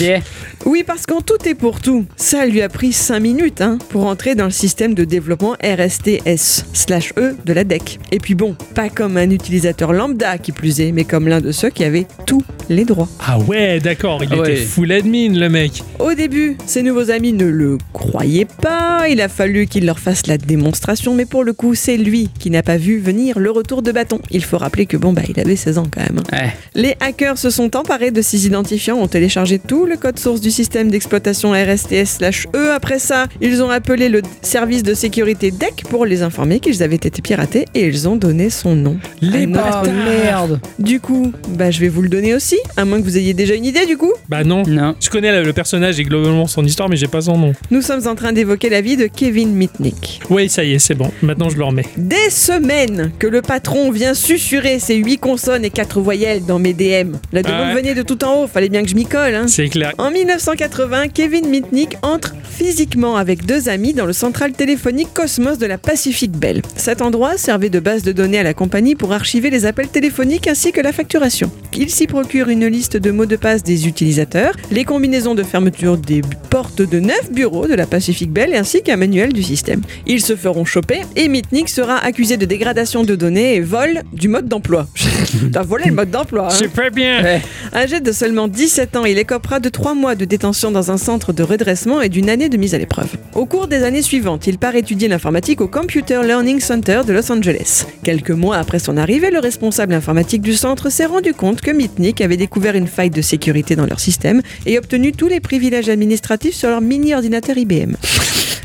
Ok. 0.01 0.21
Oui, 0.67 0.83
parce 0.87 1.07
qu'en 1.07 1.21
tout 1.23 1.39
et 1.47 1.55
pour 1.55 1.81
tout, 1.81 2.05
ça 2.17 2.45
lui 2.45 2.61
a 2.61 2.69
pris 2.69 2.93
5 2.93 3.19
minutes 3.21 3.61
hein, 3.63 3.79
pour 3.89 4.05
entrer 4.07 4.35
dans 4.35 4.45
le 4.45 4.51
système 4.51 4.93
de 4.95 5.05
développement 5.05 5.57
RSTS/E 5.63 7.35
de 7.45 7.53
la 7.53 7.65
DEC. 7.65 7.99
Et 8.13 8.19
puis 8.19 8.35
bon, 8.35 8.57
pas 8.75 8.89
comme 8.89 9.17
un 9.17 9.31
utilisateur 9.31 9.93
lambda 9.93 10.39
qui 10.39 10.53
plus 10.53 10.81
est, 10.81 10.93
mais 10.93 11.05
comme 11.05 11.29
l'un 11.29 11.41
de 11.41 11.53
ceux 11.53 11.71
qui 11.71 11.85
avait 11.85 12.07
tous 12.27 12.43
les 12.69 12.85
droits. 12.85 13.09
Ah 13.21 13.39
ouais, 13.39 13.81
d'accord, 13.81 14.23
il 14.23 14.29
Ah 14.33 14.37
ouais. 14.39 14.53
était 14.53 14.63
full 14.63 14.93
admin, 14.93 15.33
le 15.39 15.49
mec. 15.49 15.83
Au 15.99 16.13
début, 16.15 16.57
ses 16.67 16.83
nouveaux 16.83 17.11
amis 17.11 17.20
ne 17.21 17.45
le 17.47 17.79
croyaient 17.93 18.47
pas, 18.47 19.05
il 19.09 19.21
a 19.21 19.29
fallu 19.29 19.67
qu'il 19.67 19.85
leur 19.87 19.99
fasse 19.99 20.27
la 20.27 20.39
démonstration, 20.39 21.15
mais 21.15 21.27
pour 21.27 21.45
le 21.45 21.53
coup, 21.53 21.75
c'est 21.75 21.97
lui 21.97 22.31
qui 22.39 22.51
n'a 22.51 22.63
pas 22.63 22.77
vu 22.79 22.99
venir 22.99 23.39
le 23.39 23.51
retour 23.51 23.83
de 23.83 23.93
bâton. 23.93 24.19
Il 24.31 24.43
faut 24.43 24.59
rappeler 24.59 24.87
que 24.87 24.97
bon, 24.97 25.13
bah, 25.13 25.23
il 25.29 25.39
avait 25.39 25.57
16 25.57 25.79
ans 25.79 25.87
quand 25.91 26.01
même. 26.01 26.19
hein. 26.33 26.37
Ouais. 26.37 26.53
Les 26.75 26.95
hackers 27.01 27.39
se 27.39 27.51
sont 27.51 27.77
emparés 27.77 28.11
de 28.11 28.23
ces 28.23 28.47
identifiants, 28.47 28.97
ont 28.97 29.07
téléchargé 29.09 29.59
tout 29.59 29.85
le 29.87 29.97
code 29.97 30.19
source 30.19 30.41
du 30.41 30.51
système 30.51 30.91
d'exploitation 30.91 31.53
RSTS/E. 31.53 32.71
Après 32.75 32.99
ça, 32.99 33.27
ils 33.41 33.63
ont 33.63 33.71
appelé 33.71 34.09
le 34.09 34.23
service 34.43 34.83
de 34.83 34.95
sécurité 34.95 35.51
DEC 35.51 35.85
pour 35.89 36.07
les 36.07 36.23
informer 36.23 36.61
qu'ils 36.61 36.83
avaient 36.83 36.97
été 36.97 37.23
piratés 37.23 37.65
et 37.75 37.87
ils 37.87 38.09
ont 38.09 38.17
donné 38.17 38.51
son 38.51 38.75
nom. 38.75 38.97
Les 39.21 39.47
notre- 39.47 39.83
Oh 39.85 39.89
merde. 39.91 40.61
Du 40.79 41.01
coup, 41.01 41.33
bah 41.51 41.71
je 41.71 41.81
vais 41.81 41.89
vous 41.89 42.03
le 42.03 42.09
donner 42.09 42.35
aussi. 42.35 42.57
À 42.77 42.85
moins 42.85 42.99
que 42.99 43.05
vous 43.05 43.17
ayez 43.19 43.35
déjà 43.35 43.55
une 43.55 43.65
idée 43.65 43.87
du 43.87 43.97
coup 43.97 44.13
Bah 44.29 44.45
non. 44.45 44.63
Non. 44.67 44.95
Je 45.01 45.11
connais 45.11 45.33
le, 45.33 45.45
le 45.45 45.53
personnage 45.53 45.99
et 46.01 46.05
globalement 46.05 46.47
son 46.47 46.65
histoire, 46.65 46.89
mais 46.89 46.97
j'ai 46.97 47.07
pas 47.11 47.21
son 47.23 47.37
nom. 47.37 47.53
Nous 47.71 47.83
sommes 47.83 48.07
en 48.07 48.15
train 48.15 48.33
d'évoquer 48.33 48.69
la 48.71 48.81
vie 48.81 48.97
de 48.97 49.07
Kevin 49.07 49.53
Mitnick. 49.53 50.21
Oui, 50.31 50.49
ça 50.49 50.65
y 50.65 50.73
est, 50.75 50.79
c'est 50.79 50.95
bon. 50.95 51.11
Maintenant, 51.23 51.49
je 51.49 51.57
le 51.57 51.65
remets. 51.65 51.85
Des 51.97 52.31
semaines 52.31 53.13
que 53.19 53.27
le 53.27 53.43
patron 53.43 53.91
vient 53.91 54.15
susurrer 54.15 54.79
ses 54.79 54.97
8 54.97 55.19
consonnes 55.19 55.65
et 55.65 55.71
4 55.71 56.01
voyelles 56.01 56.45
dans 56.47 56.59
mes 56.59 56.73
DM. 56.73 57.17
La 57.33 57.43
demande 57.43 57.61
Ouais. 57.61 57.75
venait 57.75 57.95
de 57.95 58.03
tout 58.03 58.25
en 58.25 58.43
haut, 58.43 58.47
fallait 58.47 58.69
bien 58.71 58.83
que 58.83 58.89
je 58.89 58.95
m'y 58.95 59.05
colle. 59.05 59.35
Hein. 59.35 59.47
C'est 59.49 59.69
clair. 59.69 59.93
En 59.99 60.11
1980, 60.11 61.09
Kevin 61.09 61.49
Mitnick 61.49 61.97
entre 62.03 62.35
physiquement 62.51 63.17
avec 63.17 63.45
deux 63.47 63.69
amis 63.69 63.93
dans 63.95 64.07
le 64.07 64.13
central 64.13 64.53
téléphonique 64.53 65.09
Cosmos 65.15 65.59
de 65.59 65.67
la 65.67 65.79
Pacific 65.79 66.31
Bell. 66.33 66.63
Cet 66.77 67.03
endroit 67.03 67.37
servait 67.37 67.71
de 67.71 67.81
base 67.81 68.03
de 68.03 68.13
données 68.13 68.39
à 68.39 68.43
la 68.43 68.55
compagnie 68.55 68.95
pour 68.95 69.13
archiver 69.13 69.51
les 69.51 69.67
appels 69.67 69.89
téléphoniques 69.89 70.47
ainsi 70.47 70.71
que 70.73 70.81
la 70.81 70.93
facturation. 70.93 71.51
Il 71.77 71.91
s'y 71.91 72.07
procure 72.07 72.49
une 72.49 72.67
liste 72.67 72.97
de 72.97 73.11
mots 73.11 73.27
de 73.27 73.37
passe 73.37 73.63
des 73.63 73.87
utilisateurs, 73.89 74.55
les 74.71 74.85
combinaisons 74.85 75.35
de 75.35 75.43
fermeture 75.43 75.97
des 75.97 76.21
portes 76.51 76.83
de 76.83 77.00
9 77.01 77.33
bureaux 77.33 77.67
de 77.67 77.75
la 77.75 77.87
Pacific 77.87 78.31
Bell 78.31 78.55
ainsi 78.55 78.83
qu'un 78.83 78.97
manuel 78.97 79.33
du 79.33 79.43
système. 79.43 79.81
Ils 80.07 80.21
se 80.23 80.37
feront 80.37 80.65
choper 80.65 81.01
et 81.17 81.29
Mitnick 81.29 81.69
sera 81.69 81.97
accusé 81.99 82.37
de 82.37 82.45
dégradation 82.47 83.03
de 83.05 83.15
données 83.15 83.55
et 83.57 83.61
vol 83.61 84.03
du 84.13 84.29
mode 84.29 84.49
d'emploi. 84.49 84.87
T'as 85.53 85.63
volé 85.63 85.87
le 85.87 85.95
mode 85.95 86.11
d'emploi. 86.11 86.47
hein. 86.47 86.51
Super 86.55 86.91
bien. 86.91 87.23
Ouais. 87.23 87.41
Âgé 87.75 88.01
de 88.01 88.13
seulement 88.13 88.49
17 88.49 88.97
ans, 88.97 89.05
il 89.05 89.19
écopera 89.19 89.61
de 89.61 89.69
3 89.69 89.95
mois 89.95 90.15
de 90.15 90.25
détention 90.25 90.71
dans 90.71 90.91
un 90.91 90.97
centre 90.99 91.33
de 91.33 91.43
redressement 91.43 92.01
et 92.01 92.09
d'une 92.09 92.29
année 92.29 92.49
de 92.49 92.57
mise 92.57 92.75
à 92.75 92.79
l'épreuve. 92.79 93.09
Au 93.35 93.47
cours 93.47 93.67
des 93.69 93.83
années 93.85 94.03
suivantes, 94.03 94.47
il 94.47 94.59
part 94.59 94.75
étudier 94.77 95.09
l'informatique 95.09 95.61
au 95.61 95.69
Computer 95.69 96.21
Learning 96.25 96.61
Center 96.61 97.01
de 97.07 97.13
Los 97.13 97.31
Angeles. 97.33 97.87
Quelques 98.03 98.31
mois 98.31 98.57
après 98.57 98.79
son 98.79 98.97
arrivée, 98.97 99.31
le 99.31 99.39
responsable 99.39 99.95
informatique 99.95 100.43
du 100.43 100.55
centre 100.55 100.91
s'est 100.91 101.07
rendu 101.07 101.33
compte 101.35 101.61
que 101.61 101.71
Mitnick 101.71 102.21
avait 102.21 102.37
découvert 102.37 102.75
une 102.75 102.87
faille 102.89 103.11
de 103.11 103.23
sécurité 103.23 103.77
dans 103.77 103.87
leur 103.87 104.01
système 104.01 104.43
et 104.67 104.79
obtenu 104.79 105.13
tous 105.13 105.29
les 105.29 105.41
privilèges 105.41 105.89
administratifs 105.89 106.55
sur 106.55 106.69
leur 106.71 106.81
mini-ordinateur 106.91 107.57
IBM. 107.57 107.95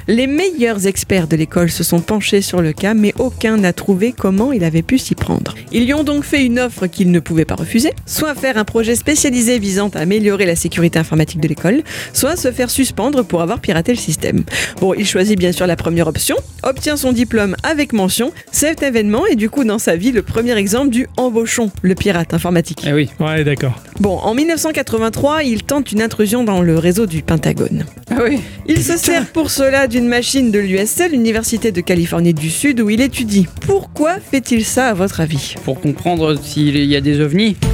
Les 0.08 0.28
meilleurs 0.28 0.86
experts 0.86 1.28
de 1.28 1.36
l'école 1.36 1.72
se 1.72 1.84
sont 1.84 2.00
penchés 2.00 2.42
sur 2.42 2.62
le 2.62 2.74
cas, 2.74 2.94
mais 2.94 3.14
aucun 3.18 3.58
n'a 3.58 3.74
trouvé 3.74 4.14
comment 4.16 4.52
il 4.52 4.64
avait 4.64 4.84
pu 4.84 5.00
s'y 5.00 5.16
prendre. 5.16 5.56
Ils 5.72 5.86
lui 5.86 5.96
ont 5.96 6.04
donc 6.04 6.24
fait 6.24 6.46
une 6.46 6.60
offre 6.60 6.86
qu'il 6.86 7.10
ne 7.10 7.20
pouvait 7.20 7.46
pas 7.46 7.56
refuser, 7.56 7.92
soit 8.06 8.36
faire 8.36 8.58
un 8.58 8.66
projet 8.66 8.96
spécialisé 8.96 9.58
visant 9.58 9.90
à 9.96 10.00
améliorer 10.00 10.46
la 10.46 10.56
sécurité 10.56 11.00
informatique 11.00 11.40
de 11.40 11.48
l'école, 11.48 11.82
soit 12.14 12.36
se 12.36 12.52
faire 12.52 12.70
suspendre 12.70 13.26
pour 13.26 13.42
avoir 13.42 13.60
piraté 13.60 13.94
le 13.94 13.98
système. 13.98 14.44
Bon, 14.80 14.94
il 14.94 15.08
choisit 15.08 15.40
bien 15.40 15.52
sûr 15.52 15.66
la 15.66 15.76
première 15.76 16.08
option, 16.08 16.36
obtient 16.62 16.98
son 16.98 17.12
diplôme 17.12 17.56
avec 17.64 17.92
mention. 17.92 18.32
Cet 18.52 18.84
événement 18.84 19.26
est 19.26 19.36
du 19.36 19.50
coup 19.50 19.64
dans 19.64 19.80
sa 19.80 19.96
vie 19.96 20.12
le 20.12 20.22
premier 20.22 20.56
exemple 20.56 20.90
du 20.90 21.08
embauchon, 21.18 21.72
le 21.82 21.96
pirate 21.96 22.36
informatique. 22.36 22.84
Eh 22.88 22.94
oui. 22.94 23.10
Ouais, 23.20 23.44
d'accord. 23.44 23.82
Bon, 24.00 24.18
en 24.20 24.36
1983, 24.36 25.44
il 25.44 25.64
tente 25.64 25.92
une 25.92 26.02
intrusion 26.04 26.44
dans 26.44 26.62
le 26.62 26.78
réseau 26.78 27.08
du 27.08 27.24
Pentagone. 27.24 27.86
Ah 28.18 28.22
oui. 28.24 28.40
Il 28.68 28.82
se 28.84 28.98
sert 28.98 29.26
pour 29.28 29.52
cela 29.52 29.88
d'une 29.88 30.08
machine 30.08 30.52
de 30.52 30.60
l'USL, 30.60 31.12
l'Université 31.12 31.72
de 31.72 31.82
Californie 31.82 32.34
du 32.34 32.50
Sud, 32.50 32.80
où 32.80 32.90
il 32.90 33.02
étudie. 33.02 33.48
Pourquoi 33.68 34.16
fait-il 34.20 34.64
ça 34.64 34.88
à 34.90 34.94
votre 34.94 35.20
avis? 35.20 35.56
Pour 35.66 35.82
comprendre 35.82 36.36
s'il 36.42 36.78
y 36.86 36.96
a 36.96 37.02
des 37.02 37.20
ovnis. 37.20 37.58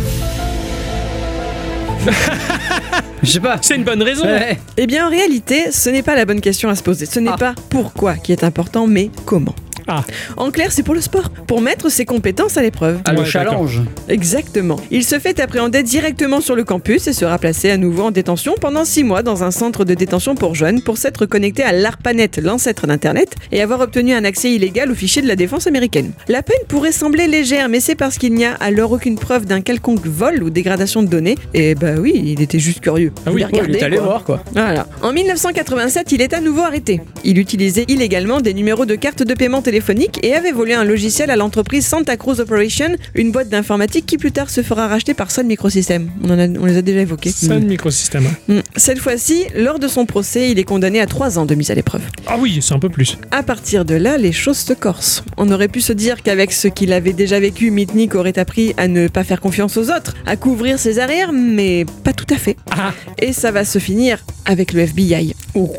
Je 3.23 3.29
sais 3.33 3.39
pas. 3.39 3.57
C'est 3.61 3.75
une 3.75 3.83
bonne 3.83 4.01
raison. 4.01 4.23
Ouais. 4.25 4.57
Eh 4.77 4.87
bien, 4.87 5.05
en 5.05 5.09
réalité, 5.09 5.71
ce 5.71 5.89
n'est 5.91 6.01
pas 6.01 6.15
la 6.15 6.25
bonne 6.25 6.41
question 6.41 6.69
à 6.69 6.75
se 6.75 6.81
poser. 6.81 7.05
Ce 7.05 7.19
n'est 7.19 7.29
Ah. 7.31 7.37
pas 7.37 7.55
pourquoi 7.69 8.15
qui 8.15 8.31
est 8.31 8.43
important, 8.43 8.87
mais 8.87 9.11
comment. 9.25 9.53
Ah. 9.87 10.03
En 10.37 10.51
clair, 10.51 10.71
c'est 10.71 10.83
pour 10.83 10.93
le 10.95 11.01
sport, 11.01 11.29
pour 11.47 11.61
mettre 11.61 11.89
ses 11.89 12.05
compétences 12.05 12.57
à 12.57 12.61
l'épreuve. 12.61 12.99
Ah, 13.05 13.13
le 13.13 13.23
challenge. 13.25 13.81
Exactement. 14.07 14.77
Il 14.91 15.03
se 15.03 15.19
fait 15.19 15.39
appréhender 15.39 15.83
directement 15.83 16.41
sur 16.41 16.55
le 16.55 16.63
campus 16.63 17.07
et 17.07 17.13
sera 17.13 17.37
placé 17.37 17.71
à 17.71 17.77
nouveau 17.77 18.03
en 18.03 18.11
détention 18.11 18.55
pendant 18.59 18.85
six 18.85 19.03
mois 19.03 19.23
dans 19.23 19.43
un 19.43 19.51
centre 19.51 19.85
de 19.85 19.93
détention 19.93 20.35
pour 20.35 20.55
jeunes 20.55 20.81
pour 20.81 20.97
s'être 20.97 21.25
connecté 21.25 21.63
à 21.63 21.71
l'ARPANET, 21.71 22.31
l'ancêtre 22.41 22.87
d'Internet, 22.87 23.35
et 23.51 23.61
avoir 23.61 23.79
obtenu 23.81 24.13
un 24.13 24.23
accès 24.23 24.51
illégal 24.51 24.91
aux 24.91 24.95
fichiers 24.95 25.21
de 25.21 25.27
la 25.27 25.35
défense 25.35 25.67
américaine. 25.67 26.11
La 26.27 26.43
peine 26.43 26.57
pourrait 26.67 26.91
sembler 26.91 27.27
légère, 27.27 27.69
mais 27.69 27.79
c'est 27.79 27.95
parce 27.95 28.17
qu'il 28.17 28.33
n'y 28.33 28.45
a 28.45 28.53
alors 28.55 28.91
aucune 28.91 29.17
preuve 29.17 29.45
d'un 29.45 29.61
quelconque 29.61 30.05
vol 30.05 30.43
ou 30.43 30.49
dégradation 30.49 31.03
de 31.03 31.07
données. 31.07 31.35
Et 31.53 31.75
bah 31.75 31.95
oui, 31.99 32.13
il 32.23 32.41
était 32.41 32.59
juste 32.59 32.79
curieux. 32.81 33.11
Ah 33.25 33.31
oui, 33.31 33.43
Il 33.67 33.75
est 33.75 33.83
allé 33.83 33.97
quoi. 33.97 34.05
voir 34.05 34.23
quoi. 34.23 34.43
Voilà. 34.53 34.87
En 35.01 35.13
1987, 35.13 36.11
il 36.11 36.21
est 36.21 36.33
à 36.33 36.41
nouveau 36.41 36.61
arrêté. 36.61 37.01
Il 37.23 37.37
utilisait 37.37 37.85
illégalement 37.87 38.41
des 38.41 38.53
numéros 38.53 38.85
de 38.85 38.95
carte 38.95 39.23
de 39.23 39.33
paiement 39.33 39.61
téléphonique 39.75 40.19
et 40.21 40.33
avait 40.35 40.51
volé 40.51 40.73
un 40.73 40.83
logiciel 40.83 41.29
à 41.31 41.37
l'entreprise 41.37 41.85
Santa 41.85 42.17
Cruz 42.17 42.41
Operation, 42.41 42.89
une 43.15 43.31
boîte 43.31 43.47
d'informatique 43.47 44.05
qui 44.05 44.17
plus 44.17 44.33
tard 44.33 44.49
se 44.49 44.61
fera 44.63 44.89
racheter 44.89 45.13
par 45.13 45.31
Sun 45.31 45.47
Microsystems. 45.47 46.09
On, 46.25 46.29
en 46.29 46.37
a- 46.39 46.59
on 46.59 46.65
les 46.65 46.75
a 46.75 46.81
déjà 46.81 46.99
évoqués. 46.99 47.31
Sun 47.31 47.63
Microsystem. 47.65 48.25
hein. 48.27 48.53
Mm. 48.55 48.59
Cette 48.75 48.99
fois-ci, 48.99 49.45
lors 49.55 49.79
de 49.79 49.87
son 49.87 50.05
procès, 50.05 50.51
il 50.51 50.59
est 50.59 50.65
condamné 50.65 50.99
à 50.99 51.05
3 51.05 51.39
ans 51.39 51.45
de 51.45 51.55
mise 51.55 51.71
à 51.71 51.73
l'épreuve. 51.75 52.01
Ah 52.27 52.35
oui, 52.37 52.59
c'est 52.61 52.73
un 52.73 52.79
peu 52.79 52.89
plus. 52.89 53.17
À 53.31 53.43
partir 53.43 53.85
de 53.85 53.95
là, 53.95 54.17
les 54.17 54.33
choses 54.33 54.57
se 54.57 54.73
corsent. 54.73 55.23
On 55.37 55.49
aurait 55.49 55.69
pu 55.69 55.79
se 55.79 55.93
dire 55.93 56.21
qu'avec 56.21 56.51
ce 56.51 56.67
qu'il 56.67 56.91
avait 56.91 57.13
déjà 57.13 57.39
vécu, 57.39 57.71
Mitnick 57.71 58.13
aurait 58.15 58.37
appris 58.39 58.73
à 58.75 58.89
ne 58.89 59.07
pas 59.07 59.23
faire 59.23 59.39
confiance 59.39 59.77
aux 59.77 59.89
autres, 59.89 60.15
à 60.25 60.35
couvrir 60.35 60.79
ses 60.79 60.99
arrières, 60.99 61.31
mais 61.31 61.85
pas 62.03 62.11
tout 62.11 62.27
à 62.29 62.35
fait. 62.37 62.57
Ah, 62.71 62.91
Et 63.19 63.31
ça 63.31 63.51
va 63.51 63.63
se 63.63 63.79
finir 63.79 64.17
avec 64.43 64.73
le 64.73 64.81
FBI. 64.81 65.33
Oh. 65.55 65.73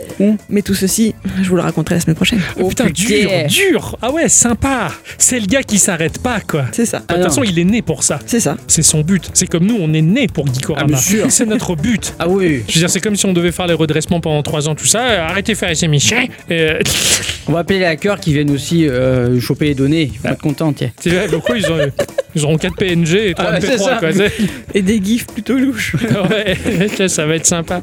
Mais 0.49 0.63
tout 0.63 0.75
ceci, 0.75 1.15
je 1.43 1.49
vous 1.51 1.57
le 1.57 1.63
raconterai 1.63 1.97
la 1.97 2.01
semaine 2.01 2.17
prochaine. 2.17 2.41
Oh, 2.59 2.69
putain, 2.69 2.87
dur, 2.87 3.29
putain. 3.31 3.47
Ah 4.03 4.11
ouais, 4.11 4.29
sympa. 4.29 4.89
C'est 5.19 5.41
le 5.41 5.47
gars 5.47 5.63
qui 5.63 5.79
s'arrête 5.79 6.19
pas, 6.23 6.41
quoi. 6.41 6.65
C'est 6.73 6.87
ça. 6.87 6.99
De 7.01 7.05
Ah 7.09 7.15
toute 7.15 7.25
façon, 7.25 7.43
il 7.43 7.59
est 7.59 7.65
né 7.65 7.83
pour 7.83 8.03
ça. 8.03 8.19
C'est 8.27 8.41
ça. 8.41 8.57
C'est 8.67 8.83
son 8.83 9.01
but. 9.03 9.31
C'est 9.35 9.47
comme 9.47 9.65
nous, 9.67 9.77
on 9.81 9.93
est 9.93 10.03
né 10.03 10.27
pour 10.29 10.47
Geekorama. 10.53 10.97
Ah, 10.99 11.27
c'est 11.29 11.47
notre 11.47 11.75
but. 11.77 12.15
Ah 12.19 12.29
oui. 12.29 12.63
Je 12.69 12.75
veux 12.75 12.81
dire, 12.81 12.91
c'est 12.91 13.01
comme 13.01 13.17
si 13.17 13.27
on 13.27 13.33
devait 13.33 13.53
faire 13.53 13.67
les 13.67 13.75
redressements 13.75 14.21
pendant 14.21 14.43
3 14.43 14.69
ans, 14.69 14.75
tout 14.75 14.87
ça. 14.87 15.03
Arrêtez 15.29 15.53
de 15.53 15.59
faire 15.59 15.69
les 15.71 15.85
émissions. 15.85 16.17
Euh, 16.51 16.79
On 17.49 17.53
va 17.53 17.61
appeler 17.61 17.81
les 17.81 17.87
hackers 17.87 18.21
qui 18.21 18.33
viennent 18.33 18.53
aussi 18.53 18.87
euh, 18.89 19.41
choper 19.41 19.65
les 19.67 19.75
données. 19.75 20.13
Ils 20.15 20.21
vont 20.21 20.29
être 20.33 20.41
contents, 20.41 20.73
tiens. 20.73 20.91
c'est 21.01 21.11
vrai, 21.11 21.27
pourquoi 21.29 21.59
ils, 21.59 21.67
ont, 21.73 21.77
ils 22.37 22.45
auront 22.45 22.57
4 22.57 22.77
PNG 22.77 23.15
et 23.31 23.35
3 23.35 23.51
Ah, 23.55 23.61
c'est 23.61 23.79
ça. 23.79 23.97
MP3, 23.97 23.99
quoi. 23.99 24.13
C'est- 24.13 24.33
Et 24.75 24.83
des 24.83 25.03
gifs 25.03 25.27
plutôt 25.27 25.59
louches. 25.59 25.97
ouais, 26.31 26.57
tiens, 26.95 27.09
ça 27.09 27.27
va 27.27 27.35
être 27.35 27.47
sympa. 27.47 27.83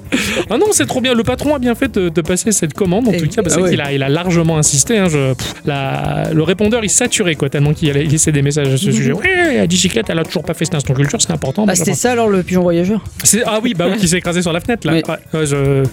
Ah 0.50 0.58
non, 0.58 0.68
c'est 0.72 0.86
trop 0.86 1.02
bien. 1.02 1.14
Le 1.14 1.24
patron 1.24 1.56
a 1.56 1.60
bien 1.60 1.76
fait 1.76 1.94
de, 1.94 2.08
de 2.08 2.22
passer 2.22 2.54
cette 2.54 2.74
commande, 2.74 3.10
en 3.10 3.12
Et- 3.12 3.18
tout 3.18 3.28
cas, 3.28 3.44
parce 3.44 3.58
Ah 3.62 3.70
qu'il 3.70 3.82
a, 3.82 3.92
il 3.92 4.02
a 4.02 4.08
largement 4.08 4.58
insisté. 4.58 4.98
hein, 4.98 5.08
je- 5.10 5.34
pff, 5.34 5.54
la- 5.66 5.89
le 6.34 6.44
répondeur, 6.44 6.84
il 6.84 6.90
saturait, 6.90 7.36
quoi, 7.36 7.50
tellement 7.50 7.74
qu'il 7.74 7.90
allait 7.90 8.04
laisser 8.04 8.32
des 8.32 8.42
messages 8.42 8.68
à 8.68 8.78
ce 8.78 8.92
sujet. 8.92 9.12
Ouais, 9.12 9.58
la 9.58 9.68
bicyclette, 9.68 10.10
elle 10.10 10.20
a 10.20 10.24
toujours 10.24 10.44
pas 10.44 10.54
fait 10.54 10.66
cet 10.66 10.76
instant 10.76 10.94
culture, 10.94 11.22
c'est 11.22 11.32
important. 11.32 11.64
Ah, 11.64 11.68
mais 11.68 11.76
c'était 11.76 11.94
ça 11.94 12.12
alors 12.12 12.30
le 12.30 12.44
pigeon 12.44 12.62
voyageur 12.62 13.04
Ah 13.46 13.60
oui, 13.64 13.74
bah 13.74 13.88
oui, 13.90 13.98
qui 13.98 14.08
s'est 14.08 14.18
écrasé 14.18 14.42
sur 14.42 14.54
la 14.54 14.60
fenêtre, 14.60 14.86
là. 14.88 14.94
Oui. 14.94 15.04
Ouais, 15.08 15.40
ouais, 15.40 15.46
je... 15.46 15.84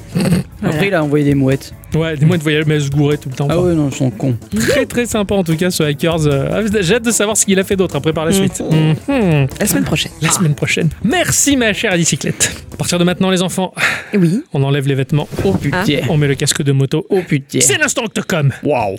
Après, 0.62 0.88
il 0.88 0.94
a 0.94 1.02
envoyé 1.02 1.24
des 1.24 1.34
mouettes. 1.34 1.72
Ouais 1.96 2.16
des 2.16 2.26
mois 2.26 2.36
de 2.38 2.42
voyage, 2.42 2.64
mais 2.66 2.74
elle 2.76 2.82
se 2.82 2.90
gourait 2.90 3.16
tout 3.16 3.28
le 3.28 3.34
temps. 3.34 3.48
Ah 3.50 3.58
ouais, 3.60 3.74
non, 3.74 3.88
ils 3.90 3.94
sont 3.96 4.10
cons. 4.10 4.36
Très 4.56 4.86
très 4.86 5.06
sympa 5.06 5.34
en 5.34 5.44
tout 5.44 5.56
cas 5.56 5.70
ce 5.70 5.82
Hackers. 5.82 6.26
Euh, 6.26 6.48
ah, 6.52 6.80
J'ai 6.80 6.94
hâte 6.96 7.04
de 7.04 7.10
savoir 7.10 7.36
ce 7.36 7.44
qu'il 7.44 7.58
a 7.58 7.64
fait 7.64 7.76
d'autre 7.76 7.96
après 7.96 8.12
par 8.12 8.24
la 8.24 8.32
suite. 8.32 8.60
Mhm. 8.60 9.46
La 9.60 9.66
semaine 9.66 9.84
prochaine. 9.84 10.12
La 10.22 10.30
semaine 10.30 10.54
prochaine. 10.54 10.88
Merci 11.04 11.56
ma 11.56 11.72
chère 11.72 11.94
bicyclette. 11.96 12.64
À 12.72 12.76
partir 12.76 12.98
de 12.98 13.04
maintenant 13.04 13.30
les 13.30 13.42
enfants, 13.42 13.72
Oui. 14.14 14.42
on 14.52 14.62
enlève 14.62 14.86
les 14.86 14.94
vêtements, 14.94 15.28
Oh 15.44 15.52
putain. 15.54 15.84
on 16.08 16.16
met 16.16 16.28
le 16.28 16.34
casque 16.34 16.62
de 16.62 16.72
moto. 16.72 17.06
Oh 17.10 17.20
putain. 17.26 17.60
C'est 17.60 17.78
l'instant 17.78 18.04
Octocom. 18.04 18.52
Waouh. 18.62 18.96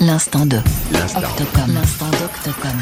L'instant 0.00 0.44
de 0.46 0.56
Octocom. 0.56 1.72
L'instant 1.74 2.10
d'Octocom. 2.10 2.78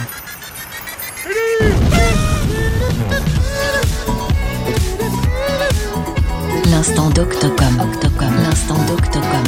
L'instant 6.73 7.11
d'Octocom. 7.11 7.81
Octocom. 7.81 8.35
L'instant 8.43 8.83
d'Octocom. 8.87 9.45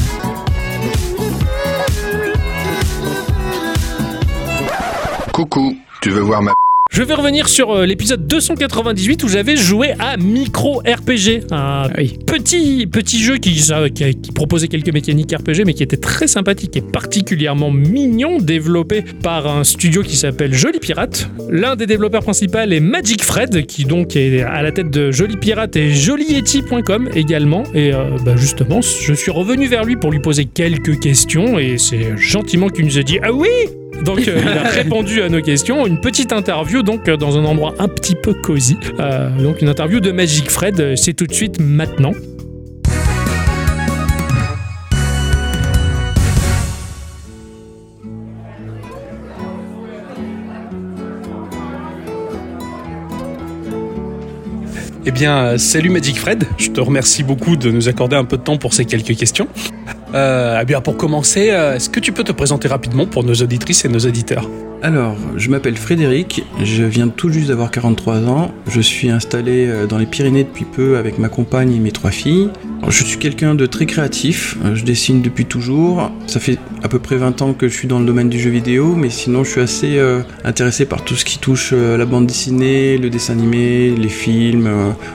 Coucou, 5.32 5.74
tu 6.02 6.10
veux 6.10 6.20
voir 6.20 6.42
ma 6.42 6.52
Je 6.94 7.02
vais 7.02 7.14
revenir 7.14 7.48
sur 7.48 7.72
euh, 7.72 7.86
l'épisode 7.86 8.24
298 8.28 9.24
où 9.24 9.28
j'avais 9.28 9.56
joué 9.56 9.94
à 9.98 10.16
Micro 10.16 10.78
RPG, 10.78 11.42
un 11.50 11.88
Ah 11.88 11.90
oui. 11.98 12.16
petit 12.24 12.86
petit 12.86 13.18
jeu 13.20 13.38
qui, 13.38 13.60
proposait 14.32 14.68
quelques 14.68 14.94
mécaniques 14.94 15.32
RPG 15.32 15.64
mais 15.66 15.74
qui 15.74 15.82
était 15.82 15.96
très 15.96 16.28
sympathique 16.28 16.76
et 16.76 16.82
particulièrement 16.82 17.72
mignon, 17.72 18.38
développé 18.38 19.02
par 19.24 19.48
un 19.48 19.64
studio 19.64 20.04
qui 20.04 20.14
s'appelle 20.14 20.54
Joli 20.54 20.78
Pirate. 20.78 21.28
L'un 21.50 21.74
des 21.74 21.86
développeurs 21.86 22.22
principaux 22.22 22.58
est 22.58 22.78
Magic 22.78 23.24
Fred 23.24 23.66
qui 23.66 23.86
donc 23.86 24.14
est 24.14 24.42
à 24.42 24.62
la 24.62 24.70
tête 24.70 24.90
de 24.90 25.10
Joli 25.10 25.36
Pirate 25.36 25.74
et 25.74 25.92
joliyeti.com 25.92 27.10
également 27.12 27.64
et 27.74 27.92
euh, 27.92 28.16
bah, 28.24 28.36
justement 28.36 28.80
je 28.82 29.14
suis 29.14 29.32
revenu 29.32 29.66
vers 29.66 29.84
lui 29.84 29.96
pour 29.96 30.12
lui 30.12 30.20
poser 30.20 30.44
quelques 30.44 31.00
questions 31.00 31.58
et 31.58 31.76
c'est 31.76 32.16
gentiment 32.16 32.68
qu'il 32.68 32.84
nous 32.84 32.98
a 32.98 33.02
dit 33.02 33.18
ah 33.20 33.32
oui 33.32 33.48
donc 34.02 34.26
euh, 34.28 34.40
il 34.42 34.48
a 34.48 34.62
répondu 34.70 35.22
à 35.22 35.28
nos 35.28 35.40
questions. 35.40 35.86
Une 35.86 36.00
petite 36.00 36.32
interview 36.32 36.82
donc 36.82 37.08
euh, 37.08 37.16
dans 37.16 37.38
un 37.38 37.44
endroit 37.44 37.74
un 37.78 37.88
petit 37.88 38.14
peu 38.14 38.34
cosy. 38.34 38.76
Euh, 38.98 39.30
donc 39.30 39.62
une 39.62 39.68
interview 39.68 40.00
de 40.00 40.12
Magic 40.12 40.50
Fred. 40.50 40.94
C'est 40.96 41.14
tout 41.14 41.26
de 41.26 41.32
suite 41.32 41.60
maintenant. 41.60 42.12
Eh 55.06 55.10
bien, 55.10 55.58
salut 55.58 55.90
Magic 55.90 56.18
Fred, 56.18 56.44
je 56.56 56.70
te 56.70 56.80
remercie 56.80 57.22
beaucoup 57.22 57.56
de 57.56 57.70
nous 57.70 57.88
accorder 57.88 58.16
un 58.16 58.24
peu 58.24 58.38
de 58.38 58.42
temps 58.42 58.56
pour 58.56 58.72
ces 58.72 58.86
quelques 58.86 59.14
questions. 59.14 59.48
Euh, 60.14 60.60
eh 60.62 60.64
bien, 60.64 60.80
pour 60.80 60.96
commencer, 60.96 61.50
euh, 61.50 61.74
est-ce 61.74 61.90
que 61.90 61.98
tu 61.98 62.12
peux 62.12 62.22
te 62.22 62.30
présenter 62.30 62.68
rapidement 62.68 63.04
pour 63.04 63.24
nos 63.24 63.34
auditrices 63.34 63.84
et 63.84 63.88
nos 63.88 63.98
auditeurs 63.98 64.48
Alors, 64.80 65.16
je 65.36 65.50
m'appelle 65.50 65.76
Frédéric, 65.76 66.44
je 66.62 66.84
viens 66.84 67.08
tout 67.08 67.30
juste 67.30 67.48
d'avoir 67.48 67.72
43 67.72 68.28
ans, 68.28 68.52
je 68.68 68.80
suis 68.80 69.10
installé 69.10 69.66
euh, 69.66 69.86
dans 69.86 69.98
les 69.98 70.06
Pyrénées 70.06 70.44
depuis 70.44 70.66
peu 70.66 70.98
avec 70.98 71.18
ma 71.18 71.28
compagne 71.28 71.74
et 71.74 71.80
mes 71.80 71.90
trois 71.90 72.12
filles. 72.12 72.50
Je 72.86 73.02
suis 73.02 73.18
quelqu'un 73.18 73.56
de 73.56 73.66
très 73.66 73.86
créatif, 73.86 74.56
je 74.74 74.84
dessine 74.84 75.20
depuis 75.22 75.46
toujours, 75.46 76.12
ça 76.26 76.38
fait 76.38 76.58
à 76.82 76.88
peu 76.88 76.98
près 76.98 77.16
20 77.16 77.40
ans 77.40 77.54
que 77.54 77.66
je 77.66 77.72
suis 77.74 77.88
dans 77.88 77.98
le 77.98 78.04
domaine 78.04 78.28
du 78.28 78.38
jeu 78.38 78.50
vidéo, 78.50 78.94
mais 78.94 79.08
sinon 79.08 79.42
je 79.42 79.50
suis 79.50 79.60
assez 79.62 79.98
intéressé 80.44 80.84
par 80.84 81.02
tout 81.02 81.14
ce 81.14 81.24
qui 81.24 81.38
touche 81.38 81.72
la 81.72 82.04
bande 82.04 82.26
dessinée, 82.26 82.98
le 82.98 83.08
dessin 83.08 83.32
animé, 83.32 83.94
les 83.96 84.10
films, 84.10 84.68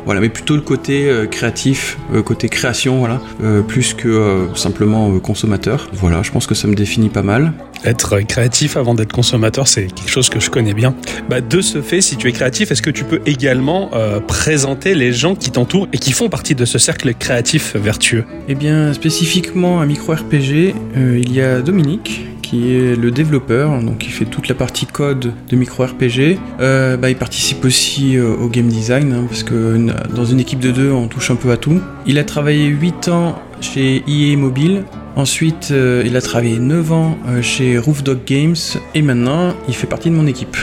voilà, 0.04 0.20
mais 0.20 0.30
plutôt 0.30 0.56
le 0.56 0.62
côté 0.62 1.12
créatif, 1.30 2.00
côté 2.26 2.50
création, 2.50 2.98
voilà, 2.98 3.22
plus 3.68 3.94
que 3.94 4.08
euh, 4.08 4.56
simplement 4.90 5.16
euh, 5.16 5.20
consommateur. 5.20 5.88
Voilà, 5.94 6.22
je 6.24 6.32
pense 6.32 6.48
que 6.48 6.56
ça 6.56 6.68
me 6.68 6.74
définit 6.76 7.10
pas 7.10 7.22
mal. 7.22 7.54
Être 7.86 8.20
créatif 8.22 8.76
avant 8.76 8.94
d'être 8.94 9.14
consommateur, 9.14 9.68
c'est 9.68 9.86
quelque 9.88 10.10
chose 10.10 10.30
que 10.30 10.40
je 10.40 10.50
connais 10.50 10.74
bien. 10.74 10.96
Bah, 11.30 11.42
de 11.42 11.62
ce 11.62 11.82
fait, 11.82 12.02
si 12.02 12.18
tu 12.18 12.28
es 12.28 12.32
créatif, 12.32 12.72
est-ce 12.72 12.82
que 12.82 12.90
tu 12.90 13.04
peux 13.04 13.22
également 13.26 13.92
euh, 13.94 14.20
présenter 14.20 14.96
les 14.96 15.14
gens 15.14 15.36
qui 15.36 15.52
t'entourent 15.52 15.88
et 15.94 15.98
qui 15.98 16.12
font 16.12 16.28
partie 16.30 16.56
de 16.56 16.66
ce 16.66 16.78
cercle 16.80 17.14
créatif 17.14 17.76
vertueux? 17.76 18.26
Eh 18.48 18.56
bien, 18.56 18.94
spécifiquement 18.94 19.80
un 19.82 19.86
micro 19.86 20.14
RPG, 20.14 20.74
euh, 20.98 21.20
il 21.22 21.32
y 21.34 21.42
a 21.42 21.62
Dominique 21.62 22.26
qui 22.42 22.74
est 22.76 22.96
le 22.96 23.12
développeur, 23.12 23.80
donc 23.84 24.08
il 24.08 24.12
fait 24.12 24.26
toute 24.26 24.48
la 24.48 24.56
partie 24.56 24.88
code 24.88 25.34
de 25.50 25.56
micro 25.56 25.86
RPG. 25.86 26.40
Euh, 26.60 26.98
bah, 26.98 27.12
il 27.12 27.16
participe 27.16 27.64
aussi 27.64 28.18
euh, 28.18 28.36
au 28.36 28.48
game 28.50 28.68
design, 28.68 29.14
hein, 29.14 29.26
parce 29.30 29.44
que 29.44 29.76
une- 29.76 29.94
dans 30.16 30.26
une 30.26 30.40
équipe 30.40 30.60
de 30.60 30.72
deux, 30.72 30.92
on 30.92 31.08
touche 31.08 31.30
un 31.30 31.36
peu 31.36 31.52
à 31.52 31.58
tout. 31.58 31.80
Il 32.08 32.18
a 32.18 32.24
travaillé 32.24 32.66
8 32.66 33.08
ans 33.10 33.40
chez 33.62 34.04
EA 34.08 34.36
Mobile. 34.38 34.84
Ensuite, 35.16 35.70
euh, 35.72 36.04
il 36.06 36.16
a 36.16 36.22
travaillé 36.22 36.60
9 36.60 36.92
ans 36.92 37.18
euh, 37.28 37.42
chez 37.42 37.78
Roof 37.78 38.04
Dog 38.04 38.20
Games 38.26 38.56
et 38.96 39.02
maintenant, 39.02 39.54
il 39.68 39.74
fait 39.74 39.88
partie 39.88 40.10
de 40.10 40.16
mon 40.16 40.28
équipe. 40.28 40.56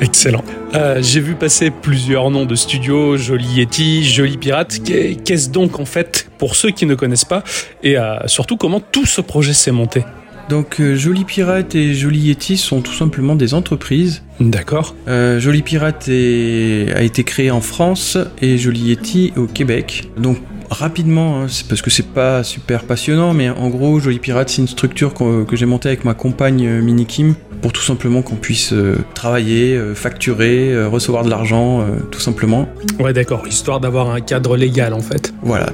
Excellent. 0.00 0.44
Euh, 0.74 1.00
J'ai 1.02 1.20
vu 1.20 1.34
passer 1.34 1.70
plusieurs 1.70 2.30
noms 2.30 2.46
de 2.46 2.54
studios, 2.56 3.16
Joli 3.16 3.46
Yeti, 3.46 4.04
Joli 4.04 4.36
Pirate. 4.36 4.80
Qu'est- 4.84 5.16
Qu'est-ce 5.24 5.50
donc 5.50 5.78
en 5.78 5.84
fait 5.84 6.28
pour 6.38 6.56
ceux 6.56 6.70
qui 6.70 6.84
ne 6.84 6.94
connaissent 6.94 7.24
pas 7.24 7.44
et 7.82 7.96
euh, 7.96 8.16
surtout 8.26 8.56
comment 8.56 8.80
tout 8.80 9.06
ce 9.06 9.20
projet 9.20 9.52
s'est 9.52 9.70
monté? 9.72 10.04
Donc, 10.48 10.80
euh, 10.80 10.94
Joli 10.94 11.24
Pirate 11.24 11.74
et 11.74 11.94
Joli 11.94 12.18
Yeti 12.20 12.56
sont 12.56 12.80
tout 12.80 12.92
simplement 12.92 13.34
des 13.34 13.54
entreprises 13.54 14.22
D'accord. 14.40 14.94
Euh, 15.08 15.38
Joli 15.40 15.62
Pirate 15.62 16.08
est- 16.08 16.92
a 16.94 17.02
été 17.02 17.24
créé 17.24 17.50
en 17.50 17.60
France 17.60 18.18
et 18.42 18.58
Joli 18.58 18.80
Yeti 18.88 19.32
au 19.36 19.46
Québec. 19.46 20.10
Donc 20.18 20.38
rapidement, 20.70 21.42
hein, 21.42 21.46
c'est 21.48 21.66
parce 21.68 21.82
que 21.82 21.90
c'est 21.90 22.06
pas 22.08 22.42
super 22.42 22.84
passionnant, 22.84 23.32
mais 23.32 23.48
en 23.48 23.68
gros, 23.68 24.00
Joli 24.00 24.18
Pirate, 24.18 24.48
c'est 24.50 24.60
une 24.62 24.68
structure 24.68 25.14
que 25.14 25.54
j'ai 25.56 25.66
montée 25.66 25.88
avec 25.88 26.04
ma 26.04 26.14
compagne 26.14 26.66
euh, 26.66 26.82
Mini 26.82 27.06
Kim 27.06 27.34
pour 27.62 27.72
tout 27.72 27.82
simplement 27.82 28.20
qu'on 28.22 28.34
puisse 28.36 28.72
euh, 28.72 28.96
travailler, 29.14 29.74
euh, 29.76 29.94
facturer, 29.94 30.72
euh, 30.72 30.88
recevoir 30.88 31.24
de 31.24 31.30
l'argent, 31.30 31.86
tout 32.10 32.20
simplement. 32.20 32.68
Ouais, 33.00 33.12
d'accord. 33.12 33.46
Histoire 33.48 33.80
d'avoir 33.80 34.10
un 34.10 34.20
cadre 34.20 34.56
légal 34.56 34.92
en 34.92 35.00
fait. 35.00 35.32
Voilà. 35.42 35.70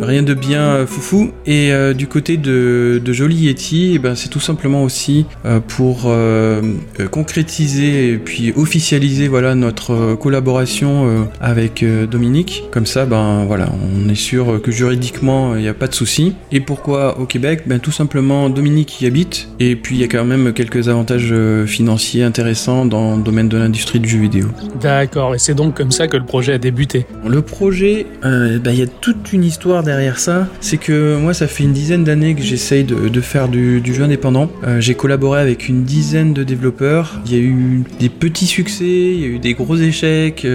Rien 0.00 0.22
de 0.22 0.34
bien 0.34 0.62
euh, 0.62 0.86
foufou. 0.86 1.30
Et 1.46 1.72
euh, 1.72 1.94
du 1.94 2.06
côté 2.06 2.36
de, 2.36 3.00
de 3.04 3.12
Joli 3.12 3.36
Yeti, 3.36 3.92
eh 3.94 3.98
ben, 3.98 4.14
c'est 4.14 4.28
tout 4.28 4.40
simplement 4.40 4.82
aussi 4.82 5.26
euh, 5.44 5.60
pour 5.60 6.10
concrétiser 7.10 8.12
et 8.12 8.18
puis 8.18 8.52
officialiser 8.56 9.28
voilà, 9.28 9.54
notre 9.54 10.14
collaboration 10.14 11.06
euh, 11.06 11.24
avec 11.40 11.82
euh, 11.82 12.06
Dominique. 12.06 12.64
Comme 12.70 12.86
ça, 12.86 13.06
ben, 13.06 13.44
voilà, 13.46 13.68
on 13.72 14.08
est 14.08 14.14
sûr 14.14 14.60
que 14.62 14.70
juridiquement, 14.70 15.56
il 15.56 15.62
n'y 15.62 15.68
a 15.68 15.74
pas 15.74 15.88
de 15.88 15.94
souci. 15.94 16.34
Et 16.52 16.60
pourquoi 16.60 17.18
au 17.18 17.24
Québec? 17.24 17.62
Ben, 17.66 17.80
Tout 17.80 17.92
simplement, 17.92 18.50
Dominique 18.50 19.00
y 19.00 19.06
habite. 19.06 19.48
Et 19.60 19.76
puis, 19.76 19.96
il 19.96 20.00
y 20.00 20.04
a 20.04 20.08
quand 20.08 20.24
même 20.24 20.52
quelques 20.52 20.88
avantages 20.88 21.34
financiers 21.66 22.22
intéressants 22.22 22.84
dans 22.84 23.16
le 23.16 23.22
domaine 23.22 23.48
de 23.48 23.56
l'industrie 23.56 24.00
du 24.00 24.08
jeu 24.08 24.18
vidéo. 24.18 24.48
D'accord. 24.80 25.34
Et 25.34 25.38
c'est 25.38 25.54
donc 25.54 25.74
comme 25.76 25.92
ça 25.92 26.08
que 26.08 26.16
le 26.16 26.24
projet 26.24 26.54
a 26.54 26.58
débuté. 26.58 27.06
Le 27.26 27.42
projet, 27.42 28.06
euh, 28.24 28.58
bah, 28.58 28.72
il 28.72 28.78
y 28.78 28.82
a 28.82 28.86
toute 28.86 29.32
une 29.32 29.44
histoire 29.44 29.77
derrière 29.82 30.18
ça. 30.18 30.48
C'est 30.60 30.76
que 30.76 31.16
moi, 31.16 31.34
ça 31.34 31.46
fait 31.46 31.64
une 31.64 31.72
dizaine 31.72 32.04
d'années 32.04 32.34
que 32.34 32.42
j'essaye 32.42 32.84
de, 32.84 33.20
faire 33.20 33.48
du, 33.48 33.82
jeu 33.92 34.04
indépendant. 34.04 34.50
Euh, 34.64 34.80
J'ai 34.80 34.94
collaboré 34.94 35.40
avec 35.40 35.68
une 35.68 35.84
dizaine 35.84 36.32
de 36.32 36.44
développeurs. 36.44 37.20
Il 37.26 37.32
y 37.32 37.36
a 37.36 37.38
eu 37.38 37.84
des 37.98 38.08
petits 38.08 38.46
succès, 38.46 38.84
il 38.84 39.20
y 39.20 39.24
a 39.24 39.28
eu 39.28 39.38
des 39.38 39.54
gros 39.54 39.76
échecs. 39.76 40.46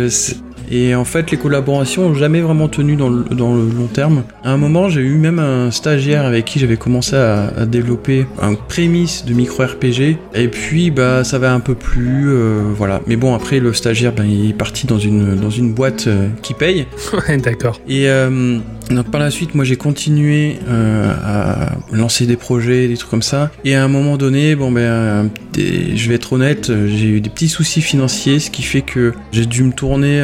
Et 0.73 0.95
en 0.95 1.05
fait, 1.05 1.29
les 1.29 1.37
collaborations 1.37 2.09
n'ont 2.09 2.15
jamais 2.15 2.41
vraiment 2.41 2.67
tenu 2.67 2.95
dans 2.95 3.09
le, 3.09 3.23
dans 3.25 3.53
le 3.53 3.69
long 3.69 3.85
terme. 3.85 4.23
À 4.43 4.51
un 4.51 4.57
moment, 4.57 4.89
j'ai 4.89 5.01
eu 5.01 5.17
même 5.17 5.37
un 5.37 5.69
stagiaire 5.69 6.25
avec 6.25 6.45
qui 6.45 6.57
j'avais 6.57 6.77
commencé 6.77 7.15
à, 7.15 7.53
à 7.55 7.65
développer 7.67 8.25
un 8.41 8.55
prémisse 8.55 9.23
de 9.23 9.33
micro 9.33 9.63
RPG. 9.63 10.17
Et 10.33 10.47
puis, 10.47 10.89
bah, 10.89 11.23
ça 11.23 11.37
va 11.37 11.53
un 11.53 11.59
peu 11.59 11.75
plus, 11.75 12.29
euh, 12.29 12.63
voilà. 12.75 13.01
Mais 13.05 13.17
bon, 13.17 13.35
après, 13.35 13.59
le 13.59 13.71
stagiaire, 13.73 14.13
ben, 14.13 14.25
il 14.25 14.49
est 14.49 14.57
parti 14.57 14.87
dans 14.87 14.97
une, 14.97 15.35
dans 15.35 15.51
une 15.51 15.73
boîte 15.73 16.07
euh, 16.07 16.29
qui 16.41 16.55
paye. 16.55 16.87
Ouais, 17.13 17.37
d'accord. 17.37 17.79
Et 17.87 18.09
euh, 18.09 18.57
donc 18.89 19.11
par 19.11 19.21
la 19.21 19.29
suite, 19.29 19.53
moi 19.53 19.63
j'ai 19.63 19.75
continué 19.75 20.57
à 20.67 21.73
lancer 21.91 22.25
des 22.25 22.35
projets, 22.35 22.87
des 22.87 22.97
trucs 22.97 23.11
comme 23.11 23.21
ça. 23.21 23.51
Et 23.63 23.75
à 23.75 23.83
un 23.83 23.87
moment 23.87 24.17
donné, 24.17 24.55
bon 24.55 24.71
ben, 24.71 25.29
je 25.55 26.09
vais 26.09 26.15
être 26.15 26.33
honnête, 26.33 26.71
j'ai 26.87 27.07
eu 27.07 27.21
des 27.21 27.29
petits 27.29 27.49
soucis 27.49 27.81
financiers, 27.81 28.39
ce 28.39 28.49
qui 28.49 28.63
fait 28.63 28.81
que 28.81 29.13
j'ai 29.31 29.45
dû 29.45 29.63
me 29.63 29.71
tourner 29.71 30.21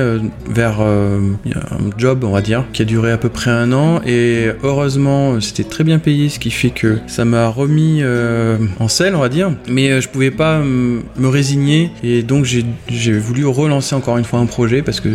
vers 0.47 0.77
euh, 0.81 1.19
un 1.45 1.97
job, 1.97 2.23
on 2.23 2.31
va 2.31 2.41
dire, 2.41 2.65
qui 2.73 2.81
a 2.81 2.85
duré 2.85 3.11
à 3.11 3.17
peu 3.17 3.29
près 3.29 3.51
un 3.51 3.71
an. 3.71 4.01
Et 4.05 4.49
heureusement, 4.63 5.39
c'était 5.41 5.63
très 5.63 5.83
bien 5.83 5.99
payé, 5.99 6.29
ce 6.29 6.39
qui 6.39 6.51
fait 6.51 6.69
que 6.69 6.97
ça 7.07 7.25
m'a 7.25 7.47
remis 7.47 7.99
euh, 8.01 8.57
en 8.79 8.87
selle, 8.87 9.15
on 9.15 9.19
va 9.19 9.29
dire. 9.29 9.51
Mais 9.67 9.89
euh, 9.89 10.01
je 10.01 10.09
pouvais 10.09 10.31
pas 10.31 10.59
me 10.59 11.27
résigner, 11.27 11.91
et 12.03 12.23
donc 12.23 12.45
j'ai 12.45 13.17
voulu 13.17 13.45
relancer 13.45 13.95
encore 13.95 14.17
une 14.17 14.23
fois 14.23 14.39
un 14.39 14.45
projet 14.45 14.81
parce 14.81 14.99
que 14.99 15.09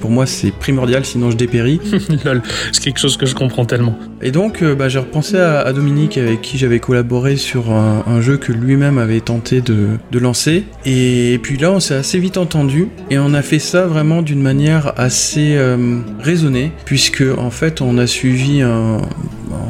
pour 0.00 0.10
moi 0.10 0.26
c'est 0.26 0.52
primordial, 0.52 1.04
sinon 1.04 1.30
je 1.30 1.36
dépéris. 1.36 1.80
Lol. 2.24 2.42
C'est 2.72 2.82
quelque 2.82 3.00
chose 3.00 3.16
que 3.16 3.26
je 3.26 3.34
comprends 3.34 3.64
tellement. 3.64 3.98
Et 4.22 4.30
donc, 4.30 4.62
euh, 4.62 4.74
bah, 4.74 4.88
j'ai 4.88 4.98
repensé 4.98 5.36
à, 5.36 5.60
à 5.60 5.72
Dominique 5.72 6.16
avec 6.16 6.40
qui 6.40 6.58
j'avais 6.58 6.78
collaboré 6.78 7.36
sur 7.36 7.70
un, 7.72 8.04
un 8.06 8.20
jeu 8.20 8.36
que 8.36 8.52
lui-même 8.52 8.98
avait 8.98 9.20
tenté 9.20 9.60
de, 9.60 9.88
de 10.10 10.18
lancer. 10.18 10.64
Et, 10.86 11.38
puis 11.42 11.56
là, 11.56 11.70
on 11.72 11.80
s'est 11.80 11.94
assez 11.94 12.18
vite 12.18 12.36
entendu 12.36 12.88
et 13.10 13.18
on 13.18 13.34
a 13.34 13.42
fait 13.42 13.58
ça 13.58 13.86
vraiment 13.86 14.22
d'une 14.34 14.42
manière 14.42 14.94
assez 14.96 15.54
euh, 15.54 16.00
raisonnée, 16.18 16.72
puisque 16.84 17.22
en 17.38 17.50
fait, 17.50 17.80
on 17.80 17.98
a 17.98 18.08
suivi 18.08 18.62
un, 18.62 19.00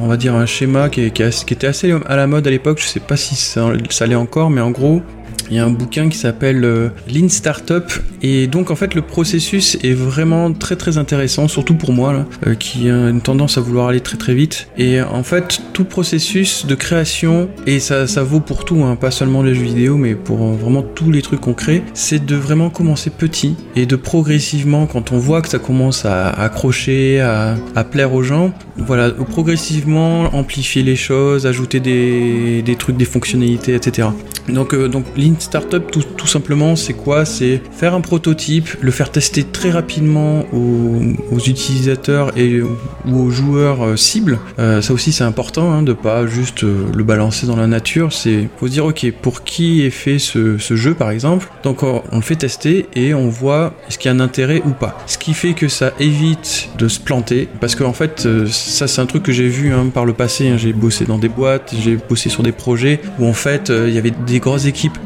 on 0.03 0.07
va 0.07 0.17
dire 0.17 0.35
un 0.35 0.47
schéma 0.47 0.89
qui, 0.89 1.03
était 1.03 1.67
assez 1.67 1.95
à 2.07 2.17
la 2.17 2.27
mode 2.27 2.47
à 2.47 2.51
l'époque. 2.51 2.81
Je 2.81 2.87
sais 2.87 3.01
pas 3.01 3.19
si 3.19 3.35
ça, 3.35 3.71
ça 3.91 4.07
l'est 4.07 4.15
encore, 4.15 4.49
mais 4.49 4.63
en 4.63 4.71
gros, 4.71 5.03
il 5.51 5.57
y 5.57 5.59
a 5.59 5.65
un 5.65 5.71
bouquin 5.71 6.09
qui 6.09 6.19
s'appelle 6.19 6.65
euh, 6.65 6.89
Lean 7.13 7.29
Startup 7.29 7.85
et 8.23 8.47
donc 8.47 8.71
en 8.71 8.77
fait 8.77 8.95
le 8.95 9.03
processus 9.03 9.77
est 9.83 9.93
vraiment 9.93 10.53
très 10.53 10.77
très 10.77 10.99
intéressant, 10.99 11.49
surtout 11.49 11.75
pour 11.75 11.93
moi 11.93 12.27
euh, 12.47 12.55
qui 12.55 12.89
a 12.89 13.09
une 13.09 13.21
tendance 13.21 13.59
à 13.59 13.61
vouloir 13.61 13.89
aller 13.89 14.01
très 14.01 14.17
très 14.17 14.35
vite. 14.35 14.69
Et 14.79 15.01
en 15.03 15.23
fait 15.23 15.61
tout 15.73 15.85
processus 15.85 16.67
de 16.67 16.75
création 16.75 17.49
et 17.67 17.81
ça, 17.81 18.07
ça 18.07 18.23
vaut 18.23 18.41
pour 18.41 18.65
tout, 18.65 18.83
hein, 18.83 18.97
pas 18.97 19.11
seulement 19.11 19.43
les 19.43 19.55
jeux 19.55 19.65
vidéo, 19.65 19.97
mais 19.97 20.15
pour 20.15 20.43
euh, 20.43 20.53
vraiment 20.55 20.83
tous 20.83 21.11
les 21.11 21.23
trucs 21.23 21.41
qu'on 21.41 21.55
crée, 21.55 21.83
c'est 21.95 22.25
de 22.25 22.37
vraiment 22.37 22.71
commencer 22.71 23.11
petit 23.11 23.57
et 23.77 23.87
de 23.87 23.97
progressivement 23.97 24.87
quand 24.87 25.13
on 25.13 25.19
voit 25.19 25.43
que 25.43 25.49
ça 25.49 25.59
commence 25.59 26.05
à 26.05 26.29
accrocher, 26.31 27.21
à, 27.21 27.57
plaire 27.91 28.15
aux 28.15 28.23
gens, 28.23 28.53
voilà, 28.77 29.11
progressivement 29.11 30.35
amplifier 30.35 30.83
les 30.83 30.97
choses, 30.97 31.47
ajouter 31.47 31.81
des, 31.81 32.63
des 32.63 32.77
trucs, 32.77 32.97
des 32.97 33.05
fonctionnalités, 33.05 33.75
etc. 33.75 34.09
Donc, 34.49 34.75
euh, 34.75 34.89
donc 34.89 35.05
Lean 35.17 35.34
Startup, 35.41 35.91
tout, 35.91 36.03
tout 36.17 36.27
simplement, 36.27 36.77
c'est 36.77 36.93
quoi? 36.95 37.25
C'est 37.25 37.61
faire 37.73 37.95
un 37.95 38.01
prototype, 38.01 38.69
le 38.81 38.91
faire 38.91 39.11
tester 39.11 39.45
très 39.45 39.71
rapidement 39.71 40.45
aux, 40.53 41.39
utilisateurs 41.47 42.37
et 42.39 42.63
ou 42.63 42.73
aux 43.07 43.31
joueurs 43.31 43.85
euh, 43.85 43.97
cibles. 43.97 44.39
Euh, 44.59 44.81
ça 44.81 44.95
aussi, 44.95 45.13
c'est 45.13 45.25
important 45.25 45.73
hein, 45.73 45.83
de 45.83 45.93
pas 45.93 46.27
juste 46.27 46.65
euh, 46.65 46.87
le 46.95 47.05
balancer 47.05 47.47
dans 47.47 47.57
la 47.57 47.67
nature. 47.67 48.13
C'est 48.13 48.49
faut 48.59 48.69
dire, 48.69 48.87
ok, 48.87 49.11
pour 49.21 49.45
qui 49.45 49.83
est 49.83 49.91
fait 49.91 50.19
ce, 50.19 50.59
ce 50.59 50.77
jeu, 50.77 50.95
par 50.95 51.11
exemple? 51.11 51.49
Donc, 51.63 51.83
on, 51.83 52.03
le 52.13 52.21
fait 52.21 52.37
tester 52.37 52.87
et 52.95 53.15
on 53.15 53.29
voit 53.29 53.75
est-ce 53.89 53.99
qu'il 53.99 54.11
y 54.11 54.13
a 54.13 54.17
un 54.17 54.21
intérêt 54.21 54.63
ou 54.65 54.71
pas. 54.71 54.99
Ce 55.07 55.19
qui 55.19 55.35
fait 55.35 55.53
que 55.53 55.69
ça 55.69 55.93
évite 56.01 56.71
de 56.79 56.89
se 56.89 57.01
planter, 57.01 57.49
parce 57.61 57.75
qu'en 57.75 57.93
fait, 57.93 58.25
euh, 58.27 58.47
ça 58.47 58.87
c'est 58.87 59.01
un 59.01 59.07
truc 59.07 59.23
que 59.23 59.33
j'ai 59.33 59.49
vu 59.49 59.73
hein, 59.73 59.91
par 59.93 60.05
le 60.05 60.13
passé. 60.13 60.49
hein. 60.49 60.57
J'ai 60.57 60.73
bossé 60.73 61.05
dans 61.05 61.19
des 61.19 61.29
boîtes, 61.29 61.75
j'ai 61.83 61.97
bossé 61.97 62.29
sur 62.31 62.43
des 62.43 62.53
projets 62.53 63.01
où 63.19 63.27
en 63.27 63.33
fait, 63.33 63.71
il 63.71 63.93
y 63.93 63.99
avait 63.99 64.13
des 64.27 64.39
grosses 64.39 64.67
équipes 64.67 64.97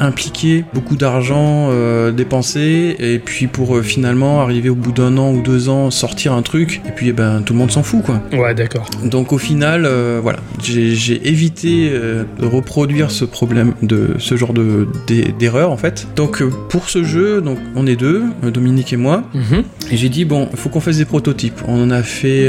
beaucoup 0.74 0.96
d'argent 0.96 1.68
euh, 1.70 2.10
dépensé 2.12 2.96
et 2.98 3.18
puis 3.18 3.46
pour 3.46 3.76
euh, 3.76 3.82
finalement 3.82 4.40
arriver 4.40 4.68
au 4.68 4.74
bout 4.74 4.92
d'un 4.92 5.16
an 5.18 5.32
ou 5.32 5.42
deux 5.42 5.68
ans 5.68 5.90
sortir 5.90 6.32
un 6.32 6.42
truc 6.42 6.80
et 6.86 6.92
puis 6.92 7.08
eh 7.08 7.12
ben 7.12 7.42
tout 7.44 7.52
le 7.52 7.58
monde 7.58 7.70
s'en 7.70 7.82
fout 7.82 8.02
quoi. 8.04 8.20
Ouais, 8.32 8.54
d'accord. 8.54 8.86
Donc 9.04 9.32
au 9.32 9.38
final, 9.38 9.84
euh, 9.86 10.20
voilà, 10.22 10.38
j'ai 10.62 11.28
évité 11.28 11.90
de 11.90 12.46
reproduire 12.46 13.10
ce 13.10 13.24
problème 13.24 13.74
de 13.82 14.10
ce 14.18 14.36
genre 14.36 14.52
de 14.52 14.88
d'e- 15.06 15.32
d'erreur 15.38 15.70
en 15.70 15.76
fait. 15.76 16.08
Donc 16.16 16.42
pour 16.68 16.88
ce 16.88 17.04
jeu, 17.04 17.40
donc 17.40 17.58
on 17.76 17.86
est 17.86 17.96
deux, 17.96 18.22
Dominique 18.42 18.92
et 18.92 18.96
moi, 18.96 19.24
Mhm. 19.34 19.62
et 19.90 19.96
j'ai 19.96 20.08
dit 20.08 20.24
bon, 20.24 20.48
il 20.52 20.58
faut 20.58 20.68
qu'on 20.68 20.80
fasse 20.80 20.98
des 20.98 21.04
prototypes. 21.04 21.60
On 21.66 21.82
en 21.82 21.90
a 21.90 22.02
fait 22.02 22.48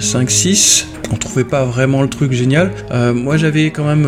5-6. 0.00 0.86
On 1.10 1.16
trouvait 1.16 1.44
pas 1.44 1.64
vraiment 1.64 2.02
le 2.02 2.08
truc 2.08 2.32
génial. 2.32 2.70
Moi 3.14 3.36
j'avais 3.38 3.70
quand 3.70 3.84
même 3.84 4.06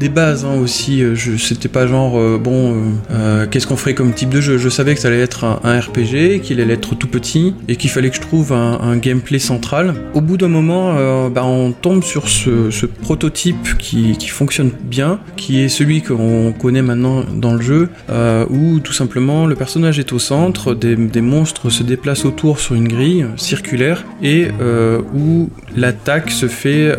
des 0.00 0.08
bases 0.08 0.44
hein, 0.44 0.58
aussi. 0.60 1.02
C'était 1.38 1.68
pas 1.68 1.86
genre 1.86 2.15
euh, 2.18 2.38
bon, 2.38 2.74
euh, 2.74 2.80
euh, 3.10 3.46
qu'est-ce 3.50 3.66
qu'on 3.66 3.76
ferait 3.76 3.94
comme 3.94 4.12
type 4.12 4.30
de 4.30 4.40
jeu? 4.40 4.58
Je 4.58 4.68
savais 4.68 4.94
que 4.94 5.00
ça 5.00 5.08
allait 5.08 5.20
être 5.20 5.44
un, 5.44 5.80
RPG, 5.80 6.40
qu'il 6.42 6.60
allait 6.60 6.74
être 6.74 6.94
tout 6.94 7.08
petit 7.08 7.54
et 7.68 7.76
qu'il 7.76 7.90
fallait 7.90 8.10
que 8.10 8.16
je 8.16 8.20
trouve 8.20 8.52
un, 8.52 8.96
gameplay 8.96 9.38
central. 9.38 9.94
Au 10.14 10.20
bout 10.20 10.36
d'un 10.36 10.48
moment, 10.48 10.94
bah, 11.28 11.44
on 11.44 11.72
tombe 11.72 12.02
sur 12.02 12.28
ce, 12.28 12.86
prototype 12.86 13.76
qui, 13.78 14.16
fonctionne 14.28 14.70
bien, 14.84 15.20
qui 15.36 15.60
est 15.60 15.68
celui 15.68 16.02
qu'on 16.02 16.52
connaît 16.52 16.82
maintenant 16.82 17.24
dans 17.34 17.52
le 17.52 17.60
jeu, 17.60 17.88
où 18.50 18.80
tout 18.80 18.92
simplement 18.92 19.46
le 19.46 19.54
personnage 19.54 19.98
est 19.98 20.12
au 20.12 20.18
centre, 20.18 20.74
des, 20.74 21.20
monstres 21.20 21.70
se 21.70 21.82
déplacent 21.82 22.24
autour 22.24 22.58
sur 22.58 22.74
une 22.74 22.88
grille 22.88 23.26
circulaire 23.36 24.04
et 24.22 24.48
où 25.14 25.50
l'attaque 25.76 26.30
se 26.30 26.48
fait 26.48 26.94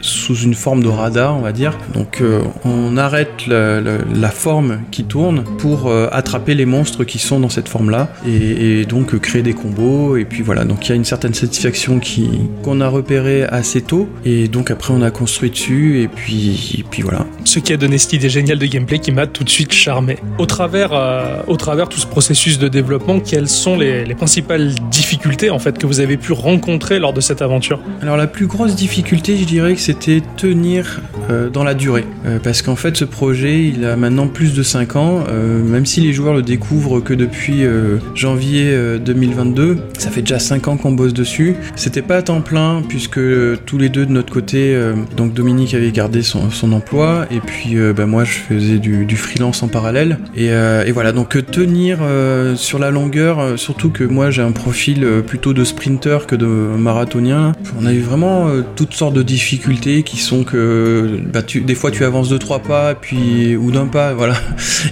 sous 0.00 0.36
une 0.36 0.54
forme 0.54 0.82
de 0.82 0.88
radar, 0.88 1.36
on 1.36 1.40
va 1.40 1.52
dire. 1.52 1.76
Donc 1.94 2.22
on 2.64 2.96
arrête 2.96 3.46
la, 3.48 3.80
la- 3.80 3.98
la 4.14 4.30
forme 4.44 4.80
qui 4.90 5.04
tourne 5.04 5.42
pour 5.56 5.86
euh, 5.86 6.08
attraper 6.12 6.54
les 6.54 6.66
monstres 6.66 7.04
qui 7.04 7.18
sont 7.18 7.40
dans 7.40 7.48
cette 7.48 7.66
forme-là 7.66 8.12
et, 8.26 8.80
et 8.80 8.84
donc 8.84 9.14
euh, 9.14 9.18
créer 9.18 9.42
des 9.42 9.54
combos. 9.54 10.18
Et 10.18 10.26
puis 10.26 10.42
voilà, 10.42 10.64
donc 10.66 10.86
il 10.86 10.90
y 10.90 10.92
a 10.92 10.96
une 10.96 11.10
certaine 11.14 11.32
satisfaction 11.32 11.98
qui 11.98 12.28
qu'on 12.62 12.82
a 12.82 12.88
repéré 12.88 13.44
assez 13.44 13.80
tôt 13.80 14.06
et 14.26 14.48
donc 14.48 14.70
après 14.70 14.92
on 14.92 15.00
a 15.00 15.10
construit 15.10 15.48
dessus 15.48 16.02
et 16.02 16.08
puis 16.08 16.76
et 16.78 16.84
puis 16.90 17.00
voilà. 17.00 17.24
Ce 17.44 17.58
qui 17.58 17.72
a 17.72 17.78
donné 17.78 17.96
cette 17.96 18.12
idée 18.12 18.28
géniale 18.28 18.58
de 18.58 18.66
gameplay 18.66 18.98
qui 18.98 19.12
m'a 19.12 19.26
tout 19.26 19.44
de 19.44 19.48
suite 19.48 19.72
charmé. 19.72 20.18
Au 20.38 20.46
travers, 20.46 20.90
euh, 20.92 21.38
au 21.46 21.56
travers 21.56 21.88
tout 21.88 21.98
ce 21.98 22.06
processus 22.06 22.58
de 22.58 22.68
développement, 22.68 23.20
quelles 23.20 23.48
sont 23.48 23.78
les, 23.78 24.04
les 24.04 24.14
principales 24.14 24.74
difficultés 24.90 25.48
en 25.48 25.58
fait 25.58 25.78
que 25.78 25.86
vous 25.86 26.00
avez 26.00 26.18
pu 26.18 26.32
rencontrer 26.32 26.98
lors 26.98 27.14
de 27.14 27.22
cette 27.22 27.40
aventure? 27.40 27.80
Alors 28.02 28.18
la 28.18 28.26
plus 28.26 28.46
grosse 28.46 28.74
difficulté, 28.74 29.38
je 29.38 29.44
dirais 29.44 29.74
que 29.74 29.80
c'était 29.80 30.20
tenir 30.36 31.00
euh, 31.30 31.48
dans 31.48 31.64
la 31.64 31.74
durée. 31.74 32.04
Euh, 32.26 32.38
parce 32.42 32.60
qu'en 32.60 32.76
fait, 32.76 32.96
ce 32.96 33.06
projet, 33.06 33.64
il 33.64 33.84
a 33.86 33.96
maintenant 33.96 34.26
plus 34.34 34.52
de 34.52 34.62
5 34.62 34.96
ans. 34.96 35.24
euh, 35.30 35.62
même 35.62 35.86
si 35.86 36.00
les 36.00 36.12
joueurs 36.12 36.34
le 36.34 36.42
découvrent 36.42 37.00
que 37.00 37.14
depuis 37.14 37.64
euh, 37.64 37.96
janvier 38.14 38.64
euh, 38.66 38.98
2022, 38.98 39.78
ça 39.98 40.10
fait 40.10 40.20
déjà 40.20 40.38
5 40.38 40.68
ans 40.68 40.76
qu'on 40.76 40.92
bosse 40.92 41.14
dessus. 41.14 41.54
C'était 41.76 42.02
pas 42.02 42.16
à 42.16 42.22
temps 42.22 42.40
plein, 42.40 42.82
puisque 42.86 43.18
euh, 43.18 43.56
tous 43.64 43.78
les 43.78 43.88
deux 43.88 44.04
de 44.04 44.12
notre 44.12 44.32
côté, 44.32 44.74
euh, 44.74 44.94
donc 45.16 45.32
Dominique 45.32 45.72
avait 45.74 45.92
gardé 45.92 46.22
son, 46.22 46.50
emploi, 46.72 47.26
et 47.30 47.40
puis 47.40 47.76
euh, 47.76 47.92
bah, 47.92 48.06
moi 48.06 48.24
je 48.24 48.32
faisais 48.32 48.78
du, 48.78 49.16
freelance 49.16 49.62
en 49.62 49.68
parallèle. 49.68 50.18
Et, 50.34 50.50
euh, 50.50 50.84
voilà, 50.92 51.12
donc 51.12 51.36
euh, 51.36 51.42
tenir 51.42 51.98
euh, 52.02 52.56
sur 52.56 52.78
la 52.78 52.90
longueur, 52.90 53.38
euh, 53.38 53.56
surtout 53.56 53.90
que 53.90 54.02
moi 54.02 54.30
j'ai 54.30 54.42
un 54.42 54.50
profil 54.52 55.04
euh, 55.04 55.20
plutôt 55.22 55.52
de 55.52 55.62
sprinter 55.62 56.26
que 56.26 56.34
de 56.34 56.46
marathonien. 56.46 57.52
On 57.80 57.86
a 57.86 57.92
eu 57.92 58.00
vraiment 58.00 58.48
euh, 58.48 58.62
toutes 58.74 58.94
sortes 58.94 59.14
de 59.14 59.22
difficultés 59.22 60.02
qui 60.02 60.16
sont 60.16 60.42
que 60.42 61.20
bah, 61.32 61.40
des 61.42 61.74
fois 61.74 61.90
tu 61.90 62.04
avances 62.04 62.28
de 62.28 62.38
trois 62.38 62.58
pas 62.60 62.94
puis 62.94 63.56
ou 63.56 63.70
d'un 63.70 63.86
pas 63.86 64.14
voilà 64.14 64.23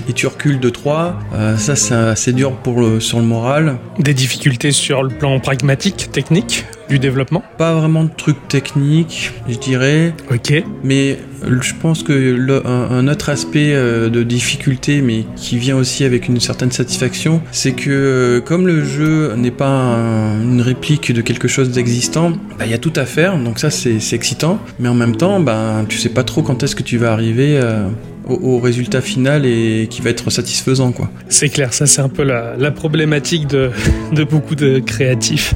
et 0.08 0.12
tu 0.12 0.26
recules 0.26 0.60
de 0.60 0.68
trois. 0.70 1.18
Euh, 1.34 1.56
ça 1.56 1.76
c'est 1.76 1.94
assez 1.94 2.32
dur 2.32 2.52
pour 2.52 2.80
le, 2.80 3.00
sur 3.00 3.18
le 3.18 3.24
moral. 3.24 3.76
Des 3.98 4.14
difficultés 4.14 4.72
sur 4.72 5.02
le 5.02 5.08
plan 5.10 5.38
pragmatique, 5.40 6.10
technique 6.12 6.64
du 6.88 6.98
développement? 6.98 7.42
Pas 7.56 7.74
vraiment 7.74 8.04
de 8.04 8.10
trucs 8.14 8.48
techniques, 8.48 9.32
je 9.48 9.56
dirais. 9.56 10.12
Ok. 10.30 10.62
Mais 10.84 11.18
je 11.42 11.72
pense 11.80 12.02
que 12.02 12.12
le- 12.12 12.66
un, 12.66 12.90
un 12.90 13.08
autre 13.08 13.30
aspect 13.30 13.72
euh, 13.74 14.10
de 14.10 14.22
difficulté, 14.22 15.00
mais 15.00 15.24
qui 15.36 15.56
vient 15.58 15.76
aussi 15.76 16.04
avec 16.04 16.28
une 16.28 16.38
certaine 16.40 16.70
satisfaction, 16.70 17.40
c'est 17.50 17.72
que 17.72 17.88
euh, 17.90 18.40
comme 18.40 18.66
le 18.66 18.84
jeu 18.84 19.32
n'est 19.36 19.50
pas 19.50 19.68
un- 19.68 20.42
une 20.42 20.60
réplique 20.60 21.12
de 21.12 21.22
quelque 21.22 21.48
chose 21.48 21.70
d'existant, 21.70 22.32
bah, 22.58 22.66
il 22.66 22.70
y 22.70 22.74
a 22.74 22.78
tout 22.78 22.92
à 22.96 23.06
faire, 23.06 23.38
donc 23.38 23.58
ça 23.58 23.70
c'est 23.70 23.98
c'est 24.00 24.16
excitant. 24.16 24.58
Mais 24.78 24.88
en 24.88 24.94
même 24.94 25.16
temps, 25.16 25.40
bah, 25.40 25.84
tu 25.88 25.96
sais 25.98 26.10
pas 26.10 26.24
trop 26.24 26.42
quand 26.42 26.62
est-ce 26.62 26.76
que 26.76 26.82
tu 26.82 26.98
vas 26.98 27.12
arriver 27.12 27.58
euh, 27.62 27.86
au, 28.28 28.56
au 28.56 28.58
résultat 28.60 29.00
final 29.00 29.44
et 29.46 29.86
qui 29.90 30.02
va 30.02 30.10
être 30.10 30.30
satisfaisant, 30.30 30.92
quoi. 30.92 31.10
C'est 31.28 31.48
clair, 31.48 31.72
ça 31.72 31.86
c'est 31.86 32.00
un 32.00 32.08
peu 32.08 32.22
la, 32.22 32.56
la 32.56 32.70
problématique 32.70 33.46
de, 33.46 33.70
de 34.12 34.24
beaucoup 34.24 34.54
de 34.54 34.78
créatifs. 34.78 35.54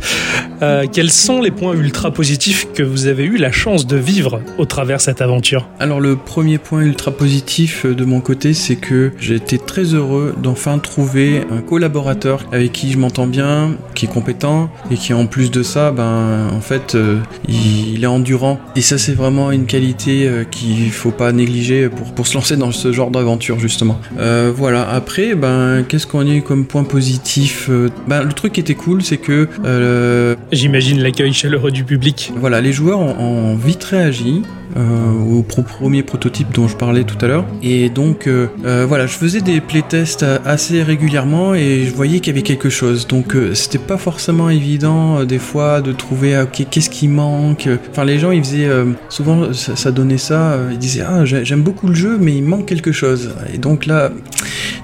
Euh, 0.62 0.86
quels 0.90 1.10
sont 1.10 1.42
les 1.42 1.50
points 1.50 1.74
ultra 1.74 2.10
positifs 2.10 2.66
que 2.72 2.82
vous 2.82 3.06
avez 3.08 3.24
eu 3.24 3.36
la 3.36 3.52
chance 3.52 3.86
de 3.86 3.96
vivre 3.96 4.40
au 4.56 4.64
travers 4.64 5.00
cette 5.00 5.20
aventure? 5.20 5.68
Alors 5.78 6.00
le 6.00 6.16
premier 6.16 6.56
point 6.56 6.80
ultra 6.80 7.10
positif 7.10 7.84
euh, 7.84 7.94
de 7.94 8.04
mon 8.04 8.20
côté, 8.20 8.54
c'est 8.54 8.76
que 8.76 9.12
j'ai 9.18 9.34
été 9.34 9.58
très 9.58 9.94
heureux 9.94 10.34
d'enfin 10.42 10.78
trouver 10.78 11.42
un 11.50 11.60
collaborateur 11.60 12.46
avec 12.52 12.72
qui 12.72 12.90
je 12.92 12.98
m'entends 12.98 13.26
bien, 13.26 13.76
qui 13.94 14.06
est 14.06 14.08
compétent 14.08 14.70
et 14.90 14.94
qui 14.94 15.12
en 15.12 15.26
plus 15.26 15.50
de 15.50 15.62
ça, 15.62 15.90
ben 15.90 16.48
en 16.50 16.60
fait, 16.60 16.94
euh, 16.94 17.18
il, 17.48 17.94
il 17.94 18.04
est 18.04 18.08
endurant. 18.08 18.58
Et 18.76 18.80
ça 18.80 18.96
c'est 18.96 19.14
vraiment 19.14 19.50
une 19.50 19.66
qualité 19.66 20.26
euh, 20.26 20.44
qu'il 20.44 20.90
faut 20.90 21.10
pas 21.10 21.32
négliger 21.32 21.88
pour, 21.88 22.14
pour 22.14 22.26
se 22.26 22.34
lancer 22.34 22.55
dans 22.56 22.72
ce 22.72 22.92
genre 22.92 23.10
d'aventure 23.10 23.58
justement. 23.58 23.98
Euh, 24.18 24.52
voilà. 24.54 24.88
Après, 24.88 25.34
ben 25.34 25.84
qu'est-ce 25.88 26.06
qu'on 26.06 26.20
a 26.26 26.34
eu 26.34 26.42
comme 26.42 26.64
point 26.66 26.84
positif 26.84 27.68
Euh, 27.70 27.88
Ben 28.08 28.22
le 28.22 28.32
truc 28.32 28.54
qui 28.54 28.60
était 28.60 28.74
cool, 28.74 29.02
c'est 29.02 29.16
que 29.18 29.48
euh, 29.64 30.34
J'imagine 30.52 31.00
l'accueil 31.00 31.32
chaleureux 31.32 31.70
du 31.70 31.84
public. 31.84 32.32
voilà, 32.36 32.60
les 32.60 32.72
joueurs 32.72 32.98
ont, 33.00 33.16
ont 33.18 33.56
vite 33.56 33.84
réagi 33.84 34.42
euh, 34.76 35.12
au 35.38 35.42
pro- 35.42 35.62
premier 35.62 36.02
prototype 36.02 36.52
dont 36.52 36.68
je 36.68 36.76
parlais 36.76 37.04
tout 37.04 37.16
à 37.24 37.28
l'heure. 37.28 37.46
Et 37.62 37.88
donc, 37.88 38.26
euh, 38.26 38.46
euh, 38.66 38.84
voilà, 38.86 39.06
je 39.06 39.14
faisais 39.14 39.40
des 39.40 39.60
playtests 39.60 40.24
assez 40.44 40.82
régulièrement 40.82 41.54
et 41.54 41.84
je 41.88 41.94
voyais 41.94 42.20
qu'il 42.20 42.34
y 42.34 42.36
avait 42.36 42.42
quelque 42.42 42.68
chose. 42.68 43.06
Donc, 43.06 43.34
c'était 43.54 43.78
pas 43.78 43.96
forcément 43.96 44.50
évident 44.50 45.24
des 45.24 45.38
fois 45.38 45.80
de 45.80 45.92
trouver 45.92 46.34
ah, 46.36 46.44
ok, 46.44 46.66
qu'est-ce 46.70 46.90
qui 46.90 47.08
manque? 47.08 47.68
Enfin, 47.90 48.04
les 48.04 48.18
gens, 48.18 48.30
ils 48.32 48.42
faisaient 48.44 48.68
souvent, 49.08 49.52
ça, 49.52 49.76
ça 49.76 49.90
donnait 49.92 50.18
ça. 50.18 50.58
ils 50.70 50.78
disaient 50.78 51.04
ah, 51.08 51.24
j'ai- 51.24 51.44
j'aime 51.44 51.62
beaucoup 51.62 51.86
le 51.88 51.94
jeu, 51.94 52.18
mais 52.20 52.34
il 52.36 52.42
manque 52.46 52.66
quelque 52.66 52.92
chose. 52.92 53.30
Et 53.52 53.58
donc 53.58 53.86
là, 53.86 54.10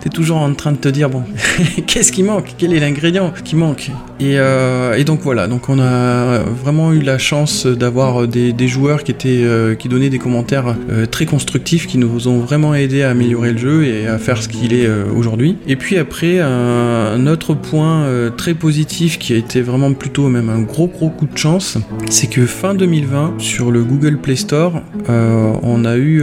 t'es 0.00 0.08
toujours 0.08 0.38
en 0.38 0.52
train 0.54 0.72
de 0.72 0.76
te 0.76 0.88
dire 0.88 1.08
bon, 1.08 1.24
qu'est-ce 1.86 2.12
qui 2.12 2.22
manque? 2.22 2.54
Quel 2.58 2.72
est 2.72 2.80
l'ingrédient 2.80 3.32
qui 3.44 3.56
manque? 3.56 3.90
Et, 4.22 4.38
euh, 4.38 4.94
et 4.94 5.04
donc 5.04 5.20
voilà, 5.22 5.48
donc 5.48 5.68
on 5.68 5.80
a 5.80 6.38
vraiment 6.38 6.92
eu 6.92 7.00
la 7.00 7.18
chance 7.18 7.66
d'avoir 7.66 8.28
des, 8.28 8.68
joueurs 8.68 9.02
qui 9.02 9.10
étaient 9.10 9.42
euh, 9.42 9.74
qui 9.74 9.88
donnaient 9.88 10.10
des 10.10 10.18
commentaires 10.18 10.76
euh, 10.90 11.06
très 11.06 11.26
constructifs, 11.26 11.86
qui 11.86 11.98
nous 11.98 12.28
ont 12.28 12.38
vraiment 12.38 12.74
aidé 12.74 13.02
à 13.02 13.10
améliorer 13.10 13.52
le 13.52 13.58
jeu 13.58 13.84
et 13.84 14.06
à 14.06 14.18
faire 14.18 14.40
ce 14.40 14.48
qu'il 14.48 14.74
est 14.74 14.88
aujourd'hui. 15.16 15.56
Et 15.66 15.76
puis 15.76 15.96
après, 15.98 16.40
un, 16.40 17.26
autre 17.26 17.54
point 17.54 18.06
très 18.36 18.54
positif 18.54 19.18
qui 19.18 19.32
a 19.32 19.36
été 19.36 19.60
vraiment 19.60 19.92
plutôt 19.92 20.28
même 20.28 20.48
un 20.48 20.60
gros 20.60 20.86
gros 20.86 21.08
coup 21.08 21.26
de 21.26 21.36
chance, 21.36 21.78
c'est 22.10 22.26
que 22.26 22.46
fin 22.46 22.74
2020 22.74 23.34
sur 23.38 23.70
le 23.70 23.82
Google 23.82 24.18
Play 24.18 24.36
Store, 24.36 24.80
on 25.08 25.84
a 25.84 25.96
eu 25.96 26.22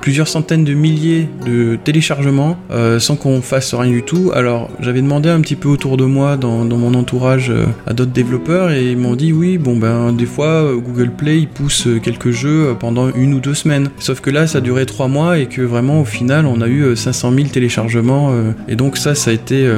plusieurs 0.00 0.28
centaines 0.28 0.64
de 0.64 0.74
milliers 0.74 1.28
de 1.44 1.76
téléchargements 1.82 2.56
sans 2.98 3.16
qu'on 3.16 3.42
fasse 3.42 3.74
rien 3.74 3.90
du 3.90 4.02
tout. 4.02 4.30
Alors 4.34 4.70
j'avais 4.80 5.02
demandé 5.02 5.28
un 5.28 5.40
petit 5.40 5.56
peu 5.56 5.68
autour 5.68 5.96
de 5.96 6.04
moi 6.04 6.36
dans 6.36 6.64
mon 6.64 6.94
entourage 6.94 7.35
euh, 7.50 7.66
à 7.86 7.92
d'autres 7.92 8.12
développeurs 8.12 8.70
et 8.70 8.90
ils 8.90 8.96
m'ont 8.96 9.14
dit 9.14 9.32
oui 9.32 9.58
bon 9.58 9.76
ben 9.76 10.12
des 10.12 10.26
fois 10.26 10.46
euh, 10.46 10.76
Google 10.76 11.10
Play 11.10 11.40
il 11.40 11.48
pousse 11.48 11.86
euh, 11.86 11.98
quelques 11.98 12.30
jeux 12.30 12.74
pendant 12.78 13.10
une 13.14 13.34
ou 13.34 13.40
deux 13.40 13.54
semaines. 13.54 13.90
Sauf 13.98 14.20
que 14.20 14.30
là 14.30 14.46
ça 14.46 14.60
duré 14.60 14.86
trois 14.86 15.08
mois 15.08 15.38
et 15.38 15.46
que 15.46 15.62
vraiment 15.62 16.00
au 16.00 16.04
final 16.04 16.46
on 16.46 16.60
a 16.60 16.66
eu 16.66 16.82
euh, 16.82 16.96
500 16.96 17.32
000 17.32 17.48
téléchargements 17.48 18.32
et 18.68 18.76
donc 18.76 18.96
ça 18.96 19.14
ça 19.14 19.30
a 19.30 19.34
été 19.34 19.68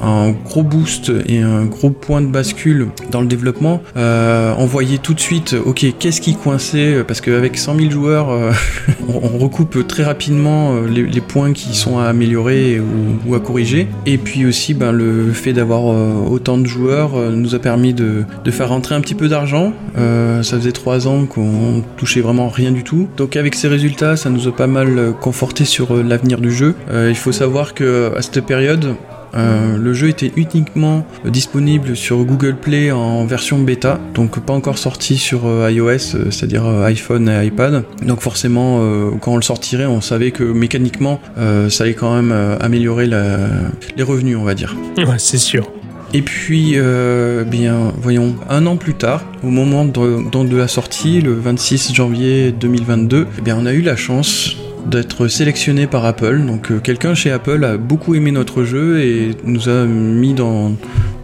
un 0.00 0.30
gros 0.30 0.62
boost 0.62 1.12
et 1.26 1.40
un 1.40 1.64
gros 1.64 1.90
point 1.90 2.20
de 2.20 2.26
bascule 2.26 2.88
dans 3.10 3.20
le 3.20 3.26
développement. 3.26 3.82
On 3.96 4.66
voyait 4.66 4.98
tout 4.98 5.14
de 5.14 5.20
suite 5.20 5.54
ok 5.64 5.86
qu'est-ce 5.98 6.20
qui 6.20 6.34
coinçait 6.34 7.04
parce 7.06 7.20
qu'avec 7.20 7.56
100 7.56 7.76
000 7.78 7.90
joueurs 7.90 8.28
on, 9.08 9.38
recoupe 9.38 9.86
très 9.86 10.04
rapidement 10.04 10.80
les, 10.82 11.20
points 11.20 11.52
qui 11.52 11.74
sont 11.74 11.98
à 11.98 12.04
améliorer 12.04 12.80
ou, 13.26 13.34
à 13.34 13.40
corriger. 13.40 13.86
Et 14.06 14.18
puis 14.18 14.46
aussi, 14.46 14.74
ben, 14.74 14.92
le 14.92 15.32
fait 15.32 15.52
d'avoir 15.52 15.84
autant 16.30 16.58
de 16.58 16.66
joueurs 16.66 17.01
euh, 17.14 17.30
nous 17.30 17.54
a 17.54 17.58
permis 17.58 17.94
de, 17.94 18.24
faire 18.50 18.68
rentrer 18.68 18.94
un 18.94 19.00
petit 19.00 19.14
peu 19.14 19.28
d'argent. 19.28 19.72
Euh, 19.98 20.42
ça 20.42 20.56
faisait 20.58 20.72
trois 20.72 21.08
ans 21.08 21.26
qu'on 21.26 21.82
touchait 21.96 22.20
vraiment 22.20 22.48
rien 22.48 22.70
du 22.70 22.84
tout. 22.84 23.08
Donc 23.16 23.36
avec 23.36 23.54
ces 23.54 23.68
résultats, 23.68 24.16
ça 24.16 24.30
nous 24.30 24.48
a 24.48 24.54
pas 24.54 24.66
mal 24.66 24.98
euh, 24.98 25.12
conforté 25.12 25.64
sur 25.64 25.94
l'avenir 25.94 26.40
du 26.40 26.52
jeu. 26.52 26.74
Il 26.92 27.14
faut 27.16 27.32
savoir 27.32 27.74
que 27.74 28.12
à 28.16 28.22
cette 28.22 28.44
période, 28.44 28.94
le 29.34 29.94
jeu 29.94 30.08
était 30.08 30.32
uniquement 30.36 31.06
disponible 31.24 31.96
sur 31.96 32.24
Google 32.24 32.56
Play 32.56 32.90
en 32.90 33.24
version 33.24 33.58
bêta, 33.58 33.98
donc 34.14 34.38
pas 34.40 34.52
encore 34.52 34.78
sorti 34.78 35.16
sur 35.16 35.40
iOS, 35.70 36.30
c'est-à-dire 36.30 36.66
iPhone 36.66 37.28
et 37.28 37.46
iPad. 37.46 37.84
Donc 38.06 38.20
forcément, 38.20 38.80
quand 39.20 39.32
on 39.32 39.36
le 39.36 39.42
sortirait, 39.42 39.86
on 39.86 40.00
savait 40.00 40.30
que 40.30 40.44
mécaniquement, 40.44 41.20
ça 41.68 41.84
allait 41.84 41.94
quand 41.94 42.14
même 42.14 42.32
améliorer 42.60 43.06
les 43.06 44.02
revenus, 44.02 44.36
on 44.36 44.44
va 44.44 44.54
dire. 44.54 44.76
Ouais, 44.98 45.18
c'est 45.18 45.38
sûr. 45.38 45.70
Et 46.14 46.20
puis, 46.20 46.72
euh, 46.74 47.42
bien, 47.44 47.92
voyons, 47.96 48.36
un 48.50 48.66
an 48.66 48.76
plus 48.76 48.92
tard, 48.94 49.24
au 49.42 49.48
moment 49.48 49.86
de, 49.86 50.56
la 50.56 50.68
sortie, 50.68 51.22
le 51.22 51.32
26 51.32 51.94
janvier 51.94 52.52
2022, 52.52 53.26
eh 53.46 53.52
on 53.52 53.64
a 53.64 53.72
eu 53.72 53.80
la 53.80 53.96
chance 53.96 54.56
d'être 54.84 55.26
sélectionné 55.28 55.86
par 55.86 56.04
Apple. 56.04 56.44
Donc, 56.44 56.70
euh, 56.70 56.80
quelqu'un 56.80 57.14
chez 57.14 57.30
Apple 57.30 57.64
a 57.64 57.78
beaucoup 57.78 58.14
aimé 58.14 58.30
notre 58.30 58.64
jeu 58.64 59.00
et 59.00 59.30
nous 59.44 59.70
a 59.70 59.86
mis 59.86 60.34
dans, 60.34 60.72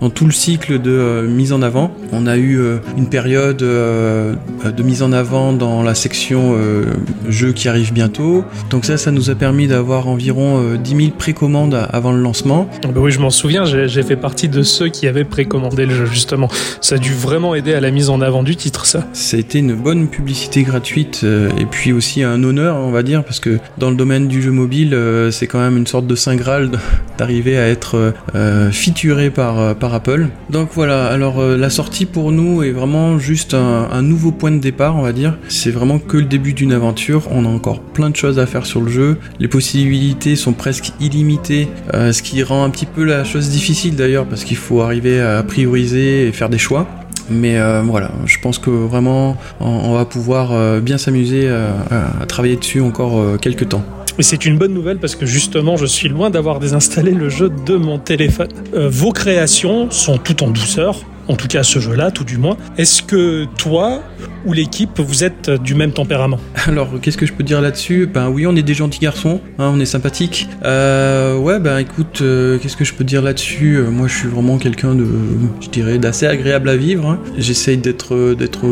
dans 0.00 0.10
tout 0.10 0.26
le 0.26 0.32
cycle 0.32 0.80
de 0.80 0.90
euh, 0.90 1.28
mise 1.28 1.52
en 1.52 1.62
avant. 1.62 1.90
On 2.12 2.26
a 2.26 2.36
eu 2.36 2.58
euh, 2.58 2.78
une 2.96 3.08
période 3.08 3.62
euh, 3.62 4.34
de 4.64 4.82
mise 4.82 5.02
en 5.02 5.12
avant 5.12 5.52
dans 5.52 5.82
la 5.82 5.94
section 5.94 6.56
jeux 7.28 7.52
qui 7.52 7.68
arrive 7.68 7.92
bientôt. 7.92 8.44
Donc 8.70 8.84
ça, 8.84 8.96
ça 8.96 9.10
nous 9.10 9.30
a 9.30 9.34
permis 9.34 9.66
d'avoir 9.66 10.08
environ 10.08 10.62
euh, 10.62 10.76
10 10.76 10.96
000 10.96 11.08
précommandes 11.16 11.86
avant 11.92 12.12
le 12.12 12.20
lancement. 12.20 12.68
Ah 12.84 12.88
bah 12.88 13.00
oui, 13.00 13.10
je 13.10 13.20
m'en 13.20 13.30
souviens, 13.30 13.64
j'ai 13.64 14.02
fait 14.02 14.16
partie 14.16 14.48
de 14.48 14.62
ceux 14.62 14.88
qui 14.88 15.06
avaient 15.06 15.24
précommandé 15.24 15.86
le 15.86 15.94
jeu, 15.94 16.06
justement. 16.06 16.48
Ça 16.80 16.96
a 16.96 16.98
dû 16.98 17.12
vraiment 17.12 17.54
aider 17.54 17.74
à 17.74 17.80
la 17.80 17.90
mise 17.90 18.10
en 18.10 18.20
avant 18.20 18.42
du 18.42 18.56
titre, 18.56 18.86
ça. 18.86 19.06
Ça 19.12 19.36
a 19.36 19.40
été 19.40 19.58
une 19.58 19.74
bonne 19.74 20.08
publicité 20.08 20.62
gratuite 20.62 21.24
et 21.58 21.66
puis 21.66 21.92
aussi 21.92 22.22
un 22.22 22.42
honneur, 22.42 22.76
on 22.76 22.90
va 22.90 23.02
dire, 23.02 23.24
parce 23.24 23.40
que 23.40 23.58
dans 23.78 23.90
le 23.90 23.96
domaine 23.96 24.28
du 24.28 24.42
jeu 24.42 24.50
mobile, 24.50 24.96
c'est 25.30 25.46
quand 25.46 25.60
même 25.60 25.76
une 25.76 25.86
sorte 25.86 26.06
de 26.06 26.14
saint 26.14 26.36
graal 26.36 26.70
d'arriver 27.18 27.58
à 27.58 27.68
être 27.68 28.14
featuré 28.72 29.30
par, 29.30 29.58
euh, 29.58 29.74
Apple. 29.94 30.28
Donc 30.50 30.70
voilà, 30.74 31.06
alors 31.06 31.40
euh, 31.40 31.56
la 31.56 31.70
sortie 31.70 32.06
pour 32.06 32.32
nous 32.32 32.62
est 32.62 32.70
vraiment 32.70 33.18
juste 33.18 33.54
un, 33.54 34.02
nouveau 34.02 34.32
point 34.32 34.50
de 34.50 34.58
départ, 34.58 34.96
on 34.96 35.02
va 35.02 35.12
dire. 35.12 35.36
C'est 35.48 35.70
vraiment 35.70 35.98
que 35.98 36.16
le 36.16 36.24
début 36.24 36.52
d'une 36.52 36.72
aventure. 36.72 37.28
On 37.30 37.44
a 37.44 37.48
encore 37.48 37.80
plein 37.80 38.10
de 38.10 38.16
choses 38.16 38.38
à 38.38 38.46
faire 38.46 38.66
sur 38.66 38.80
le 38.80 38.90
jeu. 38.90 39.18
Les 39.40 39.48
possibilités 39.48 40.36
sont 40.36 40.52
presque 40.52 40.92
illimitées, 41.00 41.68
euh, 41.94 42.12
ce 42.12 42.22
qui 42.22 42.42
rend 42.42 42.64
un 42.64 42.70
petit 42.70 42.86
peu 42.86 43.04
la 43.04 43.24
chose 43.24 43.50
difficile 43.50 43.96
d'ailleurs, 43.96 44.26
parce 44.26 44.44
qu'il 44.44 44.56
faut 44.56 44.80
arriver 44.80 45.20
à 45.20 45.42
prioriser 45.42 46.28
et 46.28 46.32
faire 46.32 46.48
des 46.48 46.58
choix. 46.58 46.86
Mais 47.30 47.58
euh, 47.58 47.82
voilà, 47.82 48.10
je 48.24 48.38
pense 48.40 48.58
que 48.58 48.70
vraiment 48.70 49.36
on, 49.60 49.92
va 49.92 50.06
pouvoir 50.06 50.80
bien 50.80 50.96
s'amuser 50.96 51.48
à, 51.48 52.26
travailler 52.26 52.56
dessus 52.56 52.80
encore 52.80 53.38
quelques 53.40 53.68
temps. 53.68 53.84
Et 54.18 54.24
c'est 54.24 54.46
une 54.46 54.58
bonne 54.58 54.74
nouvelle 54.74 54.98
parce 54.98 55.14
que 55.14 55.26
justement, 55.26 55.76
je 55.76 55.86
suis 55.86 56.08
loin 56.08 56.28
d'avoir 56.28 56.58
désinstallé 56.58 57.12
le 57.12 57.28
jeu 57.28 57.50
de 57.50 57.76
mon 57.76 57.98
téléphone. 57.98 58.48
Euh, 58.74 58.88
vos 58.88 59.12
créations 59.12 59.92
sont 59.92 60.18
toutes 60.18 60.42
en 60.42 60.50
douceur. 60.50 60.96
En 61.28 61.36
tout 61.36 61.46
cas, 61.48 61.62
ce 61.62 61.78
jeu-là, 61.78 62.10
tout 62.10 62.24
du 62.24 62.38
moins. 62.38 62.56
Est-ce 62.78 63.02
que 63.02 63.44
toi 63.58 64.02
ou 64.46 64.52
l'équipe, 64.54 64.98
vous 64.98 65.24
êtes 65.24 65.50
du 65.62 65.74
même 65.74 65.92
tempérament? 65.92 66.40
Alors, 66.66 66.88
qu'est-ce 67.02 67.18
que 67.18 67.26
je 67.26 67.32
peux 67.34 67.42
dire 67.44 67.60
là-dessus? 67.60 68.06
Ben 68.12 68.30
oui, 68.30 68.46
on 68.46 68.56
est 68.56 68.62
des 68.62 68.72
gentils 68.74 68.98
garçons, 69.00 69.40
hein, 69.58 69.70
on 69.74 69.78
est 69.78 69.84
sympathiques. 69.86 70.48
Euh, 70.64 71.36
ouais, 71.36 71.60
ben 71.60 71.78
écoute, 71.78 72.20
euh, 72.22 72.58
qu'est-ce 72.58 72.76
que 72.78 72.84
je 72.84 72.94
peux 72.94 73.04
dire 73.04 73.20
là-dessus? 73.20 73.76
Euh, 73.76 73.90
Moi, 73.90 74.08
je 74.08 74.14
suis 74.16 74.28
vraiment 74.28 74.56
quelqu'un 74.58 74.94
de, 74.94 75.06
je 75.60 75.68
dirais, 75.68 75.98
d'assez 75.98 76.26
agréable 76.26 76.68
à 76.70 76.76
vivre. 76.76 77.06
hein. 77.08 77.18
J'essaye 77.36 77.76
d'être, 77.76 78.34
d'être 78.34 78.66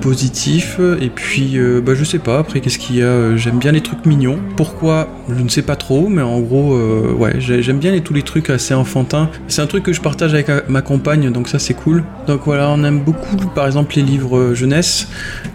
positif. 0.00 0.78
Et 1.00 1.08
puis, 1.08 1.52
euh, 1.58 1.80
bah, 1.80 1.92
je 1.94 2.04
sais 2.04 2.18
pas. 2.18 2.38
Après, 2.40 2.60
qu'est-ce 2.60 2.78
qu'il 2.78 2.96
y 2.96 3.02
a? 3.02 3.36
J'aime 3.36 3.58
bien 3.58 3.72
les 3.72 3.80
trucs 3.80 4.04
mignons. 4.04 4.38
Pourquoi? 4.56 5.08
Je 5.34 5.42
ne 5.42 5.48
sais 5.48 5.62
pas 5.62 5.76
trop, 5.76 6.08
mais 6.08 6.22
en 6.22 6.40
gros, 6.40 6.76
ouais, 7.16 7.36
j'ai- 7.38 7.62
j'aime 7.62 7.78
bien 7.78 7.98
tous 8.00 8.12
les 8.14 8.22
trucs 8.22 8.50
assez 8.50 8.74
enfantins. 8.74 9.30
C'est 9.48 9.62
un 9.62 9.66
truc 9.66 9.84
que 9.84 9.92
je 9.92 10.00
partage 10.00 10.34
avec 10.34 10.48
ma 10.68 10.82
compagne, 10.82 11.30
donc 11.32 11.48
ça 11.48 11.58
c'est 11.58 11.74
cool. 11.74 12.01
Donc 12.26 12.42
voilà, 12.44 12.70
on 12.70 12.82
aime 12.84 13.00
beaucoup, 13.00 13.36
par 13.54 13.66
exemple, 13.66 13.94
les 13.96 14.02
livres 14.02 14.38
euh, 14.38 14.54
jeunesse. 14.54 15.08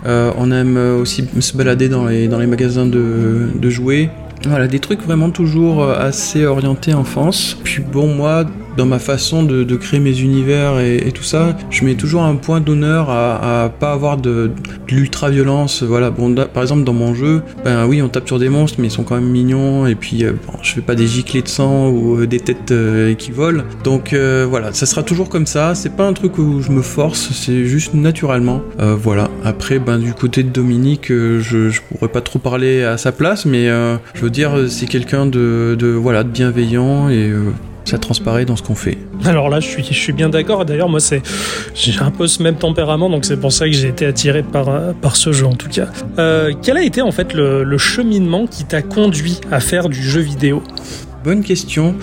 Euh, 0.06 0.32
on 0.38 0.52
aime 0.52 0.78
euh, 0.78 1.00
aussi 1.00 1.28
se 1.40 1.56
balader 1.56 1.90
dans 1.90 2.06
les, 2.06 2.28
magasins 2.28 2.86
de, 2.86 3.70
jouets. 3.70 4.10
Voilà, 4.46 4.68
des 4.68 4.80
trucs 4.80 5.02
vraiment 5.02 5.30
toujours 5.30 5.84
assez 5.90 6.46
orientés 6.46 6.94
enfance. 6.94 7.58
Puis 7.64 7.82
bon, 7.82 8.14
moi, 8.14 8.46
dans 8.78 8.86
ma 8.86 9.00
façon 9.00 9.44
de, 9.44 9.76
créer 9.76 10.00
mes 10.00 10.20
univers 10.20 10.80
et, 10.80 11.12
tout 11.14 11.24
ça, 11.24 11.56
je 11.70 11.86
mets 11.86 11.96
toujours 11.96 12.24
un 12.24 12.36
point 12.36 12.62
d'honneur 12.62 13.10
à, 13.10 13.64
à 13.66 13.70
pas 13.70 13.92
avoir 13.92 14.18
de, 14.18 14.52
de 14.88 14.96
l'ultra-violence. 14.96 15.84
Voilà, 15.84 16.10
bon, 16.10 16.34
par 16.36 16.64
exemple, 16.64 16.84
dans 16.84 16.94
mon 16.94 17.14
jeu, 17.14 17.42
ben 17.64 17.86
oui, 17.86 18.02
on 18.02 18.10
tape 18.10 18.28
sur 18.28 18.40
des 18.40 18.50
monstres, 18.50 18.80
mais 18.80 18.88
ils 18.88 18.92
sont 18.92 19.04
quand 19.04 19.16
même 19.16 19.30
mignons. 19.30 19.88
Et 19.88 19.96
puis, 19.96 20.24
euh, 20.24 20.34
bon, 20.48 20.54
je 20.62 20.74
fais 20.74 20.82
pas 20.82 20.96
des 20.96 21.08
giclées 21.08 21.42
de 21.42 21.48
sang 21.48 21.90
ou 21.90 22.20
euh, 22.20 22.28
des 22.28 22.40
têtes 22.40 22.72
euh, 22.72 23.14
qui 23.14 23.32
volent. 23.32 23.64
Donc 23.84 24.14
euh, 24.14 24.46
voilà, 24.50 24.74
ça 24.74 24.86
sera 24.86 25.04
toujours 25.04 25.30
comme 25.30 25.46
ça. 25.46 25.76
C'est 25.76 25.96
pas 25.96 26.06
un 26.06 26.14
truc 26.14 26.38
où 26.38 26.62
je 26.62 26.72
me 26.72 26.82
force, 26.82 27.30
c'est 27.32 27.66
juste 27.66 27.94
naturellement. 27.94 28.62
Voilà. 28.78 29.30
Après, 29.44 29.80
ben 29.80 29.98
du 29.98 30.14
côté 30.14 30.44
de 30.44 30.50
Dominique, 30.50 31.08
je, 31.08 31.40
je 31.42 31.82
pourrais 31.82 32.10
pas 32.10 32.22
trop 32.22 32.40
parler 32.40 32.84
à 32.84 32.98
sa 32.98 33.12
place, 33.12 33.46
mais 33.46 33.68
je 33.68 34.22
veux 34.22 34.30
dire, 34.30 34.52
c'est 34.70 34.86
quelqu'un 34.86 35.26
de, 35.26 35.94
voilà 36.00 36.24
bienveillant 36.24 37.10
et 37.10 37.32
ça 37.88 37.98
transparaît 37.98 38.46
dans 38.46 38.56
ce 38.56 38.64
qu'on 38.64 38.76
fait. 38.76 38.98
Alors 39.26 39.50
là, 39.50 39.60
je 39.60 39.68
suis, 39.68 39.84
je 39.84 39.94
suis 39.94 40.14
bien 40.14 40.30
d'accord. 40.30 40.66
D'ailleurs, 40.66 40.90
moi, 40.90 41.00
c'est, 41.00 41.22
j'ai 41.74 41.98
un 42.00 42.12
peu 42.12 42.28
ce 42.28 42.44
même 42.44 42.56
tempérament, 42.56 43.10
donc 43.10 43.26
c'est 43.26 43.40
pour 43.40 43.52
ça 43.52 43.66
que 43.66 43.72
j'ai 43.72 43.88
été 43.88 44.06
attiré 44.06 44.44
par, 44.44 44.94
par 45.02 45.16
ce 45.16 45.32
jeu 45.32 45.46
en 45.46 45.56
tout 45.56 45.70
cas. 45.70 45.88
Euh, 46.20 46.54
quel 46.62 46.78
a 46.78 46.84
été 46.84 47.02
en 47.02 47.12
fait 47.12 47.34
le, 47.34 47.64
le 47.64 47.78
cheminement 47.78 48.48
qui 48.48 48.66
t'a 48.66 48.82
conduit 48.82 49.40
à 49.52 49.60
faire 49.60 49.90
du 49.90 50.02
jeu 50.02 50.22
vidéo? 50.22 50.62
Bonne 51.24 51.44
question. 51.44 51.96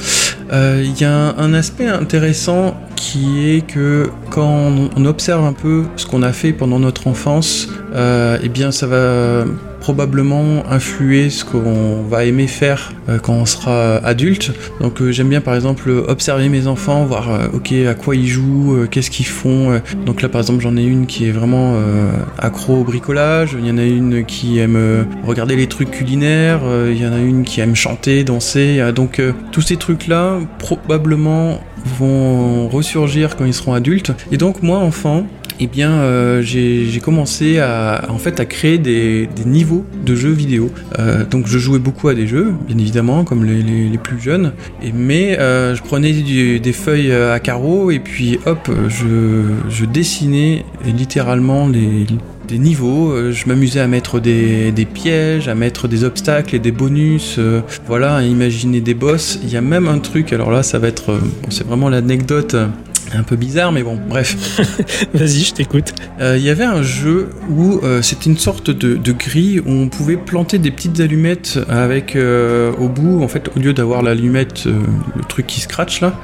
Euh, 0.52 0.82
Il 0.84 1.00
y 1.00 1.04
a 1.04 1.34
un, 1.38 1.54
aspect 1.54 1.86
intéressant 1.86 2.76
qui 2.96 3.48
est 3.48 3.66
que 3.66 4.10
quand 4.30 4.46
on, 4.46 4.90
on 4.96 5.06
observe 5.06 5.44
un 5.44 5.52
peu 5.52 5.84
ce 5.96 6.06
qu'on 6.06 6.22
a 6.22 6.32
fait 6.32 6.52
pendant 6.52 6.78
notre 6.78 7.06
enfance, 7.06 7.68
euh, 7.94 8.38
eh 8.42 8.48
bien 8.48 8.70
ça 8.70 8.86
va 8.86 9.44
probablement 9.84 10.64
influer 10.70 11.28
ce 11.28 11.44
qu'on 11.44 12.04
va 12.08 12.24
aimer 12.24 12.46
faire 12.46 12.94
euh, 13.10 13.18
quand 13.18 13.34
on 13.34 13.44
sera 13.44 13.96
adulte. 13.96 14.50
Donc 14.80 15.02
euh, 15.02 15.12
j'aime 15.12 15.28
bien 15.28 15.42
par 15.42 15.54
exemple 15.54 15.90
observer 16.08 16.48
mes 16.48 16.66
enfants, 16.66 17.04
voir 17.04 17.30
euh, 17.30 17.48
ok 17.52 17.70
à 17.86 17.92
quoi 17.92 18.16
ils 18.16 18.26
jouent, 18.26 18.76
euh, 18.76 18.86
qu'est-ce 18.90 19.10
qu'ils 19.10 19.26
font. 19.26 19.72
euh. 19.72 19.80
Donc 20.06 20.22
là 20.22 20.30
par 20.30 20.40
exemple 20.40 20.62
j'en 20.62 20.78
ai 20.78 20.84
une 20.84 21.04
qui 21.04 21.28
est 21.28 21.32
vraiment 21.32 21.74
euh, 21.74 22.10
accro 22.38 22.76
au 22.80 22.84
bricolage, 22.84 23.56
il 23.60 23.66
y 23.66 23.70
en 23.70 23.76
a 23.76 23.84
une 23.84 24.24
qui 24.24 24.58
aime 24.58 24.76
euh, 24.76 25.02
regarder 25.26 25.54
les 25.54 25.66
trucs 25.66 25.90
culinaires, 25.90 26.60
euh, 26.64 26.90
il 26.90 27.02
y 27.02 27.06
en 27.06 27.12
a 27.12 27.18
une 27.18 27.44
qui 27.44 27.60
aime 27.60 27.76
chanter, 27.76 28.24
danser. 28.24 28.80
euh, 28.80 28.90
donc 28.90 29.18
euh, 29.18 29.32
tous 29.52 29.60
ces 29.60 29.76
trucs 29.76 30.06
là 30.06 30.38
probablement 30.58 31.60
vont 31.98 32.68
ressurgir 32.68 33.36
quand 33.36 33.44
ils 33.44 33.52
seront 33.52 33.74
adultes. 33.74 34.12
Et 34.32 34.38
donc 34.38 34.62
moi 34.62 34.78
enfant, 34.78 35.26
eh 35.60 35.66
bien, 35.68 35.92
euh, 35.92 36.42
j'ai 36.42 37.00
commencé 37.00 37.58
à, 37.58 38.06
en 38.08 38.18
fait, 38.18 38.40
à 38.40 38.44
créer 38.44 38.78
des, 38.78 39.28
niveaux 39.46 39.84
de 40.04 40.14
jeux 40.14 40.32
vidéo. 40.32 40.70
Euh, 40.98 41.24
donc, 41.24 41.46
je 41.46 41.58
jouais 41.58 41.78
beaucoup 41.78 42.08
à 42.08 42.14
des 42.14 42.26
jeux, 42.26 42.52
bien 42.66 42.76
évidemment, 42.78 43.24
comme 43.24 43.44
les, 43.44 43.98
plus 43.98 44.20
jeunes. 44.20 44.52
Et, 44.82 44.92
mais 44.92 45.38
euh, 45.38 45.74
je 45.74 45.82
prenais 45.82 46.12
des 46.12 46.72
feuilles 46.72 47.12
à 47.12 47.38
carreaux 47.38 47.90
et 47.90 48.00
puis, 48.00 48.38
hop, 48.46 48.68
je, 48.88 49.84
dessinais 49.84 50.64
littéralement 50.84 51.68
les 51.68 52.06
des 52.46 52.58
niveaux, 52.58 53.32
je 53.32 53.46
m'amusais 53.46 53.80
à 53.80 53.86
mettre 53.86 54.20
des, 54.20 54.86
pièges, 54.92 55.48
à 55.48 55.54
mettre 55.54 55.88
des 55.88 56.04
obstacles 56.04 56.54
et 56.54 56.58
des 56.58 56.72
bonus, 56.72 57.40
voilà, 57.86 58.16
à 58.16 58.22
imaginer 58.22 58.82
des 58.82 58.92
boss. 58.92 59.38
Il 59.42 59.50
y 59.50 59.56
a 59.56 59.62
même 59.62 59.88
un 59.88 59.98
truc, 59.98 60.30
alors 60.30 60.50
là 60.50 60.62
ça 60.62 60.78
va 60.78 60.88
être, 60.88 61.18
c'est 61.48 61.66
vraiment 61.66 61.88
l'anecdote 61.88 62.54
un 63.12 63.22
peu 63.22 63.36
bizarre, 63.36 63.72
mais 63.72 63.82
bon, 63.82 63.98
bref. 64.08 64.36
Vas-y, 65.14 65.40
je 65.40 65.54
t'écoute. 65.54 65.92
Euh, 66.20 66.36
Il 66.38 66.44
y 66.44 66.50
avait 66.50 66.64
un 66.64 66.82
jeu 66.82 67.30
où 67.50 67.80
euh, 67.82 68.02
c'était 68.02 68.30
une 68.30 68.38
sorte 68.38 68.70
de, 68.70 68.96
de 68.96 69.12
grille 69.12 69.60
où 69.60 69.70
on 69.70 69.88
pouvait 69.88 70.16
planter 70.16 70.58
des 70.58 70.70
petites 70.70 71.00
allumettes 71.00 71.58
avec 71.68 72.16
euh, 72.16 72.72
au 72.78 72.88
bout, 72.88 73.22
en 73.22 73.28
fait, 73.28 73.50
au 73.56 73.60
lieu 73.60 73.72
d'avoir 73.72 74.02
l'allumette, 74.02 74.64
le 74.66 75.24
truc 75.28 75.46
qui 75.46 75.60
scratch 75.60 76.00
là, 76.00 76.14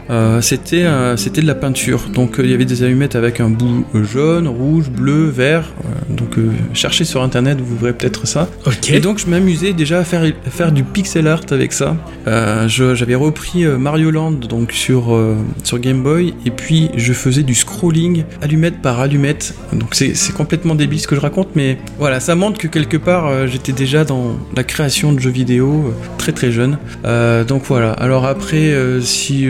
c'était 0.40 0.86
c'était 1.16 1.40
de 1.40 1.46
la 1.46 1.54
peinture. 1.54 2.08
Donc 2.12 2.36
il 2.38 2.50
y 2.50 2.54
avait 2.54 2.64
des 2.64 2.82
allumettes 2.82 3.16
avec 3.16 3.40
un 3.40 3.50
bout 3.50 3.84
jaune, 3.94 4.48
rouge, 4.48 4.90
bleu, 4.90 5.26
vert. 5.26 5.72
Donc 6.08 6.36
cherchez 6.72 7.04
sur 7.04 7.22
internet, 7.22 7.58
vous 7.60 7.76
verrez 7.76 7.92
peut-être 7.92 8.26
ça. 8.26 8.48
Ok. 8.66 8.90
Et 8.90 9.00
donc 9.00 9.18
je 9.18 9.26
m'amusais 9.26 9.72
déjà 9.72 10.00
à 10.00 10.04
faire, 10.04 10.22
à 10.22 10.50
faire 10.50 10.72
du 10.72 10.84
pixel 10.84 11.26
art 11.26 11.42
avec 11.50 11.72
ça. 11.72 11.96
J'avais 12.66 13.14
repris 13.14 13.64
Mario 13.66 14.10
Land 14.10 14.32
donc 14.48 14.72
sur, 14.72 15.18
sur 15.64 15.78
Game 15.78 16.02
Boy 16.02 16.34
et 16.44 16.50
puis 16.50 16.69
je 16.96 17.12
faisais 17.12 17.42
du 17.42 17.54
scrolling 17.54 18.24
allumette 18.42 18.80
par 18.82 19.00
allumette. 19.00 19.54
Donc 19.72 19.94
c'est 19.94 20.32
complètement 20.34 20.74
débile 20.74 21.00
ce 21.00 21.06
que 21.08 21.14
je 21.16 21.20
raconte, 21.20 21.48
mais 21.56 21.78
voilà, 21.98 22.20
ça 22.20 22.34
montre 22.34 22.58
que 22.58 22.68
quelque 22.68 22.96
part 22.96 23.26
euh, 23.26 23.46
j'étais 23.46 23.72
déjà 23.72 24.04
dans 24.04 24.36
la 24.56 24.64
création 24.64 25.12
de 25.12 25.18
jeux 25.20 25.30
vidéo 25.30 25.86
euh, 25.88 25.90
très 26.18 26.32
très 26.32 26.52
jeune. 26.52 26.78
Euh, 27.04 27.44
donc 27.44 27.62
voilà. 27.66 27.92
Alors 27.92 28.26
après, 28.26 28.72
si, 29.00 29.46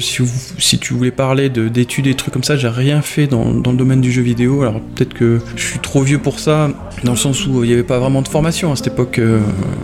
si, 0.00 0.18
vous- 0.22 0.28
si 0.58 0.78
tu 0.78 0.94
voulais 0.94 1.10
parler 1.10 1.48
de- 1.48 1.68
d'études 1.68 2.06
et 2.06 2.14
trucs 2.14 2.32
comme 2.34 2.44
ça, 2.44 2.56
j'ai 2.56 2.68
rien 2.68 3.02
fait 3.02 3.26
dans, 3.26 3.52
dans 3.52 3.70
le 3.72 3.76
domaine 3.76 4.00
du 4.00 4.10
jeu 4.12 4.22
vidéo. 4.22 4.62
Alors 4.62 4.80
peut-être 4.94 5.14
que 5.14 5.40
je 5.56 5.62
suis 5.64 5.78
trop 5.78 6.02
vieux 6.02 6.18
pour 6.18 6.38
ça, 6.40 6.70
dans 7.04 7.12
le 7.12 7.18
sens 7.18 7.46
où 7.46 7.62
il 7.64 7.68
n'y 7.68 7.72
avait 7.74 7.82
pas 7.82 7.98
vraiment 7.98 8.22
de 8.22 8.28
formation 8.28 8.72
à 8.72 8.76
cette 8.76 8.88
époque. 8.88 9.20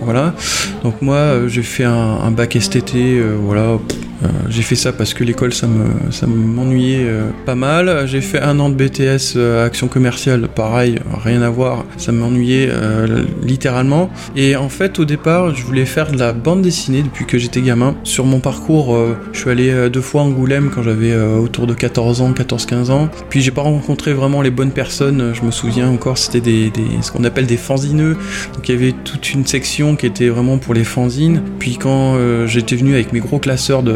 voilà. 0.00 0.34
Donc 0.82 1.00
moi, 1.02 1.48
j'ai 1.48 1.62
fait 1.62 1.84
un, 1.84 2.30
bac 2.30 2.56
STT, 2.60 3.20
voilà, 3.40 3.78
Euh, 4.24 4.28
j'ai 4.48 4.62
fait 4.62 4.74
ça 4.76 4.92
parce 4.92 5.14
que 5.14 5.24
l'école, 5.24 5.52
ça 5.52 5.66
me, 5.66 5.84
ça 6.12 6.26
m'ennuyait 6.26 7.04
euh, 7.04 7.24
pas 7.44 7.54
mal. 7.54 8.06
J'ai 8.06 8.20
fait 8.20 8.40
un 8.40 8.58
an 8.60 8.68
de 8.68 8.74
BTS 8.74 9.34
euh, 9.36 9.66
action 9.66 9.88
commerciale, 9.88 10.48
pareil, 10.54 10.98
rien 11.24 11.42
à 11.42 11.50
voir. 11.50 11.84
Ça 11.96 12.12
m'ennuyait 12.12 12.68
euh, 12.70 13.24
littéralement. 13.42 14.10
Et 14.36 14.56
en 14.56 14.68
fait, 14.68 14.98
au 14.98 15.04
départ, 15.04 15.54
je 15.54 15.64
voulais 15.64 15.86
faire 15.86 16.12
de 16.12 16.18
la 16.18 16.32
bande 16.32 16.62
dessinée 16.62 17.02
depuis 17.02 17.24
que 17.26 17.38
j'étais 17.38 17.60
gamin. 17.62 17.94
Sur 18.04 18.24
mon 18.24 18.40
parcours, 18.40 18.94
euh, 18.94 19.16
je 19.32 19.40
suis 19.40 19.50
allé 19.50 19.90
deux 19.90 20.00
fois 20.00 20.20
à 20.22 20.24
Angoulême 20.24 20.70
quand 20.74 20.82
j'avais 20.82 21.14
autour 21.16 21.66
de 21.66 21.74
14 21.74 22.20
ans, 22.20 22.32
14-15 22.32 22.90
ans. 22.90 23.08
Puis 23.28 23.40
j'ai 23.40 23.50
pas 23.50 23.62
rencontré 23.62 24.12
vraiment 24.12 24.42
les 24.42 24.50
bonnes 24.50 24.70
personnes. 24.72 25.32
Je 25.34 25.42
me 25.42 25.50
souviens 25.50 25.88
encore, 25.88 26.18
c'était 26.18 26.40
des, 26.40 26.70
des- 26.70 27.02
ce 27.02 27.10
qu'on 27.10 27.24
appelle 27.24 27.46
des 27.46 27.56
fanzineux. 27.56 28.16
Donc 28.54 28.68
il 28.68 28.74
y 28.74 28.78
avait 28.78 28.92
toute 29.04 29.32
une 29.32 29.46
section 29.46 29.96
qui 29.96 30.06
était 30.06 30.28
vraiment 30.28 30.58
pour 30.58 30.74
les 30.74 30.84
fanzines. 30.84 31.42
Puis 31.58 31.76
quand 31.76 32.16
j'étais 32.46 32.76
venu 32.76 32.94
avec 32.94 33.12
mes 33.12 33.20
gros 33.20 33.38
classeurs 33.38 33.82
de, 33.82 33.92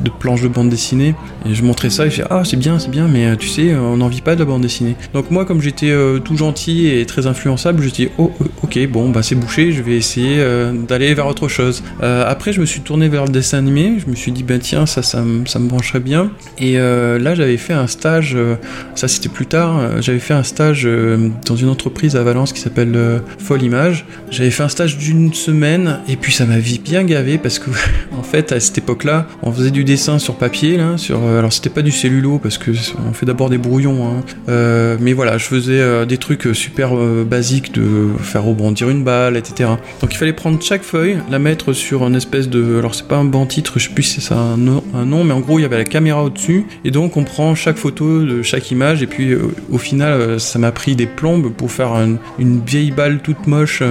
de 0.00 0.10
planches 0.10 0.42
de 0.42 0.48
bande 0.48 0.68
dessinée, 0.68 1.14
et 1.48 1.54
je 1.54 1.62
montrais 1.62 1.90
ça, 1.90 2.06
et 2.06 2.10
je 2.10 2.16
disais 2.16 2.28
ah 2.30 2.42
c'est 2.44 2.56
bien, 2.56 2.78
c'est 2.78 2.90
bien, 2.90 3.08
mais 3.08 3.26
euh, 3.26 3.36
tu 3.36 3.48
sais, 3.48 3.72
euh, 3.72 3.80
on 3.80 3.96
n'en 3.98 4.08
vit 4.08 4.20
pas 4.20 4.34
de 4.34 4.40
la 4.40 4.46
bande 4.46 4.62
dessinée. 4.62 4.96
Donc 5.12 5.30
moi 5.30 5.44
comme 5.44 5.60
j'étais 5.60 5.90
euh, 5.90 6.18
tout 6.18 6.36
gentil 6.36 6.88
et 6.88 7.06
très 7.06 7.26
influençable, 7.26 7.82
je 7.82 7.90
dis 7.90 8.08
oh 8.18 8.32
euh, 8.40 8.44
ok 8.62 8.78
bon 8.88 9.10
bah 9.10 9.22
c'est 9.22 9.34
bouché, 9.34 9.72
je 9.72 9.82
vais 9.82 9.96
essayer 9.96 10.36
euh, 10.38 10.72
d'aller 10.72 11.12
vers 11.14 11.26
autre 11.26 11.48
chose. 11.48 11.82
Euh, 12.02 12.24
après 12.26 12.52
je 12.52 12.60
me 12.60 12.66
suis 12.66 12.80
tourné 12.80 13.08
vers 13.08 13.24
le 13.24 13.30
dessin 13.30 13.58
animé, 13.58 13.98
je 14.04 14.10
me 14.10 14.16
suis 14.16 14.32
dit 14.32 14.42
ben 14.42 14.58
tiens 14.58 14.86
ça 14.86 15.02
ça, 15.02 15.24
ça 15.46 15.58
me 15.58 15.68
brancherait 15.68 16.00
bien. 16.00 16.30
Et 16.58 16.78
euh, 16.78 17.18
là 17.18 17.34
j'avais 17.34 17.56
fait 17.56 17.72
un 17.72 17.86
stage, 17.86 18.34
euh, 18.34 18.56
ça 18.94 19.08
c'était 19.08 19.28
plus 19.28 19.46
tard, 19.46 19.78
euh, 19.78 20.00
j'avais 20.00 20.18
fait 20.18 20.34
un 20.34 20.42
stage 20.42 20.82
euh, 20.86 21.28
dans 21.46 21.56
une 21.56 21.68
entreprise 21.68 22.16
à 22.16 22.22
Valence 22.22 22.52
qui 22.52 22.60
s'appelle 22.60 22.92
euh, 22.94 23.18
Folle 23.38 23.62
Image. 23.62 24.06
J'avais 24.30 24.50
fait 24.50 24.62
un 24.62 24.68
stage 24.68 24.98
d'une 24.98 25.32
semaine 25.34 26.00
et 26.08 26.16
puis 26.16 26.32
ça 26.32 26.46
m'a 26.46 26.58
vie 26.58 26.78
bien 26.78 27.04
gavé 27.04 27.38
parce 27.38 27.58
que 27.58 27.70
en 28.18 28.22
fait 28.22 28.52
à 28.52 28.60
cette 28.60 28.78
époque-là 28.78 29.26
on 29.42 29.50
faisait 29.54 29.70
du 29.70 29.84
dessin 29.84 30.18
sur 30.18 30.34
papier 30.36 30.76
là, 30.76 30.96
euh, 31.10 31.38
alors 31.38 31.52
c'était 31.52 31.70
pas 31.70 31.82
du 31.82 31.90
cellulo 31.90 32.38
parce 32.38 32.58
que 32.58 32.70
on 33.08 33.12
fait 33.12 33.26
d'abord 33.26 33.50
des 33.50 33.58
brouillons, 33.58 34.06
hein. 34.06 34.22
Euh, 34.48 34.96
mais 35.00 35.12
voilà 35.12 35.38
je 35.38 35.44
faisais 35.44 35.78
euh, 35.80 36.04
des 36.04 36.18
trucs 36.18 36.48
super 36.52 36.94
basiques 37.24 37.72
de 37.72 38.08
faire 38.20 38.44
rebondir 38.44 38.90
une 38.90 39.02
balle, 39.04 39.36
etc. 39.36 39.70
Donc 40.00 40.12
il 40.12 40.16
fallait 40.16 40.32
prendre 40.32 40.60
chaque 40.62 40.82
feuille, 40.82 41.18
la 41.30 41.38
mettre 41.38 41.72
sur 41.72 42.06
une 42.06 42.16
espèce 42.16 42.48
de 42.48 42.78
alors 42.78 42.94
c'est 42.94 43.08
pas 43.08 43.16
un 43.16 43.24
banc 43.24 43.46
titre, 43.46 43.78
je 43.78 43.88
sais 43.88 43.94
plus 43.94 44.02
si 44.02 44.20
c'est 44.20 44.34
un 44.34 44.56
nom, 44.56 44.82
un 44.94 45.04
nom, 45.04 45.24
mais 45.24 45.32
en 45.32 45.40
gros 45.40 45.58
il 45.58 45.62
y 45.62 45.64
avait 45.64 45.78
la 45.78 45.84
caméra 45.84 46.22
au-dessus 46.24 46.66
et 46.84 46.90
donc 46.90 47.16
on 47.16 47.24
prend 47.24 47.54
chaque 47.54 47.76
photo 47.76 48.22
de 48.22 48.42
chaque 48.42 48.70
image 48.70 49.02
et 49.02 49.06
puis 49.06 49.34
au 49.70 49.78
final 49.78 50.40
ça 50.40 50.58
m'a 50.58 50.72
pris 50.72 50.96
des 50.96 51.06
plombes 51.06 51.52
pour 51.52 51.70
faire 51.70 51.92
un- 51.92 52.16
une 52.38 52.60
vieille 52.64 52.90
balle 52.90 53.20
toute 53.22 53.46
moche 53.46 53.82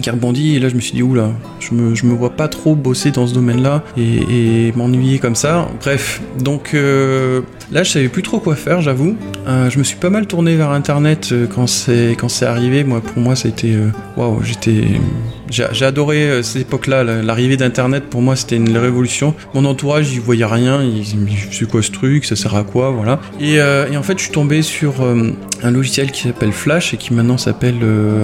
qui 0.00 0.08
rebondit 0.08 0.56
et 0.56 0.60
là 0.60 0.68
je 0.68 0.74
me 0.76 0.80
suis 0.80 0.92
dit 0.94 1.02
oula 1.02 1.30
je 1.58 1.74
me, 1.74 1.94
je 1.94 2.06
me 2.06 2.14
vois 2.14 2.30
pas 2.30 2.48
trop 2.48 2.74
bosser 2.74 3.10
dans 3.10 3.26
ce 3.26 3.34
domaine 3.34 3.62
là 3.62 3.82
et, 3.98 4.68
et 4.68 4.72
m'ennuyer 4.74 5.09
comme 5.18 5.34
ça. 5.34 5.68
Bref 5.80 6.20
donc 6.38 6.72
euh, 6.74 7.40
là 7.72 7.82
je 7.82 7.90
savais 7.90 8.08
plus 8.08 8.22
trop 8.22 8.38
quoi 8.38 8.54
faire 8.54 8.80
j'avoue. 8.80 9.16
Euh, 9.46 9.70
je 9.70 9.78
me 9.78 9.84
suis 9.84 9.96
pas 9.96 10.10
mal 10.10 10.26
tourné 10.26 10.56
vers 10.56 10.70
internet 10.70 11.30
euh, 11.32 11.46
quand 11.46 11.66
c'est 11.66 12.16
quand 12.18 12.28
c'est 12.28 12.46
arrivé. 12.46 12.84
Moi 12.84 13.00
pour 13.00 13.22
moi 13.22 13.36
ça 13.36 13.48
a 13.48 13.50
été 13.50 13.74
euh, 13.74 13.90
waouh 14.16 14.42
j'étais 14.42 14.84
j'ai 15.50 15.84
adoré 15.84 16.22
euh, 16.22 16.42
cette 16.42 16.62
époque-là, 16.62 17.04
la- 17.04 17.22
l'arrivée 17.22 17.56
d'Internet 17.56 18.04
pour 18.10 18.22
moi 18.22 18.36
c'était 18.36 18.56
une 18.56 18.76
révolution. 18.76 19.34
Mon 19.54 19.64
entourage 19.64 20.12
il 20.12 20.20
voyait 20.20 20.44
rien, 20.44 20.82
il 20.82 21.04
c'est 21.50 21.68
quoi 21.68 21.82
ce 21.82 21.90
truc, 21.90 22.24
ça 22.24 22.36
sert 22.36 22.54
à 22.54 22.62
quoi, 22.64 22.90
voilà. 22.90 23.20
Et, 23.40 23.60
euh, 23.60 23.86
en 23.96 24.02
fait 24.02 24.18
je 24.18 24.24
suis 24.24 24.32
tombé 24.32 24.62
sur 24.62 25.02
euh, 25.02 25.30
un 25.62 25.70
logiciel 25.70 26.10
qui 26.10 26.22
s'appelle 26.22 26.52
Flash 26.52 26.94
et 26.94 26.96
qui 26.96 27.12
maintenant 27.12 27.36
s'appelle 27.38 27.76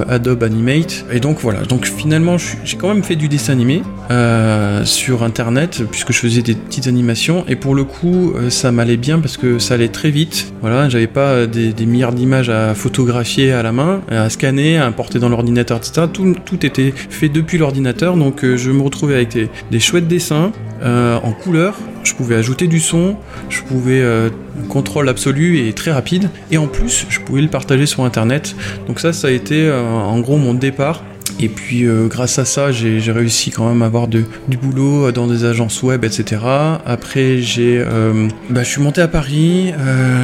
Adobe 0.09 0.43
Animate. 0.43 1.05
Et 1.12 1.20
donc 1.20 1.39
voilà, 1.40 1.61
donc 1.62 1.85
finalement 1.86 2.36
j'ai 2.39 2.77
quand 2.77 2.89
même 2.89 3.03
fait 3.03 3.16
du 3.16 3.28
dessin 3.28 3.53
animé 3.53 3.82
sur 4.85 5.23
Internet 5.23 5.82
puisque 5.90 6.12
je 6.12 6.19
faisais 6.19 6.43
des 6.43 6.55
petites 6.55 6.86
animations 6.86 7.44
et 7.48 7.57
pour 7.57 7.74
le 7.74 7.85
coup 7.85 8.32
ça 8.48 8.73
m'allait 8.73 8.97
bien 8.97 9.19
parce 9.19 9.36
que 9.36 9.59
ça 9.59 9.74
allait 9.74 9.89
très 9.89 10.11
vite. 10.11 10.53
Voilà, 10.61 10.89
j'avais 10.89 11.07
pas 11.07 11.47
des, 11.47 11.73
des 11.73 11.86
milliards 11.86 12.12
d'images 12.12 12.48
à 12.51 12.74
photographier 12.74 13.53
à 13.53 13.62
la 13.62 13.73
main, 13.73 14.01
à 14.11 14.31
scanner, 14.31 14.78
à 14.78 14.86
importer 14.86 15.19
dans 15.19 15.28
l'ordinateur, 15.28 15.78
etc. 15.78 16.07
Tout, 16.12 16.35
tout 16.44 16.65
était 16.65 16.93
fait 17.17 17.29
depuis 17.29 17.59
l'ordinateur, 17.59 18.17
donc 18.17 18.45
euh, 18.45 18.57
je 18.57 18.71
me 18.71 18.83
retrouvais 18.83 19.15
avec 19.15 19.37
des, 19.71 19.81
chouettes 19.81 20.07
dessins 20.07 20.53
euh, 20.83 21.19
en 21.23 21.33
couleur. 21.33 21.77
Je 22.05 22.15
pouvais 22.15 22.37
ajouter 22.37 22.69
du 22.69 22.79
son, 22.79 23.17
je 23.49 23.63
pouvais 23.63 24.01
euh, 24.01 24.31
contrôle 24.69 25.09
absolu 25.09 25.67
et 25.67 25.73
très 25.73 25.91
rapide, 25.91 26.31
et 26.51 26.59
en 26.59 26.69
plus 26.69 27.07
je 27.09 27.19
pouvais 27.21 27.43
le 27.43 27.49
partager 27.49 27.87
sur 27.87 28.05
Internet. 28.05 28.55
Donc 28.87 29.01
ça, 29.01 29.13
ça 29.13 29.29
a 29.29 29.31
été 29.31 29.71
en 29.73 30.21
gros 30.21 30.37
mon 30.37 30.55
départ. 30.55 31.03
Et 31.41 31.49
puis 31.49 31.85
grâce 32.09 32.39
à 32.39 32.45
ça, 32.45 32.71
j'ai 32.73 33.13
réussi 33.13 33.51
quand 33.51 33.69
même 33.69 33.83
à 33.83 33.87
avoir 33.87 34.07
du 34.07 34.25
boulot 34.63 35.11
dans 35.13 35.27
des 35.27 35.45
agences 35.45 35.83
web, 35.83 36.05
etc. 36.05 36.41
Après, 36.87 37.43
j'ai, 37.43 37.85
bah, 38.49 38.63
je 38.63 38.69
suis 38.69 38.81
monté 38.81 39.03
à 39.03 39.09
Paris. 39.09 39.75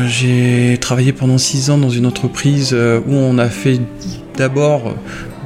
j'ai 0.06 0.78
travaillé 0.80 1.12
pendant 1.12 1.38
6 1.38 1.70
ans 1.70 1.78
dans 1.78 1.90
une 1.90 2.06
entreprise 2.06 2.72
où 2.72 3.14
on 3.14 3.36
a 3.36 3.48
fait 3.48 3.80
d'abord 4.38 4.94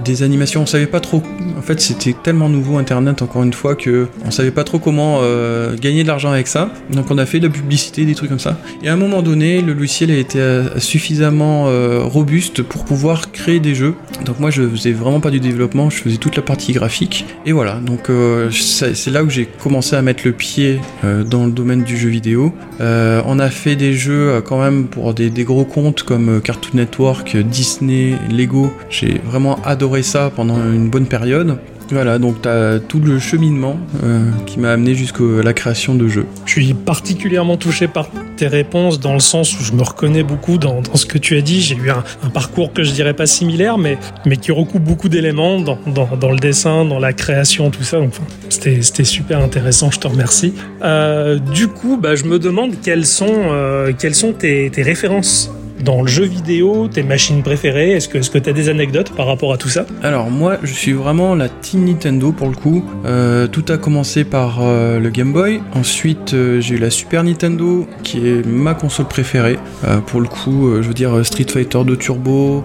des 0.06 0.22
animations. 0.22 0.62
On 0.62 0.66
savait 0.66 0.86
pas 0.86 1.00
trop. 1.00 1.22
En 1.58 1.62
fait, 1.62 1.80
c'était 1.80 2.14
tellement 2.14 2.48
nouveau 2.48 2.78
Internet 2.78 3.22
encore 3.22 3.42
une 3.42 3.52
fois 3.52 3.74
que 3.74 4.06
on 4.24 4.30
savait 4.30 4.50
pas 4.50 4.64
trop 4.64 4.78
comment 4.78 5.18
euh, 5.22 5.76
gagner 5.76 6.02
de 6.02 6.08
l'argent 6.08 6.30
avec 6.30 6.46
ça. 6.46 6.70
Donc 6.90 7.10
on 7.10 7.18
a 7.18 7.26
fait 7.26 7.40
de 7.40 7.48
la 7.48 7.52
publicité, 7.52 8.04
des 8.04 8.14
trucs 8.14 8.30
comme 8.30 8.38
ça. 8.38 8.58
Et 8.82 8.88
à 8.88 8.92
un 8.92 8.96
moment 8.96 9.22
donné, 9.22 9.60
le 9.60 9.72
logiciel 9.72 10.10
a 10.10 10.16
été 10.16 10.38
euh, 10.38 10.78
suffisamment 10.78 11.68
euh, 11.68 12.00
robuste 12.02 12.62
pour 12.62 12.84
pouvoir 12.84 13.32
créer 13.32 13.60
des 13.60 13.74
jeux. 13.74 13.94
Donc 14.24 14.40
moi, 14.40 14.50
je 14.50 14.66
faisais 14.68 14.92
vraiment 14.92 15.20
pas 15.20 15.30
du 15.30 15.40
développement, 15.40 15.90
je 15.90 15.96
faisais 15.96 16.16
toute 16.16 16.36
la 16.36 16.42
partie 16.42 16.72
graphique. 16.72 17.26
Et 17.44 17.52
voilà. 17.52 17.74
Donc 17.74 18.08
c'est 18.50 19.10
là 19.10 19.24
où 19.24 19.30
j'ai 19.30 19.46
commencé 19.46 19.96
à 19.96 20.02
mettre 20.02 20.22
le 20.24 20.32
pied 20.32 20.80
dans 21.02 21.46
le 21.46 21.52
domaine 21.52 21.82
du 21.82 21.96
jeu 21.96 22.08
vidéo. 22.08 22.52
On 22.80 23.38
a 23.38 23.50
fait 23.50 23.76
des 23.76 23.92
jeux 23.94 24.40
quand 24.44 24.60
même 24.60 24.86
pour 24.86 25.14
des, 25.14 25.30
des 25.30 25.44
gros 25.44 25.64
comptes 25.64 26.02
comme 26.02 26.40
Cartoon 26.40 26.76
Network, 26.76 27.36
Disney, 27.36 28.14
Lego. 28.30 28.72
J'ai 28.88 29.20
vraiment 29.24 29.58
adoré 29.64 29.95
ça 30.02 30.30
pendant 30.34 30.56
une 30.56 30.88
bonne 30.88 31.06
période. 31.06 31.58
Voilà, 31.90 32.18
donc 32.18 32.42
t'as 32.42 32.80
tout 32.80 32.98
le 32.98 33.18
cheminement 33.20 33.76
euh, 34.02 34.30
qui 34.44 34.58
m'a 34.58 34.72
amené 34.72 34.94
jusqu'à 34.94 35.22
la 35.42 35.52
création 35.52 35.94
de 35.94 36.08
jeux. 36.08 36.26
Je 36.44 36.52
suis 36.52 36.74
particulièrement 36.74 37.56
touché 37.56 37.86
par 37.86 38.08
tes 38.36 38.48
réponses 38.48 38.98
dans 38.98 39.14
le 39.14 39.20
sens 39.20 39.58
où 39.58 39.62
je 39.62 39.72
me 39.72 39.82
reconnais 39.82 40.24
beaucoup 40.24 40.58
dans, 40.58 40.82
ce 40.94 41.06
que 41.06 41.16
tu 41.16 41.36
as 41.36 41.42
dit. 41.42 41.60
J'ai 41.60 41.76
eu 41.76 41.90
un, 41.90 42.02
parcours 42.34 42.72
que 42.72 42.82
je 42.82 42.90
dirais 42.90 43.14
pas 43.14 43.26
similaire, 43.26 43.78
mais, 43.78 43.98
mais 44.26 44.36
qui 44.36 44.50
recoupe 44.50 44.82
beaucoup 44.82 45.08
d'éléments 45.08 45.60
dans, 45.60 45.78
dans, 45.86 46.32
le 46.32 46.38
dessin, 46.38 46.84
dans 46.84 46.98
la 46.98 47.12
création, 47.12 47.70
tout 47.70 47.84
ça. 47.84 47.98
Donc, 47.98 48.14
c'était 48.48 49.04
super 49.04 49.40
intéressant, 49.40 49.90
je 49.90 50.00
te 50.00 50.08
remercie. 50.08 50.54
Euh, 50.82 51.38
du 51.38 51.68
coup, 51.68 51.98
bah, 51.98 52.16
je 52.16 52.24
me 52.24 52.38
demande 52.38 52.80
quelles 52.82 53.06
sont, 53.06 53.26
euh, 53.30 53.92
sont 54.12 54.32
tes, 54.32 54.70
tes 54.70 54.82
références 54.82 55.52
dans 55.84 56.02
le 56.02 56.08
jeu 56.08 56.24
vidéo, 56.24 56.88
tes 56.88 57.02
machines 57.02 57.42
préférées. 57.42 57.92
Est-ce 57.92 58.08
que 58.08 58.38
tu 58.38 58.50
as 58.50 58.52
des 58.52 58.68
anecdotes 58.68 59.10
par 59.12 59.26
rapport 59.26 59.52
à 59.52 59.56
tout 59.56 59.68
ça? 59.68 59.86
Alors 60.02 60.30
moi, 60.30 60.58
je 60.62 60.72
suis 60.72 60.92
vraiment 60.92 61.34
la 61.34 61.48
team 61.48 61.84
Nintendo 61.84 62.32
pour 62.32 62.48
le 62.48 62.54
coup. 62.54 62.84
Euh, 63.04 63.46
tout 63.46 63.64
a 63.68 63.78
commencé 63.78 64.24
par 64.24 64.58
euh, 64.60 64.98
le 64.98 65.10
Game 65.10 65.32
Boy. 65.32 65.60
Ensuite, 65.74 66.34
euh, 66.34 66.60
j'ai 66.60 66.76
eu 66.76 66.78
la 66.78 66.90
Super 66.90 67.24
Nintendo, 67.24 67.86
qui 68.02 68.26
est 68.26 68.46
ma 68.46 68.74
console 68.74 69.06
préférée. 69.06 69.58
Pour 70.06 70.20
le 70.20 70.28
coup, 70.28 70.72
je 70.80 70.88
veux 70.88 70.94
dire 70.94 71.24
Street 71.24 71.46
Fighter 71.48 71.78
2 71.84 71.96
Turbo, 71.96 72.64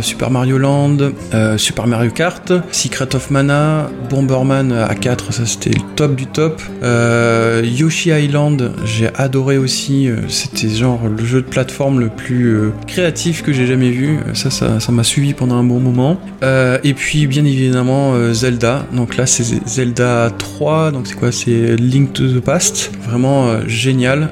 Super 0.00 0.30
Mario 0.30 0.58
Land, 0.58 0.98
Super 1.56 1.86
Mario 1.86 2.10
Kart, 2.10 2.52
Secret 2.70 3.14
of 3.14 3.30
Mana, 3.30 3.90
Bomberman 4.08 4.72
A4, 4.72 5.32
ça 5.32 5.46
c'était 5.46 5.70
le 5.70 5.82
top 5.96 6.14
du 6.14 6.26
top. 6.26 6.60
Yoshi 6.82 8.10
Island, 8.10 8.72
j'ai 8.84 9.08
adoré 9.16 9.58
aussi. 9.58 10.08
C'était 10.28 10.68
genre 10.68 11.00
le 11.08 11.24
jeu 11.24 11.42
de 11.42 11.46
plateforme 11.46 12.00
le 12.00 12.08
plus 12.08 12.49
euh, 12.50 12.72
créatif 12.86 13.42
que 13.42 13.52
j'ai 13.52 13.66
jamais 13.66 13.90
vu. 13.90 14.18
Ça, 14.34 14.50
ça, 14.50 14.80
ça 14.80 14.92
m'a 14.92 15.04
suivi 15.04 15.34
pendant 15.34 15.56
un 15.56 15.64
bon 15.64 15.80
moment. 15.80 16.20
Euh, 16.42 16.78
et 16.84 16.94
puis, 16.94 17.26
bien 17.26 17.44
évidemment, 17.44 18.14
euh, 18.14 18.32
Zelda. 18.32 18.86
Donc 18.92 19.16
là, 19.16 19.26
c'est 19.26 19.66
Zelda 19.66 20.30
3. 20.36 20.92
Donc 20.92 21.06
c'est 21.06 21.14
quoi? 21.16 21.32
C'est 21.32 21.76
Link 21.76 22.12
to 22.12 22.28
the 22.28 22.40
Past. 22.40 22.92
Vraiment 23.08 23.48
euh, 23.48 23.60
génial. 23.66 24.30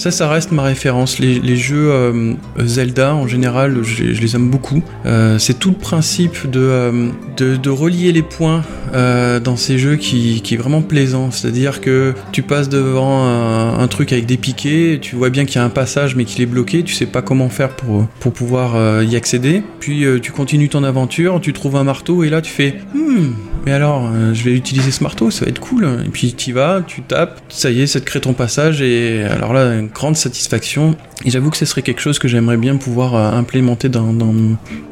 Ça, 0.00 0.10
ça 0.10 0.30
reste 0.30 0.50
ma 0.50 0.62
référence. 0.62 1.18
Les, 1.18 1.56
jeux 1.56 1.90
euh, 1.92 2.32
Zelda, 2.58 3.14
en 3.14 3.26
général, 3.26 3.82
je, 3.82 4.02
les 4.02 4.34
aime 4.34 4.48
beaucoup. 4.48 4.82
Euh, 5.04 5.38
c'est 5.38 5.58
tout 5.58 5.68
le 5.68 5.76
principe 5.76 6.50
de, 6.50 6.58
euh, 6.58 7.58
relier 7.66 8.10
les 8.10 8.22
points 8.22 8.64
dans 8.94 9.56
ces 9.56 9.76
jeux 9.76 9.96
qui, 9.96 10.42
est 10.50 10.56
vraiment 10.56 10.80
plaisant. 10.80 11.30
C'est-à-dire 11.30 11.82
que 11.82 12.14
tu 12.32 12.40
passes 12.40 12.70
devant 12.70 13.26
un, 13.26 13.86
truc 13.88 14.14
avec 14.14 14.24
des 14.24 14.38
piquets, 14.38 15.00
tu 15.02 15.16
vois 15.16 15.28
bien 15.28 15.44
qu'il 15.44 15.56
y 15.56 15.58
a 15.58 15.64
un 15.64 15.68
passage 15.68 16.16
mais 16.16 16.24
qu'il 16.24 16.40
est 16.40 16.46
bloqué, 16.46 16.82
tu 16.82 16.94
sais 16.94 17.04
pas 17.04 17.20
comment 17.20 17.50
faire 17.50 17.76
pour, 17.76 18.06
pouvoir 18.32 19.02
y 19.02 19.16
accéder. 19.16 19.62
Puis 19.80 20.06
tu 20.22 20.32
continues 20.32 20.70
ton 20.70 20.82
aventure, 20.82 21.40
tu 21.42 21.52
trouves 21.52 21.76
un 21.76 21.84
marteau 21.84 22.24
et 22.24 22.30
là 22.30 22.40
tu 22.40 22.50
fais 22.50 22.76
Hmm, 22.94 23.32
mais 23.66 23.72
alors, 23.72 24.08
euh, 24.10 24.32
je 24.32 24.42
vais 24.44 24.52
utiliser 24.52 24.90
ce 24.90 25.02
marteau, 25.02 25.30
ça 25.30 25.44
va 25.44 25.50
être 25.50 25.60
cool. 25.60 25.86
Et 26.04 26.08
puis 26.08 26.32
tu 26.32 26.50
y 26.50 26.52
vas, 26.52 26.82
tu 26.86 27.02
tapes, 27.02 27.40
ça 27.48 27.70
y 27.70 27.82
est, 27.82 27.86
ça 27.86 28.00
te 28.00 28.06
crée 28.06 28.20
ton 28.20 28.32
passage. 28.32 28.80
Et 28.80 29.22
alors 29.24 29.52
là, 29.52 29.74
une 29.74 29.88
grande 29.88 30.16
satisfaction. 30.16 30.96
Et 31.26 31.30
j'avoue 31.30 31.50
que 31.50 31.58
ce 31.58 31.66
serait 31.66 31.82
quelque 31.82 32.00
chose 32.00 32.18
que 32.18 32.28
j'aimerais 32.28 32.56
bien 32.56 32.76
pouvoir 32.76 33.14
euh, 33.14 33.30
implémenter 33.32 33.90
dans, 33.90 34.02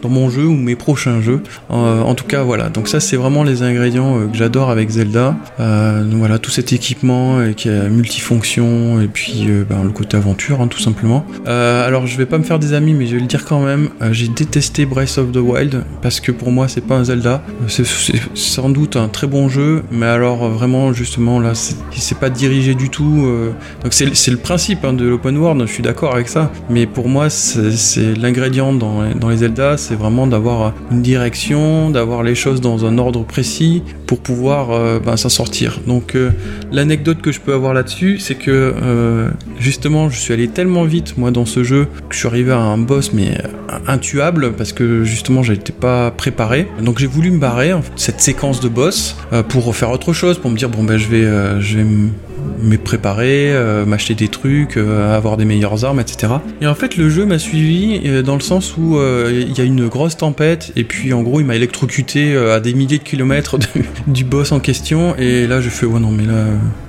mon 0.05 0.31
jeu 0.31 0.45
ou 0.45 0.53
mes 0.53 0.77
prochains 0.77 1.23
jeux. 1.23 1.43
Euh, 1.71 2.03
en 2.03 2.15
tout 2.15 2.27
cas, 2.27 2.43
voilà. 2.43 2.69
Donc 2.69 2.89
ça, 2.89 3.01
c'est 3.01 3.17
vraiment 3.17 3.43
les 3.43 3.63
ingrédients 3.63 4.29
que 4.31 4.37
j'adore 4.37 4.71
avec 4.71 4.91
Zelda. 4.91 5.35
Voilà, 5.59 6.39
tout 6.39 6.51
cet 6.51 6.73
équipement 6.73 7.39
qui 7.57 7.71
a 7.71 7.89
multifonction 7.89 9.01
et 9.01 9.07
puis 9.07 9.47
ben, 9.69 9.85
le 9.85 9.91
côté 9.91 10.17
aventure, 10.17 10.61
hein, 10.61 10.67
tout 10.67 10.81
simplement. 10.81 11.25
alors, 11.47 12.07
je 12.07 12.19
vais 12.19 12.27
pas 12.27 12.39
me 12.39 12.45
faire 12.45 12.59
des 12.59 12.75
amis, 12.75 12.93
mais 12.93 13.07
je 13.07 13.15
vais 13.15 13.21
le 13.21 13.27
dire 13.27 13.45
quand 13.45 13.61
même. 13.61 13.89
J'ai 14.11 14.29
détesté 14.29 14.85
Breath 14.85 15.17
of 15.19 15.33
the 15.33 15.37
Wild 15.37 15.85
parce 16.03 16.21
que 16.21 16.33
pour 16.33 16.51
moi, 16.51 16.69
c'est 16.69 16.85
pas 16.85 16.97
un 16.97 17.05
Zelda. 17.05 17.43
Sans 18.59 18.71
doute 18.71 18.97
un 18.97 19.07
très 19.07 19.29
bon 19.29 19.49
jeu, 19.49 19.85
mais 19.93 20.07
alors 20.07 20.49
vraiment, 20.49 20.93
justement, 20.93 21.39
là, 21.39 21.53
c'est 21.55 22.19
pas 22.19 22.29
dirigé 22.29 22.75
du 22.75 22.91
tout. 22.91 23.25
donc 23.85 23.93
c'est 23.93 24.31
le 24.31 24.37
principe 24.37 24.85
hein, 24.85 24.93
de 24.93 25.07
l'open 25.07 25.39
world. 25.39 25.63
Je 25.65 25.73
suis 25.73 25.83
d'accord 25.83 26.13
avec 26.13 26.29
ça. 26.29 26.51
Mais 26.69 26.87
pour 26.87 27.09
moi, 27.09 27.31
c'est 27.31 28.15
l'ingrédient 28.17 28.73
dans, 28.73 29.03
les 29.31 29.37
Zelda, 29.37 29.77
c'est 29.77 29.95
vraiment 29.95 30.27
d'avoir 30.27 30.73
une 30.91 31.03
direction, 31.03 31.91
d'avoir 31.91 32.25
les 32.25 32.35
choses 32.35 32.61
dans 32.61 32.85
un 32.85 32.99
ordre 32.99 33.23
précis 33.25 33.85
pour 34.09 34.19
pouvoir 34.19 34.73
euh, 34.73 34.99
ben, 34.99 35.17
s'en 35.17 35.29
sortir. 35.29 35.81
Donc 35.87 36.15
euh, 36.15 36.31
l'anecdote 36.73 37.21
que 37.21 37.31
je 37.31 37.41
peux 37.41 37.53
avoir 37.53 37.75
là-dessus, 37.75 38.19
c'est 38.19 38.35
que 38.35 38.75
euh, 38.83 39.29
justement, 39.61 40.09
je 40.09 40.19
suis 40.19 40.33
allé 40.33 40.49
tellement 40.49 40.85
vite 40.85 41.17
moi 41.19 41.31
dans 41.31 41.45
ce 41.45 41.63
jeu 41.63 41.87
que 42.09 42.15
je 42.15 42.19
suis 42.19 42.27
arrivé 42.27 42.53
à 42.53 42.59
un 42.59 42.79
boss 42.79 43.13
mais 43.13 43.39
intuable 43.87 44.53
parce 44.53 44.73
que 44.73 45.05
justement, 45.05 45.43
j'étais 45.43 45.75
pas 45.75 46.11
préparé. 46.11 46.67
Donc 46.83 46.99
j'ai 46.99 47.07
voulu 47.07 47.31
me 47.31 47.39
barrer 47.39 47.73
cette 47.97 48.21
séquence 48.21 48.48
de 48.53 48.69
boss 48.69 49.17
pour 49.49 49.75
faire 49.77 49.91
autre 49.91 50.13
chose, 50.13 50.39
pour 50.39 50.51
me 50.51 50.57
dire 50.57 50.69
bon 50.69 50.83
ben 50.83 50.97
je 50.97 51.09
vais, 51.09 51.61
je 51.61 51.79
vais 51.79 51.85
me 52.63 52.77
préparer, 52.77 53.53
euh, 53.53 53.85
m'acheter 53.85 54.15
des 54.15 54.29
trucs, 54.29 54.77
euh, 54.77 55.17
avoir 55.17 55.37
des 55.37 55.45
meilleures 55.45 55.85
armes, 55.85 56.01
etc. 56.01 56.35
Et 56.61 56.67
en 56.67 56.75
fait, 56.75 56.97
le 56.97 57.09
jeu 57.09 57.25
m'a 57.25 57.39
suivi 57.39 58.01
euh, 58.05 58.23
dans 58.23 58.35
le 58.35 58.41
sens 58.41 58.77
où 58.77 58.99
il 59.31 59.57
y 59.57 59.61
a 59.61 59.65
une 59.65 59.89
grosse 59.89 60.17
tempête 60.17 60.73
et 60.77 60.85
puis 60.85 61.13
en 61.13 61.23
gros, 61.23 61.41
il 61.41 61.47
m'a 61.47 61.57
électrocuté 61.57 62.37
à 62.37 62.61
des 62.61 62.75
milliers 62.75 62.99
de 62.99 63.03
kilomètres 63.03 63.57
du 64.07 64.25
boss 64.25 64.53
en 64.53 64.61
question. 64.61 65.15
Et 65.17 65.47
là, 65.47 65.61
je 65.61 65.69
fais 65.69 65.87
ouais 65.87 66.01
non 66.01 66.11
mais 66.11 66.25
là 66.25 66.45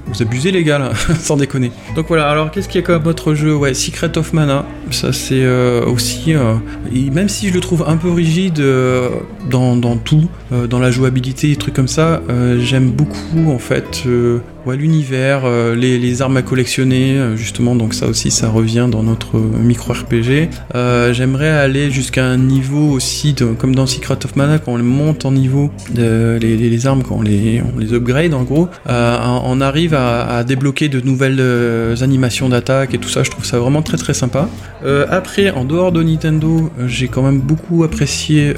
vous 0.10 0.22
abusez 0.22 0.52
les 0.52 0.64
gars 0.64 0.80
là, 0.80 0.92
sans 1.20 1.38
déconner. 1.38 1.72
Donc 1.96 2.08
voilà, 2.08 2.30
alors 2.30 2.52
qu'est-ce 2.52 2.68
qu'il 2.68 2.82
y 2.82 2.84
a 2.84 2.86
comme 2.86 3.06
autre 3.08 3.34
jeu? 3.34 3.56
Ouais, 3.56 3.74
Secret 3.74 4.18
of 4.18 4.34
Mana, 4.34 4.66
ça 4.92 5.14
c'est 5.14 5.44
euh, 5.44 5.86
aussi, 5.86 6.34
euh, 6.34 6.56
même 6.92 7.30
si 7.30 7.50
je 7.50 7.54
le 7.54 7.60
trouve 7.60 7.86
un 7.88 7.98
peu 7.98 8.12
rigide 8.12 8.60
euh, 8.60 9.10
dans, 9.50 9.76
dans, 9.76 9.98
tout, 9.98 10.28
dans 10.52 10.80
la 10.80 10.92
jouabilité 10.92 11.52
et 11.52 11.56
trucs 11.56 11.76
comme 11.76 11.88
ça, 11.88 12.22
j'aime 12.60 12.92
beaucoup 12.92 13.52
en 13.52 13.60
fait 13.60 14.04
ouais, 14.66 14.78
l'univers, 14.78 15.42
les, 15.76 15.98
les, 15.98 16.22
armes 16.22 16.38
à 16.38 16.42
collectionner, 16.42 17.18
justement, 17.36 17.76
donc 17.76 17.94
ça 17.94 18.08
aussi 18.08 18.32
ça 18.32 18.50
revient 18.50 18.88
dans 18.92 19.04
notre 19.04 19.40
micro 19.40 19.94
RPG. 19.94 20.50
J'aimerais 21.14 21.50
aller 21.50 21.92
jusqu'à 21.92 22.26
un 22.26 22.38
niveau 22.38 22.92
aussi, 22.92 23.34
de, 23.34 23.46
comme 23.46 23.76
dans 23.76 23.86
Secret 23.86 24.18
of 24.26 24.36
Mana, 24.36 24.60
quand 24.60 24.74
on 24.74 24.80
monte 24.80 25.26
en 25.26 25.32
niveau, 25.32 25.72
les, 25.94 26.88
armes, 26.88 27.04
quand 27.04 27.18
on 27.18 27.22
les, 27.22 27.62
on 27.76 27.80
les 27.80 27.94
upgrade 27.94 28.34
en 28.34 28.44
gros, 28.44 28.70
on 28.86 29.62
arrive 29.62 29.94
à 29.94 30.10
à, 30.10 30.44
débloquer 30.44 30.90
de 30.90 31.02
nouvelles 31.02 31.40
euh, 31.40 31.96
animations 32.02 32.50
d'attaque 32.50 32.94
et 32.94 32.98
tout 32.98 33.10
ça. 33.10 33.24
Je 33.24 33.32
trouve 33.32 33.46
ça 33.46 33.60
vraiment 33.60 33.82
très 33.82 33.98
très 33.98 34.14
sympa. 34.14 34.50
Euh, 34.86 35.06
après, 35.10 35.52
en 35.52 35.66
dehors 35.66 35.92
de 35.92 36.02
Nintendo, 36.02 36.72
euh, 36.80 36.88
j'ai 36.88 37.08
quand 37.08 37.22
même 37.22 37.40
beaucoup 37.40 37.84
apprécié 37.84 38.54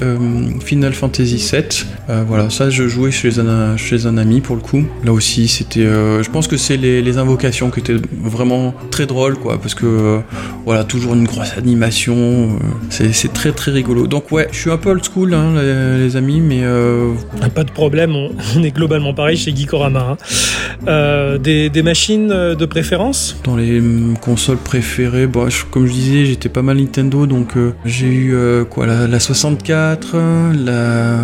Final 0.64 0.92
Fantasy 0.92 1.36
VII. 1.52 1.84
voilà, 2.26 2.50
ça 2.50 2.70
je 2.70 2.88
jouais 2.88 3.10
chez 3.10 3.38
un, 3.38 3.76
chez 3.76 4.06
un 4.06 4.16
ami 4.16 4.40
pour 4.40 4.56
le 4.56 4.62
coup. 4.62 4.84
Là 5.04 5.12
aussi, 5.12 5.48
c'était. 5.48 5.86
Je 6.22 6.30
pense 6.30 6.48
que 6.48 6.56
c'est 6.56 6.76
les, 6.76 7.02
les, 7.02 7.18
invocations 7.18 7.70
qui 7.70 7.80
étaient 7.80 7.96
vraiment 8.12 8.74
très 8.90 9.06
drôles, 9.06 9.36
quoi, 9.36 9.58
parce 9.58 9.74
que 9.74 10.20
voilà, 10.64 10.84
toujours 10.84 11.14
une 11.14 11.24
grosse 11.24 11.56
animation. 11.56 12.58
c'est 12.90 13.32
très 13.32 13.52
très 13.52 13.70
rigolo. 13.70 14.06
Donc 14.06 14.32
ouais, 14.32 14.48
je 14.50 14.58
suis 14.58 14.70
un 14.70 14.78
peu 14.78 14.90
old 14.90 15.04
school, 15.04 15.34
hein, 15.34 15.52
les, 15.54 16.04
les, 16.04 16.16
amis, 16.16 16.40
mais. 16.40 16.62
Pas 17.54 17.64
de 17.64 17.70
problème, 17.70 18.16
on, 18.16 18.30
on, 18.56 18.62
est 18.62 18.70
globalement 18.70 19.14
pareil 19.14 19.36
chez 19.36 19.54
Geekorama. 19.54 20.00
Hein. 20.12 20.16
Euh, 20.88 21.38
des, 21.38 21.70
des, 21.70 21.82
machines 21.82 22.30
euh, 22.32 22.54
de 22.54 22.66
préférence? 22.66 23.36
Dans 23.44 23.56
les 23.56 23.80
mm, 23.80 24.18
consoles 24.18 24.58
préférées, 24.58 25.28
je, 25.48 25.64
comme 25.70 25.86
je 25.86 25.92
disais, 25.92 26.26
j'étais 26.26 26.48
pas 26.48 26.62
mal 26.62 26.78
Nintendo, 26.78 27.26
donc 27.26 27.56
euh, 27.56 27.72
j'ai 27.84 28.08
eu 28.08 28.34
euh, 28.34 28.64
quoi 28.64 28.86
la, 28.86 29.06
la, 29.06 29.20
64, 29.20 30.16
la. 30.64 31.16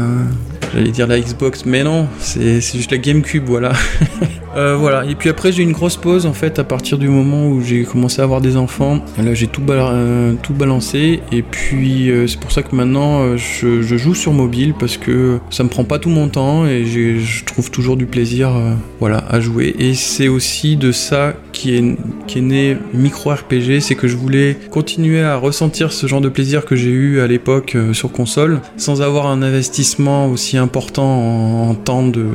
J'allais 0.73 0.91
dire 0.91 1.07
la 1.07 1.19
Xbox, 1.19 1.65
mais 1.65 1.83
non, 1.83 2.07
c'est 2.19 2.61
juste 2.61 2.91
la 2.91 2.99
GameCube, 2.99 3.45
voilà. 3.47 3.73
Euh, 4.59 4.75
voilà, 4.77 5.05
et 5.05 5.15
puis 5.15 5.29
après 5.29 5.53
j'ai 5.53 5.63
eu 5.63 5.67
une 5.67 5.73
grosse 5.73 5.97
pause 5.97 6.27
en 6.27 6.33
fait 6.33 6.59
à 6.59 6.65
partir 6.65 6.99
du 6.99 7.09
moment 7.09 7.47
où 7.47 7.61
j'ai 7.61 7.85
commencé 7.85 8.21
à 8.21 8.25
avoir 8.25 8.41
des 8.41 8.57
enfants. 8.57 9.05
Là 9.17 9.33
j'ai 9.33 9.47
tout, 9.47 9.63
euh, 9.69 10.35
balancé 10.51 11.21
et 11.31 11.43
puis 11.43 12.11
euh, 12.11 12.27
c'est 12.27 12.41
pour 12.41 12.51
ça 12.51 12.65
que 12.65 12.75
maintenant 12.75 13.37
je, 13.37 13.83
joue 13.83 14.15
sur 14.15 14.33
mobile 14.33 14.75
parce 14.79 14.97
que 14.97 15.39
ça 15.51 15.63
me 15.63 15.69
prend 15.69 15.85
pas 15.85 16.01
tout 16.01 16.11
mon 16.11 16.29
temps 16.29 16.67
et 16.67 16.85
je 16.85 17.45
trouve 17.45 17.71
toujours 17.71 17.97
du 17.97 18.07
plaisir 18.07 18.51
voilà, 18.99 19.19
à 19.29 19.39
jouer. 19.41 19.77
Et 19.79 19.95
c'est 19.95 20.29
aussi 20.29 20.77
de 20.77 20.91
ça 20.91 21.35
qui 21.59 21.75
est, 21.75 21.97
qui 22.29 22.39
est 22.39 22.43
né 22.43 22.77
micro 22.95 23.31
RPG, 23.31 23.81
c'est 23.81 23.97
que 23.97 24.07
je 24.07 24.17
voulais 24.17 24.57
continuer 24.71 25.23
à 25.23 25.35
ressentir 25.35 25.93
ce 25.93 26.07
genre 26.07 26.21
de 26.21 26.29
plaisir 26.29 26.65
que 26.65 26.77
j'ai 26.77 26.91
eu 26.91 27.21
à 27.21 27.27
l'époque 27.27 27.75
euh, 27.75 27.93
sur 27.93 28.13
console 28.13 28.61
sans 28.77 29.03
avoir 29.03 29.27
un 29.27 29.43
investissement 29.43 30.29
aussi 30.29 30.57
important 30.57 31.03
en, 31.05 31.71
en 31.71 31.75
temps 31.75 32.07
de... 32.07 32.27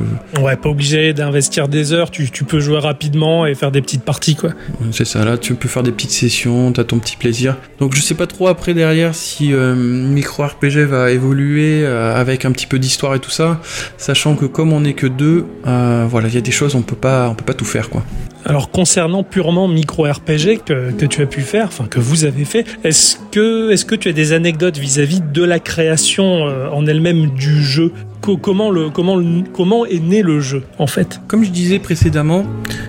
Ouais, 0.42 0.56
pas 0.56 0.68
obligé 0.68 1.14
d'investir 1.14 1.68
des 1.68 1.94
heures 1.94 2.10
tu, 2.10 2.30
tu, 2.30 2.44
peux 2.44 2.60
jouer 2.60 2.78
rapidement 2.78 3.46
et 3.46 3.54
faire 3.54 3.72
des 3.72 3.80
petites 3.80 4.02
parties 4.02 4.36
quoi. 4.36 4.50
C'est 4.92 5.06
ça, 5.06 5.24
là 5.24 5.38
tu 5.38 5.54
peux 5.54 5.68
faire 5.68 5.82
des 5.82 5.92
petites 5.92 6.10
sessions, 6.10 6.72
t'as 6.72 6.84
ton 6.84 6.98
petit 6.98 7.16
plaisir. 7.16 7.56
Donc 7.80 7.94
je 7.94 8.02
sais 8.02 8.14
pas 8.14 8.26
trop 8.26 8.48
après 8.48 8.74
derrière 8.74 9.14
si 9.14 9.54
euh, 9.54 9.74
micro 9.74 10.44
RPG 10.44 10.84
va 10.86 11.12
évoluer 11.12 11.82
euh, 11.82 12.14
avec 12.14 12.44
un 12.44 12.52
petit 12.52 12.66
peu 12.66 12.78
d'histoire 12.78 13.14
et 13.14 13.20
tout 13.20 13.30
ça, 13.30 13.62
sachant 13.96 14.36
que 14.36 14.44
comme 14.44 14.74
on 14.74 14.84
est 14.84 14.92
que 14.92 15.06
deux, 15.06 15.46
euh, 15.66 16.06
voilà, 16.10 16.28
il 16.28 16.34
y 16.34 16.38
a 16.38 16.42
des 16.42 16.52
choses 16.52 16.74
on 16.74 16.82
peut 16.82 16.94
pas, 16.94 17.30
on 17.30 17.34
peut 17.34 17.44
pas 17.44 17.54
tout 17.54 17.64
faire 17.64 17.88
quoi. 17.88 18.02
Alors 18.46 18.70
concernant 18.70 19.22
purement 19.22 19.68
micro 19.68 20.04
RPG 20.04 20.60
que, 20.66 21.06
tu 21.06 21.22
as 21.22 21.26
pu 21.26 21.40
faire, 21.40 21.66
enfin 21.66 21.86
que 21.86 21.98
vous 21.98 22.24
avez 22.24 22.44
fait, 22.44 22.66
est-ce 22.84 23.16
que, 23.30 23.94
tu 23.94 24.08
as 24.08 24.12
des 24.12 24.32
anecdotes 24.32 24.76
vis-à-vis 24.76 25.20
-vis 25.20 25.32
de 25.32 25.42
la 25.42 25.60
création 25.60 26.46
euh, 26.46 26.68
en 26.70 26.86
elle-même 26.86 27.30
du 27.30 27.62
jeu? 27.62 27.92
Comment, 28.40 28.72
comment, 28.90 29.20
comment 29.52 29.86
est 29.86 30.00
né 30.00 30.22
le 30.22 30.40
jeu 30.40 30.62
en 30.78 30.86
fait? 30.86 31.20
Comme 31.28 31.44
je 31.44 31.50
disais 31.50 31.78
précédemment, 31.78 32.44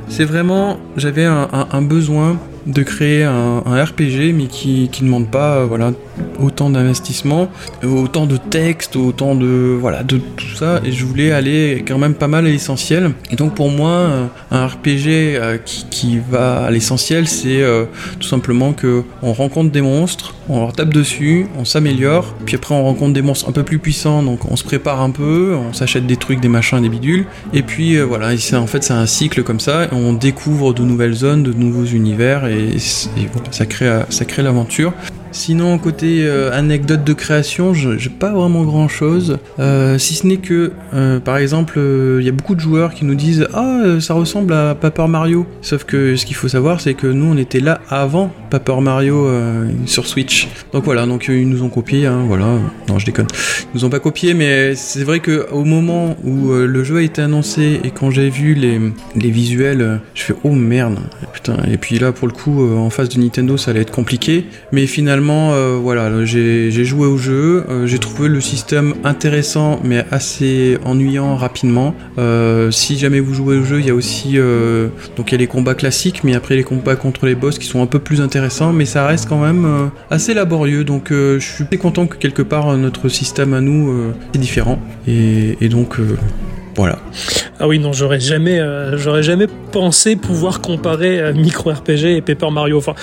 c'est 0.07 0.25
vraiment 0.25 0.77
j'avais 0.97 1.25
un, 1.25 1.81
besoin 1.81 2.37
de 2.65 2.83
créer 2.83 3.23
un, 3.23 3.61
RPG 3.61 4.33
mais 4.33 4.47
qui, 4.47 4.89
ne 5.01 5.05
demande 5.05 5.29
pas 5.29 5.57
euh, 5.57 5.65
voilà 5.65 5.91
autant 6.39 6.69
d'investissement, 6.69 7.49
autant 7.83 8.25
de 8.25 8.37
texte, 8.37 8.95
autant 8.95 9.35
de 9.35 9.77
voilà 9.79 10.03
de 10.03 10.17
tout 10.17 10.55
ça. 10.55 10.81
Et 10.83 10.91
je 10.91 11.05
voulais 11.05 11.31
aller 11.31 11.83
quand 11.87 11.97
même 11.97 12.13
pas 12.13 12.27
mal 12.27 12.45
à 12.45 12.49
l'essentiel. 12.49 13.11
Et 13.31 13.35
donc 13.35 13.55
pour 13.55 13.69
moi 13.69 13.89
euh, 13.89 14.27
un 14.51 14.67
RPG 14.67 15.07
euh, 15.07 15.57
qui, 15.57 16.19
va 16.29 16.65
à 16.65 16.71
l'essentiel 16.71 17.27
c'est 17.27 17.61
euh, 17.61 17.85
tout 18.19 18.27
simplement 18.27 18.73
que 18.73 19.03
on 19.21 19.33
rencontre 19.33 19.71
des 19.71 19.81
monstres, 19.81 20.35
on 20.49 20.59
leur 20.59 20.73
tape 20.73 20.93
dessus, 20.93 21.47
on 21.57 21.65
s'améliore, 21.65 22.33
puis 22.45 22.55
après 22.55 22.75
on 22.75 22.83
rencontre 22.83 23.13
des 23.13 23.21
monstres 23.21 23.49
un 23.49 23.51
peu 23.51 23.63
plus 23.63 23.79
puissants 23.79 24.23
donc 24.23 24.49
on 24.49 24.55
se 24.55 24.63
prépare 24.63 25.01
un 25.01 25.11
peu, 25.11 25.24
on 25.25 25.73
s'achète 25.73 26.05
des 26.05 26.17
trucs, 26.17 26.39
des 26.39 26.47
machins, 26.47 26.81
des 26.81 26.89
bidules 26.89 27.25
et 27.53 27.61
puis 27.61 27.97
euh, 27.97 28.03
voilà 28.03 28.37
c'est 28.37 28.55
en 28.55 28.67
fait 28.67 28.83
c'est 28.83 28.93
un 28.93 29.05
cycle 29.05 29.43
comme 29.43 29.59
ça 29.59 29.85
et 29.85 29.89
on 29.91 30.13
découvre 30.13 30.73
de 30.73 30.83
nouvelles 30.83 31.13
zones, 31.13 31.43
de 31.43 31.53
nouveaux 31.53 31.85
univers 31.85 32.45
et, 32.45 32.75
et 32.75 33.27
voilà, 33.33 33.51
ça 33.51 33.65
crée 33.65 34.01
ça 34.09 34.25
crée 34.25 34.43
l'aventure. 34.43 34.93
Sinon, 35.35 35.77
côté 35.79 36.25
euh, 36.25 36.49
anecdote 36.53 37.03
de 37.03 37.11
création, 37.11 37.73
j'ai 37.73 38.09
pas 38.09 38.31
vraiment 38.31 38.63
grand 38.63 38.87
chose. 38.87 39.37
Euh, 39.59 39.97
si 39.97 40.13
ce 40.13 40.25
n'est 40.25 40.37
que, 40.37 40.71
euh, 40.93 41.19
par 41.19 41.35
exemple, 41.35 41.77
il 41.77 42.25
y 42.25 42.29
a 42.29 42.31
beaucoup 42.31 42.55
de 42.55 42.61
joueurs 42.61 42.93
qui 42.93 43.03
nous 43.03 43.15
disent 43.15 43.45
Ah, 43.53 43.99
ça 43.99 44.13
ressemble 44.13 44.53
à 44.53 44.75
Paper 44.75 45.07
Mario. 45.09 45.45
Sauf 45.61 45.83
que 45.83 46.15
ce 46.15 46.25
qu'il 46.25 46.37
faut 46.37 46.47
savoir, 46.47 46.79
c'est 46.79 46.93
que 46.93 47.07
nous, 47.07 47.33
on 47.33 47.37
était 47.37 47.59
là 47.59 47.81
avant 47.89 48.31
Paper 48.49 48.79
Mario 48.79 49.29
sur 49.85 50.07
Switch. 50.07 50.47
Donc 50.71 50.85
voilà, 50.85 51.05
donc 51.05 51.25
ils 51.27 51.47
nous 51.47 51.63
ont 51.63 51.69
copié, 51.69 52.05
hein, 52.05 52.23
voilà. 52.25 52.45
Non, 52.87 52.97
je 52.97 53.05
déconne. 53.05 53.27
Ils 53.73 53.79
nous 53.79 53.85
ont 53.85 53.89
pas 53.89 53.99
copié, 53.99 54.33
mais 54.33 54.73
c'est 54.75 55.03
vrai 55.03 55.19
que 55.19 55.47
au 55.51 55.65
moment 55.65 56.15
où 56.23 56.53
le 56.53 56.83
jeu 56.85 56.97
a 56.97 57.01
été 57.01 57.21
annoncé 57.21 57.81
et 57.83 57.91
quand 57.91 58.09
j'ai 58.09 58.29
vu 58.29 58.53
les, 58.53 58.79
les 59.17 59.31
visuels, 59.31 59.99
je 60.13 60.23
fais 60.23 60.35
Oh 60.45 60.51
merde, 60.51 60.99
putain. 61.33 61.57
Et 61.69 61.75
puis 61.77 61.99
là, 61.99 62.13
pour 62.13 62.29
le 62.29 62.33
coup, 62.33 62.65
en 62.73 62.89
face 62.89 63.09
de 63.09 63.19
Nintendo, 63.19 63.57
ça 63.57 63.71
allait 63.71 63.81
être 63.81 63.91
compliqué. 63.91 64.45
Mais 64.71 64.85
finalement, 64.87 65.24
euh, 65.29 65.79
voilà, 65.81 66.25
j'ai 66.25 66.71
joué 66.71 67.07
au 67.07 67.17
jeu, 67.17 67.65
euh, 67.69 67.87
j'ai 67.87 67.99
trouvé 67.99 68.29
le 68.29 68.41
système 68.41 68.93
intéressant 69.03 69.79
mais 69.83 70.05
assez 70.11 70.77
ennuyant 70.85 71.35
rapidement. 71.35 71.95
Euh, 72.17 72.71
si 72.71 72.97
jamais 72.97 73.19
vous 73.19 73.33
jouez 73.33 73.57
au 73.57 73.63
jeu, 73.63 73.79
il 73.79 73.87
y 73.87 73.89
a 73.89 73.95
aussi 73.95 74.37
donc 75.17 75.31
il 75.31 75.31
y 75.31 75.35
a 75.35 75.37
les 75.37 75.47
combats 75.47 75.75
classiques, 75.75 76.23
mais 76.23 76.35
après 76.35 76.55
les 76.55 76.63
combats 76.63 76.95
contre 76.95 77.25
les 77.25 77.35
boss 77.35 77.59
qui 77.59 77.65
sont 77.65 77.81
un 77.81 77.87
peu 77.87 77.99
plus 77.99 78.21
intéressants, 78.21 78.73
mais 78.73 78.85
ça 78.85 79.05
reste 79.05 79.27
quand 79.27 79.41
même 79.41 79.89
assez 80.09 80.33
laborieux. 80.33 80.83
Donc 80.83 81.07
je 81.11 81.39
suis 81.39 81.65
content 81.77 82.07
que 82.07 82.17
quelque 82.17 82.41
part 82.41 82.77
notre 82.77 83.09
système 83.09 83.53
à 83.53 83.61
nous 83.61 84.13
est 84.33 84.37
différent 84.37 84.79
et, 85.07 85.57
et 85.61 85.69
donc 85.69 85.97
voilà. 86.75 86.99
Ah 87.59 87.67
oui, 87.67 87.79
non, 87.79 87.93
j'aurais 87.93 88.19
jamais, 88.19 88.59
euh, 88.59 89.21
jamais 89.21 89.47
pensé 89.71 90.17
pouvoir 90.17 90.59
comparer 90.59 91.21
euh, 91.21 91.33
Micro 91.33 91.71
RPG 91.71 92.17
et 92.17 92.21
Paper 92.21 92.51
Mario. 92.51 92.77
Enfin, 92.77 92.95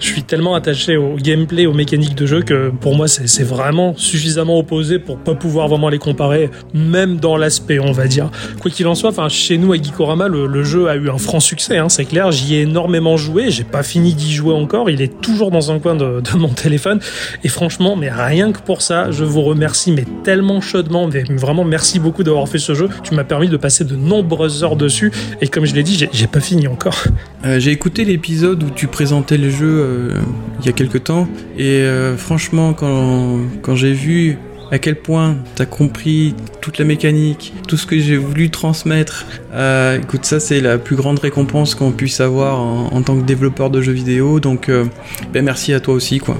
je 0.00 0.06
suis 0.06 0.24
tellement 0.24 0.56
attaché 0.56 0.96
au 0.96 1.14
gameplay, 1.14 1.66
aux 1.66 1.72
mécaniques 1.72 2.16
de 2.16 2.26
jeu 2.26 2.42
que 2.42 2.70
pour 2.80 2.96
moi, 2.96 3.06
c'est 3.06 3.44
vraiment 3.44 3.94
suffisamment 3.96 4.58
opposé 4.58 4.98
pour 4.98 5.18
pas 5.18 5.36
pouvoir 5.36 5.68
vraiment 5.68 5.88
les 5.88 5.98
comparer, 5.98 6.50
même 6.74 7.18
dans 7.18 7.36
l'aspect, 7.36 7.78
on 7.78 7.92
va 7.92 8.08
dire. 8.08 8.30
Quoi 8.60 8.72
qu'il 8.72 8.88
en 8.88 8.96
soit, 8.96 9.12
chez 9.28 9.56
nous 9.56 9.72
à 9.72 9.76
Geekorama, 9.76 10.26
le, 10.26 10.46
le 10.46 10.64
jeu 10.64 10.88
a 10.88 10.96
eu 10.96 11.08
un 11.08 11.18
franc 11.18 11.38
succès, 11.40 11.78
hein, 11.78 11.88
c'est 11.88 12.04
clair. 12.04 12.32
J'y 12.32 12.56
ai 12.56 12.62
énormément 12.62 13.16
joué, 13.16 13.50
j'ai 13.50 13.64
pas 13.64 13.84
fini 13.84 14.14
d'y 14.14 14.32
jouer 14.32 14.54
encore. 14.54 14.90
Il 14.90 15.00
est 15.00 15.20
toujours 15.20 15.52
dans 15.52 15.70
un 15.70 15.78
coin 15.78 15.94
de, 15.94 16.20
de 16.20 16.36
mon 16.36 16.48
téléphone. 16.48 16.98
Et 17.44 17.48
franchement, 17.48 17.94
mais 17.94 18.10
rien 18.10 18.50
que 18.50 18.60
pour 18.60 18.82
ça, 18.82 19.12
je 19.12 19.22
vous 19.22 19.42
remercie, 19.42 19.92
mais 19.92 20.06
tellement 20.24 20.60
chaudement. 20.60 21.06
Mais 21.06 21.22
vraiment, 21.22 21.64
merci 21.64 22.00
beaucoup 22.00 22.24
d'avoir 22.24 22.48
fait 22.48 22.58
ce 22.58 22.74
jeu. 22.74 22.88
M'as 23.14 23.24
permis 23.24 23.48
de 23.48 23.56
passer 23.56 23.84
de 23.84 23.96
nombreuses 23.96 24.62
heures 24.64 24.76
dessus. 24.76 25.12
Et 25.40 25.48
comme 25.48 25.64
je 25.64 25.74
l'ai 25.74 25.82
dit, 25.82 25.96
j'ai- 25.96 26.10
j'ai 26.12 26.26
pas 26.26 26.40
fini 26.40 26.66
encore. 26.68 27.04
Euh, 27.44 27.58
J'ai 27.60 27.70
écouté 27.72 28.04
l'épisode 28.04 28.62
où 28.62 28.70
tu 28.70 28.86
présentais 28.86 29.36
le 29.36 29.50
jeu 29.50 29.66
euh, 29.66 30.14
il 30.60 30.66
y 30.66 30.68
a 30.68 30.72
quelques 30.72 31.04
temps 31.04 31.26
et 31.58 31.66
euh, 31.82 32.16
franchement 32.16 32.72
quand, 32.72 33.38
quand 33.62 33.74
j'ai 33.74 33.92
vu 33.92 34.38
à 34.72 34.78
quel 34.78 34.96
point 34.96 35.36
t'as 35.54 35.66
compris 35.66 36.34
toute 36.62 36.78
la 36.78 36.86
mécanique, 36.86 37.52
tout 37.68 37.76
ce 37.76 37.86
que 37.86 37.98
j'ai 37.98 38.16
voulu 38.16 38.48
transmettre, 38.48 39.26
euh, 39.52 40.00
écoute 40.00 40.24
ça 40.24 40.40
c'est 40.40 40.62
la 40.62 40.78
plus 40.78 40.96
grande 40.96 41.18
récompense 41.18 41.74
qu'on 41.74 41.92
puisse 41.92 42.20
avoir 42.20 42.58
en, 42.58 43.02
tant 43.02 43.18
que 43.18 43.24
développeur 43.24 43.68
de 43.68 43.82
jeux 43.82 43.92
vidéo 43.92 44.40
donc 44.40 44.70
euh, 44.70 44.86
ben 45.34 45.44
merci 45.44 45.74
à 45.74 45.80
toi 45.80 45.92
aussi 45.92 46.18
quoi. 46.18 46.38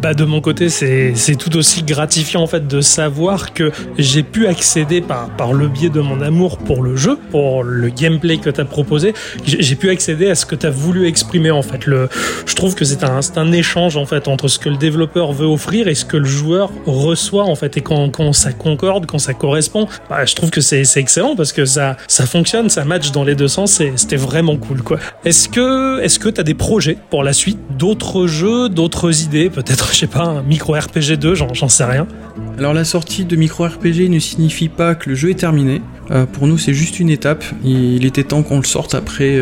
Bah 0.00 0.14
de 0.14 0.24
mon 0.24 0.40
côté, 0.40 0.68
c'est 0.68 1.34
tout 1.36 1.56
aussi 1.56 1.82
gratifiant 1.82 2.42
en 2.42 2.46
fait 2.46 2.68
de 2.68 2.80
savoir 2.80 3.54
que 3.54 3.72
j'ai 3.98 4.22
pu 4.22 4.46
accéder 4.46 5.00
par, 5.00 5.52
le 5.52 5.66
biais 5.66 5.88
de 5.88 6.00
mon 6.00 6.20
amour 6.20 6.58
pour 6.58 6.82
le 6.82 6.94
jeu, 6.94 7.18
pour 7.30 7.64
le 7.64 7.88
gameplay 7.88 8.38
que 8.38 8.50
tu 8.50 8.60
as 8.60 8.64
proposé, 8.64 9.14
j'ai 9.44 9.74
pu 9.74 9.90
accéder 9.90 10.30
à 10.30 10.36
ce 10.36 10.46
que 10.46 10.54
tu 10.54 10.66
as 10.66 10.70
voulu 10.70 11.06
exprimer 11.06 11.50
en 11.50 11.62
fait. 11.62 11.86
Le, 11.86 12.08
je 12.46 12.54
trouve 12.54 12.74
que 12.76 12.84
c'est 12.84 13.02
un, 13.02 13.20
un 13.36 13.52
échange 13.52 13.96
en 13.96 14.06
fait 14.06 14.28
entre 14.28 14.46
ce 14.46 14.58
que 14.60 14.68
le 14.68 14.76
développeur 14.76 15.32
veut 15.32 15.46
offrir 15.46 15.88
et 15.88 15.94
ce 15.94 16.04
que 16.04 16.16
le 16.16 16.24
joueur 16.24 16.70
reçoit 16.86 17.44
en 17.44 17.56
fait. 17.56 17.63
Et 17.76 17.80
quand, 17.80 18.32
ça 18.32 18.52
concorde, 18.52 19.06
quand 19.06 19.18
ça 19.18 19.34
correspond, 19.34 19.86
bah, 20.08 20.24
je 20.24 20.34
trouve 20.34 20.50
que 20.50 20.60
c'est 20.60 20.84
excellent 20.96 21.36
parce 21.36 21.52
que 21.52 21.64
ça, 21.64 21.96
ça 22.08 22.26
fonctionne, 22.26 22.68
ça 22.68 22.84
match 22.84 23.10
dans 23.12 23.24
les 23.24 23.34
deux 23.34 23.48
sens 23.48 23.80
et 23.80 23.92
c'était 23.96 24.16
vraiment 24.16 24.56
cool 24.56 24.82
quoi. 24.82 24.98
Est-ce 25.24 25.48
que 25.48 26.00
est-ce 26.00 26.18
que 26.18 26.28
tu 26.28 26.40
as 26.40 26.44
des 26.44 26.54
projets 26.54 26.98
pour 27.10 27.22
la 27.22 27.32
suite, 27.32 27.58
d'autres 27.76 28.26
jeux, 28.26 28.68
d'autres 28.68 29.22
idées, 29.22 29.50
peut-être 29.50 29.88
je 29.92 29.98
sais 29.98 30.06
pas, 30.06 30.24
un 30.24 30.42
micro 30.42 30.74
RPG 30.74 31.16
2, 31.18 31.34
j'en 31.34 31.68
sais 31.68 31.84
rien. 31.84 32.06
Alors 32.58 32.74
la 32.74 32.84
sortie 32.84 33.24
de 33.24 33.36
micro 33.36 33.64
RPG 33.64 34.08
ne 34.08 34.18
signifie 34.18 34.68
pas 34.68 34.94
que 34.94 35.08
le 35.08 35.14
jeu 35.14 35.30
est 35.30 35.38
terminé. 35.38 35.82
Euh, 36.10 36.26
pour 36.26 36.46
nous, 36.46 36.58
c'est 36.58 36.74
juste 36.74 37.00
une 37.00 37.08
étape. 37.08 37.44
Il 37.64 38.04
était 38.04 38.24
temps 38.24 38.42
qu'on 38.42 38.58
le 38.58 38.64
sorte 38.64 38.94
après 38.94 39.38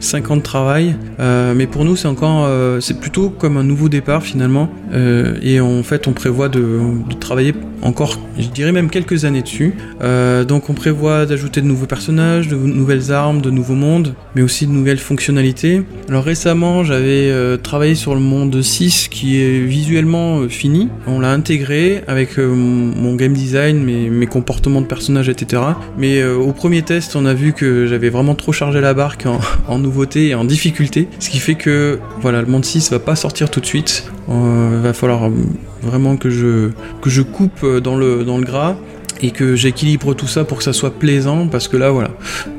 5 0.00 0.30
ans 0.30 0.36
de 0.36 0.42
travail. 0.42 0.94
Euh, 1.20 1.54
mais 1.54 1.66
pour 1.66 1.84
nous, 1.84 1.96
c'est 1.96 2.08
encore, 2.08 2.44
euh, 2.46 2.80
c'est 2.80 2.98
plutôt 3.00 3.30
comme 3.30 3.56
un 3.56 3.64
nouveau 3.64 3.88
départ 3.88 4.22
finalement. 4.22 4.68
Euh, 4.92 5.36
et 5.42 5.60
en 5.60 5.82
fait, 5.82 6.06
on 6.06 6.12
prévoit 6.12 6.48
de 6.48 6.70
travailler 7.20 7.47
encore, 7.82 8.18
je 8.38 8.48
dirais 8.48 8.72
même 8.72 8.90
quelques 8.90 9.24
années 9.24 9.42
dessus. 9.42 9.74
Euh, 10.02 10.44
donc, 10.44 10.68
on 10.68 10.74
prévoit 10.74 11.26
d'ajouter 11.26 11.60
de 11.60 11.66
nouveaux 11.66 11.86
personnages, 11.86 12.48
de 12.48 12.56
nouvelles 12.56 13.12
armes, 13.12 13.40
de 13.40 13.50
nouveaux 13.50 13.74
mondes, 13.74 14.14
mais 14.34 14.42
aussi 14.42 14.66
de 14.66 14.72
nouvelles 14.72 14.98
fonctionnalités. 14.98 15.82
Alors 16.08 16.24
récemment, 16.24 16.82
j'avais 16.82 17.30
euh, 17.30 17.56
travaillé 17.56 17.94
sur 17.94 18.14
le 18.14 18.20
monde 18.20 18.60
6 18.60 19.08
qui 19.08 19.40
est 19.40 19.60
visuellement 19.60 20.40
euh, 20.40 20.48
fini. 20.48 20.88
On 21.06 21.20
l'a 21.20 21.30
intégré 21.30 22.02
avec 22.08 22.38
mon 22.38 23.14
game 23.14 23.32
design, 23.32 23.82
mes, 23.82 24.10
mes 24.10 24.26
comportements 24.26 24.80
de 24.80 24.86
personnages, 24.86 25.28
etc. 25.28 25.62
Mais 25.96 26.24
au 26.24 26.52
premier 26.52 26.82
test, 26.82 27.16
on 27.16 27.26
a 27.26 27.34
vu 27.34 27.52
que 27.52 27.86
j'avais 27.86 28.10
vraiment 28.10 28.34
trop 28.34 28.52
chargé 28.52 28.80
la 28.80 28.94
barque 28.94 29.26
en, 29.26 29.38
en 29.68 29.78
nouveautés 29.78 30.28
et 30.28 30.34
en 30.34 30.44
difficulté. 30.44 31.08
Ce 31.20 31.30
qui 31.30 31.38
fait 31.38 31.54
que 31.54 31.98
voilà, 32.20 32.40
le 32.40 32.46
monde 32.46 32.64
6 32.64 32.90
va 32.90 32.98
pas 32.98 33.16
sortir 33.16 33.50
tout 33.50 33.60
de 33.60 33.66
suite. 33.66 34.10
Va 34.28 34.92
falloir 34.92 35.30
vraiment 35.82 36.16
que 36.16 36.30
je, 36.30 36.70
que 37.00 37.10
je 37.10 37.22
coupe 37.22 37.62
euh, 37.62 37.80
dans 37.80 37.96
le, 37.96 38.24
dans 38.24 38.38
le 38.38 38.44
gras 38.44 38.76
et 39.20 39.32
que 39.32 39.56
j'équilibre 39.56 40.14
tout 40.14 40.28
ça 40.28 40.44
pour 40.44 40.58
que 40.58 40.64
ça 40.64 40.72
soit 40.72 40.92
plaisant 40.96 41.48
parce 41.48 41.66
que 41.66 41.76
là 41.76 41.90
voilà. 41.90 42.10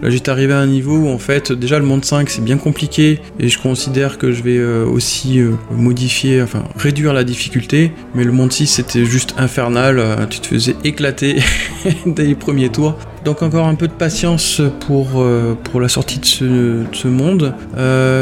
Là 0.01 0.09
j'étais 0.09 0.29
arrivé 0.29 0.51
à 0.51 0.59
un 0.59 0.67
niveau 0.67 0.97
où 0.97 1.07
en 1.07 1.17
fait 1.17 1.53
déjà 1.53 1.79
le 1.79 1.85
monde 1.85 2.03
5 2.03 2.29
c'est 2.29 2.43
bien 2.43 2.57
compliqué 2.57 3.19
et 3.39 3.47
je 3.47 3.57
considère 3.57 4.17
que 4.17 4.33
je 4.33 4.43
vais 4.43 4.57
euh, 4.57 4.85
aussi 4.85 5.39
euh, 5.39 5.51
modifier 5.71 6.41
enfin 6.41 6.63
réduire 6.75 7.13
la 7.13 7.23
difficulté. 7.23 7.91
Mais 8.13 8.25
le 8.25 8.33
monde 8.33 8.51
6 8.51 8.67
c'était 8.67 9.05
juste 9.05 9.35
infernal 9.37 10.27
tu 10.29 10.41
te 10.41 10.47
faisais 10.47 10.75
éclater 10.83 11.37
dès 12.05 12.25
les 12.25 12.35
premiers 12.35 12.69
tours. 12.69 12.97
Donc 13.23 13.41
encore 13.41 13.67
un 13.67 13.75
peu 13.75 13.87
de 13.87 13.93
patience 13.93 14.61
pour, 14.81 15.25
pour 15.63 15.81
la 15.81 15.89
sortie 15.89 16.19
de 16.19 16.25
ce, 16.25 16.43
de 16.43 16.85
ce 16.93 17.07
monde. 17.07 17.53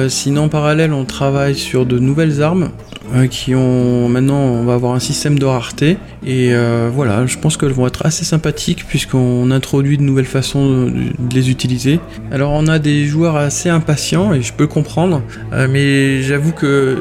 Sinon 0.10 0.44
en 0.44 0.50
parallèle 0.50 0.94
on 0.94 1.06
travaille 1.06 1.56
sur 1.56 1.86
de 1.86 1.98
nouvelles 1.98 2.42
armes 2.42 2.70
euh, 3.16 3.28
qui 3.28 3.56
ont 3.56 4.10
maintenant 4.10 4.40
on 4.40 4.64
va 4.64 4.74
avoir 4.74 4.94
un 4.94 5.00
système 5.00 5.40
de 5.40 5.46
rareté 5.46 5.98
et 6.26 6.54
euh, 6.54 6.90
voilà 6.94 7.26
je 7.26 7.38
pense 7.38 7.58
qu'elles 7.58 7.72
vont 7.72 7.88
être 7.88 8.06
assez 8.06 8.26
sympathiques 8.26 8.86
puisqu'on 8.88 9.52
introduit 9.52 9.98
de 9.98 10.04
nouvelles 10.04 10.26
façons 10.26 10.86
de, 10.86 11.34
les 11.34 11.50
utiliser. 11.50 12.00
Alors 12.32 12.52
on 12.52 12.68
a 12.68 12.80
des 12.80 13.06
joueurs 13.06 13.36
assez 13.36 13.70
impatients 13.70 14.34
et 14.34 14.42
je 14.42 14.54
peux 14.54 14.68
comprendre 14.68 15.22
euh, 15.54 15.68
mais 15.70 16.22
j'avoue 16.22 16.52
que 16.52 16.98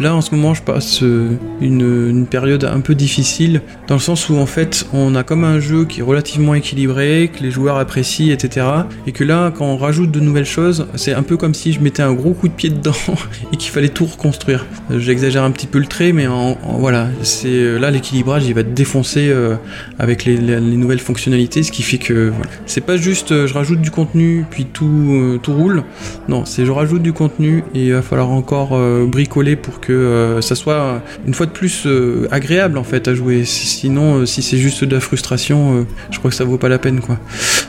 là 0.00 0.14
en 0.14 0.20
ce 0.20 0.34
moment 0.34 0.54
je 0.54 0.62
passe 0.62 1.00
une, 1.00 1.30
une 1.60 2.26
période 2.26 2.64
un 2.64 2.80
peu 2.80 2.94
difficile 2.94 3.62
dans 3.88 3.94
le 3.94 4.00
sens 4.00 4.28
où 4.28 4.36
en 4.36 4.46
fait 4.46 4.86
on 4.92 5.14
a 5.14 5.22
comme 5.22 5.44
un 5.44 5.60
jeu 5.60 5.84
qui 5.84 6.00
est 6.00 6.02
relativement 6.02 6.54
équilibré, 6.54 7.30
que 7.34 7.42
les 7.42 7.50
joueurs 7.50 7.76
apprécient, 7.76 8.32
etc. 8.32 8.66
Et 9.06 9.12
que 9.12 9.24
là, 9.24 9.52
quand 9.56 9.66
on 9.66 9.76
rajoute 9.76 10.10
de 10.10 10.20
nouvelles 10.20 10.46
choses, 10.46 10.86
c'est 10.94 11.12
un 11.12 11.22
peu 11.22 11.36
comme 11.36 11.54
si 11.54 11.72
je 11.72 11.80
mettais 11.80 12.02
un 12.02 12.12
gros 12.12 12.32
coup 12.32 12.48
de 12.48 12.52
pied 12.52 12.70
dedans 12.70 12.92
et 13.52 13.56
qu'il 13.56 13.70
fallait 13.70 13.88
tout 13.88 14.06
reconstruire. 14.06 14.66
Euh, 14.90 15.00
Un 15.44 15.50
petit 15.50 15.66
peu 15.66 15.78
le 15.78 15.86
trait, 15.86 16.12
mais 16.12 16.26
en, 16.26 16.56
voilà, 16.78 17.08
c'est 17.22 17.48
euh, 17.48 17.78
là 17.78 17.90
l'équilibrage, 17.90 18.46
il 18.46 18.54
va 18.54 18.62
être 18.62 18.74
défoncé 18.74 19.28
euh, 19.28 19.56
avec 19.98 20.24
les, 20.24 20.36
les- 20.36 20.60
les 20.60 20.76
nouvelles 20.76 20.98
fonctionnalités, 21.00 21.62
ce 21.62 21.70
qui 21.70 21.82
fait 21.82 21.98
que 21.98 22.30
voilà. 22.30 22.50
c'est 22.66 22.80
pas 22.80 22.96
juste 22.96 23.32
euh, 23.32 23.46
je 23.46 23.54
rajoute 23.54 23.80
du 23.80 23.90
contenu 23.90 24.44
puis 24.50 24.64
tout 24.64 25.38
tout 25.42 25.52
roule. 25.52 25.82
Non, 26.28 26.44
c'est 26.44 26.64
je 26.66 26.70
rajoute 26.72 27.02
du 27.02 27.12
contenu 27.12 27.62
et 27.74 27.86
il 27.86 27.92
va 27.92 28.02
falloir 28.02 28.30
encore 28.30 28.78
bricoler 29.06 29.56
pour 29.56 29.80
que 29.80 30.38
ça 30.40 30.54
soit 30.54 31.02
une 31.26 31.34
fois 31.34 31.46
de 31.46 31.52
plus 31.52 31.86
agréable 32.30 32.78
en 32.78 32.84
fait 32.84 33.06
à 33.08 33.14
jouer. 33.14 33.44
Sinon, 33.44 34.26
si 34.26 34.42
c'est 34.42 34.56
juste 34.58 34.84
de 34.84 34.94
la 34.94 35.00
frustration, 35.00 35.86
je 36.10 36.18
crois 36.18 36.30
que 36.30 36.36
ça 36.36 36.44
vaut 36.44 36.58
pas 36.58 36.68
la 36.68 36.78
peine 36.78 37.00
quoi. 37.00 37.18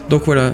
Donc 0.09 0.23
voilà, 0.25 0.53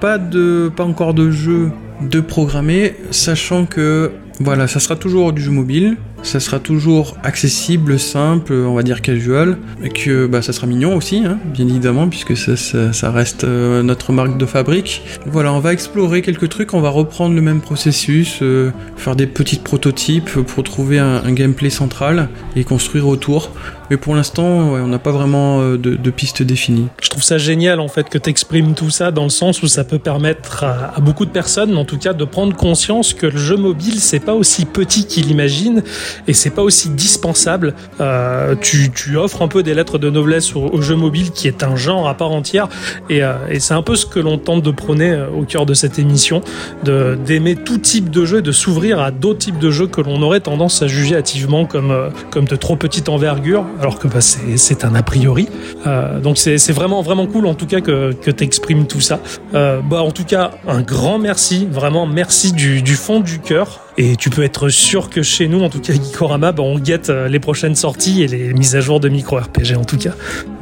pas 0.00 0.18
de, 0.18 0.70
pas 0.74 0.84
encore 0.84 1.14
de 1.14 1.30
jeu 1.30 1.70
de 2.00 2.20
programmer, 2.20 2.94
sachant 3.10 3.64
que 3.66 4.10
voilà, 4.40 4.66
ça 4.66 4.80
sera 4.80 4.96
toujours 4.96 5.32
du 5.32 5.40
jeu 5.42 5.50
mobile, 5.52 5.96
ça 6.22 6.40
sera 6.40 6.58
toujours 6.58 7.16
accessible, 7.22 7.98
simple, 7.98 8.52
on 8.52 8.74
va 8.74 8.82
dire 8.82 9.02
casual, 9.02 9.58
et 9.82 9.88
que 9.88 10.26
bah, 10.26 10.42
ça 10.42 10.52
sera 10.52 10.66
mignon 10.66 10.96
aussi, 10.96 11.22
hein, 11.24 11.38
bien 11.44 11.66
évidemment, 11.66 12.08
puisque 12.08 12.36
ça, 12.36 13.10
reste 13.10 13.44
euh, 13.44 13.82
notre 13.82 14.12
marque 14.12 14.38
de 14.38 14.46
fabrique. 14.46 15.02
Voilà, 15.26 15.52
on 15.52 15.58
va 15.58 15.72
explorer 15.72 16.22
quelques 16.22 16.48
trucs, 16.48 16.74
on 16.74 16.80
va 16.80 16.90
reprendre 16.90 17.34
le 17.34 17.42
même 17.42 17.60
processus, 17.60 18.38
euh, 18.42 18.70
faire 18.96 19.16
des 19.16 19.26
petits 19.26 19.58
prototypes 19.58 20.30
pour 20.30 20.62
trouver 20.64 20.98
un 20.98 21.32
gameplay 21.32 21.70
central 21.70 22.28
et 22.56 22.64
construire 22.64 23.08
autour. 23.08 23.50
Mais 23.92 23.98
pour 23.98 24.14
l'instant, 24.14 24.42
on 24.42 24.86
n'a 24.86 24.98
pas 24.98 25.12
vraiment 25.12 25.60
euh, 25.60 25.76
de, 25.76 25.96
de 25.96 26.10
piste 26.10 26.42
définie. 26.42 26.88
Je 27.02 27.10
trouve 27.10 27.22
ça 27.22 27.36
génial 27.36 27.78
en 27.78 27.88
fait 27.88 28.08
que 28.08 28.16
tu 28.16 28.30
exprimes 28.30 28.72
tout 28.72 28.88
ça 28.88 29.10
dans 29.10 29.24
le 29.24 29.28
sens 29.28 29.62
où 29.62 29.66
ça 29.66 29.84
peut 29.84 29.98
permettre 29.98 30.64
à, 30.64 30.98
beaucoup 31.02 31.26
de 31.26 31.30
personnes, 31.30 31.76
en 31.76 31.84
tout 31.84 31.98
cas, 31.98 32.14
de 32.14 32.24
prendre 32.24 32.56
conscience 32.56 33.12
que 33.12 33.26
le 33.26 33.36
jeu 33.36 33.58
mobile 33.58 34.00
c'est 34.00 34.18
pas 34.18 34.32
aussi 34.32 34.64
petit 34.64 35.06
qu'il 35.06 35.30
imagine 35.30 35.82
et 36.26 36.32
c'est 36.32 36.48
pas 36.48 36.62
aussi 36.62 36.88
dispensable. 36.88 37.74
Euh, 38.00 38.54
tu, 38.54 38.90
offres 39.18 39.42
un 39.42 39.48
peu 39.48 39.62
des 39.62 39.74
lettres 39.74 39.98
de 39.98 40.08
noblesse 40.08 40.56
au, 40.56 40.80
jeu 40.80 40.96
mobile 40.96 41.30
qui 41.30 41.46
est 41.46 41.62
un 41.62 41.76
genre 41.76 42.08
à 42.08 42.14
part 42.14 42.32
entière 42.32 42.70
et, 43.10 43.22
euh, 43.22 43.34
c'est 43.58 43.74
un 43.74 43.82
peu 43.82 43.94
ce 43.94 44.06
que 44.06 44.20
l'on 44.20 44.38
tente 44.38 44.62
de 44.62 44.70
prôner 44.70 45.22
au 45.38 45.42
cœur 45.42 45.66
de 45.66 45.74
cette 45.74 45.98
émission, 45.98 46.40
d'aimer 46.82 47.56
tout 47.56 47.76
type 47.76 48.08
de 48.08 48.24
jeu 48.24 48.38
et 48.38 48.42
de 48.42 48.52
s'ouvrir 48.52 49.00
à 49.00 49.10
d'autres 49.10 49.40
types 49.40 49.58
de 49.58 49.70
jeux 49.70 49.86
que 49.86 50.00
l'on 50.00 50.22
aurait 50.22 50.40
tendance 50.40 50.80
à 50.80 50.86
juger 50.86 51.14
hâtivement 51.14 51.66
comme 51.66 52.10
comme 52.30 52.46
de 52.46 52.56
trop 52.56 52.76
petite 52.76 53.10
envergure, 53.10 53.66
alors 53.82 53.98
que 53.98 54.06
bah, 54.06 54.20
c'est 54.20 54.84
un 54.84 54.94
a 54.94 55.02
priori. 55.02 55.48
Euh, 55.86 56.20
donc 56.20 56.38
c'est 56.38 56.72
vraiment 56.72 57.02
vraiment 57.02 57.26
cool 57.26 57.46
en 57.46 57.54
tout 57.54 57.66
cas 57.66 57.80
que, 57.80 58.12
que 58.12 58.30
tu 58.30 58.44
exprimes 58.44 58.86
tout 58.86 59.00
ça. 59.00 59.18
Euh, 59.54 59.80
bah 59.80 60.02
en 60.02 60.12
tout 60.12 60.24
cas 60.24 60.52
un 60.68 60.82
grand 60.82 61.18
merci, 61.18 61.66
vraiment 61.70 62.06
merci 62.06 62.52
du, 62.52 62.94
fond 62.94 63.20
du 63.20 63.40
cœur. 63.40 63.80
Et 63.98 64.16
tu 64.16 64.30
peux 64.30 64.42
être 64.42 64.70
sûr 64.70 65.10
que 65.10 65.22
chez 65.22 65.48
nous, 65.48 65.62
en 65.62 65.68
tout 65.68 65.80
cas 65.80 65.92
Geekorama, 65.92 66.52
bah, 66.52 66.62
on 66.62 66.78
guette 66.78 67.10
euh, 67.10 67.28
les 67.28 67.40
prochaines 67.40 67.74
sorties 67.74 68.22
et 68.22 68.28
les 68.28 68.54
mises 68.54 68.74
à 68.74 68.80
jour 68.80 69.00
de 69.00 69.08
micro 69.08 69.36
RPG 69.36 69.76
en 69.76 69.84
tout 69.84 69.98
cas. 69.98 70.12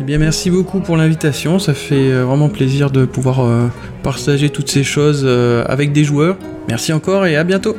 Eh 0.00 0.04
bien, 0.04 0.18
merci 0.18 0.50
beaucoup 0.50 0.80
pour 0.80 0.96
l'invitation. 0.96 1.58
Ça 1.58 1.74
fait 1.74 2.10
vraiment 2.10 2.48
plaisir 2.48 2.90
de 2.90 3.04
pouvoir 3.04 3.46
partager 4.02 4.48
toutes 4.48 4.70
ces 4.70 4.82
choses 4.82 5.28
avec 5.68 5.92
des 5.92 6.04
joueurs. 6.04 6.36
Merci 6.68 6.92
encore 6.92 7.26
et 7.26 7.36
à 7.36 7.44
bientôt. 7.44 7.76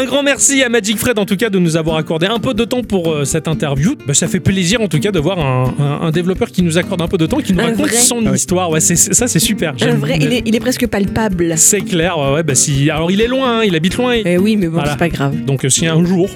Un 0.00 0.04
grand 0.06 0.22
merci 0.22 0.62
à 0.62 0.70
Magic 0.70 0.96
Fred 0.96 1.18
en 1.18 1.26
tout 1.26 1.36
cas 1.36 1.50
de 1.50 1.58
nous 1.58 1.76
avoir 1.76 1.96
accordé 1.96 2.26
un 2.26 2.38
peu 2.38 2.54
de 2.54 2.64
temps 2.64 2.82
pour 2.82 3.12
euh, 3.12 3.24
cette 3.26 3.48
interview. 3.48 3.96
Bah, 4.06 4.14
ça 4.14 4.28
fait 4.28 4.40
plaisir 4.40 4.80
en 4.80 4.88
tout 4.88 4.98
cas 4.98 5.10
de 5.10 5.18
voir 5.18 5.38
un, 5.38 5.74
un- 5.78 6.06
un 6.06 6.10
développeur 6.10 6.50
qui 6.50 6.62
nous 6.62 6.78
accorde 6.78 7.02
un 7.02 7.08
peu 7.08 7.18
de 7.18 7.26
temps, 7.26 7.36
qui 7.38 7.52
nous 7.52 7.60
Un 7.60 7.64
raconte 7.66 7.80
vrai. 7.88 7.96
son 7.96 8.32
histoire. 8.32 8.70
Ouais, 8.70 8.80
ça 8.80 9.28
c'est 9.28 9.38
super. 9.38 9.72
Un 9.74 9.76
J'aime- 9.76 9.96
vrai, 9.98 10.16
il 10.18 10.32
est, 10.32 10.42
il 10.46 10.56
est 10.56 10.60
presque 10.60 10.86
palpable. 10.86 11.52
C'est 11.56 11.82
clair, 11.82 12.16
ouais, 12.18 12.32
ouais, 12.32 12.42
bah 12.42 12.54
si. 12.54 12.88
Alors 12.88 13.10
il 13.10 13.20
est 13.20 13.26
loin, 13.28 13.58
hein, 13.58 13.62
il 13.66 13.76
habite 13.76 13.96
loin. 13.98 14.14
Eh 14.24 14.38
oui, 14.38 14.56
mais 14.56 14.68
bon, 14.68 14.74
Voilà. 14.74 14.92
c'est 14.92 14.98
pas 14.98 15.08
grave. 15.10 15.44
Donc 15.44 15.66
euh, 15.66 15.68
si 15.68 15.86
un 15.86 16.02
jour 16.02 16.30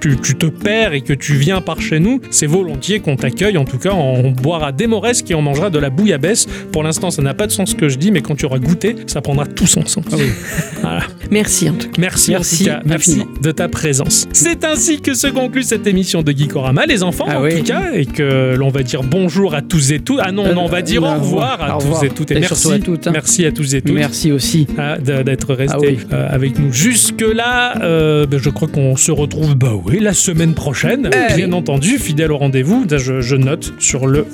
tu, 0.00 0.16
tu 0.20 0.34
te 0.34 0.46
perds 0.46 0.92
et 0.92 1.00
que 1.00 1.12
tu 1.14 1.34
viens 1.34 1.60
par 1.62 1.80
chez 1.80 1.98
nous, 2.00 2.20
c'est 2.30 2.46
volontiers 2.46 2.98
qu'on 3.00 3.16
t'accueille. 3.16 3.56
En 3.58 3.64
tout 3.64 3.78
cas, 3.78 3.92
on 3.92 4.32
boira 4.32 4.70
des 4.72 4.86
moresques 4.86 5.30
et 5.30 5.34
on 5.34 5.40
mangera 5.40 5.70
de 5.70 5.78
la 5.78 5.88
bouillabaisse. 5.88 6.46
Pour 6.72 6.82
l'instant, 6.82 7.10
ça 7.10 7.22
n'a 7.22 7.32
pas 7.32 7.46
de 7.46 7.52
sens 7.52 7.70
ce 7.70 7.74
que 7.74 7.88
je 7.88 7.96
dis, 7.96 8.10
mais 8.10 8.20
quand 8.20 8.34
tu 8.34 8.44
auras 8.44 8.58
goûté, 8.58 8.96
ça 9.06 9.20
prendra 9.22 9.46
tout 9.46 9.66
son 9.68 9.86
sens. 9.86 10.04
Voilà. 10.82 11.04
Merci 11.34 11.68
en 11.68 11.72
tout 11.74 11.88
cas. 11.88 12.00
Merci, 12.00 12.30
Merci 12.30 12.54
en 12.54 12.58
tout 12.58 12.70
cas, 12.70 12.82
merci 12.86 13.10
infiniment. 13.12 13.30
de 13.42 13.50
ta 13.50 13.68
présence. 13.68 14.26
C'est 14.32 14.64
ainsi 14.64 15.00
que 15.00 15.14
se 15.14 15.26
conclut 15.26 15.64
cette 15.64 15.86
émission 15.88 16.22
de 16.22 16.30
Geekorama, 16.30 16.86
les 16.86 17.02
enfants 17.02 17.24
Ah 17.28 17.40
en 17.40 17.42
oui. 17.42 17.56
tout 17.58 17.64
cas, 17.64 17.90
et 17.92 18.06
que 18.06 18.54
l'on 18.56 18.68
va 18.70 18.82
dire 18.84 19.02
bonjour 19.02 19.54
à 19.54 19.60
tous 19.62 19.90
et 19.90 19.98
toutes. 19.98 20.20
Ah 20.22 20.30
non, 20.30 20.46
Euh, 20.46 20.54
on 20.56 20.66
va 20.68 20.80
dire 20.80 21.02
euh, 21.04 21.16
au 21.16 21.20
revoir 21.20 21.60
à 21.60 21.76
au 21.76 21.80
tous 21.80 21.84
revoir. 21.86 22.04
et 22.04 22.08
toutes 22.10 22.30
et, 22.30 22.36
Et 22.36 22.40
merci, 22.40 22.72
à 22.72 22.78
toutes, 22.78 23.06
hein. 23.08 23.10
merci 23.12 23.44
à 23.44 23.50
tous 23.52 23.74
et 23.74 23.82
toutes. 23.82 23.94
Merci 23.96 24.30
aussi. 24.32 24.66
Ah, 24.78 24.96
d'être 24.98 25.54
resté 25.54 25.76
Ah 25.76 25.80
oui. 25.80 25.98
euh, 26.12 26.28
avec 26.30 26.58
nous 26.58 26.72
jusque 26.72 27.20
là. 27.22 27.74
ben, 27.80 28.38
je 28.38 28.50
crois 28.50 28.68
qu'on 28.68 28.96
se 28.96 29.10
retrouve 29.10 29.56
bah 29.56 29.72
oui 29.84 29.98
la 30.00 30.12
semaine 30.14 30.54
prochaine, 30.54 31.10
Eh 31.30 31.34
bien 31.34 31.48
oui. 31.48 31.54
entendu, 31.54 31.98
fidèle 31.98 32.30
au 32.30 32.38
rendez-vous. 32.38 32.86
Je, 32.96 33.20
je 33.20 33.34
note 33.36 33.74
sur 33.80 34.06
le 34.06 34.24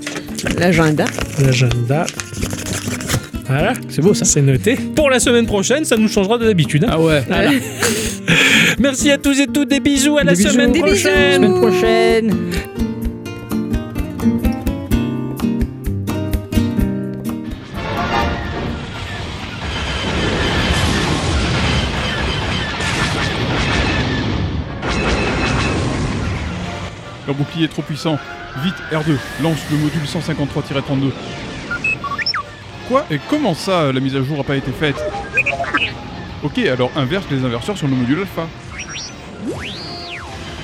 L'agenda. 0.59 1.07
l'agenda. 1.43 2.05
Voilà, 3.51 3.73
C'est 3.89 4.01
beau 4.01 4.15
ça. 4.15 4.25
c'est 4.25 4.43
noté. 4.43 4.77
Pour 4.77 5.11
la 5.11 5.19
semaine 5.19 5.47
prochaine, 5.47 5.85
ça 5.85 5.97
nous 5.97 6.07
changera 6.09 6.39
de 6.39 6.45
d'habitude. 6.47 6.85
hein. 6.85 6.91
Ah 6.93 7.01
ouais. 7.01 7.23
Voilà. 7.27 7.51
Merci 8.79 9.11
à 9.11 9.19
tous 9.19 9.39
et 9.41 9.49
toutes, 9.49 9.69
des 9.69 9.81
bisous 9.81 10.19
à 10.19 10.23
la 10.25 10.33
Des 10.35 10.39
bisous. 10.39 10.53
semaine 10.53 10.71
Des 10.73 10.83
bisous. 10.83 10.95
prochaine. 11.09 11.43
Semaine 11.43 11.61
prochaine. 11.61 12.35
Leur 27.27 27.37
bouclier 27.37 27.65
est 27.65 27.69
trop 27.69 27.83
puissant. 27.83 28.19
Vite, 28.65 28.75
R2, 28.93 29.17
lance 29.43 29.59
le 29.71 29.77
module 29.77 30.03
153-32. 30.05 31.13
Et 33.11 33.21
comment 33.29 33.55
ça, 33.55 33.93
la 33.93 34.01
mise 34.01 34.17
à 34.17 34.23
jour 34.23 34.37
n'a 34.37 34.45
pas 34.45 34.57
été 34.57 34.73
faite 34.73 34.97
Ok, 36.43 36.59
alors 36.59 36.91
inverse 36.97 37.25
les 37.31 37.45
inverseurs 37.45 37.77
sur 37.79 37.87
le 37.87 37.95
module 37.95 38.21
alpha. 38.21 38.49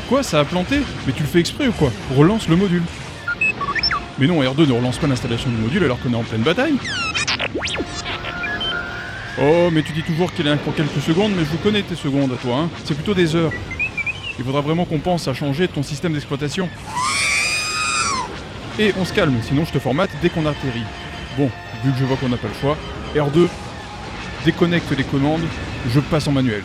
Quoi, 0.09 0.23
ça 0.23 0.41
a 0.41 0.45
planté? 0.45 0.81
Mais 1.07 1.13
tu 1.13 1.23
le 1.23 1.29
fais 1.29 1.41
exprès 1.41 1.69
ou 1.69 1.73
quoi? 1.73 1.91
Relance 2.17 2.49
le 2.49 2.57
module. 2.57 2.83
Mais 4.19 4.27
non, 4.27 4.43
R2 4.43 4.67
ne 4.67 4.73
relance 4.73 4.99
pas 4.99 5.07
l'installation 5.07 5.51
du 5.51 5.57
module 5.57 5.85
alors 5.85 6.01
qu'on 6.01 6.13
est 6.13 6.17
en 6.17 6.23
pleine 6.23 6.43
bataille. 6.43 6.77
Oh, 9.41 9.69
mais 9.71 9.83
tu 9.83 9.93
dis 9.93 10.03
toujours 10.03 10.33
qu'il 10.33 10.47
est 10.47 10.57
pour 10.57 10.75
quelques 10.75 11.03
secondes, 11.03 11.33
mais 11.37 11.45
je 11.45 11.51
vous 11.51 11.59
connais 11.59 11.83
tes 11.83 11.95
secondes 11.95 12.33
à 12.33 12.37
toi, 12.37 12.57
hein. 12.57 12.71
C'est 12.85 12.95
plutôt 12.95 13.15
des 13.15 13.37
heures. 13.37 13.53
Il 14.39 14.45
faudra 14.45 14.63
vraiment 14.63 14.85
qu'on 14.85 14.99
pense 14.99 15.29
à 15.29 15.35
changer 15.35 15.69
ton 15.69 15.83
système 15.83 16.13
d'exploitation. 16.13 16.69
Et 18.79 18.93
on 18.99 19.05
se 19.05 19.13
calme, 19.13 19.37
sinon 19.43 19.65
je 19.65 19.73
te 19.73 19.79
formate 19.79 20.11
dès 20.23 20.31
qu'on 20.31 20.47
atterrit. 20.47 20.85
Bon, 21.37 21.51
vu 21.87 21.93
que 21.93 21.99
je 21.99 22.05
vois 22.05 22.17
qu'on 22.17 22.29
n'a 22.29 22.37
pas 22.37 22.49
le 22.49 22.55
choix, 22.61 22.77
R2, 23.15 23.49
déconnecte 24.45 24.91
les 24.97 25.05
commandes, 25.05 25.45
je 25.89 26.01
passe 26.01 26.27
en 26.29 26.33
manuel. 26.33 26.63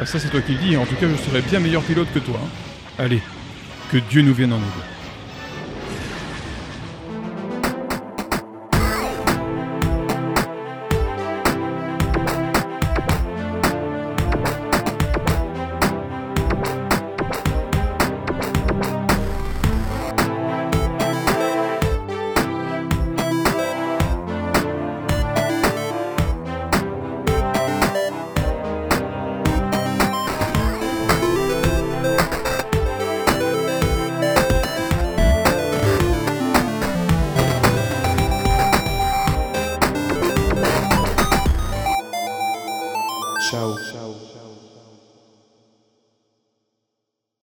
Ah 0.00 0.06
ça 0.06 0.18
c'est 0.18 0.28
toi 0.28 0.40
qui 0.40 0.52
le 0.52 0.58
dis, 0.58 0.76
en 0.76 0.86
tout 0.86 0.96
cas 0.96 1.06
je 1.08 1.16
serai 1.30 1.40
bien 1.42 1.60
meilleur 1.60 1.82
pilote 1.82 2.08
que 2.12 2.18
toi. 2.18 2.40
hein. 2.42 2.48
Allez, 2.98 3.22
que 3.92 3.98
Dieu 3.98 4.22
nous 4.22 4.34
vienne 4.34 4.52
en 4.52 4.56
aide. 4.58 4.93